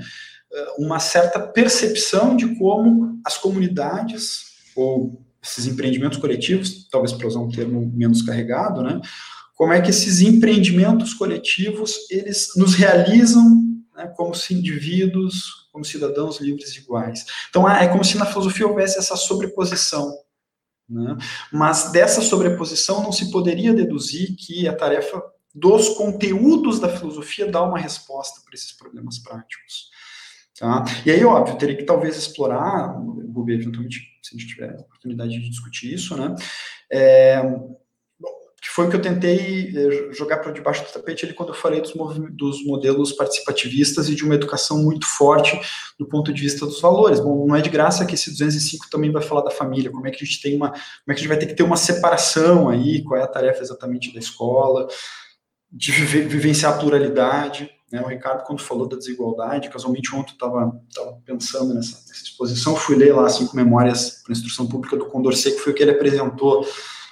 uma 0.79 0.99
certa 0.99 1.41
percepção 1.41 2.37
de 2.37 2.55
como 2.57 3.21
as 3.25 3.37
comunidades, 3.37 4.45
ou 4.77 5.21
esses 5.43 5.67
empreendimentos 5.67 6.19
coletivos, 6.19 6.89
talvez 6.91 7.13
para 7.13 7.27
usar 7.27 7.41
um 7.41 7.51
termo 7.51 7.91
menos 7.95 8.23
carregado, 8.23 8.83
né, 8.83 9.01
como 9.55 9.73
é 9.73 9.81
que 9.81 9.91
esses 9.91 10.21
empreendimentos 10.21 11.15
coletivos, 11.15 12.11
eles 12.11 12.51
nos 12.57 12.75
realizam 12.75 13.63
né, 13.95 14.07
como 14.17 14.33
indivíduos, 14.51 15.69
como 15.73 15.85
cidadãos 15.85 16.41
livres 16.41 16.75
e 16.75 16.81
iguais. 16.81 17.25
Então, 17.51 17.69
é 17.69 17.87
como 17.87 18.05
se 18.05 18.17
na 18.17 18.27
filosofia 18.27 18.67
houvesse 18.67 18.99
essa 18.99 19.17
sobreposição 19.17 20.13
né? 20.89 21.17
Mas 21.53 21.91
dessa 21.91 22.21
sobreposição 22.21 23.03
não 23.03 23.13
se 23.13 23.31
poderia 23.31 23.73
deduzir 23.73 24.37
que 24.37 24.69
a 24.69 24.75
tarefa 24.75 25.23
dos 25.55 25.91
conteúdos 25.91 26.81
da 26.81 26.89
filosofia 26.89 27.51
dar 27.51 27.63
uma 27.63 27.79
resposta 27.79 28.41
para 28.45 28.55
esses 28.55 28.73
problemas 28.73 29.19
práticos. 29.19 29.91
Tá? 30.59 30.85
E 31.05 31.11
aí, 31.11 31.25
óbvio, 31.25 31.59
teria 31.59 31.77
que 31.77 31.85
talvez 31.85 32.17
explorar, 32.17 32.97
o 32.99 33.45
eventualmente, 33.49 34.01
se 34.23 34.35
a 34.35 34.39
gente 34.39 34.49
tiver 34.49 34.71
a 34.71 34.81
oportunidade 34.81 35.33
de 35.33 35.51
discutir 35.51 35.93
isso, 35.93 36.17
né? 36.17 36.35
É, 36.93 37.43
foi 38.75 38.87
o 38.87 38.91
que 38.91 38.97
eu 38.97 39.03
tentei 39.03 39.73
eh, 39.77 40.13
jogar 40.13 40.39
para 40.39 40.51
debaixo 40.51 40.83
do 40.83 40.91
tapete 40.91 41.25
ali 41.25 41.33
quando 41.33 41.51
eu 41.51 41.55
falei 41.55 41.81
dos, 41.81 41.93
dos, 42.33 42.65
modelos 42.65 43.13
participativistas 43.13 44.09
e 44.09 44.17
de 44.17 44.25
uma 44.25 44.35
educação 44.35 44.83
muito 44.83 45.07
forte 45.07 45.61
do 45.97 46.09
ponto 46.09 46.33
de 46.33 46.43
vista 46.43 46.67
dos 46.67 46.81
valores. 46.81 47.21
Bom, 47.21 47.47
não 47.47 47.55
é 47.55 47.61
de 47.61 47.71
graça 47.71 48.05
que 48.05 48.17
esse 48.17 48.33
205 48.33 48.91
também 48.91 49.13
vai 49.13 49.23
falar 49.23 49.43
da 49.43 49.51
família, 49.53 49.93
como 49.93 50.09
é 50.09 50.11
que 50.11 50.25
a 50.25 50.27
gente 50.27 50.43
tem 50.43 50.57
uma, 50.57 50.71
como 50.71 50.83
é 51.09 51.13
que 51.13 51.13
a 51.13 51.19
gente 51.19 51.29
vai 51.29 51.39
ter 51.39 51.47
que 51.47 51.55
ter 51.55 51.63
uma 51.63 51.77
separação 51.77 52.69
aí, 52.69 53.01
qual 53.05 53.21
é 53.21 53.23
a 53.23 53.29
tarefa 53.29 53.63
exatamente 53.63 54.13
da 54.13 54.19
escola, 54.19 54.89
de 55.71 55.93
vivenciar 55.93 56.75
a 56.75 56.77
pluralidade. 56.77 57.71
Né? 57.95 58.03
O 58.03 58.09
Ricardo, 58.09 58.43
quando 58.43 58.61
falou 58.61 58.89
da 58.89 58.97
desigualdade, 58.97 59.71
casualmente 59.71 60.13
ontem 60.13 60.33
estava 60.33 60.77
pensando 61.25 61.73
nessa, 61.73 61.97
nessa, 62.09 62.25
exposição, 62.25 62.75
fui 62.75 62.97
ler 62.97 63.15
lá 63.15 63.29
cinco 63.29 63.55
memórias 63.55 64.21
para 64.25 64.33
instrução 64.33 64.67
pública 64.67 64.97
do 64.97 65.07
Condorcet, 65.07 65.55
que 65.55 65.61
foi 65.61 65.73
o 65.73 65.77
que 65.77 65.83
ele 65.85 65.93
apresentou 65.93 66.67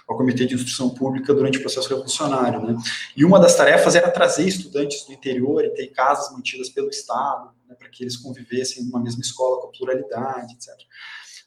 ao 0.08 0.16
Comitê 0.16 0.44
de 0.44 0.56
Instrução 0.56 0.90
Pública 0.90 1.32
durante 1.32 1.58
o 1.58 1.60
processo 1.60 1.88
revolucionário. 1.88 2.60
Né? 2.62 2.76
E 3.16 3.24
uma 3.24 3.38
das 3.38 3.54
tarefas 3.56 3.94
era 3.94 4.10
trazer 4.10 4.44
estudantes 4.44 5.06
do 5.06 5.12
interior 5.12 5.64
e 5.64 5.70
ter 5.70 5.86
casas 5.86 6.32
mantidas 6.32 6.68
pelo 6.68 6.88
Estado, 6.88 7.52
né, 7.68 7.76
para 7.78 7.88
que 7.88 8.02
eles 8.02 8.16
convivessem 8.16 8.84
numa 8.84 8.98
mesma 8.98 9.20
escola 9.20 9.62
com 9.62 9.70
pluralidade, 9.70 10.52
etc. 10.52 10.74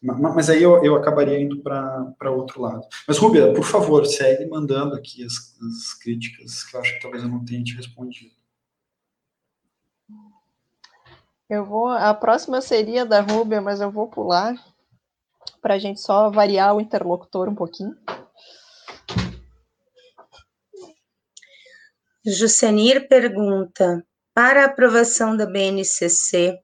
Mas 0.01 0.49
aí 0.49 0.63
eu, 0.63 0.81
eu 0.81 0.95
acabaria 0.95 1.37
indo 1.41 1.61
para 1.61 2.31
outro 2.31 2.61
lado. 2.61 2.87
Mas, 3.05 3.17
Rubia, 3.17 3.51
por 3.53 3.65
favor, 3.65 4.05
segue 4.05 4.45
mandando 4.45 4.95
aqui 4.95 5.25
as, 5.25 5.33
as 5.33 5.93
críticas, 5.95 6.63
que 6.63 6.77
eu 6.77 6.79
acho 6.79 6.93
que 6.93 7.01
talvez 7.01 7.21
eu 7.21 7.29
não 7.29 7.43
tenha 7.43 7.63
te 7.63 7.75
respondido. 7.75 8.31
Eu 11.49 11.63
vou. 11.63 11.89
A 11.89 12.13
próxima 12.13 12.59
seria 12.59 13.05
da 13.05 13.21
Rubia, 13.21 13.61
mas 13.61 13.79
eu 13.79 13.91
vou 13.91 14.07
pular 14.07 14.55
para 15.61 15.75
a 15.75 15.79
gente 15.79 16.01
só 16.01 16.29
variar 16.29 16.75
o 16.75 16.81
interlocutor 16.81 17.47
um 17.47 17.55
pouquinho. 17.55 17.95
Jusenir 22.25 23.07
pergunta: 23.07 24.03
para 24.33 24.63
a 24.63 24.65
aprovação 24.65 25.37
da 25.37 25.45
BNCC, 25.45 26.57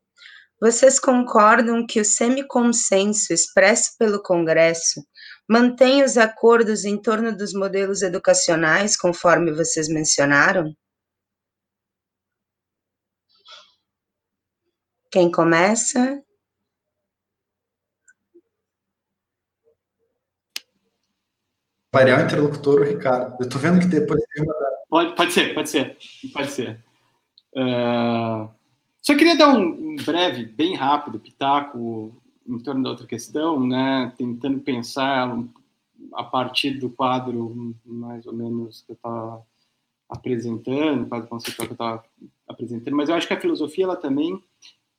vocês 0.60 1.00
concordam 1.00 1.86
que 1.86 2.02
o 2.02 2.06
semiconsenso 2.06 3.34
expresso 3.34 3.96
pelo 4.00 4.22
Congresso 4.22 5.04
mantém 5.48 6.04
os 6.04 6.18
acordos 6.18 6.86
em 6.86 7.00
torno 7.00 7.36
dos 7.36 7.54
modelos 7.54 8.02
educacionais, 8.02 8.98
conforme 8.98 9.52
vocês 9.52 9.88
mencionaram? 9.88 10.74
Quem 15.12 15.30
começa? 15.30 16.24
Variar 21.94 22.22
o 22.22 22.24
interlocutor, 22.24 22.80
o 22.80 22.84
Ricardo. 22.86 23.36
Eu 23.38 23.46
estou 23.46 23.60
vendo 23.60 23.82
que 23.82 23.88
depois 23.88 24.22
Pode, 24.90 25.16
pode 25.16 25.34
ser, 25.34 25.54
pode 25.54 25.70
ser, 25.70 25.98
pode 26.34 26.52
ser. 26.52 26.84
Uh, 27.54 28.50
só 29.02 29.16
queria 29.18 29.38
dar 29.38 29.50
um, 29.50 29.62
um, 29.62 29.96
breve, 29.98 30.46
bem 30.46 30.76
rápido, 30.76 31.20
pitaco 31.20 32.16
em 32.48 32.60
torno 32.60 32.84
da 32.84 32.90
outra 32.92 33.06
questão, 33.06 33.66
né? 33.66 34.14
Tentando 34.18 34.60
pensar 34.60 35.30
a 36.14 36.24
partir 36.24 36.72
do 36.72 36.90
quadro 36.90 37.76
mais 37.86 38.26
ou 38.26 38.34
menos 38.34 38.82
que 38.84 38.92
eu 38.92 38.96
estava 38.96 39.46
apresentando, 40.10 41.08
quadro 41.08 41.28
conceitual 41.28 41.68
que 41.68 41.72
eu 41.72 41.76
estava 41.76 42.04
apresentando, 42.48 42.96
mas 42.96 43.10
eu 43.10 43.16
acho 43.16 43.28
que 43.28 43.34
a 43.34 43.40
filosofia 43.40 43.86
ela 43.86 43.96
também 43.96 44.42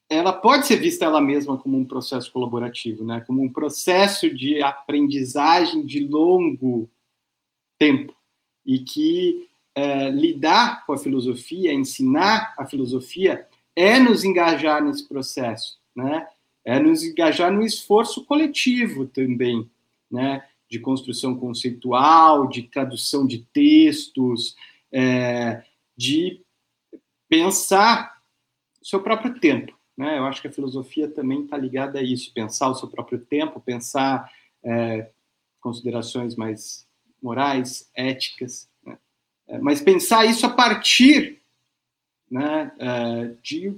ela 0.08 0.32
pode 0.32 0.66
ser 0.66 0.76
vista 0.76 1.04
ela 1.04 1.20
mesma 1.20 1.56
como 1.56 1.78
um 1.78 1.84
processo 1.84 2.30
colaborativo, 2.32 3.04
né? 3.04 3.20
Como 3.26 3.42
um 3.42 3.52
processo 3.52 4.32
de 4.34 4.62
aprendizagem 4.62 5.84
de 5.84 6.06
longo 6.06 6.90
tempo 7.78 8.14
e 8.64 8.80
que 8.80 9.48
é, 9.74 10.10
lidar 10.10 10.84
com 10.84 10.92
a 10.92 10.98
filosofia, 10.98 11.72
ensinar 11.72 12.54
a 12.58 12.66
filosofia, 12.66 13.46
é 13.74 13.98
nos 13.98 14.22
engajar 14.22 14.84
nesse 14.84 15.08
processo, 15.08 15.78
né? 15.94 16.26
É 16.64 16.78
nos 16.78 17.02
engajar 17.02 17.50
no 17.50 17.62
esforço 17.62 18.24
coletivo 18.24 19.06
também, 19.06 19.68
né? 20.10 20.46
De 20.68 20.78
construção 20.78 21.34
conceitual, 21.36 22.48
de 22.48 22.62
tradução 22.64 23.26
de 23.26 23.38
textos, 23.52 24.54
é, 24.92 25.64
de 25.96 26.42
pensar 27.28 28.20
o 28.80 28.86
seu 28.86 29.02
próprio 29.02 29.38
tempo, 29.40 29.74
né? 29.96 30.18
Eu 30.18 30.24
acho 30.24 30.40
que 30.40 30.48
a 30.48 30.52
filosofia 30.52 31.08
também 31.08 31.44
está 31.44 31.56
ligada 31.56 31.98
a 31.98 32.02
isso, 32.02 32.32
pensar 32.32 32.68
o 32.68 32.74
seu 32.74 32.88
próprio 32.88 33.18
tempo, 33.18 33.60
pensar 33.60 34.30
é, 34.64 35.10
considerações 35.60 36.34
mais 36.34 36.86
morais, 37.22 37.90
éticas, 37.94 38.68
é, 39.48 39.58
mas 39.58 39.80
pensar 39.80 40.24
isso 40.24 40.46
a 40.46 40.50
partir 40.50 41.40
né, 42.30 42.72
é, 42.78 43.34
de 43.42 43.76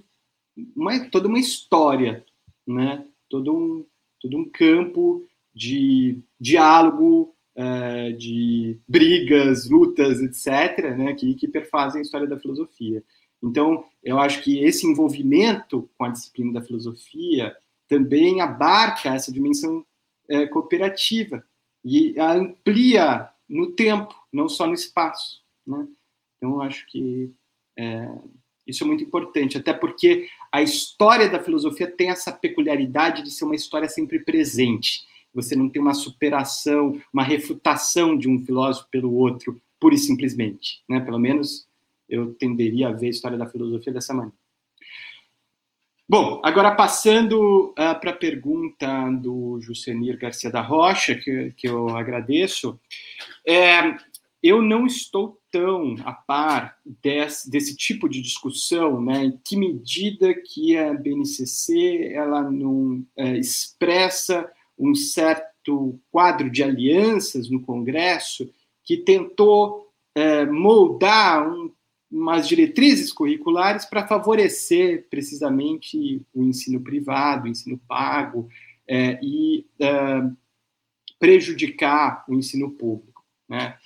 uma, 0.76 1.10
toda 1.10 1.28
uma 1.28 1.38
história, 1.38 2.24
né, 2.66 3.04
todo, 3.28 3.54
um, 3.54 3.86
todo 4.20 4.38
um 4.38 4.48
campo 4.48 5.26
de 5.52 6.20
diálogo, 6.40 7.34
é, 7.56 8.12
de 8.12 8.78
brigas, 8.88 9.68
lutas, 9.68 10.20
etc., 10.20 10.96
né, 10.96 11.14
que, 11.14 11.34
que 11.34 11.48
perfazem 11.48 12.00
a 12.00 12.02
história 12.02 12.26
da 12.26 12.38
filosofia. 12.38 13.02
Então, 13.44 13.84
eu 14.02 14.18
acho 14.18 14.42
que 14.42 14.64
esse 14.64 14.86
envolvimento 14.86 15.88
com 15.98 16.04
a 16.04 16.08
disciplina 16.08 16.54
da 16.54 16.62
filosofia 16.62 17.54
também 17.86 18.40
abarca 18.40 19.14
essa 19.14 19.30
dimensão 19.30 19.84
é, 20.28 20.46
cooperativa 20.46 21.44
e 21.84 22.18
amplia 22.18 23.28
no 23.46 23.72
tempo, 23.72 24.14
não 24.32 24.48
só 24.48 24.66
no 24.66 24.72
espaço. 24.72 25.42
Né? 25.66 25.86
Então, 26.38 26.62
acho 26.62 26.86
que 26.86 27.30
é, 27.78 28.08
isso 28.66 28.82
é 28.82 28.86
muito 28.86 29.04
importante, 29.04 29.58
até 29.58 29.74
porque 29.74 30.26
a 30.50 30.62
história 30.62 31.28
da 31.28 31.38
filosofia 31.38 31.86
tem 31.86 32.08
essa 32.08 32.32
peculiaridade 32.32 33.22
de 33.22 33.30
ser 33.30 33.44
uma 33.44 33.54
história 33.54 33.90
sempre 33.90 34.20
presente. 34.20 35.04
Você 35.34 35.54
não 35.54 35.68
tem 35.68 35.82
uma 35.82 35.92
superação, 35.92 36.98
uma 37.12 37.22
refutação 37.22 38.16
de 38.16 38.26
um 38.26 38.38
filósofo 38.38 38.88
pelo 38.90 39.12
outro, 39.12 39.60
pura 39.78 39.94
e 39.94 39.98
simplesmente. 39.98 40.82
Né? 40.88 40.98
Pelo 41.00 41.18
menos 41.18 41.66
eu 42.08 42.34
tenderia 42.34 42.88
a 42.88 42.92
ver 42.92 43.06
a 43.06 43.10
história 43.10 43.38
da 43.38 43.46
filosofia 43.46 43.92
dessa 43.92 44.14
maneira. 44.14 44.36
Bom, 46.06 46.40
agora 46.44 46.74
passando 46.74 47.70
uh, 47.70 47.98
para 47.98 48.10
a 48.10 48.16
pergunta 48.16 49.10
do 49.22 49.58
Jusenir 49.60 50.18
Garcia 50.18 50.50
da 50.50 50.60
Rocha, 50.60 51.14
que, 51.14 51.52
que 51.52 51.66
eu 51.66 51.88
agradeço. 51.96 52.78
É, 53.46 53.96
eu 54.42 54.60
não 54.60 54.84
estou 54.84 55.40
tão 55.50 55.96
a 56.04 56.12
par 56.12 56.76
desse, 56.84 57.50
desse 57.50 57.74
tipo 57.74 58.06
de 58.06 58.20
discussão, 58.20 59.00
né? 59.00 59.24
Em 59.24 59.40
que 59.42 59.56
medida 59.56 60.34
que 60.34 60.76
a 60.76 60.92
BNCC 60.92 62.12
ela 62.12 62.50
não 62.50 63.02
é, 63.16 63.38
expressa 63.38 64.46
um 64.78 64.94
certo 64.94 65.98
quadro 66.10 66.50
de 66.50 66.62
alianças 66.62 67.48
no 67.48 67.62
Congresso 67.62 68.50
que 68.82 68.98
tentou 68.98 69.90
é, 70.14 70.44
moldar 70.44 71.48
um, 71.48 71.72
umas 72.14 72.46
diretrizes 72.46 73.12
curriculares 73.12 73.84
para 73.84 74.06
favorecer 74.06 75.08
precisamente 75.10 76.22
o 76.32 76.44
ensino 76.44 76.80
privado, 76.80 77.46
o 77.46 77.48
ensino 77.48 77.76
pago 77.88 78.48
é, 78.86 79.18
e 79.20 79.66
é, 79.80 80.22
prejudicar 81.18 82.24
o 82.28 82.34
ensino 82.34 82.70
público, 82.70 83.24
né? 83.48 83.76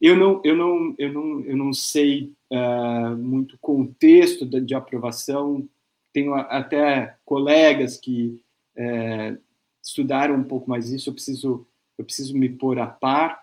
Eu 0.00 0.16
não, 0.16 0.40
eu 0.44 0.56
não, 0.56 0.94
eu 0.96 1.12
não, 1.12 1.40
eu 1.40 1.56
não 1.56 1.72
sei 1.72 2.32
uh, 2.52 3.16
muito 3.16 3.58
contexto 3.58 4.46
de, 4.46 4.60
de, 4.60 4.72
aprovação. 4.72 5.68
Tenho 6.12 6.34
até 6.34 7.16
colegas 7.24 7.96
que 7.96 8.40
uh, 8.76 9.36
estudaram 9.82 10.36
um 10.36 10.44
pouco 10.44 10.70
mais 10.70 10.90
isso. 10.90 11.10
Eu 11.10 11.14
preciso, 11.14 11.66
eu 11.98 12.04
preciso 12.04 12.36
me 12.38 12.48
pôr 12.48 12.78
a 12.78 12.86
par. 12.86 13.42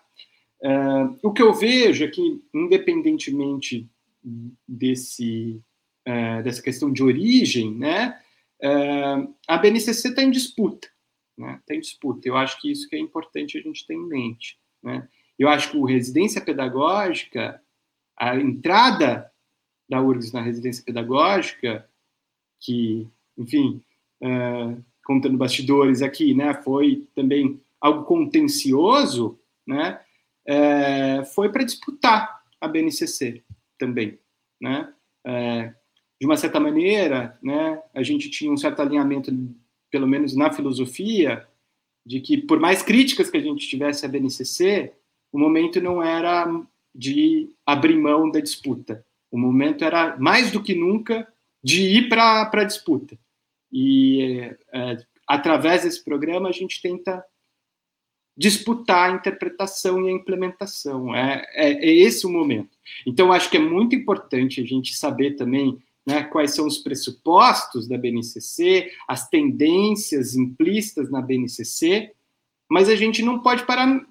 Uh, 0.62 1.18
o 1.22 1.30
que 1.30 1.42
eu 1.42 1.52
vejo 1.52 2.04
é 2.04 2.08
que, 2.08 2.42
independentemente 2.54 3.86
desse 4.66 5.60
dessa 6.44 6.62
questão 6.62 6.92
de 6.92 7.02
origem, 7.02 7.74
né, 7.74 8.20
a 9.48 9.58
BNCC 9.58 10.08
está 10.08 10.22
em 10.22 10.30
disputa, 10.30 10.88
né, 11.36 11.58
está 11.60 11.74
em 11.74 11.80
disputa. 11.80 12.28
Eu 12.28 12.36
acho 12.36 12.60
que 12.60 12.70
isso 12.70 12.88
que 12.88 12.94
é 12.94 12.98
importante 13.00 13.58
a 13.58 13.60
gente 13.60 13.84
ter 13.84 13.94
em 13.94 14.06
mente, 14.06 14.56
né. 14.80 15.08
Eu 15.36 15.48
acho 15.48 15.70
que 15.70 15.76
o 15.76 15.84
residência 15.84 16.40
pedagógica, 16.40 17.60
a 18.16 18.36
entrada 18.36 19.30
da 19.88 20.00
URGS 20.00 20.32
na 20.32 20.40
residência 20.40 20.84
pedagógica, 20.84 21.88
que, 22.60 23.06
enfim, 23.36 23.82
uh, 24.22 24.82
contando 25.04 25.36
bastidores 25.36 26.02
aqui, 26.02 26.34
né, 26.34 26.54
foi 26.62 27.06
também 27.16 27.60
algo 27.80 28.04
contencioso, 28.04 29.38
né, 29.66 30.00
foi 31.34 31.50
para 31.50 31.64
disputar 31.64 32.42
a 32.60 32.68
BNCC 32.68 33.42
também, 33.78 34.18
né, 34.60 34.92
uh, 35.26 35.74
de 36.18 36.26
uma 36.26 36.36
certa 36.36 36.58
maneira, 36.58 37.38
né, 37.42 37.82
a 37.94 38.02
gente 38.02 38.30
tinha 38.30 38.50
um 38.50 38.56
certo 38.56 38.80
alinhamento, 38.80 39.30
pelo 39.90 40.06
menos 40.06 40.34
na 40.34 40.52
filosofia, 40.52 41.46
de 42.04 42.20
que 42.20 42.38
por 42.38 42.60
mais 42.60 42.82
críticas 42.82 43.28
que 43.28 43.36
a 43.36 43.40
gente 43.40 43.68
tivesse 43.68 44.06
à 44.06 44.08
BNCC, 44.08 44.92
o 45.32 45.38
momento 45.38 45.80
não 45.80 46.02
era 46.02 46.46
de 46.94 47.50
abrir 47.66 47.96
mão 47.96 48.30
da 48.30 48.40
disputa. 48.40 49.04
O 49.30 49.36
momento 49.36 49.84
era, 49.84 50.16
mais 50.16 50.50
do 50.50 50.62
que 50.62 50.74
nunca, 50.74 51.30
de 51.62 51.82
ir 51.82 52.08
para 52.08 52.48
a 52.50 52.64
disputa. 52.64 53.18
E 53.72 54.54
é, 54.72 54.96
através 55.26 55.82
desse 55.82 56.02
programa 56.02 56.48
a 56.48 56.52
gente 56.52 56.80
tenta 56.80 57.24
disputar 58.36 59.10
a 59.10 59.14
interpretação 59.14 60.04
e 60.04 60.10
a 60.10 60.12
implementação. 60.12 61.14
É, 61.14 61.46
é, 61.54 61.72
é, 61.72 61.94
esse 61.94 62.26
o 62.26 62.30
momento. 62.30 62.76
Então, 63.06 63.32
acho 63.32 63.50
que 63.50 63.56
é 63.56 63.60
muito 63.60 63.96
importante 63.96 64.60
a 64.60 64.64
gente 64.64 64.94
saber 64.94 65.36
também 65.36 65.78
né, 66.06 66.22
quais 66.22 66.54
são 66.54 66.66
os 66.66 66.78
pressupostos 66.78 67.88
da 67.88 67.96
BNCC, 67.96 68.92
as 69.08 69.28
tendências 69.28 70.36
implícitas 70.36 71.10
na 71.10 71.20
BNCC, 71.20 72.12
mas 72.70 72.88
a 72.88 72.94
gente 72.94 73.22
não 73.22 73.40
pode 73.40 73.64
parar 73.64 74.06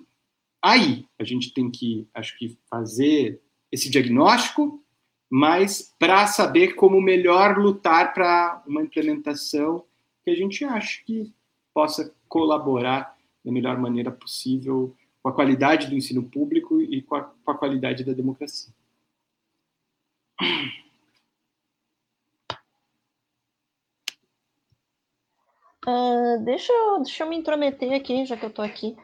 aí. 0.61 1.05
A 1.19 1.23
gente 1.23 1.53
tem 1.53 1.69
que, 1.69 2.07
acho 2.13 2.37
que, 2.37 2.57
fazer 2.69 3.39
esse 3.71 3.89
diagnóstico, 3.89 4.83
mas 5.29 5.93
para 5.99 6.27
saber 6.27 6.75
como 6.75 6.99
melhor 6.99 7.57
lutar 7.57 8.13
para 8.13 8.63
uma 8.67 8.81
implementação 8.81 9.83
que 10.23 10.31
a 10.31 10.35
gente 10.35 10.63
acha 10.65 11.01
que 11.05 11.31
possa 11.73 12.13
colaborar 12.27 13.14
da 13.45 13.51
melhor 13.51 13.77
maneira 13.77 14.11
possível 14.11 14.95
com 15.21 15.29
a 15.29 15.33
qualidade 15.33 15.87
do 15.87 15.95
ensino 15.95 16.23
público 16.23 16.81
e 16.81 17.01
com 17.01 17.15
a, 17.15 17.21
com 17.23 17.51
a 17.51 17.57
qualidade 17.57 18.03
da 18.03 18.13
democracia. 18.13 18.73
Uh, 25.87 26.43
deixa, 26.43 26.73
eu, 26.73 27.03
deixa 27.03 27.23
eu 27.23 27.29
me 27.29 27.37
intrometer 27.37 27.93
aqui, 27.93 28.25
já 28.25 28.35
que 28.35 28.43
eu 28.43 28.49
estou 28.49 28.65
aqui. 28.65 28.97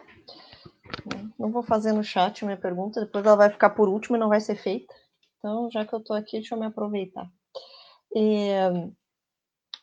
Não 1.38 1.52
vou 1.52 1.62
fazer 1.62 1.94
no 1.94 2.04
chat 2.04 2.44
minha 2.44 2.58
pergunta, 2.58 3.02
depois 3.02 3.26
ela 3.26 3.36
vai 3.36 3.50
ficar 3.50 3.70
por 3.72 3.88
último 3.88 4.16
e 4.16 4.20
não 4.20 4.30
vai 4.30 4.42
ser 4.42 4.56
feita. 4.56 4.94
Então, 5.38 5.70
já 5.72 5.86
que 5.86 5.94
eu 5.94 6.00
estou 6.00 6.16
aqui, 6.16 6.38
deixa 6.38 6.56
eu 6.56 6.60
me 6.60 6.66
aproveitar. 6.66 7.28
É, 8.16 8.70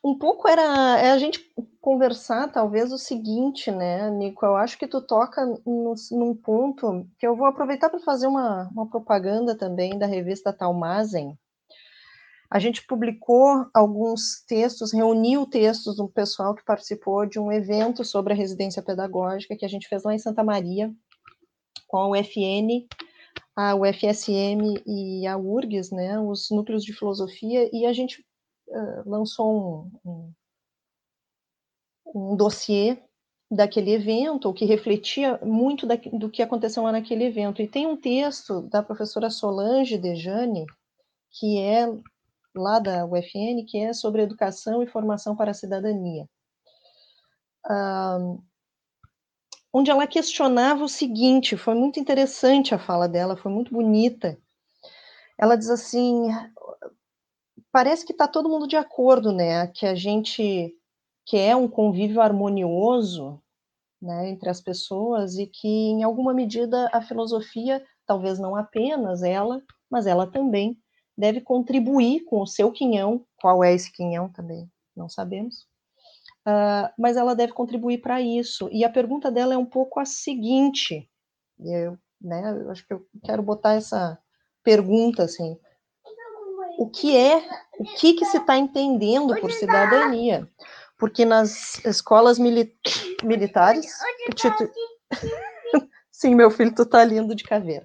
um 0.03 0.17
pouco 0.17 0.49
era 0.49 0.99
é 1.01 1.11
a 1.11 1.19
gente 1.19 1.41
conversar, 1.81 2.51
talvez, 2.53 2.93
o 2.93 2.99
seguinte, 2.99 3.71
né, 3.71 4.11
Nico? 4.11 4.45
Eu 4.45 4.57
acho 4.57 4.79
que 4.79 4.87
tu 4.87 5.01
toca 5.01 5.45
no, 5.67 5.95
num 6.13 6.35
ponto 6.35 7.07
que 7.19 7.27
eu 7.27 7.37
vou 7.37 7.47
aproveitar 7.47 7.89
para 7.89 8.01
fazer 8.01 8.27
uma, 8.27 8.69
uma 8.73 8.89
propaganda 8.89 9.57
também 9.57 9.99
da 9.99 10.07
revista 10.07 10.53
Talmazen. 10.53 11.37
A 12.51 12.59
gente 12.59 12.87
publicou 12.87 13.67
alguns 13.75 14.43
textos, 14.47 14.93
reuniu 14.93 15.47
textos 15.47 15.97
do 15.97 16.09
pessoal 16.09 16.55
que 16.55 16.65
participou 16.65 17.27
de 17.27 17.39
um 17.39 17.53
evento 17.53 18.05
sobre 18.05 18.33
a 18.33 18.37
residência 18.37 18.83
pedagógica 18.83 19.57
que 19.57 19.67
a 19.67 19.69
gente 19.69 19.87
fez 19.87 20.03
lá 20.03 20.15
em 20.15 20.19
Santa 20.19 20.43
Maria, 20.43 20.91
com 21.87 21.99
a 21.99 22.09
UFN, 22.09 22.87
a 23.55 23.75
UFSM 23.75 24.83
e 24.87 25.27
a 25.27 25.37
URGS, 25.37 25.91
né, 25.91 26.19
os 26.19 26.49
núcleos 26.51 26.85
de 26.85 26.95
filosofia, 26.95 27.69
e 27.73 27.85
a 27.85 27.93
gente 27.93 28.25
lançou 29.07 29.91
um, 30.05 30.11
um, 30.11 30.33
um 32.15 32.37
dossiê 32.37 32.99
daquele 33.51 33.93
evento, 33.93 34.53
que 34.53 34.65
refletia 34.65 35.39
muito 35.43 35.87
da, 35.87 35.97
do 35.97 36.31
que 36.31 36.43
aconteceu 36.43 36.83
lá 36.83 36.93
naquele 36.93 37.25
evento. 37.25 37.63
E 37.63 37.69
tem 37.69 37.87
um 37.87 37.97
texto 37.97 38.63
da 38.63 38.83
professora 38.83 39.31
Solange 39.31 39.97
Dejane, 39.97 40.67
que 41.31 41.59
é 41.59 41.87
lá 42.55 42.79
da 42.79 43.07
UFN, 43.07 43.65
que 43.67 43.79
é 43.79 43.93
sobre 43.93 44.23
educação 44.23 44.83
e 44.83 44.87
formação 44.87 45.35
para 45.35 45.53
a 45.53 45.55
cidadania. 45.55 46.29
Onde 49.73 49.91
ela 49.91 50.07
questionava 50.07 50.83
o 50.83 50.89
seguinte, 50.89 51.57
foi 51.57 51.75
muito 51.75 52.01
interessante 52.01 52.75
a 52.75 52.79
fala 52.79 53.09
dela, 53.09 53.37
foi 53.37 53.53
muito 53.53 53.73
bonita. 53.73 54.39
Ela 55.39 55.57
diz 55.57 55.71
assim: 55.71 56.29
parece 57.73 58.05
que 58.05 58.13
está 58.13 58.27
todo 58.27 58.49
mundo 58.49 58.67
de 58.67 58.77
acordo, 58.77 59.33
né, 59.33 59.67
que 59.69 59.87
a 59.87 59.95
gente 59.95 60.75
quer 61.27 61.55
um 61.57 61.69
convívio 61.69 62.21
harmonioso, 62.21 63.41
né, 64.01 64.31
entre 64.31 64.49
as 64.49 64.61
pessoas 64.61 65.37
e 65.37 65.47
que 65.47 65.69
em 65.69 66.03
alguma 66.03 66.33
medida 66.33 66.89
a 66.93 67.03
filosofia, 67.03 67.85
talvez 68.07 68.39
não 68.39 68.57
apenas 68.57 69.23
ela, 69.23 69.63
mas 69.91 70.07
ela 70.07 70.27
também 70.27 70.79
deve 71.17 71.41
contribuir 71.41 72.25
com 72.25 72.41
o 72.41 72.47
seu 72.47 72.71
quinhão, 72.71 73.27
qual 73.41 73.63
é 73.63 73.75
esse 73.75 73.93
quinhão 73.93 74.29
também, 74.29 74.71
não 74.97 75.09
sabemos, 75.09 75.67
uh, 76.47 76.89
mas 76.97 77.17
ela 77.17 77.35
deve 77.35 77.53
contribuir 77.53 77.99
para 77.99 78.21
isso. 78.21 78.69
E 78.71 78.85
a 78.85 78.91
pergunta 78.91 79.31
dela 79.31 79.53
é 79.53 79.59
um 79.59 79.67
pouco 79.67 79.99
a 79.99 80.05
seguinte, 80.05 81.11
eu, 81.59 81.99
né, 82.21 82.63
eu 82.63 82.71
acho 82.71 82.87
que 82.87 82.95
eu 82.95 83.05
quero 83.25 83.43
botar 83.43 83.75
essa 83.75 84.17
pergunta 84.63 85.25
assim, 85.25 85.59
o 86.79 86.89
que 86.89 87.17
é, 87.17 87.45
o 87.77 87.85
que, 87.97 88.15
que 88.15 88.25
se 88.25 88.37
está 88.37 88.57
entendendo 88.57 89.35
por 89.41 89.51
cidadania. 89.51 90.49
Porque 90.97 91.25
nas 91.25 91.85
escolas 91.85 92.39
mili 92.39 92.73
militares. 93.25 93.93
Sim, 96.13 96.37
meu 96.37 96.51
filho, 96.51 96.73
tu 96.73 96.87
tá 96.87 97.05
lindo 97.05 97.35
de 97.35 97.43
caveira. 97.43 97.85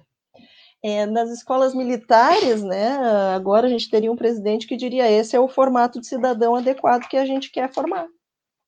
É, 0.82 1.06
nas 1.06 1.30
escolas 1.30 1.74
militares, 1.74 2.62
né, 2.62 2.96
agora 3.34 3.66
a 3.66 3.70
gente 3.70 3.90
teria 3.90 4.12
um 4.12 4.16
presidente 4.16 4.66
que 4.66 4.76
diria 4.76 5.10
esse 5.10 5.34
é 5.34 5.40
o 5.40 5.48
formato 5.48 6.00
de 6.00 6.06
cidadão 6.06 6.54
adequado 6.54 7.08
que 7.08 7.16
a 7.16 7.24
gente 7.24 7.50
quer 7.50 7.72
formar, 7.72 8.06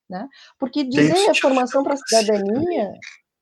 né? 0.09 0.27
Porque 0.59 0.83
dizer 0.83 1.29
a 1.29 1.35
formação 1.35 1.85
para 1.85 1.93
a 1.93 1.97
cidadania, 1.99 2.91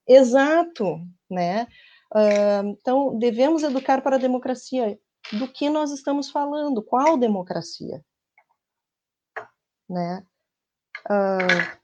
exato, 0.08 0.98
né? 1.30 1.68
Uh, 2.12 2.68
então 2.70 3.16
devemos 3.16 3.62
educar 3.62 4.02
para 4.02 4.16
a 4.16 4.18
democracia 4.18 4.98
do 5.32 5.48
que 5.48 5.70
nós 5.70 5.90
estamos 5.90 6.30
falando, 6.30 6.82
qual 6.82 7.16
democracia, 7.16 8.04
né? 9.88 10.24
Uh, 11.06 11.78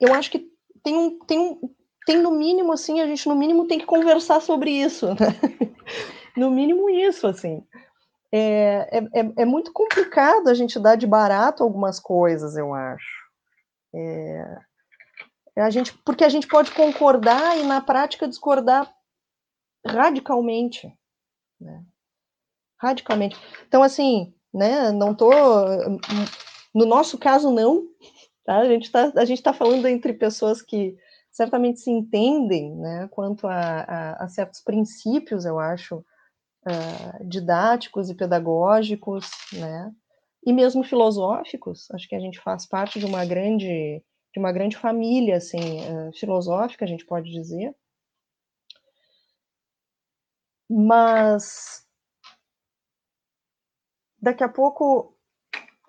eu 0.00 0.14
acho 0.14 0.30
que 0.30 0.50
tem 0.82 0.96
um, 0.96 1.18
tem 1.20 1.38
um, 1.38 1.74
tem 2.04 2.18
no 2.18 2.32
mínimo 2.32 2.72
assim, 2.72 3.00
a 3.00 3.06
gente 3.06 3.28
no 3.28 3.36
mínimo 3.36 3.66
tem 3.66 3.78
que 3.78 3.86
conversar 3.86 4.40
sobre 4.40 4.70
isso, 4.70 5.06
né? 5.08 5.14
no 6.36 6.50
mínimo 6.50 6.90
isso, 6.90 7.26
assim. 7.26 7.64
É, 8.34 8.98
é, 8.98 9.20
é, 9.20 9.32
é 9.42 9.44
muito 9.44 9.72
complicado 9.72 10.48
a 10.48 10.54
gente 10.54 10.80
dar 10.80 10.96
de 10.96 11.06
barato 11.06 11.62
algumas 11.62 12.00
coisas, 12.00 12.56
eu 12.56 12.72
acho. 12.74 13.22
É, 13.94 14.58
a 15.58 15.70
gente, 15.70 15.92
porque 15.98 16.24
a 16.24 16.28
gente 16.28 16.48
pode 16.48 16.70
concordar 16.72 17.58
e 17.58 17.62
na 17.62 17.80
prática 17.80 18.26
discordar 18.26 18.92
radicalmente 19.86 20.92
né? 21.62 21.82
Radicalmente. 22.78 23.36
Então, 23.66 23.82
assim, 23.82 24.34
né, 24.52 24.90
não 24.90 25.14
tô. 25.14 25.30
No 26.74 26.86
nosso 26.86 27.18
caso, 27.18 27.50
não. 27.50 27.86
Tá? 28.44 28.58
A 28.58 28.68
gente 28.68 28.84
está 28.84 29.52
tá 29.52 29.52
falando 29.52 29.86
entre 29.86 30.12
pessoas 30.12 30.60
que 30.60 30.96
certamente 31.32 31.80
se 31.80 31.90
entendem 31.90 32.76
né, 32.76 33.08
quanto 33.10 33.46
a, 33.46 33.54
a, 33.54 34.24
a 34.24 34.28
certos 34.28 34.60
princípios, 34.60 35.44
eu 35.44 35.58
acho, 35.58 35.96
uh, 35.96 37.26
didáticos 37.28 38.10
e 38.10 38.14
pedagógicos, 38.14 39.30
né, 39.52 39.90
e 40.46 40.52
mesmo 40.52 40.84
filosóficos. 40.84 41.90
Acho 41.92 42.08
que 42.08 42.14
a 42.14 42.20
gente 42.20 42.38
faz 42.40 42.66
parte 42.66 42.98
de 42.98 43.06
uma 43.06 43.24
grande, 43.24 44.02
de 44.34 44.38
uma 44.38 44.52
grande 44.52 44.76
família 44.76 45.36
assim, 45.36 45.80
uh, 45.80 46.12
filosófica, 46.18 46.84
a 46.84 46.88
gente 46.88 47.06
pode 47.06 47.30
dizer, 47.30 47.74
mas 50.72 51.86
daqui 54.18 54.42
a 54.42 54.48
pouco 54.48 55.14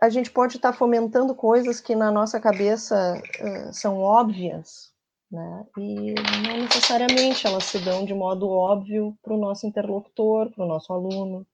a 0.02 0.10
gente 0.10 0.30
pode 0.30 0.58
estar 0.58 0.74
fomentando 0.74 1.34
coisas 1.34 1.80
que 1.80 1.96
na 1.96 2.12
nossa 2.12 2.38
cabeça 2.42 3.16
uh, 3.42 3.74
são 3.74 4.00
óbvias, 4.00 4.94
né? 5.32 5.66
E 5.78 6.14
não 6.46 6.58
necessariamente 6.64 7.48
elas 7.48 7.64
se 7.64 7.80
dão 7.80 8.04
de 8.04 8.14
modo 8.14 8.50
óbvio 8.50 9.18
para 9.24 9.34
o 9.34 9.38
nosso 9.38 9.66
interlocutor, 9.66 10.52
para 10.52 10.66
o 10.66 10.68
nosso 10.68 10.92
aluno, 10.92 11.48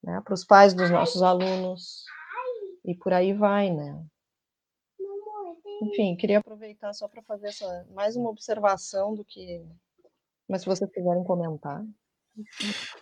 né? 0.00 0.20
Para 0.24 0.34
os 0.34 0.44
pais 0.44 0.72
dos 0.72 0.88
nossos 0.88 1.22
alunos 1.22 2.04
e 2.84 2.94
por 2.94 3.12
aí 3.12 3.32
vai, 3.32 3.70
né? 3.70 4.06
Enfim, 5.82 6.14
queria 6.14 6.38
aproveitar 6.38 6.92
só 6.92 7.08
para 7.08 7.22
fazer 7.22 7.48
essa 7.48 7.86
mais 7.90 8.14
uma 8.14 8.30
observação 8.30 9.16
do 9.16 9.24
que, 9.24 9.66
mas 10.48 10.60
se 10.62 10.68
vocês 10.68 10.88
quiserem 10.92 11.24
comentar. 11.24 11.84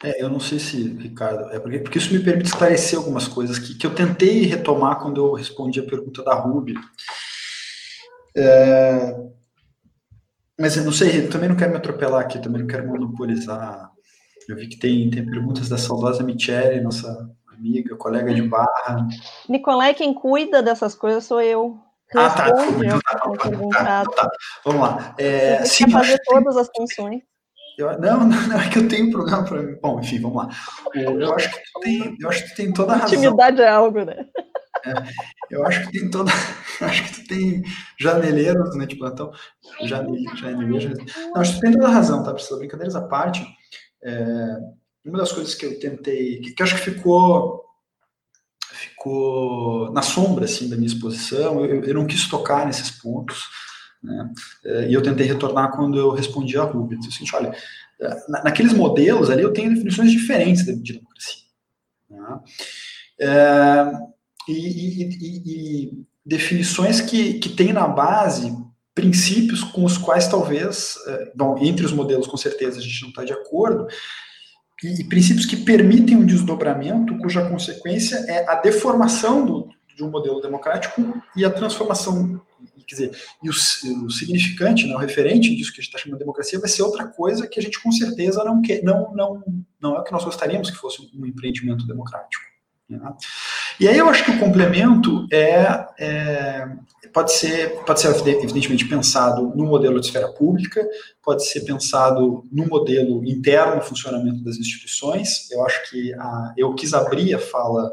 É, 0.03 0.23
eu 0.23 0.29
não 0.29 0.39
sei 0.39 0.59
se, 0.59 0.89
Ricardo, 0.95 1.51
é 1.51 1.59
porque, 1.59 1.79
porque 1.79 1.99
isso 1.99 2.13
me 2.13 2.23
permite 2.23 2.49
esclarecer 2.49 2.99
algumas 2.99 3.27
coisas 3.27 3.59
que, 3.59 3.75
que 3.75 3.87
eu 3.87 3.95
tentei 3.95 4.45
retomar 4.45 4.99
quando 5.01 5.21
eu 5.21 5.33
respondi 5.33 5.81
a 5.81 5.87
pergunta 5.87 6.23
da 6.23 6.35
Ruby. 6.35 6.75
É, 8.37 9.17
mas 10.59 10.77
eu 10.77 10.85
não 10.85 10.93
sei, 10.93 11.25
eu 11.25 11.31
também 11.31 11.49
não 11.49 11.57
quero 11.57 11.73
me 11.73 11.79
atropelar 11.79 12.21
aqui, 12.21 12.39
também 12.39 12.63
não 12.63 12.69
quero 12.69 12.87
monopolizar. 12.87 13.91
Eu 14.49 14.57
vi 14.57 14.69
que 14.69 14.79
tem, 14.79 15.11
tem 15.11 15.25
perguntas 15.25 15.69
da 15.69 15.79
saudosa 15.79 16.23
Michele, 16.23 16.81
nossa 16.81 17.29
amiga, 17.53 17.97
colega 17.97 18.33
de 18.33 18.43
barra. 18.43 19.09
Nicolai, 19.49 19.95
quem 19.95 20.15
cuida 20.15 20.63
dessas 20.63 20.95
coisas 20.95 21.25
sou 21.25 21.41
eu. 21.41 21.79
Ah, 22.15 22.31
tá, 22.31 22.51
desculpa, 22.51 22.85
então 22.85 23.01
tá, 23.71 24.05
tá, 24.05 24.05
tá, 24.05 24.05
tá, 24.05 24.31
Vamos 24.65 24.81
lá. 24.83 25.15
É, 25.19 25.65
sim, 25.65 25.91
fazer 25.91 26.21
todas 26.25 26.57
as 26.57 26.69
funções. 26.77 27.23
Eu, 27.77 27.99
não, 27.99 28.21
não, 28.21 28.49
não, 28.49 28.61
é 28.61 28.69
que 28.69 28.79
eu 28.79 28.89
tenho 28.89 29.09
um 29.09 29.11
problema 29.11 29.45
para 29.45 29.63
mim. 29.63 29.77
Bom, 29.83 30.01
enfim, 30.01 30.21
vamos 30.21 30.37
lá. 30.37 30.49
Eu 30.95 31.35
acho 31.35 31.51
que 31.51 31.59
tu 31.73 31.81
tem, 31.81 32.17
eu 32.21 32.29
acho 32.29 32.45
que 32.45 32.51
tu 32.51 32.57
tem 32.57 32.73
toda 32.73 32.93
a 32.93 32.97
razão. 32.97 33.19
Intimidade 33.19 33.61
é 33.61 33.69
algo, 33.69 34.05
né? 34.05 34.27
É, 34.87 34.93
eu 35.51 35.67
acho 35.67 35.87
que 35.87 35.99
tem 35.99 36.11
toda. 36.11 36.31
Acho 36.81 37.05
que 37.05 37.21
tu 37.21 37.29
tem 37.29 37.63
janeleiros 37.99 38.77
né, 38.77 38.85
de 38.85 38.97
plantão. 38.97 39.31
Janele, 39.83 40.25
janele, 40.37 40.67
não, 41.33 41.41
acho 41.41 41.53
que 41.53 41.59
tu 41.59 41.61
tem 41.61 41.73
toda 41.73 41.87
a 41.87 41.93
razão, 41.93 42.25
tá, 42.25 42.35
Priscila? 42.35 42.59
Brincadeiras 42.59 42.97
à 42.97 43.01
parte. 43.01 43.47
É, 44.03 44.59
uma 45.05 45.19
das 45.19 45.31
coisas 45.31 45.55
que 45.55 45.65
eu 45.65 45.79
tentei. 45.79 46.41
Que, 46.41 46.53
que 46.53 46.63
acho 46.63 46.75
que 46.75 46.91
ficou. 46.91 47.63
Ficou 48.73 49.93
na 49.93 50.03
sombra 50.03 50.47
assim, 50.47 50.69
da 50.69 50.75
minha 50.75 50.89
exposição, 50.89 51.65
eu, 51.65 51.85
eu 51.85 51.95
não 51.95 52.07
quis 52.07 52.29
tocar 52.29 52.67
nesses 52.67 52.91
pontos. 52.91 53.45
Né? 54.05 54.31
É, 54.65 54.89
e 54.89 54.95
eu 54.95 55.03
tentei 55.03 55.27
retornar 55.27 55.73
quando 55.73 55.99
eu 55.99 56.11
respondi 56.11 56.59
a 56.59 56.63
Rubens. 56.63 57.05
Eu 57.05 57.11
disse, 57.11 57.35
olha, 57.35 57.55
é, 58.01 58.43
naqueles 58.45 58.75
modelos 58.75 59.31
ali 59.31 59.43
eu 59.43 59.53
tenho 59.53 59.73
definições 59.73 60.13
diferentes 60.13 60.65
de 60.65 60.93
democracia. 60.93 61.43
Né? 62.11 62.41
É, 63.21 63.93
e, 64.47 65.03
e, 65.03 65.43
e, 65.47 66.05
definições 66.25 67.01
que, 67.01 67.35
que 67.35 67.49
têm 67.49 67.73
na 67.73 67.89
base 67.89 68.55
princípios 68.95 69.65
com 69.65 69.85
os 69.85 69.99
quais 69.99 70.29
talvez, 70.29 70.97
bom, 71.35 71.59
entre 71.59 71.85
os 71.85 71.93
modelos 71.93 72.27
com 72.27 72.37
certeza 72.37 72.79
a 72.79 72.83
gente 72.83 73.03
não 73.03 73.09
está 73.09 73.25
de 73.25 73.33
acordo, 73.33 73.89
e, 74.83 75.01
e, 75.01 75.05
princípios 75.05 75.47
que 75.47 75.57
permitem 75.57 76.17
um 76.17 76.25
desdobramento 76.25 77.19
cuja 77.19 77.49
consequência 77.49 78.17
é 78.29 78.49
a 78.49 78.55
deformação 78.55 79.45
do, 79.45 79.69
de 79.95 80.03
um 80.03 80.11
modelo 80.11 80.41
democrático 80.41 81.21
e 81.37 81.45
a 81.45 81.51
transformação 81.51 82.41
quer 82.85 82.95
dizer, 82.95 83.19
e 83.43 83.49
o, 83.49 83.53
o 84.05 84.11
significante, 84.11 84.87
né, 84.87 84.95
o 84.95 84.99
referente 84.99 85.55
disso 85.55 85.73
que 85.73 85.81
a 85.81 85.83
gente 85.83 85.91
está 85.91 85.99
chamando 85.99 86.19
de 86.19 86.25
democracia 86.25 86.59
vai 86.59 86.69
ser 86.69 86.83
outra 86.83 87.07
coisa 87.07 87.47
que 87.47 87.59
a 87.59 87.63
gente 87.63 87.83
com 87.83 87.93
certeza 87.93 88.45
não 88.45 88.61
quer, 88.63 88.83
não, 88.83 89.15
não, 89.15 89.43
não 89.81 89.97
é 89.97 90.01
o 90.01 90.05
que 90.05 90.13
nós 90.13 90.25
gostaríamos 90.25 90.71
que 90.71 90.77
fosse 90.77 91.11
um 91.15 91.27
empreendimento 91.27 91.87
democrático. 91.87 92.55
Né? 92.89 93.01
E 93.81 93.89
aí 93.89 93.97
eu 93.97 94.09
acho 94.09 94.25
que 94.25 94.31
o 94.31 94.39
complemento 94.39 95.27
é, 95.33 95.87
é, 95.99 96.69
pode 97.13 97.33
ser 97.33 97.83
pode 97.85 98.01
ser 98.01 98.09
evidentemente 98.09 98.87
pensado 98.87 99.53
no 99.55 99.65
modelo 99.65 99.99
de 100.01 100.07
esfera 100.07 100.29
pública, 100.29 100.87
pode 101.23 101.47
ser 101.47 101.61
pensado 101.61 102.45
no 102.53 102.67
modelo 102.67 103.25
interno, 103.25 103.81
funcionamento 103.81 104.45
das 104.45 104.57
instituições. 104.57 105.51
Eu 105.51 105.65
acho 105.65 105.91
que 105.91 106.13
a, 106.15 106.55
eu 106.57 106.75
quis 106.75 106.93
abrir 106.93 107.35
a 107.35 107.39
fala, 107.39 107.91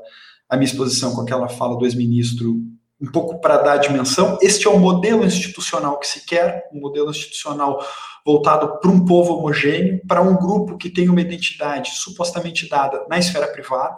a 0.50 0.58
minha 0.58 0.70
exposição 0.70 1.16
com 1.16 1.22
aquela 1.22 1.48
fala 1.48 1.78
do 1.78 1.86
ex-ministro 1.86 2.62
um 3.02 3.12
pouco 3.12 3.42
para 3.42 3.58
dar 3.58 3.78
dimensão, 3.78 4.38
este 4.42 4.68
é 4.68 4.70
o 4.70 4.78
modelo 4.78 5.26
institucional 5.26 5.98
que 6.00 6.08
se 6.08 6.24
quer, 6.26 6.70
um 6.72 6.80
modelo 6.80 7.10
institucional 7.10 7.84
voltado 8.24 8.80
para 8.80 8.92
um 8.92 9.04
povo 9.04 9.38
homogêneo, 9.38 10.00
para 10.08 10.22
um 10.22 10.38
grupo 10.38 10.78
que 10.78 10.90
tem 10.90 11.10
uma 11.10 11.22
identidade 11.22 11.92
supostamente 11.96 12.70
dada 12.70 13.04
na 13.10 13.18
esfera 13.18 13.48
privada, 13.48 13.98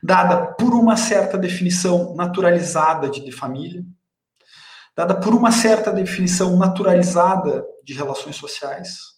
dada 0.00 0.54
por 0.54 0.72
uma 0.72 0.96
certa 0.96 1.36
definição 1.36 2.14
naturalizada 2.14 3.08
de, 3.08 3.24
de 3.24 3.32
família, 3.32 3.82
dada 4.96 5.14
por 5.14 5.34
uma 5.34 5.50
certa 5.50 5.90
definição 5.90 6.56
naturalizada 6.56 7.66
de 7.82 7.92
relações 7.92 8.36
sociais. 8.36 9.14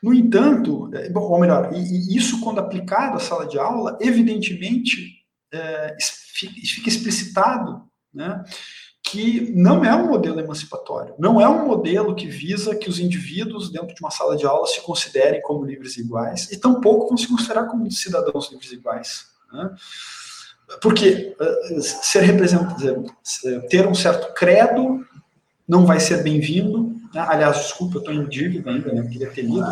No 0.00 0.14
entanto, 0.14 0.88
é, 0.94 1.10
ou 1.16 1.40
melhor, 1.40 1.70
isso 1.74 2.40
quando 2.40 2.60
aplicado 2.60 3.16
à 3.16 3.20
sala 3.20 3.46
de 3.46 3.58
aula, 3.58 3.98
evidentemente 4.00 5.24
é, 5.52 5.96
fica 6.32 6.88
explicitado 6.88 7.82
né, 8.12 8.44
que 9.02 9.52
não 9.54 9.84
é 9.84 9.94
um 9.94 10.08
modelo 10.08 10.40
emancipatório, 10.40 11.14
não 11.18 11.40
é 11.40 11.48
um 11.48 11.66
modelo 11.66 12.14
que 12.14 12.26
visa 12.26 12.74
que 12.74 12.88
os 12.88 12.98
indivíduos 12.98 13.70
dentro 13.70 13.94
de 13.94 14.00
uma 14.00 14.10
sala 14.10 14.36
de 14.36 14.46
aula 14.46 14.66
se 14.66 14.80
considerem 14.80 15.42
como 15.42 15.64
livres 15.64 15.96
e 15.96 16.00
iguais, 16.00 16.50
e 16.50 16.56
tampouco 16.56 17.08
vão 17.08 17.16
se 17.16 17.28
considerar 17.28 17.66
como 17.66 17.90
cidadãos 17.90 18.50
livres 18.50 18.72
e 18.72 18.76
iguais. 18.76 19.26
Né? 19.52 19.74
Porque 20.80 21.36
uh, 21.38 21.82
ser 21.82 22.20
representado, 22.20 23.12
ter 23.68 23.86
um 23.86 23.94
certo 23.94 24.32
credo 24.34 25.04
não 25.68 25.84
vai 25.84 26.00
ser 26.00 26.22
bem-vindo. 26.22 26.96
Né? 27.12 27.24
Aliás, 27.28 27.58
desculpa, 27.58 27.96
eu 27.96 28.00
estou 28.00 28.14
em 28.14 28.26
dívida 28.26 28.70
ainda, 28.70 28.92
né? 28.92 29.06
Queria 29.06 29.30
ter 29.30 29.42
lido 29.42 29.70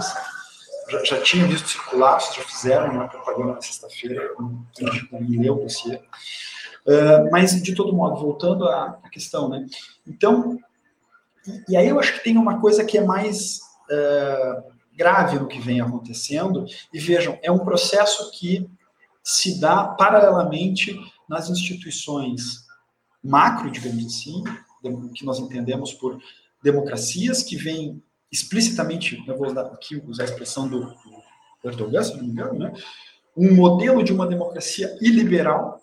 já, 0.91 1.05
já 1.05 1.23
tinha 1.23 1.47
visto 1.47 1.69
circular, 1.69 2.21
vocês 2.21 2.37
já 2.37 2.43
fizeram 2.43 2.93
uma 2.93 3.09
propaganda 3.09 3.55
na 3.55 3.63
sexta-feira, 3.63 4.35
um, 4.39 4.65
um 5.13 5.41
leu 5.41 5.55
o 5.57 5.63
dossiê. 5.63 6.01
Uh, 6.87 7.31
mas, 7.31 7.63
de 7.63 7.75
todo 7.75 7.95
modo, 7.95 8.21
voltando 8.21 8.67
à, 8.69 8.99
à 9.03 9.11
questão, 9.11 9.49
né? 9.49 9.67
Então, 10.07 10.59
e, 11.47 11.73
e, 11.73 11.77
aí 11.77 11.89
eu 11.89 11.99
acho 12.01 12.15
que 12.15 12.25
tem 12.25 12.37
uma 12.37 12.61
coisa 12.61 12.85
que 12.85 12.97
é 12.99 13.05
mais 13.05 13.61
uh, 13.91 14.63
grave 14.97 15.39
no 15.39 15.47
que 15.47 15.61
vem 15.61 15.81
acontecendo, 15.81 16.65
e 16.93 16.99
vejam, 16.99 17.39
é 17.43 17.51
um 17.51 17.59
processo 17.59 18.31
que 18.33 18.69
se 19.23 19.61
dá 19.61 19.85
paralelamente 19.85 20.99
nas 21.29 21.49
instituições 21.49 22.65
macro, 23.23 23.71
digamos 23.71 24.07
assim, 24.07 24.43
que 25.15 25.25
nós 25.25 25.39
entendemos 25.39 25.93
por 25.93 26.19
democracias 26.63 27.43
que 27.43 27.57
vêm 27.57 28.03
explicitamente, 28.33 29.23
eu 29.27 29.37
vou 29.37 29.49
usar 29.49 29.63
aqui 29.63 30.03
usar 30.07 30.23
a 30.23 30.27
expressão 30.27 30.69
do, 30.69 30.81
do 30.81 31.69
Erdogan, 31.69 32.03
se 32.03 32.17
não 32.17 32.23
me 32.23 32.31
engano, 32.31 32.59
né? 32.59 32.73
um 33.37 33.55
modelo 33.55 34.03
de 34.03 34.13
uma 34.13 34.27
democracia 34.27 34.97
iliberal 35.01 35.80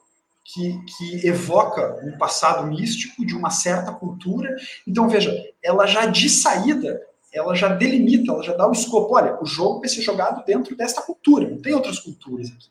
que, 0.47 0.79
que 0.85 1.27
evoca 1.27 1.99
um 2.05 2.17
passado 2.17 2.65
místico 2.67 3.25
de 3.25 3.35
uma 3.35 3.49
certa 3.49 3.91
cultura. 3.91 4.55
Então, 4.87 5.09
veja, 5.09 5.33
ela 5.61 5.85
já 5.85 6.05
de 6.05 6.29
saída, 6.29 7.01
ela 7.33 7.53
já 7.53 7.67
delimita, 7.67 8.31
ela 8.31 8.41
já 8.41 8.53
dá 8.53 8.65
o 8.65 8.71
escopo. 8.71 9.13
Olha, 9.13 9.37
o 9.41 9.45
jogo 9.45 9.81
vai 9.81 9.89
ser 9.89 10.01
jogado 10.01 10.45
dentro 10.45 10.75
desta 10.75 11.01
cultura, 11.01 11.49
não 11.49 11.61
tem 11.61 11.73
outras 11.73 11.99
culturas 11.99 12.47
aqui. 12.47 12.69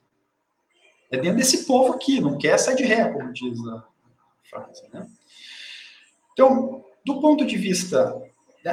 É 1.10 1.18
dentro 1.18 1.36
desse 1.36 1.66
povo 1.66 1.92
aqui, 1.92 2.18
não 2.18 2.38
quer 2.38 2.58
sair 2.58 2.76
de 2.76 2.82
ré, 2.82 3.12
como 3.12 3.32
diz 3.32 3.58
a 3.68 3.84
frase. 4.50 4.82
Né? 4.92 5.06
Então, 6.32 6.82
do 7.04 7.20
ponto 7.20 7.44
de 7.44 7.56
vista 7.56 8.16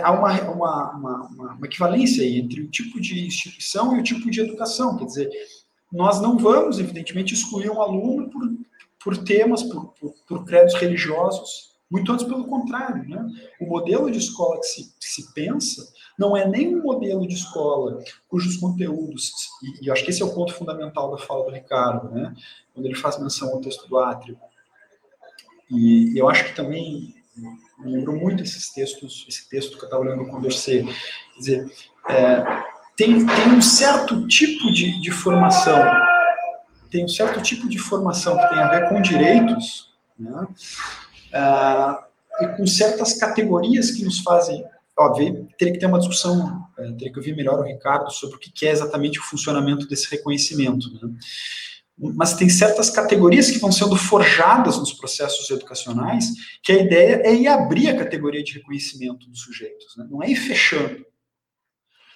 há 0.01 0.11
uma, 0.11 0.31
uma, 0.49 0.91
uma, 0.95 1.27
uma, 1.27 1.65
equivalência 1.67 2.25
entre 2.25 2.61
o 2.61 2.71
tipo 2.71 2.99
de 2.99 3.27
instituição 3.27 3.95
e 3.95 3.99
o 3.99 4.03
tipo 4.03 4.31
de 4.31 4.41
educação. 4.41 4.97
Quer 4.97 5.05
dizer, 5.05 5.29
nós 5.91 6.19
não 6.19 6.37
vamos, 6.37 6.79
evidentemente, 6.79 7.35
excluir 7.35 7.69
um 7.69 7.79
aluno 7.79 8.27
por, 8.31 8.41
por 9.03 9.17
temas, 9.17 9.63
por, 9.63 9.93
por, 9.93 10.13
por 10.27 10.45
credos 10.45 10.73
religiosos, 10.75 11.73
muito 11.89 12.11
antes 12.11 12.25
pelo 12.25 12.47
contrário. 12.47 13.07
Né? 13.07 13.25
O 13.59 13.65
modelo 13.65 14.09
de 14.09 14.17
escola 14.17 14.59
que 14.59 14.65
se, 14.65 14.83
que 14.99 15.07
se 15.07 15.33
pensa 15.33 15.83
não 16.17 16.37
é 16.37 16.47
nem 16.47 16.75
um 16.75 16.81
modelo 16.81 17.27
de 17.27 17.33
escola 17.33 18.03
cujos 18.27 18.57
conteúdos, 18.57 19.31
e, 19.63 19.85
e 19.85 19.91
acho 19.91 20.03
que 20.03 20.11
esse 20.11 20.21
é 20.21 20.25
o 20.25 20.33
ponto 20.33 20.53
fundamental 20.53 21.11
da 21.11 21.17
fala 21.17 21.45
do 21.45 21.51
Ricardo, 21.51 22.09
né? 22.09 22.33
quando 22.73 22.85
ele 22.85 22.95
faz 22.95 23.19
menção 23.19 23.49
ao 23.49 23.61
texto 23.61 23.87
do 23.87 23.97
Átrio. 23.97 24.37
E 25.69 26.17
eu 26.17 26.29
acho 26.29 26.45
que 26.45 26.55
também 26.55 27.15
me 27.79 27.91
lembrou 27.91 28.15
muito 28.15 28.43
esses 28.43 28.71
textos, 28.71 29.25
esse 29.27 29.49
texto 29.49 29.77
que 29.77 29.83
eu 29.83 29.87
estava 29.87 30.03
lendo 30.03 30.27
com 30.27 30.39
você. 30.39 30.83
Quer 30.83 31.39
dizer, 31.39 31.71
é, 32.09 32.43
tem, 32.95 33.25
tem 33.25 33.47
um 33.51 33.61
certo 33.61 34.27
tipo 34.27 34.71
de, 34.71 35.01
de 35.01 35.11
formação, 35.11 35.81
tem 36.93 37.03
um 37.03 37.09
certo 37.09 37.41
tipo 37.41 37.67
de 37.67 37.79
formação 37.79 38.37
que 38.37 38.49
tem 38.49 38.59
a 38.59 38.69
ver 38.69 38.87
com 38.87 39.01
direitos, 39.01 39.91
né? 40.17 40.47
Ah, 41.33 42.05
e 42.39 42.47
com 42.49 42.67
certas 42.67 43.15
categorias 43.15 43.89
que 43.89 44.05
nos 44.05 44.19
fazem. 44.19 44.63
Óbvio, 44.95 45.47
teria 45.57 45.73
que 45.73 45.79
ter 45.79 45.87
uma 45.87 45.97
discussão, 45.97 46.67
é, 46.77 46.83
teria 46.91 47.11
que 47.11 47.17
ouvir 47.17 47.35
melhor 47.35 47.59
o 47.59 47.63
Ricardo 47.63 48.11
sobre 48.11 48.35
o 48.35 48.39
que 48.39 48.67
é 48.67 48.71
exatamente 48.71 49.19
o 49.19 49.23
funcionamento 49.23 49.87
desse 49.87 50.09
reconhecimento. 50.11 50.87
Né? 50.93 51.15
mas 51.95 52.35
tem 52.35 52.49
certas 52.49 52.89
categorias 52.89 53.51
que 53.51 53.59
vão 53.59 53.71
sendo 53.71 53.95
forjadas 53.95 54.79
nos 54.79 54.93
processos 54.93 55.49
educacionais, 55.51 56.25
que 56.63 56.71
a 56.71 56.77
ideia 56.77 57.21
é 57.23 57.33
ir 57.33 57.47
abrir 57.47 57.87
a 57.87 57.97
categoria 57.97 58.43
de 58.43 58.53
reconhecimento 58.53 59.29
dos 59.29 59.41
sujeitos, 59.41 59.95
né? 59.95 60.07
não 60.09 60.21
é 60.21 60.29
ir 60.29 60.35
fechando. 60.35 61.05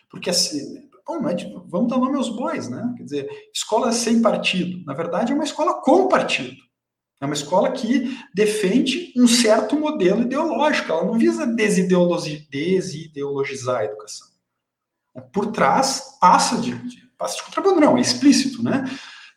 Porque 0.09 0.31
assim, 0.31 0.86
bom, 1.07 1.27
é 1.27 1.35
tipo, 1.35 1.65
vamos 1.67 1.89
dar 1.89 1.97
nome 1.97 2.17
aos 2.17 2.29
bois, 2.29 2.69
né? 2.69 2.93
Quer 2.97 3.03
dizer, 3.03 3.27
escola 3.53 3.91
sem 3.91 4.21
partido, 4.21 4.83
na 4.85 4.93
verdade 4.93 5.31
é 5.31 5.35
uma 5.35 5.43
escola 5.43 5.81
com 5.81 6.07
partido. 6.07 6.55
É 7.19 7.25
uma 7.25 7.33
escola 7.33 7.71
que 7.71 8.15
defende 8.35 9.11
um 9.17 9.27
certo 9.27 9.75
modelo 9.75 10.21
ideológico, 10.21 10.91
ela 10.91 11.03
não 11.03 11.17
visa 11.17 11.47
desideologizar 11.47 13.79
a 13.79 13.85
educação. 13.85 14.27
Por 15.33 15.47
trás, 15.47 16.15
passa 16.21 16.57
de, 16.57 16.75
de 16.87 17.07
passa 17.17 17.37
de 17.37 17.43
contrabando, 17.43 17.81
não, 17.81 17.97
é 17.97 18.01
explícito, 18.01 18.61
né? 18.61 18.85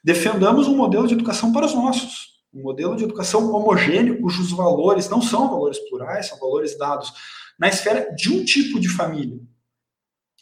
defendamos 0.03 0.67
um 0.67 0.77
modelo 0.77 1.07
de 1.07 1.15
educação 1.15 1.53
para 1.53 1.67
os 1.67 1.75
nossos, 1.75 2.41
um 2.53 2.63
modelo 2.63 2.97
de 2.97 3.05
educação 3.05 3.53
homogêneo, 3.53 4.21
cujos 4.21 4.51
valores 4.51 5.09
não 5.09 5.23
são 5.23 5.49
valores 5.49 5.79
plurais, 5.89 6.27
são 6.27 6.39
valores 6.39 6.77
dados 6.77 7.13
na 7.59 7.69
esfera 7.69 8.13
de 8.15 8.33
um 8.33 8.45
tipo 8.45 8.81
de 8.81 8.89
família. 8.89 9.39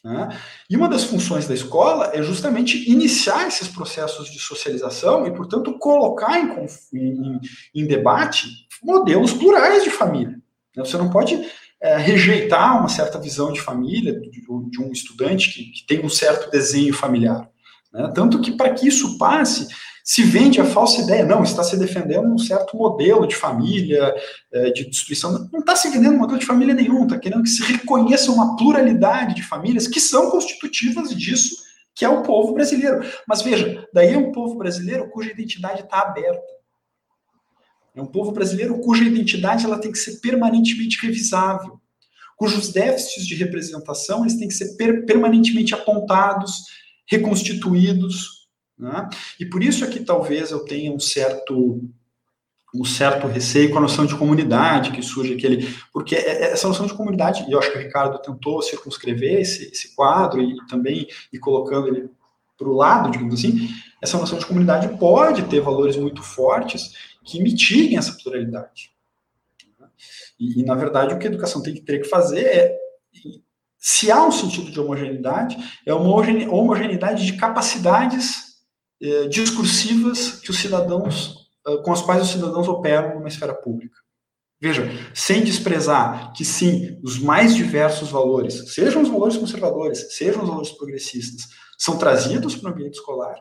Né? 0.04 0.28
E 0.70 0.76
uma 0.76 0.88
das 0.88 1.04
funções 1.04 1.46
da 1.46 1.54
escola 1.54 2.10
é 2.14 2.22
justamente 2.22 2.90
iniciar 2.90 3.46
esses 3.46 3.68
processos 3.68 4.30
de 4.30 4.38
socialização 4.38 5.26
e, 5.26 5.34
portanto, 5.34 5.78
colocar 5.78 6.38
em, 6.38 6.66
em, 6.94 7.40
em 7.74 7.86
debate 7.86 8.48
modelos 8.82 9.32
plurais 9.32 9.84
de 9.84 9.90
família. 9.90 10.38
Você 10.76 10.96
não 10.96 11.10
pode 11.10 11.44
é, 11.80 11.96
rejeitar 11.96 12.78
uma 12.78 12.88
certa 12.88 13.18
visão 13.18 13.52
de 13.52 13.60
família 13.60 14.18
de, 14.18 14.30
de 14.30 14.80
um 14.80 14.92
estudante 14.92 15.52
que, 15.52 15.64
que, 15.70 15.86
tem 15.86 16.04
um 16.04 16.08
certo 16.08 16.50
desenho 16.50 16.92
familiar. 16.92 17.48
Né? 17.92 18.10
Tanto 18.14 18.40
que, 18.40 18.52
para 18.52 18.72
que 18.72 18.86
isso 18.86 19.18
passe, 19.18 19.68
se 20.08 20.22
vende 20.22 20.58
a 20.58 20.64
falsa 20.64 21.02
ideia, 21.02 21.22
não, 21.22 21.42
está 21.42 21.62
se 21.62 21.76
defendendo 21.76 22.26
um 22.32 22.38
certo 22.38 22.78
modelo 22.78 23.26
de 23.26 23.36
família, 23.36 24.14
é, 24.50 24.70
de 24.70 24.88
destruição. 24.88 25.46
Não 25.52 25.60
está 25.60 25.76
se 25.76 25.90
vendendo 25.90 26.14
um 26.14 26.18
modelo 26.18 26.38
de 26.38 26.46
família 26.46 26.72
nenhum, 26.72 27.02
está 27.04 27.18
querendo 27.18 27.42
que 27.42 27.50
se 27.50 27.62
reconheça 27.62 28.32
uma 28.32 28.56
pluralidade 28.56 29.34
de 29.34 29.42
famílias 29.42 29.86
que 29.86 30.00
são 30.00 30.30
constitutivas 30.30 31.14
disso, 31.14 31.56
que 31.94 32.06
é 32.06 32.08
o 32.08 32.22
povo 32.22 32.54
brasileiro. 32.54 33.04
Mas 33.28 33.42
veja, 33.42 33.86
daí 33.92 34.14
é 34.14 34.16
um 34.16 34.32
povo 34.32 34.56
brasileiro 34.56 35.10
cuja 35.10 35.30
identidade 35.30 35.82
está 35.82 36.00
aberta. 36.00 36.40
É 37.94 38.00
um 38.00 38.06
povo 38.06 38.32
brasileiro 38.32 38.80
cuja 38.80 39.04
identidade 39.04 39.66
ela 39.66 39.78
tem 39.78 39.92
que 39.92 39.98
ser 39.98 40.20
permanentemente 40.22 40.98
revisável, 41.02 41.78
cujos 42.34 42.72
déficits 42.72 43.26
de 43.26 43.34
representação 43.34 44.22
eles 44.22 44.38
têm 44.38 44.48
que 44.48 44.54
ser 44.54 44.74
per 44.78 45.04
permanentemente 45.04 45.74
apontados, 45.74 46.62
reconstituídos. 47.06 48.37
Né? 48.78 49.08
E 49.40 49.44
por 49.44 49.62
isso 49.62 49.84
é 49.84 49.88
que 49.88 50.00
talvez 50.00 50.50
eu 50.50 50.64
tenha 50.64 50.92
um 50.92 51.00
certo 51.00 51.82
um 52.74 52.84
certo 52.84 53.26
receio 53.26 53.70
com 53.70 53.78
a 53.78 53.80
noção 53.80 54.04
de 54.04 54.14
comunidade 54.14 54.92
que 54.92 55.00
surge 55.00 55.32
aquele, 55.32 55.74
porque 55.90 56.14
é, 56.14 56.42
é, 56.42 56.52
essa 56.52 56.68
noção 56.68 56.86
de 56.86 56.92
comunidade, 56.92 57.46
e 57.48 57.52
eu 57.52 57.58
acho 57.58 57.72
que 57.72 57.78
o 57.78 57.80
Ricardo 57.80 58.20
tentou 58.20 58.60
circunscrever 58.60 59.40
esse, 59.40 59.70
esse 59.72 59.94
quadro 59.96 60.42
e, 60.42 60.54
também 60.66 61.08
e 61.32 61.38
colocando 61.38 61.88
ele 61.88 62.10
para 62.58 62.68
o 62.68 62.74
lado, 62.74 63.10
digamos 63.10 63.34
assim, 63.34 63.70
essa 64.02 64.18
noção 64.18 64.38
de 64.38 64.44
comunidade 64.44 64.98
pode 64.98 65.44
ter 65.44 65.60
valores 65.60 65.96
muito 65.96 66.22
fortes 66.22 66.92
que 67.24 67.42
mitiguem 67.42 67.96
essa 67.96 68.16
pluralidade. 68.22 68.90
E, 70.38 70.60
e, 70.60 70.64
na 70.64 70.74
verdade, 70.74 71.14
o 71.14 71.18
que 71.18 71.26
a 71.26 71.30
educação 71.30 71.62
tem 71.62 71.72
que 71.72 71.80
ter 71.80 72.00
que 72.00 72.08
fazer 72.08 72.44
é, 72.44 72.78
se 73.78 74.10
há 74.10 74.24
um 74.24 74.32
sentido 74.32 74.70
de 74.70 74.78
homogeneidade, 74.78 75.56
é 75.86 75.94
uma 75.94 76.10
homogeneidade 76.10 77.24
de 77.24 77.36
capacidades 77.36 78.47
eh, 79.02 79.28
discursivas 79.28 80.32
que 80.40 80.50
os 80.50 80.58
cidadãos, 80.58 81.48
eh, 81.66 81.76
com 81.78 81.92
as 81.92 82.02
quais 82.02 82.22
os 82.22 82.30
cidadãos 82.30 82.68
operam 82.68 83.14
numa 83.14 83.28
esfera 83.28 83.54
pública. 83.54 83.96
Veja, 84.60 84.90
sem 85.14 85.44
desprezar 85.44 86.32
que 86.32 86.44
sim, 86.44 86.98
os 87.02 87.18
mais 87.18 87.54
diversos 87.54 88.10
valores, 88.10 88.74
sejam 88.74 89.02
os 89.02 89.08
valores 89.08 89.36
conservadores, 89.36 90.16
sejam 90.16 90.42
os 90.42 90.48
valores 90.48 90.72
progressistas, 90.72 91.48
são 91.78 91.96
trazidos 91.96 92.56
para 92.56 92.70
o 92.70 92.72
ambiente 92.72 92.94
escolar, 92.94 93.36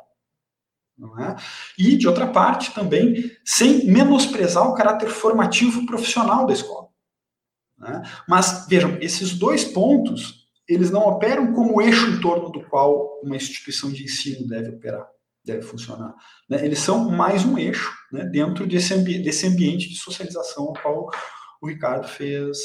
é? 1.20 1.36
E, 1.78 1.96
de 1.96 2.08
outra 2.08 2.28
parte, 2.28 2.74
também, 2.74 3.32
sem 3.46 3.86
menosprezar 3.86 4.68
o 4.68 4.74
caráter 4.74 5.10
formativo 5.10 5.86
profissional 5.86 6.46
da 6.48 6.54
escola. 6.54 6.88
Né? 7.78 8.02
Mas, 8.28 8.66
vejam, 8.68 8.98
esses 9.00 9.34
dois 9.38 9.64
pontos, 9.64 10.48
eles 10.68 10.90
não 10.90 11.02
operam 11.02 11.54
como 11.54 11.82
eixo 11.82 12.08
em 12.08 12.20
torno 12.20 12.52
do 12.52 12.68
qual 12.68 13.20
uma 13.22 13.36
instituição 13.36 13.92
de 13.92 14.04
ensino 14.04 14.48
deve 14.48 14.70
operar, 14.70 15.08
deve 15.48 15.62
funcionar. 15.62 16.14
Né? 16.50 16.64
Eles 16.64 16.80
são 16.80 17.10
mais 17.10 17.46
um 17.46 17.58
eixo 17.58 17.92
né, 18.12 18.26
dentro 18.26 18.68
desse, 18.68 18.94
ambi 18.94 19.18
desse 19.24 19.48
ambiente 19.48 19.90
de 19.90 19.96
socialização 19.96 20.66
ao 20.66 20.74
qual 20.74 21.10
o 21.62 21.68
Ricardo 21.68 22.08
fez, 22.08 22.58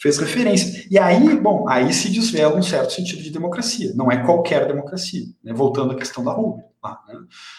fez 0.00 0.18
referência. 0.18 0.86
E 0.90 0.98
aí, 0.98 1.38
bom, 1.38 1.68
aí 1.68 1.92
se 1.92 2.08
desvela 2.08 2.56
um 2.56 2.62
certo 2.62 2.94
sentido 2.94 3.22
de 3.22 3.30
democracia. 3.30 3.92
Não 3.94 4.10
é 4.10 4.24
qualquer 4.24 4.66
democracia. 4.66 5.26
Né? 5.44 5.52
Voltando 5.52 5.92
à 5.92 5.96
questão 5.96 6.24
da 6.24 6.32
Rubio. 6.32 6.66
Tá, 6.80 7.02
né? 7.08 7.14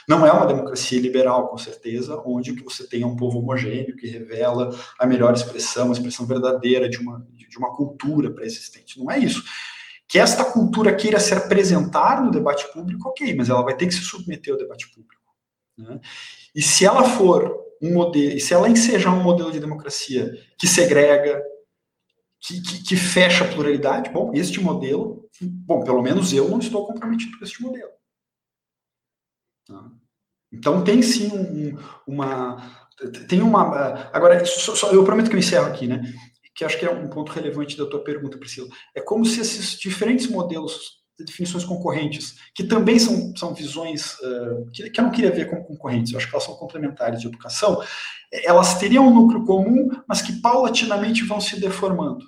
Não 0.08 0.26
é 0.26 0.32
uma 0.32 0.46
democracia 0.46 1.00
liberal, 1.00 1.50
com 1.50 1.58
certeza, 1.58 2.22
onde 2.26 2.54
você 2.64 2.88
tem 2.88 3.04
um 3.04 3.18
povo 3.18 3.40
homogêneo 3.40 3.98
que 3.98 4.08
revela 4.08 4.74
a 4.98 5.06
melhor 5.06 5.34
expressão, 5.34 5.90
a 5.90 5.92
expressão 5.92 6.26
verdadeira 6.26 6.88
de 6.90 6.98
uma, 7.00 7.28
de 7.36 7.58
uma 7.58 7.76
cultura 7.76 8.32
pré-existente. 8.32 8.98
Não 8.98 9.12
é 9.12 9.20
isso. 9.20 9.44
Que 10.10 10.20
esta 10.20 10.44
cultura 10.44 10.96
queira 10.96 11.20
se 11.20 11.34
apresentar 11.34 12.22
no 12.24 12.32
debate 12.32 12.68
público, 12.74 13.10
ok, 13.10 13.34
mas 13.36 13.48
ela 13.48 13.62
vai 13.62 13.78
ter 13.78 13.88
que 13.88 13.94
se 13.94 14.02
submeter 14.02 14.54
ao 14.54 14.60
debate 14.60 14.90
público. 14.90 15.24
Né? 15.78 16.02
E 16.54 16.62
se 16.62 16.84
ela 16.86 17.04
for 17.04 17.58
um 17.82 17.94
modelo, 17.94 18.34
e 18.34 18.40
se 18.40 18.54
ela 18.54 18.68
ensejar 18.68 19.14
um 19.14 19.24
modelo 19.24 19.52
de 19.52 19.60
democracia 19.60 20.34
que 20.58 20.68
segrega, 20.68 21.42
que, 22.40 22.62
que, 22.62 22.84
que, 22.84 22.96
fecha 22.96 23.46
a 23.46 23.48
pluralidade, 23.48 24.10
bom, 24.10 24.32
este 24.34 24.60
modelo, 24.60 25.30
bom, 25.42 25.84
pelo 25.84 26.02
menos 26.02 26.34
eu 26.34 26.50
não 26.50 26.60
estou 26.60 26.88
comprometido 26.88 27.38
com 27.38 27.46
este 27.46 27.62
modelo. 27.62 27.92
Tá? 29.68 29.92
Então 30.52 30.84
tem 30.84 31.02
sim 31.02 31.30
um, 31.32 31.78
uma, 32.08 32.90
tem 33.28 33.42
uma, 33.42 34.10
agora 34.12 34.44
só, 34.46 34.76
só, 34.76 34.92
eu 34.92 35.04
prometo 35.04 35.30
que 35.30 35.36
eu 35.36 35.40
encerro 35.40 35.68
aqui, 35.68 35.88
né? 35.88 36.02
Que 36.60 36.66
acho 36.66 36.78
que 36.78 36.86
é 36.86 36.92
um 36.92 37.08
ponto 37.08 37.32
relevante 37.32 37.78
da 37.78 37.86
tua 37.86 38.04
pergunta, 38.04 38.38
Priscila. 38.38 38.68
É 38.94 39.00
como 39.00 39.24
se 39.24 39.40
esses 39.40 39.80
diferentes 39.80 40.28
modelos 40.28 41.00
de 41.18 41.24
definições 41.24 41.64
concorrentes, 41.64 42.36
que 42.54 42.66
também 42.66 43.00
são, 43.00 43.34
são 43.34 43.54
visões 43.54 44.16
uh, 44.20 44.70
que, 44.74 44.90
que 44.90 45.00
eu 45.00 45.06
não 45.06 45.12
queria 45.12 45.32
ver 45.32 45.50
como 45.50 45.64
concorrentes, 45.64 46.12
eu 46.12 46.18
acho 46.18 46.28
que 46.28 46.36
elas 46.36 46.44
são 46.44 46.58
complementares 46.58 47.22
de 47.22 47.28
educação, 47.28 47.82
elas 48.44 48.78
teriam 48.78 49.08
um 49.08 49.14
núcleo 49.14 49.46
comum, 49.46 49.90
mas 50.06 50.22
que 50.22 50.34
paulatinamente 50.42 51.24
vão 51.24 51.40
se 51.40 51.58
deformando. 51.62 52.26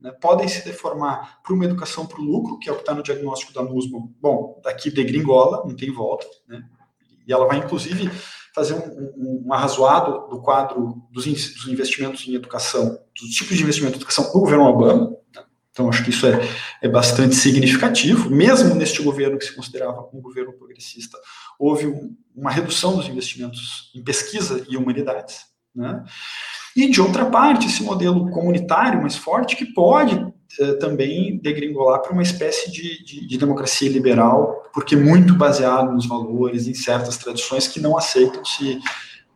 Né? 0.00 0.10
Podem 0.20 0.48
se 0.48 0.64
deformar 0.64 1.40
para 1.40 1.54
uma 1.54 1.64
educação 1.64 2.04
para 2.04 2.20
o 2.20 2.24
lucro, 2.24 2.58
que 2.58 2.68
é 2.68 2.72
o 2.72 2.74
que 2.74 2.82
está 2.82 2.92
no 2.92 3.02
diagnóstico 3.04 3.52
da 3.52 3.62
NUSMO. 3.62 4.12
Bom, 4.20 4.60
daqui 4.64 4.90
degringola, 4.90 5.62
não 5.64 5.76
tem 5.76 5.92
volta. 5.92 6.26
Né? 6.48 6.64
E 7.28 7.32
ela 7.32 7.46
vai, 7.46 7.58
inclusive, 7.58 8.10
fazer 8.58 8.74
um, 8.74 9.14
um, 9.16 9.44
um 9.46 9.52
arrazoado 9.52 10.28
do 10.28 10.40
quadro 10.42 11.02
dos, 11.10 11.24
dos, 11.24 11.68
investimentos 11.68 12.26
em 12.26 12.34
educação, 12.34 12.98
dos 13.18 13.30
tipos 13.30 13.56
de 13.56 13.62
investimento 13.62 13.94
em 13.94 13.98
educação 13.98 14.24
do 14.24 14.40
governo 14.40 14.64
Obama. 14.64 15.10
Né? 15.34 15.42
Então, 15.70 15.88
acho 15.88 16.02
que 16.02 16.10
isso 16.10 16.26
é, 16.26 16.40
é 16.82 16.88
bastante 16.88 17.36
significativo. 17.36 18.28
Mesmo 18.28 18.74
neste 18.74 19.00
governo 19.00 19.38
que 19.38 19.44
se 19.44 19.54
considerava 19.54 20.08
um 20.12 20.20
governo 20.20 20.52
progressista, 20.52 21.16
houve 21.58 21.86
um, 21.86 22.16
uma 22.34 22.50
redução 22.50 22.96
dos 22.96 23.08
investimentos 23.08 23.92
em 23.94 24.02
pesquisa 24.02 24.64
e 24.68 24.76
humanidades. 24.76 25.46
Né? 25.74 26.04
E, 26.74 26.90
de 26.90 27.00
outra 27.00 27.26
parte, 27.26 27.66
esse 27.66 27.82
modelo 27.82 28.30
comunitário 28.30 29.00
mais 29.00 29.16
forte 29.16 29.54
que 29.54 29.66
pode 29.66 30.14
eh, 30.60 30.74
também 30.74 31.38
degringolar 31.38 32.00
para 32.02 32.12
uma 32.12 32.22
espécie 32.22 32.70
de, 32.70 33.04
de, 33.04 33.26
de, 33.26 33.38
democracia 33.38 33.88
liberal, 33.88 34.68
porque 34.72 34.96
muito 34.96 35.34
baseado 35.34 35.92
nos 35.92 36.06
valores, 36.06 36.66
em 36.66 36.74
certas 36.74 37.16
tradições 37.16 37.68
que 37.68 37.80
não 37.80 37.96
aceitam 37.96 38.44
se 38.44 38.78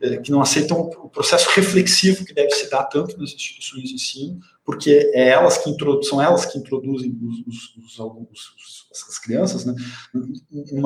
eh, 0.01 0.17
que 0.17 0.31
não 0.31 0.41
aceitam 0.41 0.81
o 0.81 1.09
processo 1.09 1.49
reflexivo 1.51 2.25
que 2.25 2.33
deve 2.33 2.51
se 2.51 2.69
dar 2.69 2.83
tanto 2.83 3.17
nas 3.17 3.33
instituições 3.33 3.87
de 3.87 3.95
ensino, 3.95 4.39
porque 4.65 5.11
é 5.13 5.29
elas 5.29 5.57
que 5.57 5.73
são 6.03 6.21
elas 6.21 6.45
que 6.45 6.57
introduzem 6.57 7.17
os, 7.47 7.77
os, 7.77 7.99
os, 7.99 9.07
as 9.09 9.19
crianças 9.19 9.65
né, 9.65 9.73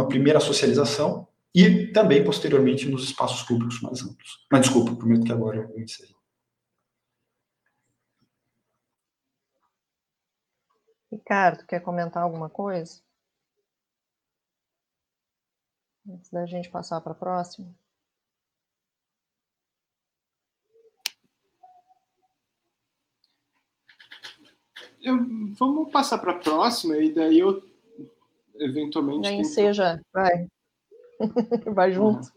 primeira 0.07 0.39
socialização 0.39 1.27
e 1.53 1.87
também 1.87 2.23
posteriormente 2.23 2.87
nos 2.87 3.03
espaços 3.05 3.41
públicos 3.41 3.81
mais 3.81 4.01
amplos. 4.03 4.45
Mas 4.51 4.61
desculpa, 4.61 4.95
prometo 4.95 5.23
que 5.23 5.31
agora 5.31 5.57
eu 5.57 5.81
encerrei. 5.81 6.16
Ricardo, 11.11 11.65
quer 11.65 11.81
comentar 11.81 12.23
alguma 12.23 12.49
coisa? 12.49 13.01
Antes 16.07 16.29
da 16.29 16.45
gente 16.45 16.69
passar 16.69 17.01
para 17.01 17.11
a 17.11 17.15
próxima. 17.15 17.73
Eu, 25.01 25.17
vamos 25.57 25.91
passar 25.91 26.17
para 26.17 26.33
a 26.33 26.39
próxima 26.39 26.97
e 26.97 27.13
daí 27.13 27.39
eu 27.39 27.61
eventualmente. 28.55 29.21
Nem 29.21 29.41
tento... 29.41 29.53
seja, 29.53 30.01
vai. 30.13 30.47
vai 31.73 31.91
junto. 31.91 32.27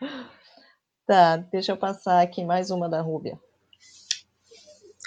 Uhum. 0.00 0.26
Tá, 1.06 1.36
deixa 1.36 1.72
eu 1.72 1.76
passar 1.76 2.22
aqui 2.22 2.44
mais 2.44 2.70
uma 2.70 2.88
da 2.88 3.00
Rúbia. 3.00 3.40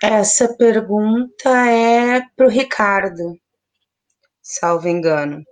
Essa 0.03 0.53
pergunta 0.55 1.49
é 1.67 2.21
para 2.35 2.45
o 2.45 2.49
Ricardo, 2.49 3.39
salvo 4.41 4.89
engano. 4.89 5.43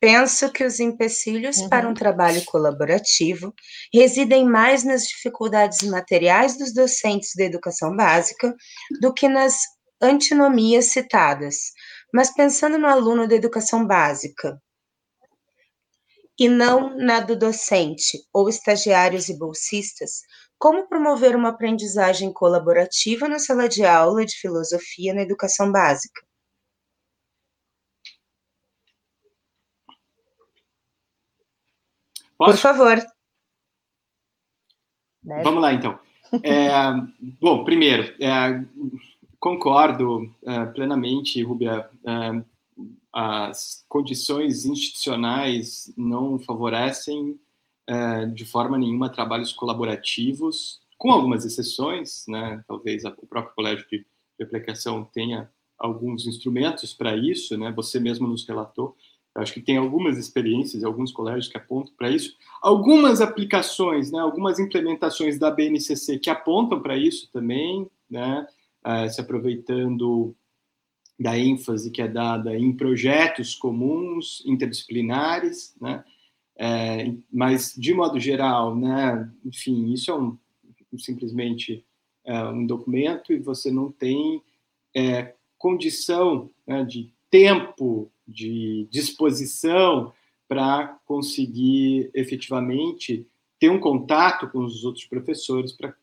Penso 0.00 0.52
que 0.52 0.62
os 0.62 0.78
empecilhos 0.78 1.58
uhum. 1.58 1.68
para 1.68 1.88
um 1.88 1.94
trabalho 1.94 2.44
colaborativo 2.44 3.52
residem 3.92 4.44
mais 4.44 4.84
nas 4.84 5.04
dificuldades 5.04 5.82
materiais 5.88 6.56
dos 6.56 6.72
docentes 6.72 7.34
da 7.34 7.44
educação 7.44 7.96
básica 7.96 8.54
do 9.00 9.12
que 9.12 9.28
nas 9.28 9.56
antinomias 10.00 10.86
citadas. 10.86 11.72
Mas 12.14 12.32
pensando 12.32 12.78
no 12.78 12.86
aluno 12.86 13.26
da 13.26 13.34
educação 13.34 13.84
básica, 13.84 14.60
e 16.38 16.48
não 16.48 16.96
na 16.96 17.18
do 17.18 17.36
docente 17.36 18.18
ou 18.32 18.48
estagiários 18.48 19.28
e 19.28 19.36
bolsistas, 19.36 20.20
como 20.58 20.88
promover 20.88 21.36
uma 21.36 21.50
aprendizagem 21.50 22.32
colaborativa 22.32 23.28
na 23.28 23.38
sala 23.38 23.68
de 23.68 23.84
aula 23.84 24.24
de 24.24 24.34
filosofia 24.36 25.14
na 25.14 25.22
educação 25.22 25.70
básica? 25.70 26.20
Posso? 32.36 32.52
Por 32.52 32.58
favor. 32.58 33.06
Vamos 35.22 35.60
lá, 35.60 35.72
então. 35.72 35.98
É, 36.42 36.68
bom, 37.40 37.64
primeiro, 37.64 38.14
é, 38.22 38.64
concordo 39.38 40.32
é, 40.44 40.66
plenamente, 40.66 41.42
Rubia. 41.42 41.88
É, 42.04 42.42
as 43.12 43.84
condições 43.88 44.64
institucionais 44.64 45.92
não 45.96 46.38
favorecem 46.38 47.38
é, 47.88 48.26
de 48.26 48.44
forma 48.44 48.76
nenhuma 48.76 49.08
trabalhos 49.08 49.52
colaborativos, 49.52 50.78
com 50.98 51.10
algumas 51.10 51.44
exceções, 51.46 52.24
né? 52.28 52.62
Talvez 52.68 53.04
o 53.04 53.26
próprio 53.26 53.54
colégio 53.54 53.86
de, 53.88 54.04
de 54.38 54.44
aplicação 54.44 55.08
tenha 55.12 55.50
alguns 55.78 56.26
instrumentos 56.26 56.92
para 56.92 57.16
isso, 57.16 57.56
né? 57.56 57.72
Você 57.72 57.98
mesmo 57.98 58.28
nos 58.28 58.46
relatou. 58.46 58.94
Eu 59.34 59.40
acho 59.40 59.54
que 59.54 59.62
tem 59.62 59.78
algumas 59.78 60.18
experiências, 60.18 60.84
alguns 60.84 61.12
colégios 61.12 61.48
que 61.48 61.56
apontam 61.56 61.94
para 61.96 62.10
isso. 62.10 62.36
Algumas 62.60 63.22
aplicações, 63.22 64.10
né? 64.10 64.18
Algumas 64.18 64.58
implementações 64.58 65.38
da 65.38 65.50
BNCC 65.50 66.18
que 66.18 66.28
apontam 66.28 66.82
para 66.82 66.96
isso 66.96 67.30
também, 67.32 67.88
né? 68.10 68.46
Uh, 68.84 69.08
se 69.08 69.20
aproveitando 69.20 70.34
da 71.18 71.38
ênfase 71.38 71.90
que 71.90 72.02
é 72.02 72.08
dada 72.08 72.56
em 72.56 72.72
projetos 72.72 73.54
comuns, 73.54 74.42
interdisciplinares, 74.44 75.74
né? 75.80 76.04
É, 76.58 77.14
mas 77.32 77.72
de 77.76 77.94
modo 77.94 78.18
geral, 78.18 78.74
né? 78.74 79.30
Enfim, 79.44 79.92
isso 79.92 80.10
é 80.10 80.14
um, 80.18 80.36
simplesmente 80.98 81.84
é, 82.24 82.42
um 82.44 82.66
documento 82.66 83.32
e 83.32 83.38
você 83.38 83.70
não 83.70 83.92
tem 83.92 84.42
é, 84.94 85.34
condição 85.56 86.50
né, 86.66 86.84
de 86.84 87.12
tempo, 87.30 88.10
de 88.26 88.88
disposição 88.90 90.12
para 90.48 90.98
conseguir 91.04 92.10
efetivamente 92.14 93.26
ter 93.60 93.68
um 93.68 93.78
contato 93.78 94.48
com 94.48 94.60
os 94.60 94.84
outros 94.84 95.04
professores 95.04 95.72
para 95.72 95.94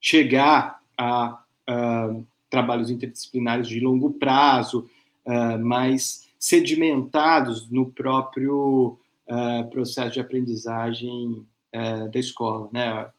chegar 0.00 0.80
a, 0.96 1.42
a, 1.66 2.16
trabalhos 2.50 2.90
interdisciplinares 2.90 3.66
de 3.66 3.80
longo 3.80 4.12
prazo, 4.12 4.88
uh, 5.26 5.58
mais 5.58 6.28
sedimentados 6.38 7.68
no 7.70 7.90
próprio 7.90 8.98
uh, 9.28 9.68
processo 9.70 10.12
de 10.12 10.20
aprendizagem 10.20 11.46
uh, 11.74 12.10
da 12.10 12.18
escola, 12.18 12.68
né? 12.72 13.10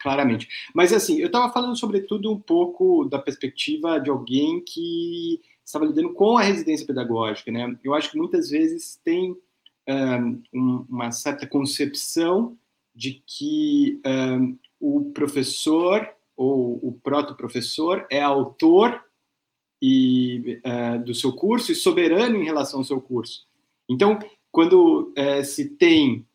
Claramente. 0.00 0.48
Mas 0.74 0.92
assim, 0.92 1.18
eu 1.18 1.26
estava 1.26 1.52
falando 1.52 1.76
sobretudo 1.76 2.30
um 2.30 2.38
pouco 2.38 3.04
da 3.04 3.18
perspectiva 3.18 3.98
de 3.98 4.10
alguém 4.10 4.62
que 4.62 5.40
estava 5.64 5.84
lidando 5.84 6.12
com 6.12 6.36
a 6.36 6.42
residência 6.42 6.86
pedagógica, 6.86 7.50
né? 7.50 7.78
Eu 7.84 7.94
acho 7.94 8.10
que 8.10 8.18
muitas 8.18 8.50
vezes 8.50 9.00
tem 9.04 9.36
um, 10.52 10.86
uma 10.88 11.10
certa 11.10 11.46
concepção 11.46 12.56
de 12.94 13.22
que 13.26 14.00
um, 14.06 14.58
o 14.78 15.10
professor 15.12 16.08
ou 16.36 16.78
o 16.82 16.98
proto-professor 17.02 18.06
é 18.10 18.20
autor 18.20 19.04
e, 19.82 20.60
uh, 20.64 21.02
do 21.04 21.14
seu 21.14 21.34
curso 21.34 21.72
e 21.72 21.74
soberano 21.74 22.36
em 22.36 22.44
relação 22.44 22.80
ao 22.80 22.84
seu 22.84 23.00
curso. 23.00 23.46
Então, 23.88 24.18
quando 24.50 25.12
uh, 25.16 25.44
se 25.44 25.70
tem 25.70 26.26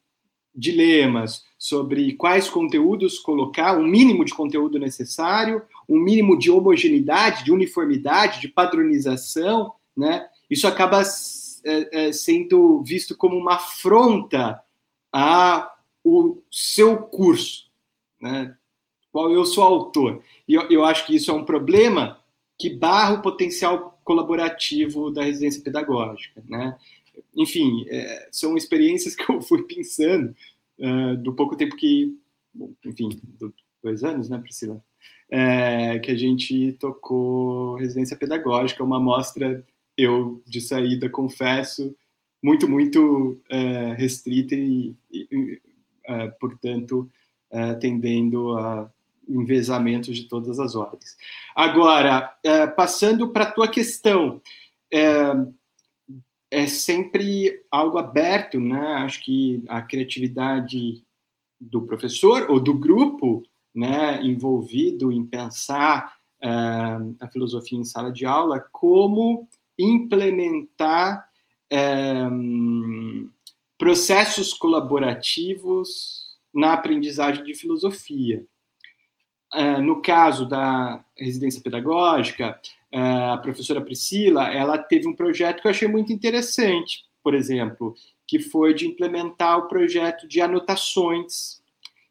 dilemas 0.54 1.44
sobre 1.58 2.14
quais 2.14 2.50
conteúdos 2.50 3.20
colocar, 3.20 3.78
um 3.78 3.86
mínimo 3.86 4.24
de 4.24 4.34
conteúdo 4.34 4.80
necessário, 4.80 5.62
um 5.88 6.00
mínimo 6.00 6.38
de 6.38 6.50
homogeneidade, 6.50 7.44
de 7.44 7.52
uniformidade, 7.52 8.40
de 8.40 8.48
padronização, 8.48 9.74
né? 9.96 10.28
Isso 10.50 10.68
acaba 10.68 11.02
é, 11.02 12.08
é, 12.08 12.12
sendo 12.12 12.82
visto 12.84 13.18
como 13.18 13.36
uma 13.36 13.56
afronta 13.56 14.62
a 15.12 15.72
o 16.04 16.44
seu 16.52 16.98
curso, 16.98 17.72
né? 18.22 18.56
Qual 19.12 19.32
eu 19.32 19.44
sou 19.44 19.64
autor. 19.64 20.22
E 20.48 20.54
eu, 20.54 20.70
eu 20.70 20.86
acho 20.86 21.06
que 21.08 21.16
isso 21.16 21.32
é 21.32 21.34
um 21.34 21.44
problema 21.44 22.20
que 22.60 22.70
barra 22.70 23.16
o 23.16 23.22
potencial 23.22 24.00
colaborativo 24.04 25.10
da 25.10 25.24
residência 25.24 25.64
pedagógica, 25.64 26.44
né? 26.48 26.78
Enfim, 27.36 27.86
é, 27.90 28.30
são 28.32 28.56
experiências 28.56 29.16
que 29.16 29.30
eu 29.30 29.42
fui 29.42 29.64
pensando 29.64 30.36
uh, 30.80 31.18
do 31.18 31.34
pouco 31.34 31.56
tempo 31.56 31.76
que, 31.76 32.18
bom, 32.54 32.72
enfim, 32.86 33.10
do, 33.40 33.54
dois 33.84 34.04
anos, 34.04 34.30
né, 34.30 34.38
Priscila? 34.38 34.82
É, 35.30 35.98
que 36.00 36.12
a 36.12 36.16
gente 36.16 36.74
tocou 36.74 37.76
residência 37.76 38.16
pedagógica, 38.16 38.84
uma 38.84 38.98
amostra, 38.98 39.66
eu 39.98 40.42
de 40.46 40.62
saída, 40.62 41.10
confesso, 41.10 41.96
muito, 42.44 42.70
muito 42.70 43.42
é, 43.50 43.94
restrita 43.94 44.54
e, 44.54 44.96
e 45.12 45.60
é, 46.06 46.28
portanto, 46.28 47.10
tendendo 47.80 48.58
a 48.58 48.92
envezamentos 49.30 50.16
de 50.16 50.28
todas 50.28 50.60
as 50.60 50.76
ordens. 50.76 51.16
Agora, 51.56 52.38
passando 52.76 53.30
para 53.30 53.46
a 53.46 53.52
tua 53.52 53.68
questão, 53.68 54.42
é, 56.56 56.68
sempre 56.68 57.66
algo 57.70 57.98
aberto, 57.98 58.62
né? 58.62 58.80
Acho 59.00 59.22
que 59.26 59.62
a 59.68 59.82
criatividade 59.82 61.04
do 61.60 61.82
professor 61.82 62.50
ou 62.50 62.62
do 62.62 62.74
grupo, 62.74 63.44
né, 63.74 64.24
envolvido 64.24 65.12
em 65.12 65.26
pensar 65.26 66.16
é, 66.42 66.48
a 67.20 67.28
filosofia 67.28 67.78
em 67.78 67.84
sala 67.84 68.10
de 68.10 68.26
aula, 68.26 68.66
como 68.72 69.50
implementar 69.78 71.28
é, 71.70 72.24
processos 73.78 74.54
colaborativos 74.54 76.38
na 76.54 76.72
aprendizagem 76.72 77.44
de 77.44 77.54
filosofia. 77.54 78.46
É, 79.54 79.82
no 79.82 80.02
caso 80.02 80.48
da 80.48 81.04
residência 81.18 81.62
pedagógica, 81.62 82.58
a 82.98 83.38
professora 83.38 83.82
Priscila, 83.82 84.48
ela 84.54 84.78
teve 84.78 85.08
um 85.08 85.16
projeto 85.16 85.62
que 85.62 85.68
eu 85.68 85.72
achei 85.72 85.88
muito 85.88 86.14
interessante, 86.14 87.04
por 87.22 87.34
exemplo, 87.34 87.94
que 88.26 88.40
foi 88.40 88.74
de 88.74 88.88
implementar 88.88 89.58
o 89.58 89.68
projeto 89.68 90.28
de 90.28 90.40
anotações. 90.40 91.62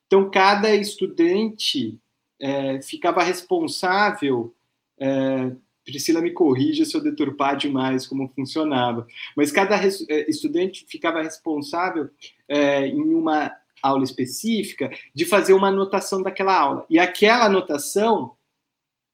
Então, 0.06 0.30
cada 0.30 0.74
estudante 0.74 1.98
é, 2.38 2.82
ficava 2.82 3.22
responsável. 3.22 4.54
É, 4.98 5.52
Priscila 5.84 6.20
me 6.20 6.32
corrija 6.32 6.84
se 6.84 6.94
eu 6.94 7.02
deturpar 7.02 7.56
demais 7.56 8.06
como 8.06 8.28
funcionava, 8.34 9.06
mas 9.36 9.50
cada 9.50 9.76
é, 9.76 10.30
estudante 10.30 10.84
ficava 10.88 11.22
responsável 11.22 12.10
é, 12.48 12.86
em 12.86 13.14
uma 13.14 13.50
aula 13.82 14.04
específica, 14.04 14.90
de 15.14 15.24
fazer 15.26 15.52
uma 15.52 15.68
anotação 15.68 16.22
daquela 16.22 16.58
aula. 16.58 16.86
E 16.88 16.98
aquela 16.98 17.46
anotação 17.46 18.34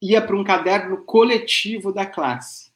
ia 0.01 0.21
para 0.21 0.37
um 0.37 0.45
caderno 0.45 1.05
coletivo 1.05 1.93
da 1.93 2.07
classe. 2.07 2.71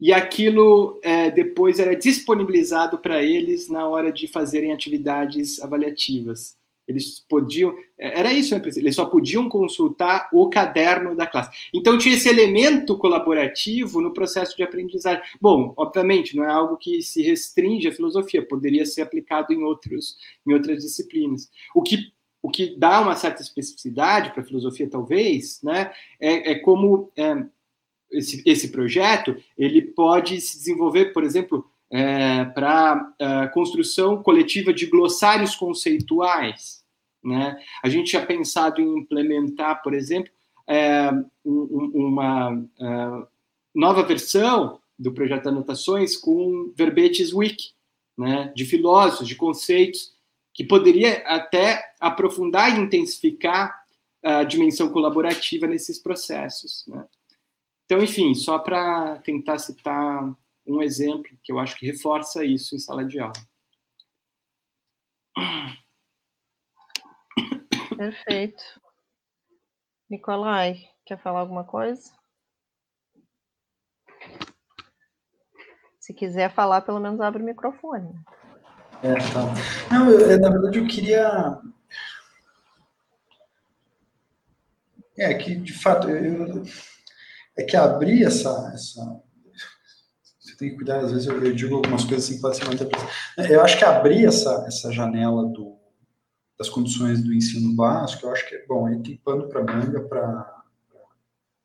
E 0.00 0.12
aquilo 0.12 0.98
é, 1.02 1.30
depois 1.30 1.78
era 1.78 1.94
disponibilizado 1.94 2.98
para 2.98 3.22
eles 3.22 3.68
na 3.68 3.86
hora 3.86 4.12
de 4.12 4.26
fazerem 4.26 4.72
atividades 4.72 5.62
avaliativas. 5.62 6.56
Eles 6.88 7.24
podiam. 7.28 7.72
É, 7.96 8.18
era 8.18 8.32
isso, 8.32 8.52
né, 8.52 8.62
eles 8.76 8.96
só 8.96 9.04
podiam 9.04 9.48
consultar 9.48 10.28
o 10.32 10.48
caderno 10.50 11.14
da 11.14 11.26
classe. 11.26 11.68
Então 11.72 11.96
tinha 11.96 12.16
esse 12.16 12.28
elemento 12.28 12.98
colaborativo 12.98 14.00
no 14.00 14.12
processo 14.12 14.56
de 14.56 14.62
aprendizagem. 14.62 15.22
Bom, 15.40 15.72
obviamente, 15.76 16.36
não 16.36 16.44
é 16.44 16.50
algo 16.50 16.76
que 16.76 17.00
se 17.00 17.22
restringe 17.22 17.86
à 17.86 17.92
filosofia, 17.92 18.46
poderia 18.46 18.84
ser 18.84 19.02
aplicado 19.02 19.52
em, 19.52 19.62
outros, 19.62 20.16
em 20.44 20.52
outras 20.52 20.82
disciplinas. 20.82 21.48
O 21.74 21.82
que, 21.82 22.12
o 22.42 22.50
que 22.50 22.76
dá 22.76 23.00
uma 23.00 23.14
certa 23.14 23.40
especificidade 23.40 24.32
para 24.32 24.42
a 24.42 24.44
filosofia, 24.44 24.90
talvez, 24.90 25.62
né, 25.62 25.92
é, 26.20 26.52
é 26.52 26.54
como 26.58 27.10
é, 27.16 27.46
esse, 28.10 28.42
esse 28.44 28.68
projeto 28.70 29.36
ele 29.56 29.80
pode 29.80 30.40
se 30.40 30.58
desenvolver, 30.58 31.12
por 31.12 31.24
exemplo, 31.24 31.64
é, 31.90 32.44
para 32.46 33.14
a 33.20 33.44
é, 33.44 33.48
construção 33.48 34.22
coletiva 34.22 34.72
de 34.72 34.86
glossários 34.86 35.54
conceituais. 35.54 36.82
Né? 37.22 37.56
A 37.82 37.88
gente 37.88 38.10
tinha 38.10 38.24
pensado 38.24 38.80
em 38.80 38.98
implementar, 38.98 39.82
por 39.82 39.94
exemplo, 39.94 40.32
é, 40.66 41.10
um, 41.44 41.90
uma 41.94 42.52
uh, 42.52 43.26
nova 43.74 44.02
versão 44.02 44.80
do 44.98 45.12
projeto 45.12 45.42
de 45.42 45.48
anotações 45.48 46.16
com 46.16 46.72
verbetes 46.76 47.32
wiki, 47.32 47.72
né? 48.16 48.52
de 48.54 48.64
filósofos, 48.64 49.28
de 49.28 49.36
conceitos, 49.36 50.11
que 50.54 50.64
poderia 50.64 51.26
até 51.26 51.94
aprofundar 52.00 52.70
e 52.70 52.80
intensificar 52.80 53.82
a 54.22 54.44
dimensão 54.44 54.90
colaborativa 54.90 55.66
nesses 55.66 55.98
processos. 55.98 56.86
Né? 56.86 57.04
Então, 57.84 58.02
enfim, 58.02 58.34
só 58.34 58.58
para 58.58 59.18
tentar 59.18 59.58
citar 59.58 60.34
um 60.66 60.80
exemplo 60.80 61.36
que 61.42 61.50
eu 61.50 61.58
acho 61.58 61.76
que 61.76 61.86
reforça 61.86 62.44
isso 62.44 62.74
em 62.74 62.78
sala 62.78 63.04
de 63.04 63.18
aula. 63.18 63.32
Perfeito. 67.96 68.62
Nicolai, 70.08 70.88
quer 71.04 71.18
falar 71.18 71.40
alguma 71.40 71.64
coisa? 71.64 72.12
Se 75.98 76.12
quiser 76.12 76.52
falar, 76.52 76.82
pelo 76.82 77.00
menos 77.00 77.20
abre 77.20 77.42
o 77.42 77.46
microfone. 77.46 78.12
É, 79.02 79.14
tá. 79.32 79.54
Não, 79.90 80.10
eu, 80.10 80.38
na 80.38 80.48
verdade 80.48 80.78
eu 80.78 80.86
queria 80.86 81.60
É 85.16 85.34
que, 85.34 85.54
de 85.54 85.72
fato, 85.72 86.08
eu, 86.08 86.62
é 87.56 87.62
que 87.62 87.76
abrir 87.76 88.24
essa, 88.24 88.70
essa 88.74 89.20
você 90.40 90.56
tem 90.56 90.70
que 90.70 90.76
cuidar, 90.76 91.00
às 91.00 91.12
vezes 91.12 91.26
eu, 91.26 91.44
eu 91.44 91.54
digo 91.54 91.76
algumas 91.76 92.04
coisas 92.04 92.24
assim 92.24 92.36
que 92.36 92.40
podem 92.40 92.78
ser. 92.78 93.50
Eu 93.50 93.62
acho 93.62 93.78
que 93.78 93.84
abrir 93.84 94.26
essa, 94.26 94.64
essa 94.66 94.90
janela 94.90 95.44
do, 95.46 95.78
das 96.58 96.68
condições 96.68 97.22
do 97.22 97.32
ensino 97.32 97.74
básico, 97.74 98.26
eu 98.26 98.32
acho 98.32 98.48
que, 98.48 98.58
bom, 98.66 98.86
aí 98.86 99.00
tem 99.02 99.16
pano 99.18 99.48
para 99.48 99.62
manga 99.62 100.00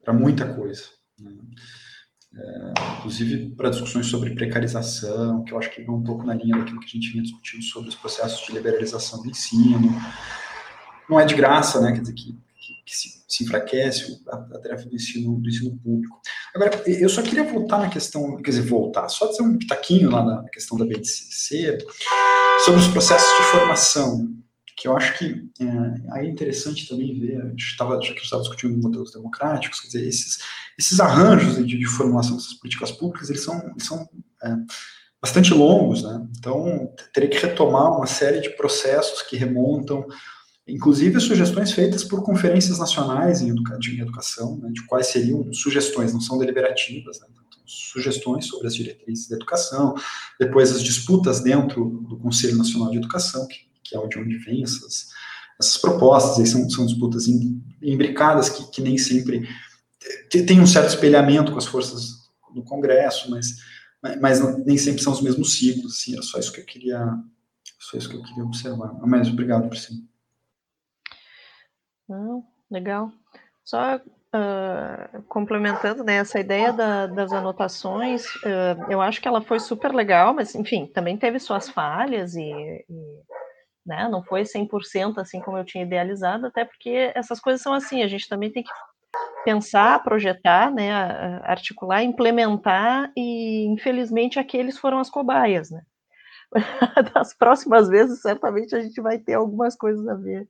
para 0.04 0.14
muita 0.14 0.54
coisa. 0.54 0.84
Né? 1.20 1.32
É, 2.36 2.74
inclusive 2.98 3.50
para 3.56 3.70
discussões 3.70 4.06
sobre 4.08 4.36
precarização, 4.36 5.44
que 5.44 5.54
eu 5.54 5.58
acho 5.58 5.72
que 5.72 5.82
vão 5.84 5.96
um 5.96 6.04
pouco 6.04 6.26
na 6.26 6.34
linha 6.34 6.58
daquilo 6.58 6.80
que 6.80 6.86
a 6.86 6.90
gente 6.90 7.12
vinha 7.12 7.24
discutindo 7.24 7.64
sobre 7.64 7.90
os 7.90 7.96
processos 7.96 8.46
de 8.46 8.54
liberalização 8.54 9.22
do 9.24 9.30
ensino. 9.30 9.90
Não 11.10 11.20
é 11.20 11.26
de 11.26 11.34
graça, 11.36 11.80
né? 11.80 11.94
Quer 11.94 12.02
dizer, 12.02 12.14
que, 12.14 12.34
que, 12.34 12.84
que 12.86 12.96
se, 12.96 13.24
se, 13.28 13.44
enfraquece 13.44 14.22
a, 14.28 14.36
a 14.36 14.60
tarefa 14.60 14.88
do 14.90 14.96
ensino, 14.96 15.40
do 15.40 15.48
ensino 15.48 15.78
público. 15.78 16.20
Agora, 16.54 16.84
eu 16.86 17.10
só 17.10 17.22
queria 17.22 17.44
voltar 17.44 17.80
na 17.80 17.90
questão, 17.90 18.36
quer 18.38 18.52
dizer, 18.52 18.64
voltar, 18.64 19.08
só 19.08 19.28
dizer 19.28 19.42
um 19.42 19.58
pitaquinho 19.58 20.12
lá 20.12 20.24
na 20.24 20.44
questão 20.50 20.78
da 20.78 20.86
BNCC, 20.86 21.78
sobre 22.66 22.82
os 22.82 22.88
processos 22.90 23.38
de 23.38 23.44
formação 23.52 24.38
que 24.78 24.88
eu 24.88 24.96
acho 24.96 25.18
que 25.18 25.50
é, 25.60 25.66
aí 26.14 26.28
é 26.28 26.30
interessante 26.30 26.88
também 26.88 27.20
ver, 27.20 27.42
a 27.42 27.50
gente 27.50 27.64
estava, 27.64 28.00
já 28.00 28.14
que 28.14 28.22
estava 28.22 28.44
discutindo 28.44 28.78
modelos 28.78 29.12
democráticos, 29.12 29.80
quer 29.80 29.88
dizer, 29.88 30.08
esses, 30.08 30.38
esses 30.78 31.00
arranjos 31.00 31.58
de, 31.58 31.80
de 31.80 31.86
formulação 31.88 32.38
dessas 32.38 32.54
políticas 32.54 32.92
públicas, 32.92 33.28
eles 33.28 33.44
são, 33.44 33.60
eles 33.72 33.84
são 33.84 34.08
é, 34.44 34.56
bastante 35.20 35.52
longos, 35.52 36.04
né? 36.04 36.24
Então, 36.38 36.94
teria 37.12 37.28
que 37.28 37.44
retomar 37.44 37.92
uma 37.92 38.06
série 38.06 38.40
de 38.40 38.52
processos 38.52 39.24
que 39.24 39.36
remontam, 39.36 40.06
inclusive 40.68 41.20
sugestões 41.20 41.72
feitas 41.72 42.04
por 42.04 42.22
conferências 42.22 42.78
nacionais 42.78 43.42
em, 43.42 43.50
educa 43.50 43.80
de 43.80 44.00
educação, 44.00 44.60
né, 44.60 44.70
de 44.72 44.86
quais 44.86 45.08
seriam 45.08 45.52
sugestões, 45.54 46.14
não 46.14 46.22
são 46.22 46.38
deliberativas, 46.38 47.20
né? 47.20 47.26
Então, 47.32 47.48
sugestões 47.66 48.46
sobre 48.46 48.68
as 48.68 48.76
diretrizes 48.76 49.28
da 49.28 49.38
educação, 49.38 49.96
depois 50.40 50.72
as 50.72 50.84
disputas 50.84 51.42
dentro 51.42 52.06
do 52.08 52.16
Conselho 52.18 52.56
Nacional 52.56 52.92
de 52.92 52.98
Educação, 52.98 53.48
que 53.48 53.67
que 53.88 53.98
é 53.98 54.08
de 54.08 54.20
onde 54.20 54.38
vem 54.40 54.64
essas, 54.64 55.08
essas 55.60 55.78
propostas, 55.78 56.50
são, 56.50 56.70
são 56.70 56.86
disputas 56.86 57.28
imbricadas 57.82 58.50
que, 58.50 58.70
que 58.72 58.82
nem 58.82 58.98
sempre 58.98 59.48
tem 60.30 60.60
um 60.60 60.68
certo 60.68 60.90
espelhamento 60.90 61.52
com 61.52 61.58
as 61.58 61.66
forças 61.66 62.30
do 62.54 62.64
Congresso, 62.64 63.30
mas, 63.30 63.58
mas 64.22 64.66
nem 64.66 64.78
sempre 64.78 65.02
são 65.02 65.14
os 65.14 65.22
mesmos 65.22 65.58
ciclos, 65.58 65.94
assim, 65.94 66.14
era 66.14 66.22
só 66.22 66.40
isso 66.40 66.52
que 66.52 66.62
eu 66.62 66.66
queria, 66.66 67.00
só 67.80 67.98
isso 67.98 68.10
que 68.10 68.16
eu 68.16 68.24
queria 68.24 68.44
observar. 68.44 68.94
Mas 69.06 69.28
obrigado, 69.28 69.70
Priscila. 69.70 70.00
Não, 72.08 72.46
legal. 72.72 73.12
Só 73.66 73.98
uh, 73.98 75.22
complementando 75.28 76.04
né, 76.04 76.16
essa 76.16 76.40
ideia 76.40 76.72
da, 76.72 77.08
das 77.08 77.34
anotações, 77.34 78.26
uh, 78.38 78.90
eu 78.90 79.02
acho 79.02 79.22
que 79.22 79.28
ela 79.28 79.42
foi 79.42 79.60
super 79.60 79.94
legal, 79.94 80.34
mas 80.34 80.56
enfim, 80.56 80.86
também 80.88 81.18
teve 81.18 81.38
suas 81.40 81.68
falhas 81.68 82.36
e, 82.36 82.50
e 82.90 83.22
né? 83.88 84.08
Não 84.10 84.24
foi 84.24 84.44
100% 84.44 85.20
assim 85.20 85.42
como 85.42 85.58
eu 85.58 85.66
tinha 85.66 85.84
idealizado, 85.84 86.48
até 86.48 86.66
porque 86.66 87.12
essas 87.16 87.40
coisas 87.40 87.62
são 87.62 87.74
assim, 87.74 88.04
a 88.04 88.08
gente 88.08 88.28
também 88.30 88.52
tem 88.52 88.64
que 88.64 88.70
pensar, 89.46 90.04
projetar, 90.04 90.72
né, 90.72 90.92
articular, 91.44 92.04
implementar 92.04 93.12
e 93.16 93.66
infelizmente 93.68 94.40
aqueles 94.40 94.78
foram 94.78 95.00
as 95.00 95.10
cobaias, 95.10 95.72
né? 95.72 95.82
Das 97.14 97.34
próximas 97.34 97.90
vezes 97.90 98.22
certamente 98.22 98.76
a 98.76 98.82
gente 98.82 99.02
vai 99.02 99.20
ter 99.20 99.36
algumas 99.36 99.76
coisas 99.76 100.08
a 100.08 100.16
ver 100.16 100.48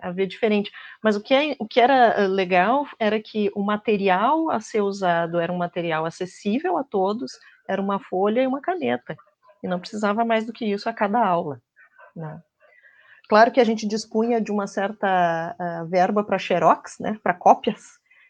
a 0.00 0.10
ver 0.12 0.26
diferente. 0.26 0.70
Mas 1.02 1.16
o 1.16 1.22
que, 1.22 1.34
é, 1.34 1.56
o 1.58 1.66
que 1.66 1.80
era 1.80 2.26
legal 2.26 2.86
era 2.98 3.20
que 3.20 3.50
o 3.54 3.62
material 3.62 4.50
a 4.50 4.60
ser 4.60 4.80
usado 4.82 5.40
era 5.40 5.52
um 5.52 5.56
material 5.56 6.04
acessível 6.06 6.76
a 6.76 6.84
todos, 6.84 7.32
era 7.68 7.80
uma 7.82 7.98
folha 7.98 8.42
e 8.42 8.46
uma 8.46 8.60
caneta. 8.60 9.16
E 9.62 9.68
não 9.68 9.80
precisava 9.80 10.24
mais 10.24 10.46
do 10.46 10.52
que 10.52 10.64
isso 10.64 10.88
a 10.88 10.92
cada 10.92 11.24
aula. 11.24 11.60
Né? 12.16 12.40
Claro 13.28 13.52
que 13.52 13.60
a 13.60 13.64
gente 13.64 13.86
dispunha 13.86 14.40
de 14.40 14.50
uma 14.50 14.66
certa 14.66 15.56
uh, 15.58 15.86
verba 15.88 16.24
para 16.24 16.38
xerox, 16.38 16.98
né, 17.00 17.18
para 17.22 17.34
cópias, 17.34 17.82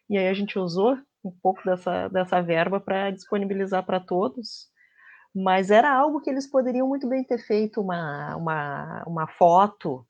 e 0.09 0.17
aí 0.17 0.29
a 0.29 0.35
gente 0.35 0.59
usou 0.59 0.97
um 1.25 1.31
pouco 1.43 1.61
dessa, 1.65 2.09
dessa 2.09 2.41
verba 2.41 2.81
para 2.81 3.11
disponibilizar 3.11 3.85
para 3.85 4.01
todos, 4.01 4.69
mas 5.35 5.71
era 5.71 5.93
algo 5.93 6.21
que 6.21 6.31
eles 6.31 6.51
poderiam 6.51 6.89
muito 6.89 7.07
bem 7.09 7.23
ter 7.25 7.39
feito 7.39 7.81
uma, 7.81 8.37
uma, 8.37 9.05
uma 9.07 9.27
foto 9.27 10.07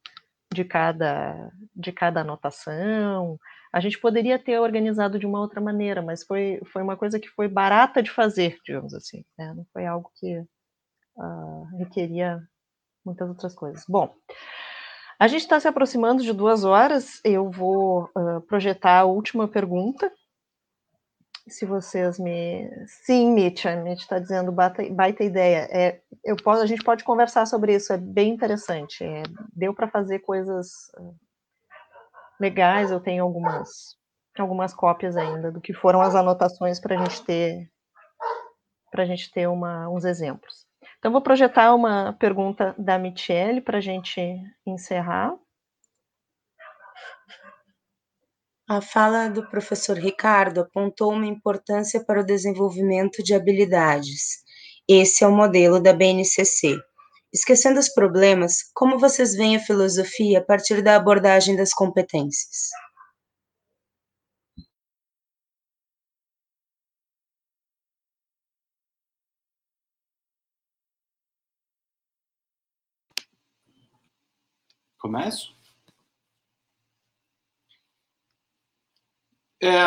de 0.53 0.65
cada, 0.65 1.51
de 1.75 1.91
cada 1.91 2.21
anotação, 2.21 3.39
a 3.73 3.81
gente 3.81 3.99
poderia 3.99 4.39
ter 4.39 4.59
organizado 4.59 5.19
de 5.19 5.27
uma 5.27 5.41
outra 5.41 5.61
maneira, 5.61 6.01
mas 6.01 6.25
foi, 6.25 6.61
foi 6.73 6.83
uma 6.83 6.97
coisa 6.97 7.19
que 7.19 7.29
foi 7.29 7.49
barata 7.49 8.03
de 8.03 8.11
fazer, 8.11 8.59
digamos 8.65 8.95
assim, 8.95 9.25
né? 9.37 9.53
não 9.55 9.67
foi 9.73 9.85
algo 9.85 10.11
que 10.15 10.39
uh, 10.39 11.65
requeria 11.79 12.41
muitas 13.07 13.29
outras 13.29 13.55
coisas. 13.55 13.85
Bom, 13.89 14.13
a 15.19 15.29
gente 15.29 15.43
está 15.43 15.59
se 15.59 15.67
aproximando 15.67 16.23
de 16.23 16.33
duas 16.33 16.65
horas. 16.65 17.21
Eu 17.25 17.51
vou 17.51 18.11
uh, 18.17 18.41
projetar 18.43 19.01
a 19.01 19.05
última 19.05 19.49
pergunta. 19.49 20.13
Se 21.49 21.65
vocês 21.65 22.19
me. 22.19 22.69
Sim, 23.05 23.33
Mitch, 23.33 23.65
a 23.67 23.77
Mitch 23.77 24.01
está 24.01 24.19
dizendo 24.19 24.51
baita, 24.51 24.83
baita 24.91 25.25
ideia. 25.25 25.69
É, 25.71 26.01
eu 26.25 26.37
posso, 26.37 26.61
a 26.61 26.67
gente 26.67 26.83
pode 26.83 27.05
conversar 27.05 27.47
sobre 27.47 27.75
isso, 27.75 27.93
é 27.93 27.97
bem 27.97 28.33
interessante. 28.33 29.05
É, 29.05 29.23
deu 29.55 29.73
para 29.73 29.89
fazer 29.89 30.19
coisas 30.19 30.91
legais, 32.41 32.91
eu 32.91 33.01
tenho 33.01 33.23
algumas, 33.23 33.97
algumas 34.37 34.75
cópias 34.75 35.17
ainda 35.17 35.53
do 35.53 35.61
que 35.61 35.73
foram 35.73 36.03
as 36.03 36.15
anotações 36.15 36.81
para 36.81 36.99
a 36.99 37.05
gente 37.05 37.25
ter 37.25 37.71
para 38.91 39.03
a 39.03 39.07
gente 39.07 39.31
ter 39.31 39.47
uma, 39.47 39.89
uns 39.91 40.05
exemplos. 40.05 40.66
Então, 40.99 41.13
vou 41.13 41.21
projetar 41.21 41.75
uma 41.75 42.13
pergunta 42.15 42.75
da 42.79 42.99
Michelle 42.99 43.61
para 43.61 43.79
a 43.79 43.81
gente 43.81 44.21
encerrar. 44.67 45.35
A 48.69 48.81
fala 48.81 49.29
do 49.29 49.49
professor 49.49 49.97
Ricardo 49.97 50.61
apontou 50.61 51.13
uma 51.13 51.27
importância 51.27 52.05
para 52.05 52.21
o 52.21 52.27
desenvolvimento 52.27 53.23
de 53.23 53.33
habilidades. 53.33 54.45
Esse 54.89 55.23
é 55.23 55.27
o 55.27 55.33
modelo 55.33 55.81
da 55.81 55.93
BNCC. 55.93 56.77
Esquecendo 57.33 57.79
os 57.79 57.89
problemas, 57.89 58.57
como 58.75 58.99
vocês 58.99 59.37
veem 59.37 59.57
a 59.57 59.61
filosofia 59.61 60.41
a 60.41 60.45
partir 60.45 60.83
da 60.83 60.97
abordagem 60.97 61.55
das 61.55 61.73
competências? 61.73 62.71
Começo? 75.07 75.55
É, 79.63 79.85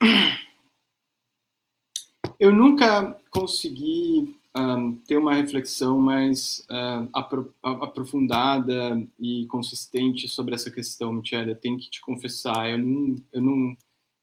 eu 2.38 2.52
nunca 2.52 3.20
consegui 3.32 4.38
um, 4.56 4.94
ter 4.94 5.16
uma 5.16 5.34
reflexão 5.34 5.98
mais 5.98 6.64
uh, 6.70 7.08
apro 7.12 7.52
aprofundada 7.64 9.04
e 9.18 9.44
consistente 9.46 10.28
sobre 10.28 10.54
essa 10.54 10.70
questão, 10.70 11.12
Michele. 11.12 11.50
Eu 11.50 11.56
tenho 11.56 11.76
que 11.76 11.90
te 11.90 12.00
confessar, 12.00 12.70
eu 12.70 12.78
não, 12.78 13.16
eu 13.32 13.42
não, 13.42 13.76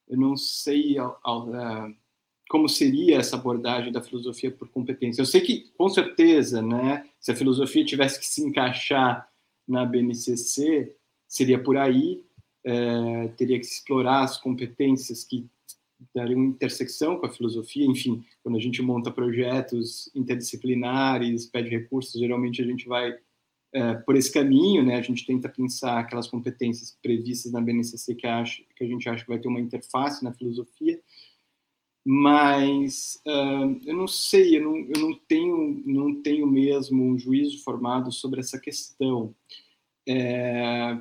eu 0.08 0.18
não 0.18 0.34
sei 0.34 0.98
uh, 0.98 1.94
como 2.48 2.70
seria 2.70 3.18
essa 3.18 3.36
abordagem 3.36 3.92
da 3.92 4.00
filosofia 4.00 4.50
por 4.50 4.70
competência. 4.70 5.20
Eu 5.20 5.26
sei 5.26 5.42
que, 5.42 5.70
com 5.76 5.90
certeza, 5.90 6.62
né, 6.62 7.06
se 7.20 7.32
a 7.32 7.36
filosofia 7.36 7.84
tivesse 7.84 8.18
que 8.18 8.24
se 8.24 8.40
encaixar 8.40 9.30
na 9.66 9.84
BNCC 9.84 10.94
seria 11.28 11.62
por 11.62 11.76
aí, 11.76 12.24
é, 12.64 13.28
teria 13.36 13.58
que 13.58 13.66
explorar 13.66 14.22
as 14.22 14.38
competências 14.38 15.24
que 15.24 15.46
dariam 16.14 16.44
intersecção 16.44 17.18
com 17.18 17.26
a 17.26 17.30
filosofia, 17.30 17.86
enfim, 17.86 18.24
quando 18.42 18.56
a 18.56 18.60
gente 18.60 18.82
monta 18.82 19.10
projetos 19.10 20.10
interdisciplinares, 20.14 21.46
pede 21.46 21.70
recursos, 21.70 22.20
geralmente 22.20 22.60
a 22.60 22.64
gente 22.64 22.86
vai 22.86 23.16
é, 23.72 23.94
por 23.94 24.16
esse 24.16 24.32
caminho, 24.32 24.82
né? 24.82 24.96
A 24.96 25.02
gente 25.02 25.26
tenta 25.26 25.48
pensar 25.48 25.98
aquelas 25.98 26.26
competências 26.26 26.96
previstas 27.02 27.52
na 27.52 27.60
BNCC 27.60 28.14
que, 28.14 28.26
acha, 28.26 28.62
que 28.74 28.84
a 28.84 28.86
gente 28.86 29.08
acha 29.08 29.22
que 29.22 29.28
vai 29.28 29.38
ter 29.38 29.48
uma 29.48 29.60
interface 29.60 30.24
na 30.24 30.32
filosofia, 30.32 31.00
mas 32.08 33.20
uh, 33.26 33.80
eu 33.84 33.96
não 33.96 34.06
sei, 34.06 34.56
eu 34.56 34.62
não, 34.62 34.76
eu 34.76 35.00
não 35.00 35.14
tenho, 35.26 35.82
não 35.84 36.22
tenho 36.22 36.46
mesmo 36.46 37.02
um 37.02 37.18
juízo 37.18 37.64
formado 37.64 38.12
sobre 38.12 38.38
essa 38.38 38.60
questão. 38.60 39.34
É, 40.08 40.96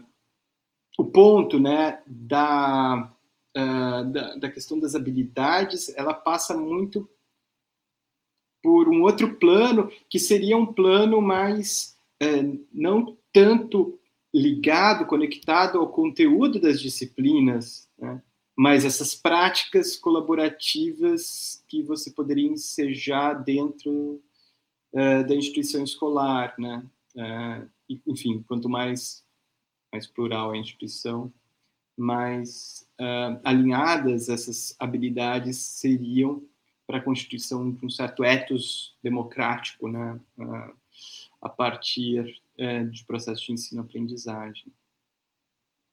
o 0.98 1.06
ponto, 1.06 1.60
né, 1.60 2.02
da, 2.08 3.14
uh, 3.56 4.12
da, 4.12 4.36
da 4.36 4.50
questão 4.50 4.80
das 4.80 4.96
habilidades, 4.96 5.96
ela 5.96 6.12
passa 6.12 6.58
muito 6.58 7.08
por 8.64 8.90
um 8.90 9.04
outro 9.04 9.36
plano 9.36 9.92
que 10.10 10.18
seria 10.18 10.58
um 10.58 10.66
plano 10.66 11.22
mais 11.22 11.96
é, 12.20 12.42
não 12.74 13.16
tanto 13.32 14.00
ligado, 14.34 15.06
conectado 15.06 15.78
ao 15.78 15.92
conteúdo 15.92 16.60
das 16.60 16.82
disciplinas, 16.82 17.88
né? 17.96 18.24
Mas 18.56 18.86
essas 18.86 19.14
práticas 19.14 19.98
colaborativas 19.98 21.64
que 21.68 21.84
você 21.84 22.10
poderia 22.10 22.48
ensejar 22.48 23.34
dentro 23.34 24.22
uh, 24.94 25.28
da 25.28 25.36
instituição 25.36 25.84
escolar, 25.84 26.56
né? 26.58 26.86
Uh, 27.16 27.70
enfim, 28.08 28.44
quanto 28.48 28.70
mais 28.70 29.24
mais 29.92 30.08
plural 30.08 30.52
a 30.52 30.58
instituição, 30.58 31.32
mais 31.96 32.86
uh, 33.00 33.40
alinhadas 33.44 34.28
essas 34.28 34.76
habilidades 34.78 35.58
seriam 35.58 36.44
para 36.86 36.98
a 36.98 37.02
constituição 37.02 37.72
de 37.72 37.86
um 37.86 37.90
certo 37.90 38.24
ethos 38.24 38.94
democrático, 39.02 39.88
né? 39.88 40.20
a 41.42 41.50
partir 41.50 42.40
de 42.92 43.04
processos 43.06 43.44
de 43.44 43.54
ensino-aprendizagem. 43.54 44.72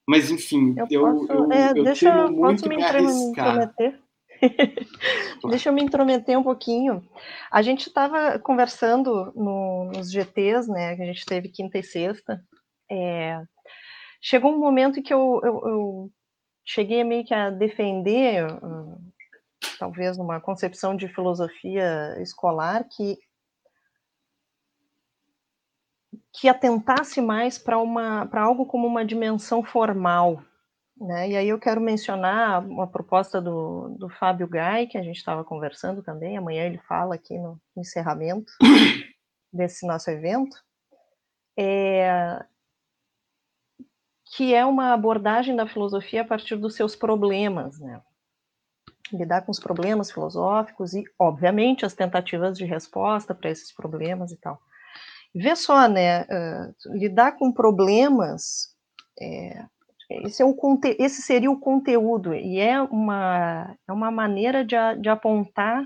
Mas, 0.09 0.31
enfim, 0.31 0.75
eu, 0.77 0.87
eu, 0.91 1.01
posso, 1.03 1.33
eu, 1.33 1.53
é, 1.53 1.71
eu 1.71 1.85
deixa, 1.85 2.11
temo 2.13 2.37
muito 2.37 2.69
me, 2.69 2.77
me 2.77 2.83
intrometer? 2.83 4.01
deixa 5.49 5.69
eu 5.69 5.73
me 5.73 5.83
intrometer 5.83 6.39
um 6.39 6.43
pouquinho. 6.43 7.07
A 7.51 7.63
gente 7.63 7.87
estava 7.87 8.39
conversando 8.39 9.33
no, 9.37 9.93
nos 9.95 10.11
GTs, 10.11 10.69
né, 10.69 10.97
que 10.97 11.03
a 11.03 11.07
gente 11.07 11.25
teve 11.25 11.49
quinta 11.49 11.79
e 11.79 11.83
sexta. 11.83 12.43
É, 12.91 13.41
chegou 14.21 14.53
um 14.53 14.59
momento 14.59 14.99
em 14.99 15.03
que 15.03 15.15
eu, 15.15 15.41
eu, 15.43 16.11
cheguei 16.65 17.03
meio 17.05 17.25
que 17.25 17.35
a 17.35 17.51
defender, 17.51 18.47
uh, 18.47 19.01
talvez 19.79 20.17
numa 20.17 20.41
concepção 20.41 20.97
de 20.97 21.09
filosofia 21.09 22.17
escolar, 22.21 22.85
que 22.89 23.19
que 26.33 26.49
atentasse 26.49 27.21
mais 27.21 27.59
para 27.59 27.79
uma 27.79 28.27
para 28.27 28.43
algo 28.43 28.65
como 28.65 28.87
uma 28.87 29.05
dimensão 29.05 29.63
formal, 29.63 30.43
né? 30.97 31.31
E 31.31 31.37
aí 31.37 31.49
eu 31.49 31.59
quero 31.59 31.81
mencionar 31.81 32.65
uma 32.65 32.87
proposta 32.87 33.41
do, 33.41 33.91
do 33.99 34.09
Fábio 34.09 34.49
Gai, 34.49 34.87
que 34.87 34.97
a 34.97 35.03
gente 35.03 35.17
estava 35.17 35.45
conversando 35.45 36.03
também, 36.03 36.37
amanhã 36.37 36.65
ele 36.65 36.79
fala 36.79 37.15
aqui 37.15 37.39
no 37.39 37.61
encerramento 37.77 38.53
desse 39.53 39.87
nosso 39.87 40.11
evento, 40.11 40.57
é, 41.59 42.43
que 44.35 44.55
é 44.55 44.65
uma 44.65 44.95
abordagem 44.95 45.55
da 45.55 45.67
filosofia 45.67 46.23
a 46.23 46.27
partir 46.27 46.57
dos 46.57 46.75
seus 46.75 46.97
problemas, 46.97 47.79
né? 47.79 48.01
Lidar 49.13 49.43
com 49.43 49.53
os 49.53 49.61
problemas 49.61 50.11
filosóficos 50.11 50.95
e, 50.95 51.05
obviamente, 51.19 51.85
as 51.85 51.93
tentativas 51.93 52.57
de 52.57 52.65
resposta 52.65 53.35
para 53.35 53.51
esses 53.51 53.71
problemas 53.71 54.33
e 54.33 54.37
tal. 54.39 54.59
Vê 55.35 55.57
só, 55.57 55.89
né? 55.89 56.23
Uh, 56.23 56.97
lidar 56.97 57.33
com 57.33 57.51
problemas, 57.51 58.75
é, 59.21 59.65
esse, 60.11 60.43
é 60.43 60.45
o, 60.45 60.57
esse 60.99 61.23
seria 61.23 61.51
o 61.51 61.59
conteúdo, 61.59 62.35
e 62.35 62.61
é 62.61 62.81
uma, 62.83 63.75
é 63.89 63.93
uma 63.93 64.11
maneira 64.11 64.65
de, 64.65 64.77
de 65.01 65.09
apontar 65.09 65.85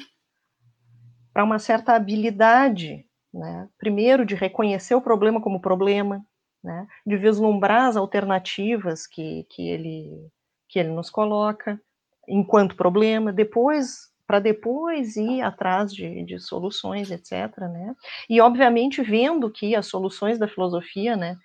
para 1.32 1.44
uma 1.44 1.58
certa 1.58 1.94
habilidade, 1.94 3.06
né? 3.32 3.68
Primeiro, 3.78 4.24
de 4.24 4.34
reconhecer 4.34 4.94
o 4.94 5.00
problema 5.00 5.40
como 5.40 5.60
problema, 5.60 6.24
né? 6.64 6.86
De 7.06 7.16
vislumbrar 7.16 7.86
as 7.86 7.96
alternativas 7.96 9.06
que, 9.06 9.46
que, 9.50 9.68
ele, 9.68 10.28
que 10.68 10.78
ele 10.78 10.90
nos 10.90 11.10
coloca 11.10 11.80
enquanto 12.26 12.74
problema, 12.74 13.32
depois 13.32 14.10
para 14.26 14.40
depois 14.40 15.16
ir 15.16 15.40
atrás 15.40 15.94
de, 15.94 16.24
de, 16.24 16.38
soluções, 16.40 17.10
etc. 17.10 17.56
Né? 17.58 17.94
E, 18.28 18.40
obviamente, 18.40 19.00
vendo 19.02 19.50
que 19.50 19.76
as 19.76 19.86
soluções 19.86 20.38
da 20.38 20.48
filosofia 20.48 21.16
né, 21.16 21.36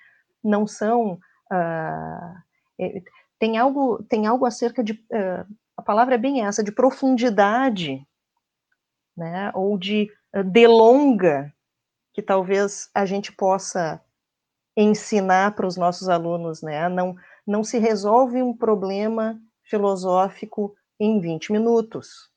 não 0.43 0.65
são. 0.65 1.19
Uh, 1.51 3.01
tem, 3.37 3.57
algo, 3.57 4.03
tem 4.03 4.25
algo 4.25 4.45
acerca 4.45 4.83
de. 4.83 4.93
Uh, 4.93 5.45
a 5.77 5.81
palavra 5.81 6.15
é 6.15 6.17
bem 6.17 6.45
essa, 6.45 6.63
de 6.63 6.71
profundidade, 6.71 8.05
né, 9.15 9.51
ou 9.53 9.77
de 9.77 10.11
uh, 10.35 10.43
delonga, 10.43 11.53
que 12.13 12.21
talvez 12.21 12.89
a 12.93 13.05
gente 13.05 13.31
possa 13.31 14.01
ensinar 14.75 15.53
para 15.55 15.67
os 15.67 15.77
nossos 15.77 16.09
alunos. 16.09 16.63
Né? 16.63 16.89
Não, 16.89 17.15
não 17.45 17.63
se 17.63 17.77
resolve 17.77 18.41
um 18.41 18.55
problema 18.55 19.39
filosófico 19.63 20.75
em 20.99 21.19
20 21.19 21.51
minutos 21.51 22.30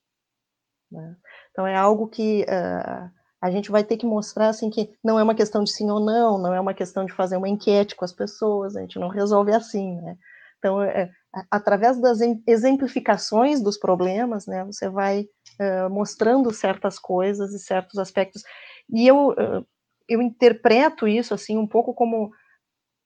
né? 0.95 1.17
Então 1.51 1.67
é 1.67 1.77
algo 1.77 2.09
que 2.09 2.43
uh, 2.45 3.11
a 3.43 3.51
gente 3.51 3.71
vai 3.71 3.85
ter 3.85 3.99
que 3.99 4.07
mostrar 4.07 4.49
assim 4.49 4.71
que 4.71 4.91
não 5.05 5.19
é 5.19 5.23
uma 5.23 5.35
questão 5.35 5.63
de 5.63 5.71
sim 5.71 5.91
ou 5.91 6.01
não, 6.01 6.39
não 6.39 6.55
é 6.55 6.61
uma 6.61 6.73
questão 6.73 7.05
de 7.05 7.13
fazer 7.13 7.37
uma 7.37 7.49
enquete 7.49 7.95
com 7.95 8.05
as 8.05 8.13
pessoas, 8.13 8.75
a 8.75 8.81
gente 8.81 8.99
não 8.99 9.09
resolve 9.09 9.53
assim, 9.53 10.01
né? 10.01 10.17
Então, 10.59 10.83
é, 10.83 11.11
através 11.51 12.01
das 12.01 12.21
exemplificações 12.47 13.63
dos 13.63 13.77
problemas, 13.77 14.47
né, 14.47 14.65
você 14.65 14.89
vai 14.89 15.27
uh, 15.61 15.91
mostrando 15.91 16.51
certas 16.51 16.99
coisas 16.99 17.53
e 17.53 17.59
certos 17.59 17.99
aspectos. 17.99 18.43
E 18.91 19.07
eu, 19.07 19.29
uh, 19.29 19.67
eu 20.09 20.23
interpreto 20.23 21.07
isso 21.07 21.35
assim 21.35 21.59
um 21.59 21.67
pouco 21.67 21.93
como 21.93 22.31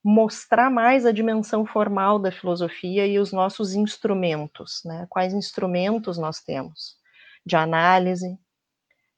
mostrar 0.04 0.70
mais 0.70 1.04
a 1.04 1.10
dimensão 1.10 1.66
formal 1.66 2.18
da 2.18 2.30
filosofia 2.30 3.06
e 3.06 3.18
os 3.18 3.32
nossos 3.32 3.74
instrumentos, 3.74 4.82
né? 4.84 5.06
Quais 5.10 5.34
instrumentos 5.34 6.16
nós 6.16 6.40
temos? 6.40 6.97
De 7.48 7.56
análise, 7.56 8.38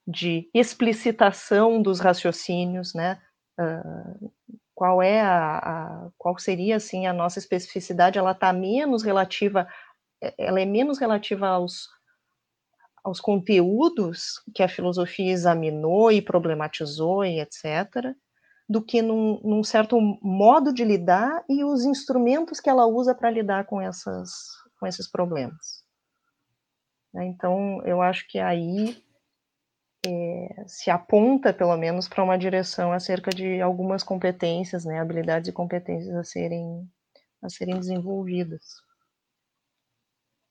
de 0.06 0.48
explicitação 0.54 1.82
dos 1.82 1.98
raciocínios, 1.98 2.94
né? 2.94 3.20
Uh, 3.58 4.32
qual 4.74 5.02
é 5.02 5.20
a, 5.20 5.58
a, 5.58 6.10
qual 6.16 6.38
seria 6.38 6.76
assim 6.76 7.06
a 7.06 7.12
nossa 7.12 7.38
especificidade? 7.38 8.18
Ela 8.18 8.30
está 8.30 8.52
menos 8.52 9.02
relativa, 9.02 9.68
ela 10.38 10.60
é 10.60 10.64
menos 10.64 10.98
relativa 10.98 11.48
aos 11.48 11.88
aos 13.02 13.18
conteúdos 13.18 14.42
que 14.54 14.62
a 14.62 14.68
filosofia 14.68 15.32
examinou 15.32 16.12
e 16.12 16.20
problematizou 16.20 17.24
e 17.24 17.40
etc., 17.40 18.14
do 18.68 18.82
que 18.82 19.00
num, 19.00 19.40
num 19.42 19.64
certo 19.64 19.98
modo 20.22 20.70
de 20.70 20.84
lidar 20.84 21.42
e 21.48 21.64
os 21.64 21.82
instrumentos 21.86 22.60
que 22.60 22.68
ela 22.68 22.86
usa 22.86 23.14
para 23.14 23.30
lidar 23.30 23.64
com 23.64 23.80
essas 23.80 24.30
com 24.78 24.86
esses 24.86 25.10
problemas. 25.10 25.79
Né? 27.12 27.26
Então, 27.26 27.82
eu 27.84 28.00
acho 28.00 28.26
que 28.28 28.38
aí 28.38 29.02
é, 30.06 30.64
se 30.66 30.90
aponta, 30.90 31.52
pelo 31.52 31.76
menos, 31.76 32.08
para 32.08 32.24
uma 32.24 32.38
direção 32.38 32.92
acerca 32.92 33.30
de 33.30 33.60
algumas 33.60 34.02
competências, 34.02 34.84
né, 34.84 35.00
habilidades 35.00 35.48
e 35.48 35.52
competências 35.52 36.14
a 36.14 36.24
serem, 36.24 36.88
a 37.42 37.48
serem 37.48 37.78
desenvolvidas. 37.78 38.62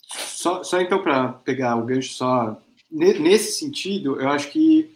Só, 0.08 0.64
só 0.64 0.80
então, 0.82 1.02
para 1.04 1.34
pegar 1.34 1.76
o 1.76 1.86
gancho, 1.86 2.14
só 2.14 2.62
nesse 2.92 3.60
sentido, 3.60 4.20
eu 4.20 4.30
acho 4.30 4.52
que 4.52 4.90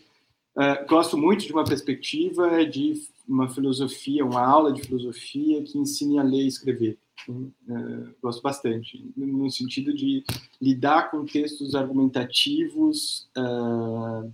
uh, 0.56 0.88
gosto 0.88 1.18
muito 1.18 1.46
de 1.46 1.54
uma 1.54 1.64
perspectiva 1.64 2.66
de 2.66 2.94
uma 3.28 3.48
filosofia, 3.48 4.26
uma 4.26 4.44
aula 4.44 4.74
de 4.74 4.82
filosofia 4.82 5.64
que 5.64 5.78
ensine 5.78 6.20
a 6.20 6.24
ler 6.24 6.44
e 6.44 6.48
escrever. 6.48 6.98
Uh, 7.30 8.14
gosto 8.22 8.42
bastante, 8.42 9.02
no 9.16 9.50
sentido 9.50 9.94
de 9.94 10.26
lidar 10.62 11.10
com 11.10 11.26
textos 11.26 11.74
argumentativos, 11.74 13.30
uh, 13.38 14.30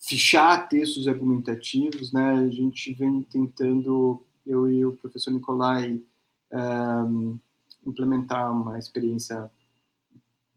fichar 0.00 0.68
textos 0.68 1.06
argumentativos, 1.06 2.12
né? 2.12 2.32
A 2.32 2.48
gente 2.48 2.92
vem 2.94 3.22
tentando, 3.22 4.20
eu 4.44 4.68
e 4.68 4.84
o 4.84 4.96
professor 4.96 5.30
Nicolai, 5.30 6.02
uh, 6.52 7.40
implementar 7.86 8.50
uma 8.50 8.78
experiência, 8.78 9.48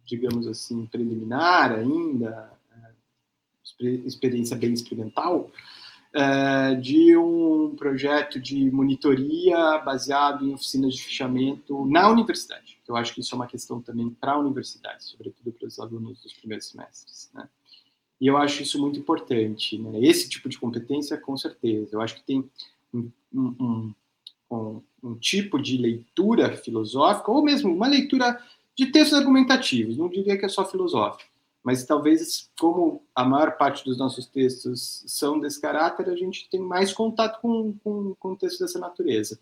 digamos 0.03 0.47
assim, 0.47 0.87
preliminar 0.87 1.71
ainda, 1.71 2.51
experiência 4.05 4.55
bem 4.55 4.73
experimental, 4.73 5.51
é, 6.15 6.75
de 6.75 7.17
um 7.17 7.75
projeto 7.75 8.39
de 8.39 8.71
monitoria 8.71 9.79
baseado 9.79 10.47
em 10.47 10.53
oficinas 10.53 10.93
de 10.93 11.03
fichamento 11.03 11.85
na 11.85 12.09
universidade. 12.09 12.77
Eu 12.87 12.95
acho 12.95 13.13
que 13.13 13.19
isso 13.19 13.35
é 13.35 13.37
uma 13.37 13.47
questão 13.47 13.81
também 13.81 14.09
para 14.09 14.31
a 14.31 14.39
universidade, 14.39 15.03
sobretudo 15.03 15.51
para 15.51 15.67
os 15.67 15.77
alunos 15.77 16.21
dos 16.21 16.31
primeiros 16.31 16.67
semestres. 16.67 17.29
Né? 17.33 17.49
E 18.21 18.27
eu 18.27 18.37
acho 18.37 18.63
isso 18.63 18.79
muito 18.79 18.97
importante. 18.97 19.77
Né? 19.77 19.99
Esse 20.03 20.29
tipo 20.29 20.47
de 20.47 20.57
competência, 20.57 21.17
com 21.17 21.35
certeza. 21.35 21.97
Eu 21.97 22.01
acho 22.01 22.15
que 22.15 22.23
tem 22.23 22.49
um, 22.93 23.11
um, 23.33 23.93
um, 24.49 24.81
um 25.03 25.15
tipo 25.15 25.61
de 25.61 25.77
leitura 25.77 26.55
filosófica, 26.55 27.29
ou 27.29 27.43
mesmo 27.43 27.73
uma 27.73 27.87
leitura 27.87 28.41
de 28.73 28.85
textos 28.87 29.17
argumentativos, 29.17 29.97
não 29.97 30.07
diria 30.07 30.37
que 30.37 30.45
é 30.45 30.49
só 30.49 30.65
filosófico, 30.65 31.29
mas 31.65 31.83
talvez, 31.83 32.51
como 32.59 33.03
a 33.15 33.25
maior 33.25 33.57
parte 33.57 33.83
dos 33.83 33.97
nossos 33.97 34.27
textos 34.27 35.03
são 35.07 35.39
desse 35.39 35.59
caráter, 35.59 36.07
a 36.07 36.15
gente 36.15 36.47
tem 36.47 36.59
mais 36.59 36.93
contato 36.93 37.41
com, 37.41 37.73
com, 37.83 38.13
com 38.19 38.35
textos 38.35 38.59
dessa 38.59 38.77
natureza. 38.77 39.39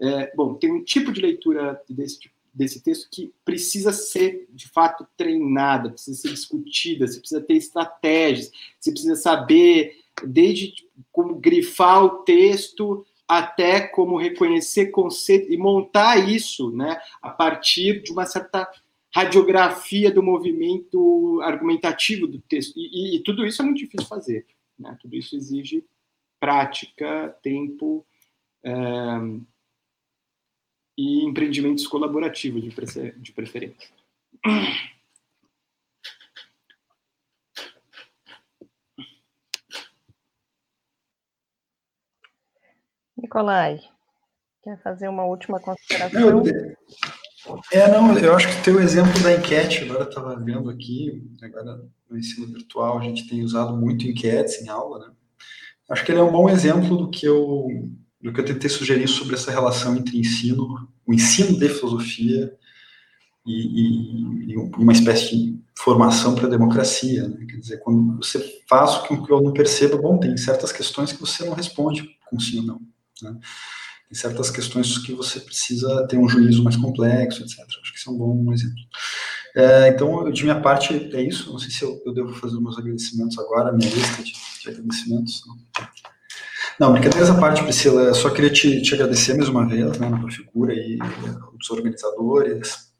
É, 0.00 0.32
bom, 0.36 0.54
tem 0.54 0.70
um 0.70 0.84
tipo 0.84 1.10
de 1.10 1.20
leitura 1.20 1.82
desse, 1.90 2.30
desse 2.54 2.80
texto 2.80 3.08
que 3.10 3.34
precisa 3.44 3.92
ser, 3.92 4.46
de 4.50 4.68
fato, 4.68 5.04
treinada, 5.16 5.90
precisa 5.90 6.16
ser 6.20 6.28
discutida, 6.28 7.08
você 7.08 7.18
precisa 7.18 7.40
ter 7.40 7.54
estratégias, 7.54 8.52
você 8.78 8.92
precisa 8.92 9.16
saber 9.16 9.96
desde 10.24 10.74
como 11.10 11.34
grifar 11.34 12.04
o 12.04 12.22
texto 12.22 13.04
até 13.26 13.80
como 13.80 14.16
reconhecer 14.16 14.92
conceito 14.92 15.52
e 15.52 15.56
montar 15.56 16.28
isso 16.30 16.70
né, 16.70 17.00
a 17.20 17.30
partir 17.30 18.00
de 18.00 18.12
uma 18.12 18.26
certa 18.26 18.70
radiografia 19.14 20.10
do 20.10 20.22
movimento 20.22 21.40
argumentativo 21.42 22.26
do 22.26 22.40
texto. 22.40 22.76
E, 22.76 23.14
e, 23.14 23.16
e 23.16 23.22
tudo 23.22 23.46
isso 23.46 23.62
é 23.62 23.64
muito 23.64 23.78
difícil 23.78 24.08
fazer. 24.08 24.44
Né? 24.78 24.96
Tudo 25.00 25.14
isso 25.14 25.36
exige 25.36 25.84
prática, 26.40 27.36
tempo 27.40 28.04
é, 28.64 28.72
e 30.98 31.24
empreendimentos 31.24 31.86
colaborativos, 31.86 32.62
de, 32.62 32.70
prefer 32.70 33.16
de 33.18 33.32
preferência. 33.32 33.88
Nicolai, 43.16 43.80
quer 44.62 44.82
fazer 44.82 45.08
uma 45.08 45.24
última 45.24 45.60
consideração? 45.60 46.42
É, 47.74 47.90
não, 47.90 48.16
eu 48.18 48.34
acho 48.34 48.48
que 48.48 48.62
tem 48.62 48.74
o 48.74 48.80
exemplo 48.80 49.20
da 49.22 49.34
enquete, 49.34 49.84
agora 49.84 50.04
estava 50.04 50.36
vendo 50.36 50.70
aqui, 50.70 51.22
agora 51.42 51.80
no 52.08 52.18
ensino 52.18 52.46
virtual 52.46 52.98
a 52.98 53.02
gente 53.02 53.28
tem 53.28 53.42
usado 53.42 53.76
muito 53.76 54.06
enquetes 54.06 54.62
em 54.62 54.68
aula, 54.68 54.98
né? 55.00 55.12
Acho 55.90 56.04
que 56.04 56.12
ele 56.12 56.20
é 56.20 56.22
um 56.22 56.32
bom 56.32 56.48
exemplo 56.48 56.96
do 56.96 57.10
que 57.10 57.26
eu 57.26 57.66
do 58.20 58.32
que 58.32 58.40
eu 58.40 58.44
tentei 58.44 58.70
sugerir 58.70 59.06
sobre 59.06 59.34
essa 59.34 59.50
relação 59.50 59.94
entre 59.94 60.18
ensino, 60.18 60.88
o 61.06 61.12
ensino 61.12 61.58
de 61.58 61.68
filosofia 61.68 62.56
e, 63.46 63.52
e, 63.52 64.52
e 64.52 64.56
uma 64.56 64.92
espécie 64.92 65.36
de 65.36 65.60
formação 65.76 66.34
para 66.34 66.46
a 66.46 66.50
democracia. 66.50 67.28
Né? 67.28 67.44
Quer 67.46 67.58
dizer, 67.58 67.78
quando 67.80 68.16
você 68.16 68.62
faz 68.66 68.96
o 68.96 69.02
que 69.02 69.30
eu 69.30 69.42
não 69.42 69.52
percebo, 69.52 70.00
bom, 70.00 70.16
tem 70.16 70.34
certas 70.38 70.72
questões 70.72 71.12
que 71.12 71.20
você 71.20 71.44
não 71.44 71.52
responde 71.52 72.16
com 72.24 72.40
sim 72.40 72.60
ou 72.60 72.64
não. 72.64 72.80
Né? 73.20 73.38
Tem 74.08 74.14
certas 74.14 74.50
questões 74.50 74.98
que 74.98 75.12
você 75.12 75.40
precisa 75.40 76.06
ter 76.06 76.18
um 76.18 76.28
juízo 76.28 76.62
mais 76.62 76.76
complexo, 76.76 77.42
etc. 77.42 77.60
Acho 77.60 77.92
que 77.92 77.98
isso 77.98 78.10
é 78.10 78.12
um 78.12 78.16
bom 78.18 78.52
exemplo. 78.52 78.76
É, 79.56 79.88
então, 79.88 80.30
de 80.30 80.42
minha 80.42 80.60
parte, 80.60 81.10
é 81.14 81.22
isso. 81.22 81.50
Não 81.50 81.58
sei 81.58 81.70
se 81.70 81.82
eu, 81.82 82.02
eu 82.04 82.12
devo 82.12 82.32
fazer 82.34 82.60
meus 82.60 82.78
agradecimentos 82.78 83.38
agora, 83.38 83.72
minha 83.72 83.90
lista 83.90 84.22
de, 84.22 84.32
de 84.32 84.68
agradecimentos. 84.68 85.42
Não, 86.78 86.92
brincadeiras 86.92 87.30
à 87.30 87.38
parte, 87.38 87.62
Priscila, 87.62 88.12
só 88.14 88.30
queria 88.30 88.50
te, 88.50 88.82
te 88.82 88.94
agradecer 88.94 89.34
mais 89.34 89.48
uma 89.48 89.66
vez, 89.66 89.96
né, 89.98 90.08
na 90.08 90.18
tua 90.18 90.30
figura 90.30 90.74
e 90.74 90.98
os 91.60 91.70
organizadores, 91.70 92.92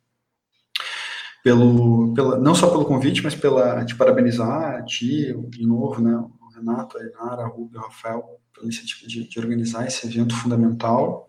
pelo, 1.43 2.15
pela, 2.15 2.39
não 2.39 2.55
só 2.55 2.71
pelo 2.71 2.85
convite, 2.85 3.23
mas 3.23 3.35
pela 3.35 3.85
te 3.85 3.97
parabenizar, 3.97 4.77
a 4.77 4.83
ti, 4.85 5.35
de 5.49 5.67
novo, 5.67 6.01
né, 6.01 6.25
o 6.55 6.59
Renato, 6.61 6.99
a 6.99 7.03
Inara, 7.03 7.47
Rubio, 7.47 7.81
Rafael, 7.81 8.41
pela 8.53 8.67
iniciativa 8.67 9.07
de, 9.07 9.29
de 9.29 9.39
organizar 9.39 9.87
esse 9.87 10.07
evento 10.07 10.35
fundamental. 10.37 11.29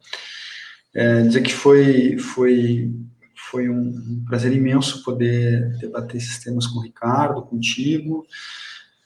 É, 0.93 1.23
dizer 1.23 1.41
que 1.41 1.53
foi, 1.53 2.18
foi, 2.18 2.93
foi 3.49 3.69
um 3.69 4.23
prazer 4.27 4.53
imenso 4.53 5.03
poder 5.03 5.77
debater 5.77 6.18
esses 6.18 6.39
temas 6.39 6.68
com 6.68 6.80
o 6.80 6.84
Ricardo, 6.84 7.41
contigo, 7.41 8.26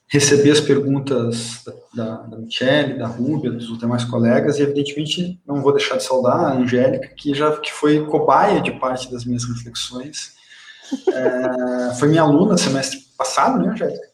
receber 0.08 0.52
as 0.52 0.60
perguntas 0.60 1.64
da, 1.94 2.24
da 2.24 2.38
Michelle, 2.38 2.98
da 2.98 3.08
Rúbia, 3.08 3.52
dos 3.52 3.78
demais 3.78 4.04
colegas, 4.04 4.58
e 4.58 4.64
evidentemente 4.64 5.40
não 5.48 5.62
vou 5.62 5.72
deixar 5.72 5.98
de 5.98 6.04
saudar 6.04 6.36
a 6.36 6.54
Angélica, 6.54 7.10
que 7.16 7.34
já 7.34 7.56
que 7.58 7.72
foi 7.72 8.06
cobaia 8.06 8.62
de 8.62 8.72
parte 8.80 9.12
das 9.12 9.24
minhas 9.24 9.46
reflexões. 9.46 10.34
É, 11.08 11.94
foi 11.96 12.08
minha 12.08 12.24
aluna 12.24 12.58
semestre 12.58 13.00
passado, 13.16 13.64
né, 13.64 13.72
Angélica? 13.72 14.09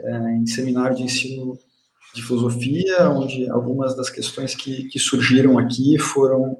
É, 0.00 0.32
em 0.32 0.46
seminário 0.46 0.96
de 0.96 1.02
ensino 1.02 1.58
de 2.14 2.22
filosofia, 2.22 3.10
onde 3.10 3.48
algumas 3.50 3.96
das 3.96 4.08
questões 4.08 4.54
que, 4.54 4.84
que 4.88 4.98
surgiram 4.98 5.58
aqui 5.58 5.98
foram, 5.98 6.58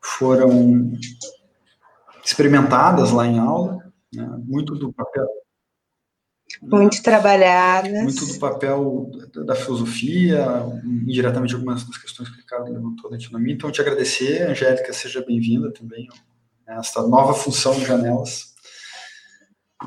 foram 0.00 0.92
experimentadas 2.24 3.10
lá 3.10 3.26
em 3.26 3.38
aula, 3.38 3.78
né? 4.12 4.26
muito 4.44 4.74
do 4.74 4.92
papel 4.92 5.26
muito 6.62 7.02
trabalhadas. 7.02 8.02
Muito 8.02 8.26
do 8.26 8.38
papel 8.38 9.10
da 9.46 9.54
filosofia, 9.54 10.44
indiretamente 10.84 11.54
algumas 11.54 11.84
das 11.84 11.98
questões 11.98 12.28
que 12.28 12.36
o 12.36 12.38
Ricardo 12.38 12.72
levantou 12.72 13.14
de 13.16 13.36
mim. 13.36 13.52
Então, 13.52 13.70
te 13.70 13.80
agradecer, 13.80 14.48
Angélica, 14.48 14.92
seja 14.92 15.24
bem-vinda 15.24 15.70
também 15.72 16.08
a 16.66 16.76
esta 16.76 17.06
nova 17.06 17.34
função 17.34 17.74
de 17.74 17.84
janelas. 17.84 18.54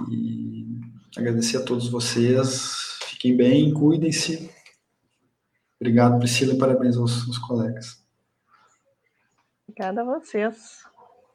E 0.09 0.70
agradecer 1.17 1.57
a 1.57 1.63
todos 1.63 1.89
vocês. 1.89 2.97
Fiquem 3.05 3.35
bem, 3.35 3.73
cuidem-se. 3.73 4.49
Obrigado, 5.79 6.19
Priscila, 6.19 6.53
e 6.53 6.57
parabéns 6.57 6.95
aos, 6.97 7.27
aos 7.27 7.37
colegas. 7.37 8.03
Obrigada 9.67 10.01
a 10.01 10.03
vocês. 10.03 10.81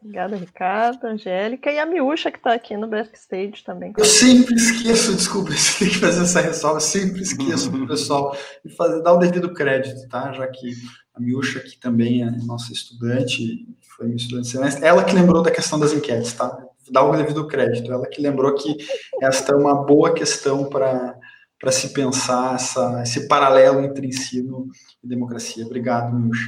Obrigada, 0.01 0.37
Ricardo, 0.37 1.05
Angélica 1.07 1.73
e 1.73 1.79
a 1.79 1.87
Miúcha, 1.87 2.31
que 2.31 2.39
está 2.39 2.53
aqui 2.53 2.77
no 2.77 2.87
backstage 2.87 3.65
também. 3.65 3.93
Eu 3.99 4.05
sempre 4.05 4.55
esqueço, 4.55 5.17
desculpa, 5.17 5.51
você 5.57 5.85
tem 5.85 5.93
que 5.93 5.99
fazer 5.99 6.23
essa 6.23 6.41
ressalva, 6.41 6.79
sempre 6.79 7.23
esqueço 7.23 7.71
do 7.71 7.87
pessoal 7.89 8.37
e 8.65 8.69
fazer, 8.71 9.03
dar 9.03 9.15
o 9.15 9.19
devido 9.19 9.53
crédito, 9.53 10.09
tá? 10.09 10.33
Já 10.33 10.47
que 10.47 10.71
a 11.15 11.21
Miúcha, 11.21 11.61
que 11.61 11.77
também 11.79 12.23
é 12.23 12.31
nossa 12.31 12.73
estudante, 12.73 13.67
foi 13.97 14.07
minha 14.07 14.17
estudante 14.17 14.47
semestre, 14.47 14.85
ela 14.85 15.03
que 15.03 15.15
lembrou 15.15 15.43
da 15.43 15.51
questão 15.51 15.79
das 15.81 15.93
enquetes, 15.93 16.35
tá? 16.35 16.66
Dá 16.91 17.03
o 17.03 17.17
devido 17.17 17.47
crédito, 17.47 17.93
ela 17.93 18.07
que 18.07 18.21
lembrou 18.21 18.55
que 18.55 18.77
esta 19.21 19.53
é 19.53 19.57
uma 19.57 19.85
boa 19.85 20.15
questão 20.15 20.69
para 20.69 21.19
para 21.59 21.73
se 21.73 21.93
pensar 21.93 22.57
essa, 22.57 23.03
esse 23.03 23.29
paralelo 23.29 23.81
entre 23.81 24.07
ensino 24.07 24.69
e 25.03 25.09
democracia. 25.09 25.65
Obrigado, 25.65 26.15
Milcha. 26.15 26.47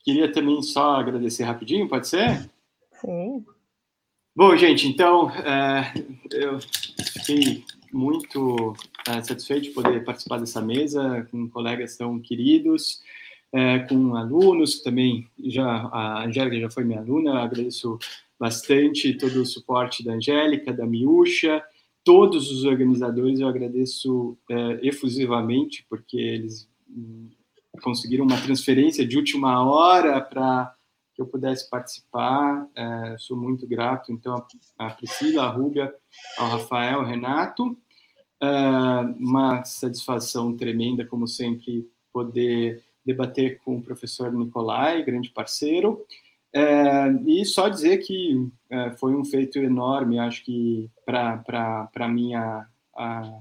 Queria 0.00 0.32
também 0.32 0.60
só 0.62 0.96
agradecer 0.96 1.44
rapidinho, 1.44 1.88
pode 1.88 2.08
ser? 2.08 2.50
Sim. 3.00 3.44
Bom, 4.34 4.56
gente, 4.56 4.88
então, 4.88 5.30
é, 5.30 5.92
eu 6.32 6.58
fiquei 7.12 7.64
muito 7.92 8.74
é, 9.06 9.22
satisfeito 9.22 9.64
de 9.64 9.70
poder 9.70 10.04
participar 10.04 10.38
dessa 10.38 10.60
mesa 10.60 11.28
com 11.30 11.48
colegas 11.48 11.96
tão 11.96 12.18
queridos, 12.18 13.00
é, 13.52 13.80
com 13.80 14.14
alunos, 14.16 14.80
também 14.80 15.28
já 15.38 15.66
a 15.66 16.24
Angélica 16.24 16.60
já 16.60 16.70
foi 16.70 16.84
minha 16.84 17.00
aluna, 17.00 17.40
agradeço 17.40 17.98
bastante 18.38 19.14
todo 19.14 19.42
o 19.42 19.46
suporte 19.46 20.04
da 20.04 20.14
Angélica, 20.14 20.72
da 20.72 20.86
Miúcha, 20.86 21.62
todos 22.04 22.50
os 22.50 22.64
organizadores 22.64 23.40
eu 23.40 23.48
agradeço 23.48 24.36
é, 24.50 24.80
efusivamente, 24.82 25.86
porque 25.88 26.16
eles 26.16 26.68
hum, 26.88 27.30
conseguiram 27.82 28.24
uma 28.24 28.40
transferência 28.40 29.06
de 29.06 29.16
última 29.16 29.64
hora 29.64 30.20
para 30.20 30.74
que 31.14 31.20
eu 31.20 31.26
pudesse 31.26 31.68
participar. 31.68 32.66
É, 32.74 33.16
sou 33.18 33.36
muito 33.36 33.66
grato, 33.66 34.12
então, 34.12 34.44
a 34.78 34.90
Priscila, 34.90 35.44
a 35.44 35.50
Rúbia, 35.50 35.94
ao 36.38 36.48
Rafael, 36.48 37.00
ao 37.00 37.06
Renato. 37.06 37.76
É, 38.42 38.48
uma 39.18 39.62
satisfação 39.64 40.56
tremenda, 40.56 41.04
como 41.04 41.28
sempre, 41.28 41.88
poder 42.12 42.82
debater 43.04 43.58
com 43.64 43.76
o 43.76 43.82
professor 43.82 44.32
Nicolai, 44.32 45.02
grande 45.04 45.30
parceiro. 45.30 46.04
É, 46.54 47.08
e 47.26 47.44
só 47.44 47.68
dizer 47.68 47.98
que 47.98 48.48
é, 48.70 48.90
foi 48.92 49.14
um 49.14 49.24
feito 49.24 49.58
enorme, 49.58 50.18
acho 50.18 50.44
que 50.44 50.90
para 51.04 51.88
a 51.94 52.08
minha 52.08 52.66
a, 52.94 53.40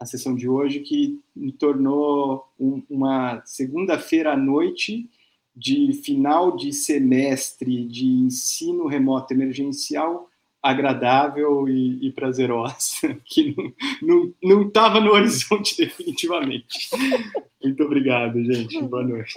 a 0.00 0.06
sessão 0.06 0.34
de 0.34 0.48
hoje, 0.48 0.80
que 0.80 1.20
me 1.34 1.52
tornou 1.52 2.44
um, 2.58 2.82
uma 2.90 3.42
segunda-feira 3.44 4.32
à 4.32 4.36
noite 4.36 5.08
de 5.54 5.92
final 5.92 6.54
de 6.54 6.72
semestre 6.72 7.86
de 7.86 8.04
ensino 8.04 8.86
remoto 8.86 9.32
emergencial 9.32 10.28
agradável 10.70 11.68
e, 11.68 12.06
e 12.06 12.12
prazerosa, 12.12 13.18
que 13.24 13.54
não 14.42 14.62
estava 14.62 15.00
no 15.00 15.12
horizonte 15.12 15.76
definitivamente. 15.84 16.88
Muito 17.62 17.82
obrigado, 17.82 18.42
gente. 18.44 18.80
Boa 18.82 19.02
noite. 19.02 19.34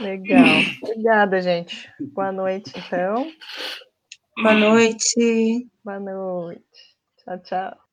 Legal. 0.00 0.44
Obrigada, 0.82 1.40
gente. 1.40 1.88
Boa 2.00 2.32
noite, 2.32 2.72
então. 2.76 3.30
Boa 4.36 4.54
noite. 4.54 5.68
Boa 5.84 6.00
noite. 6.00 6.62
Tchau, 7.24 7.38
tchau. 7.42 7.85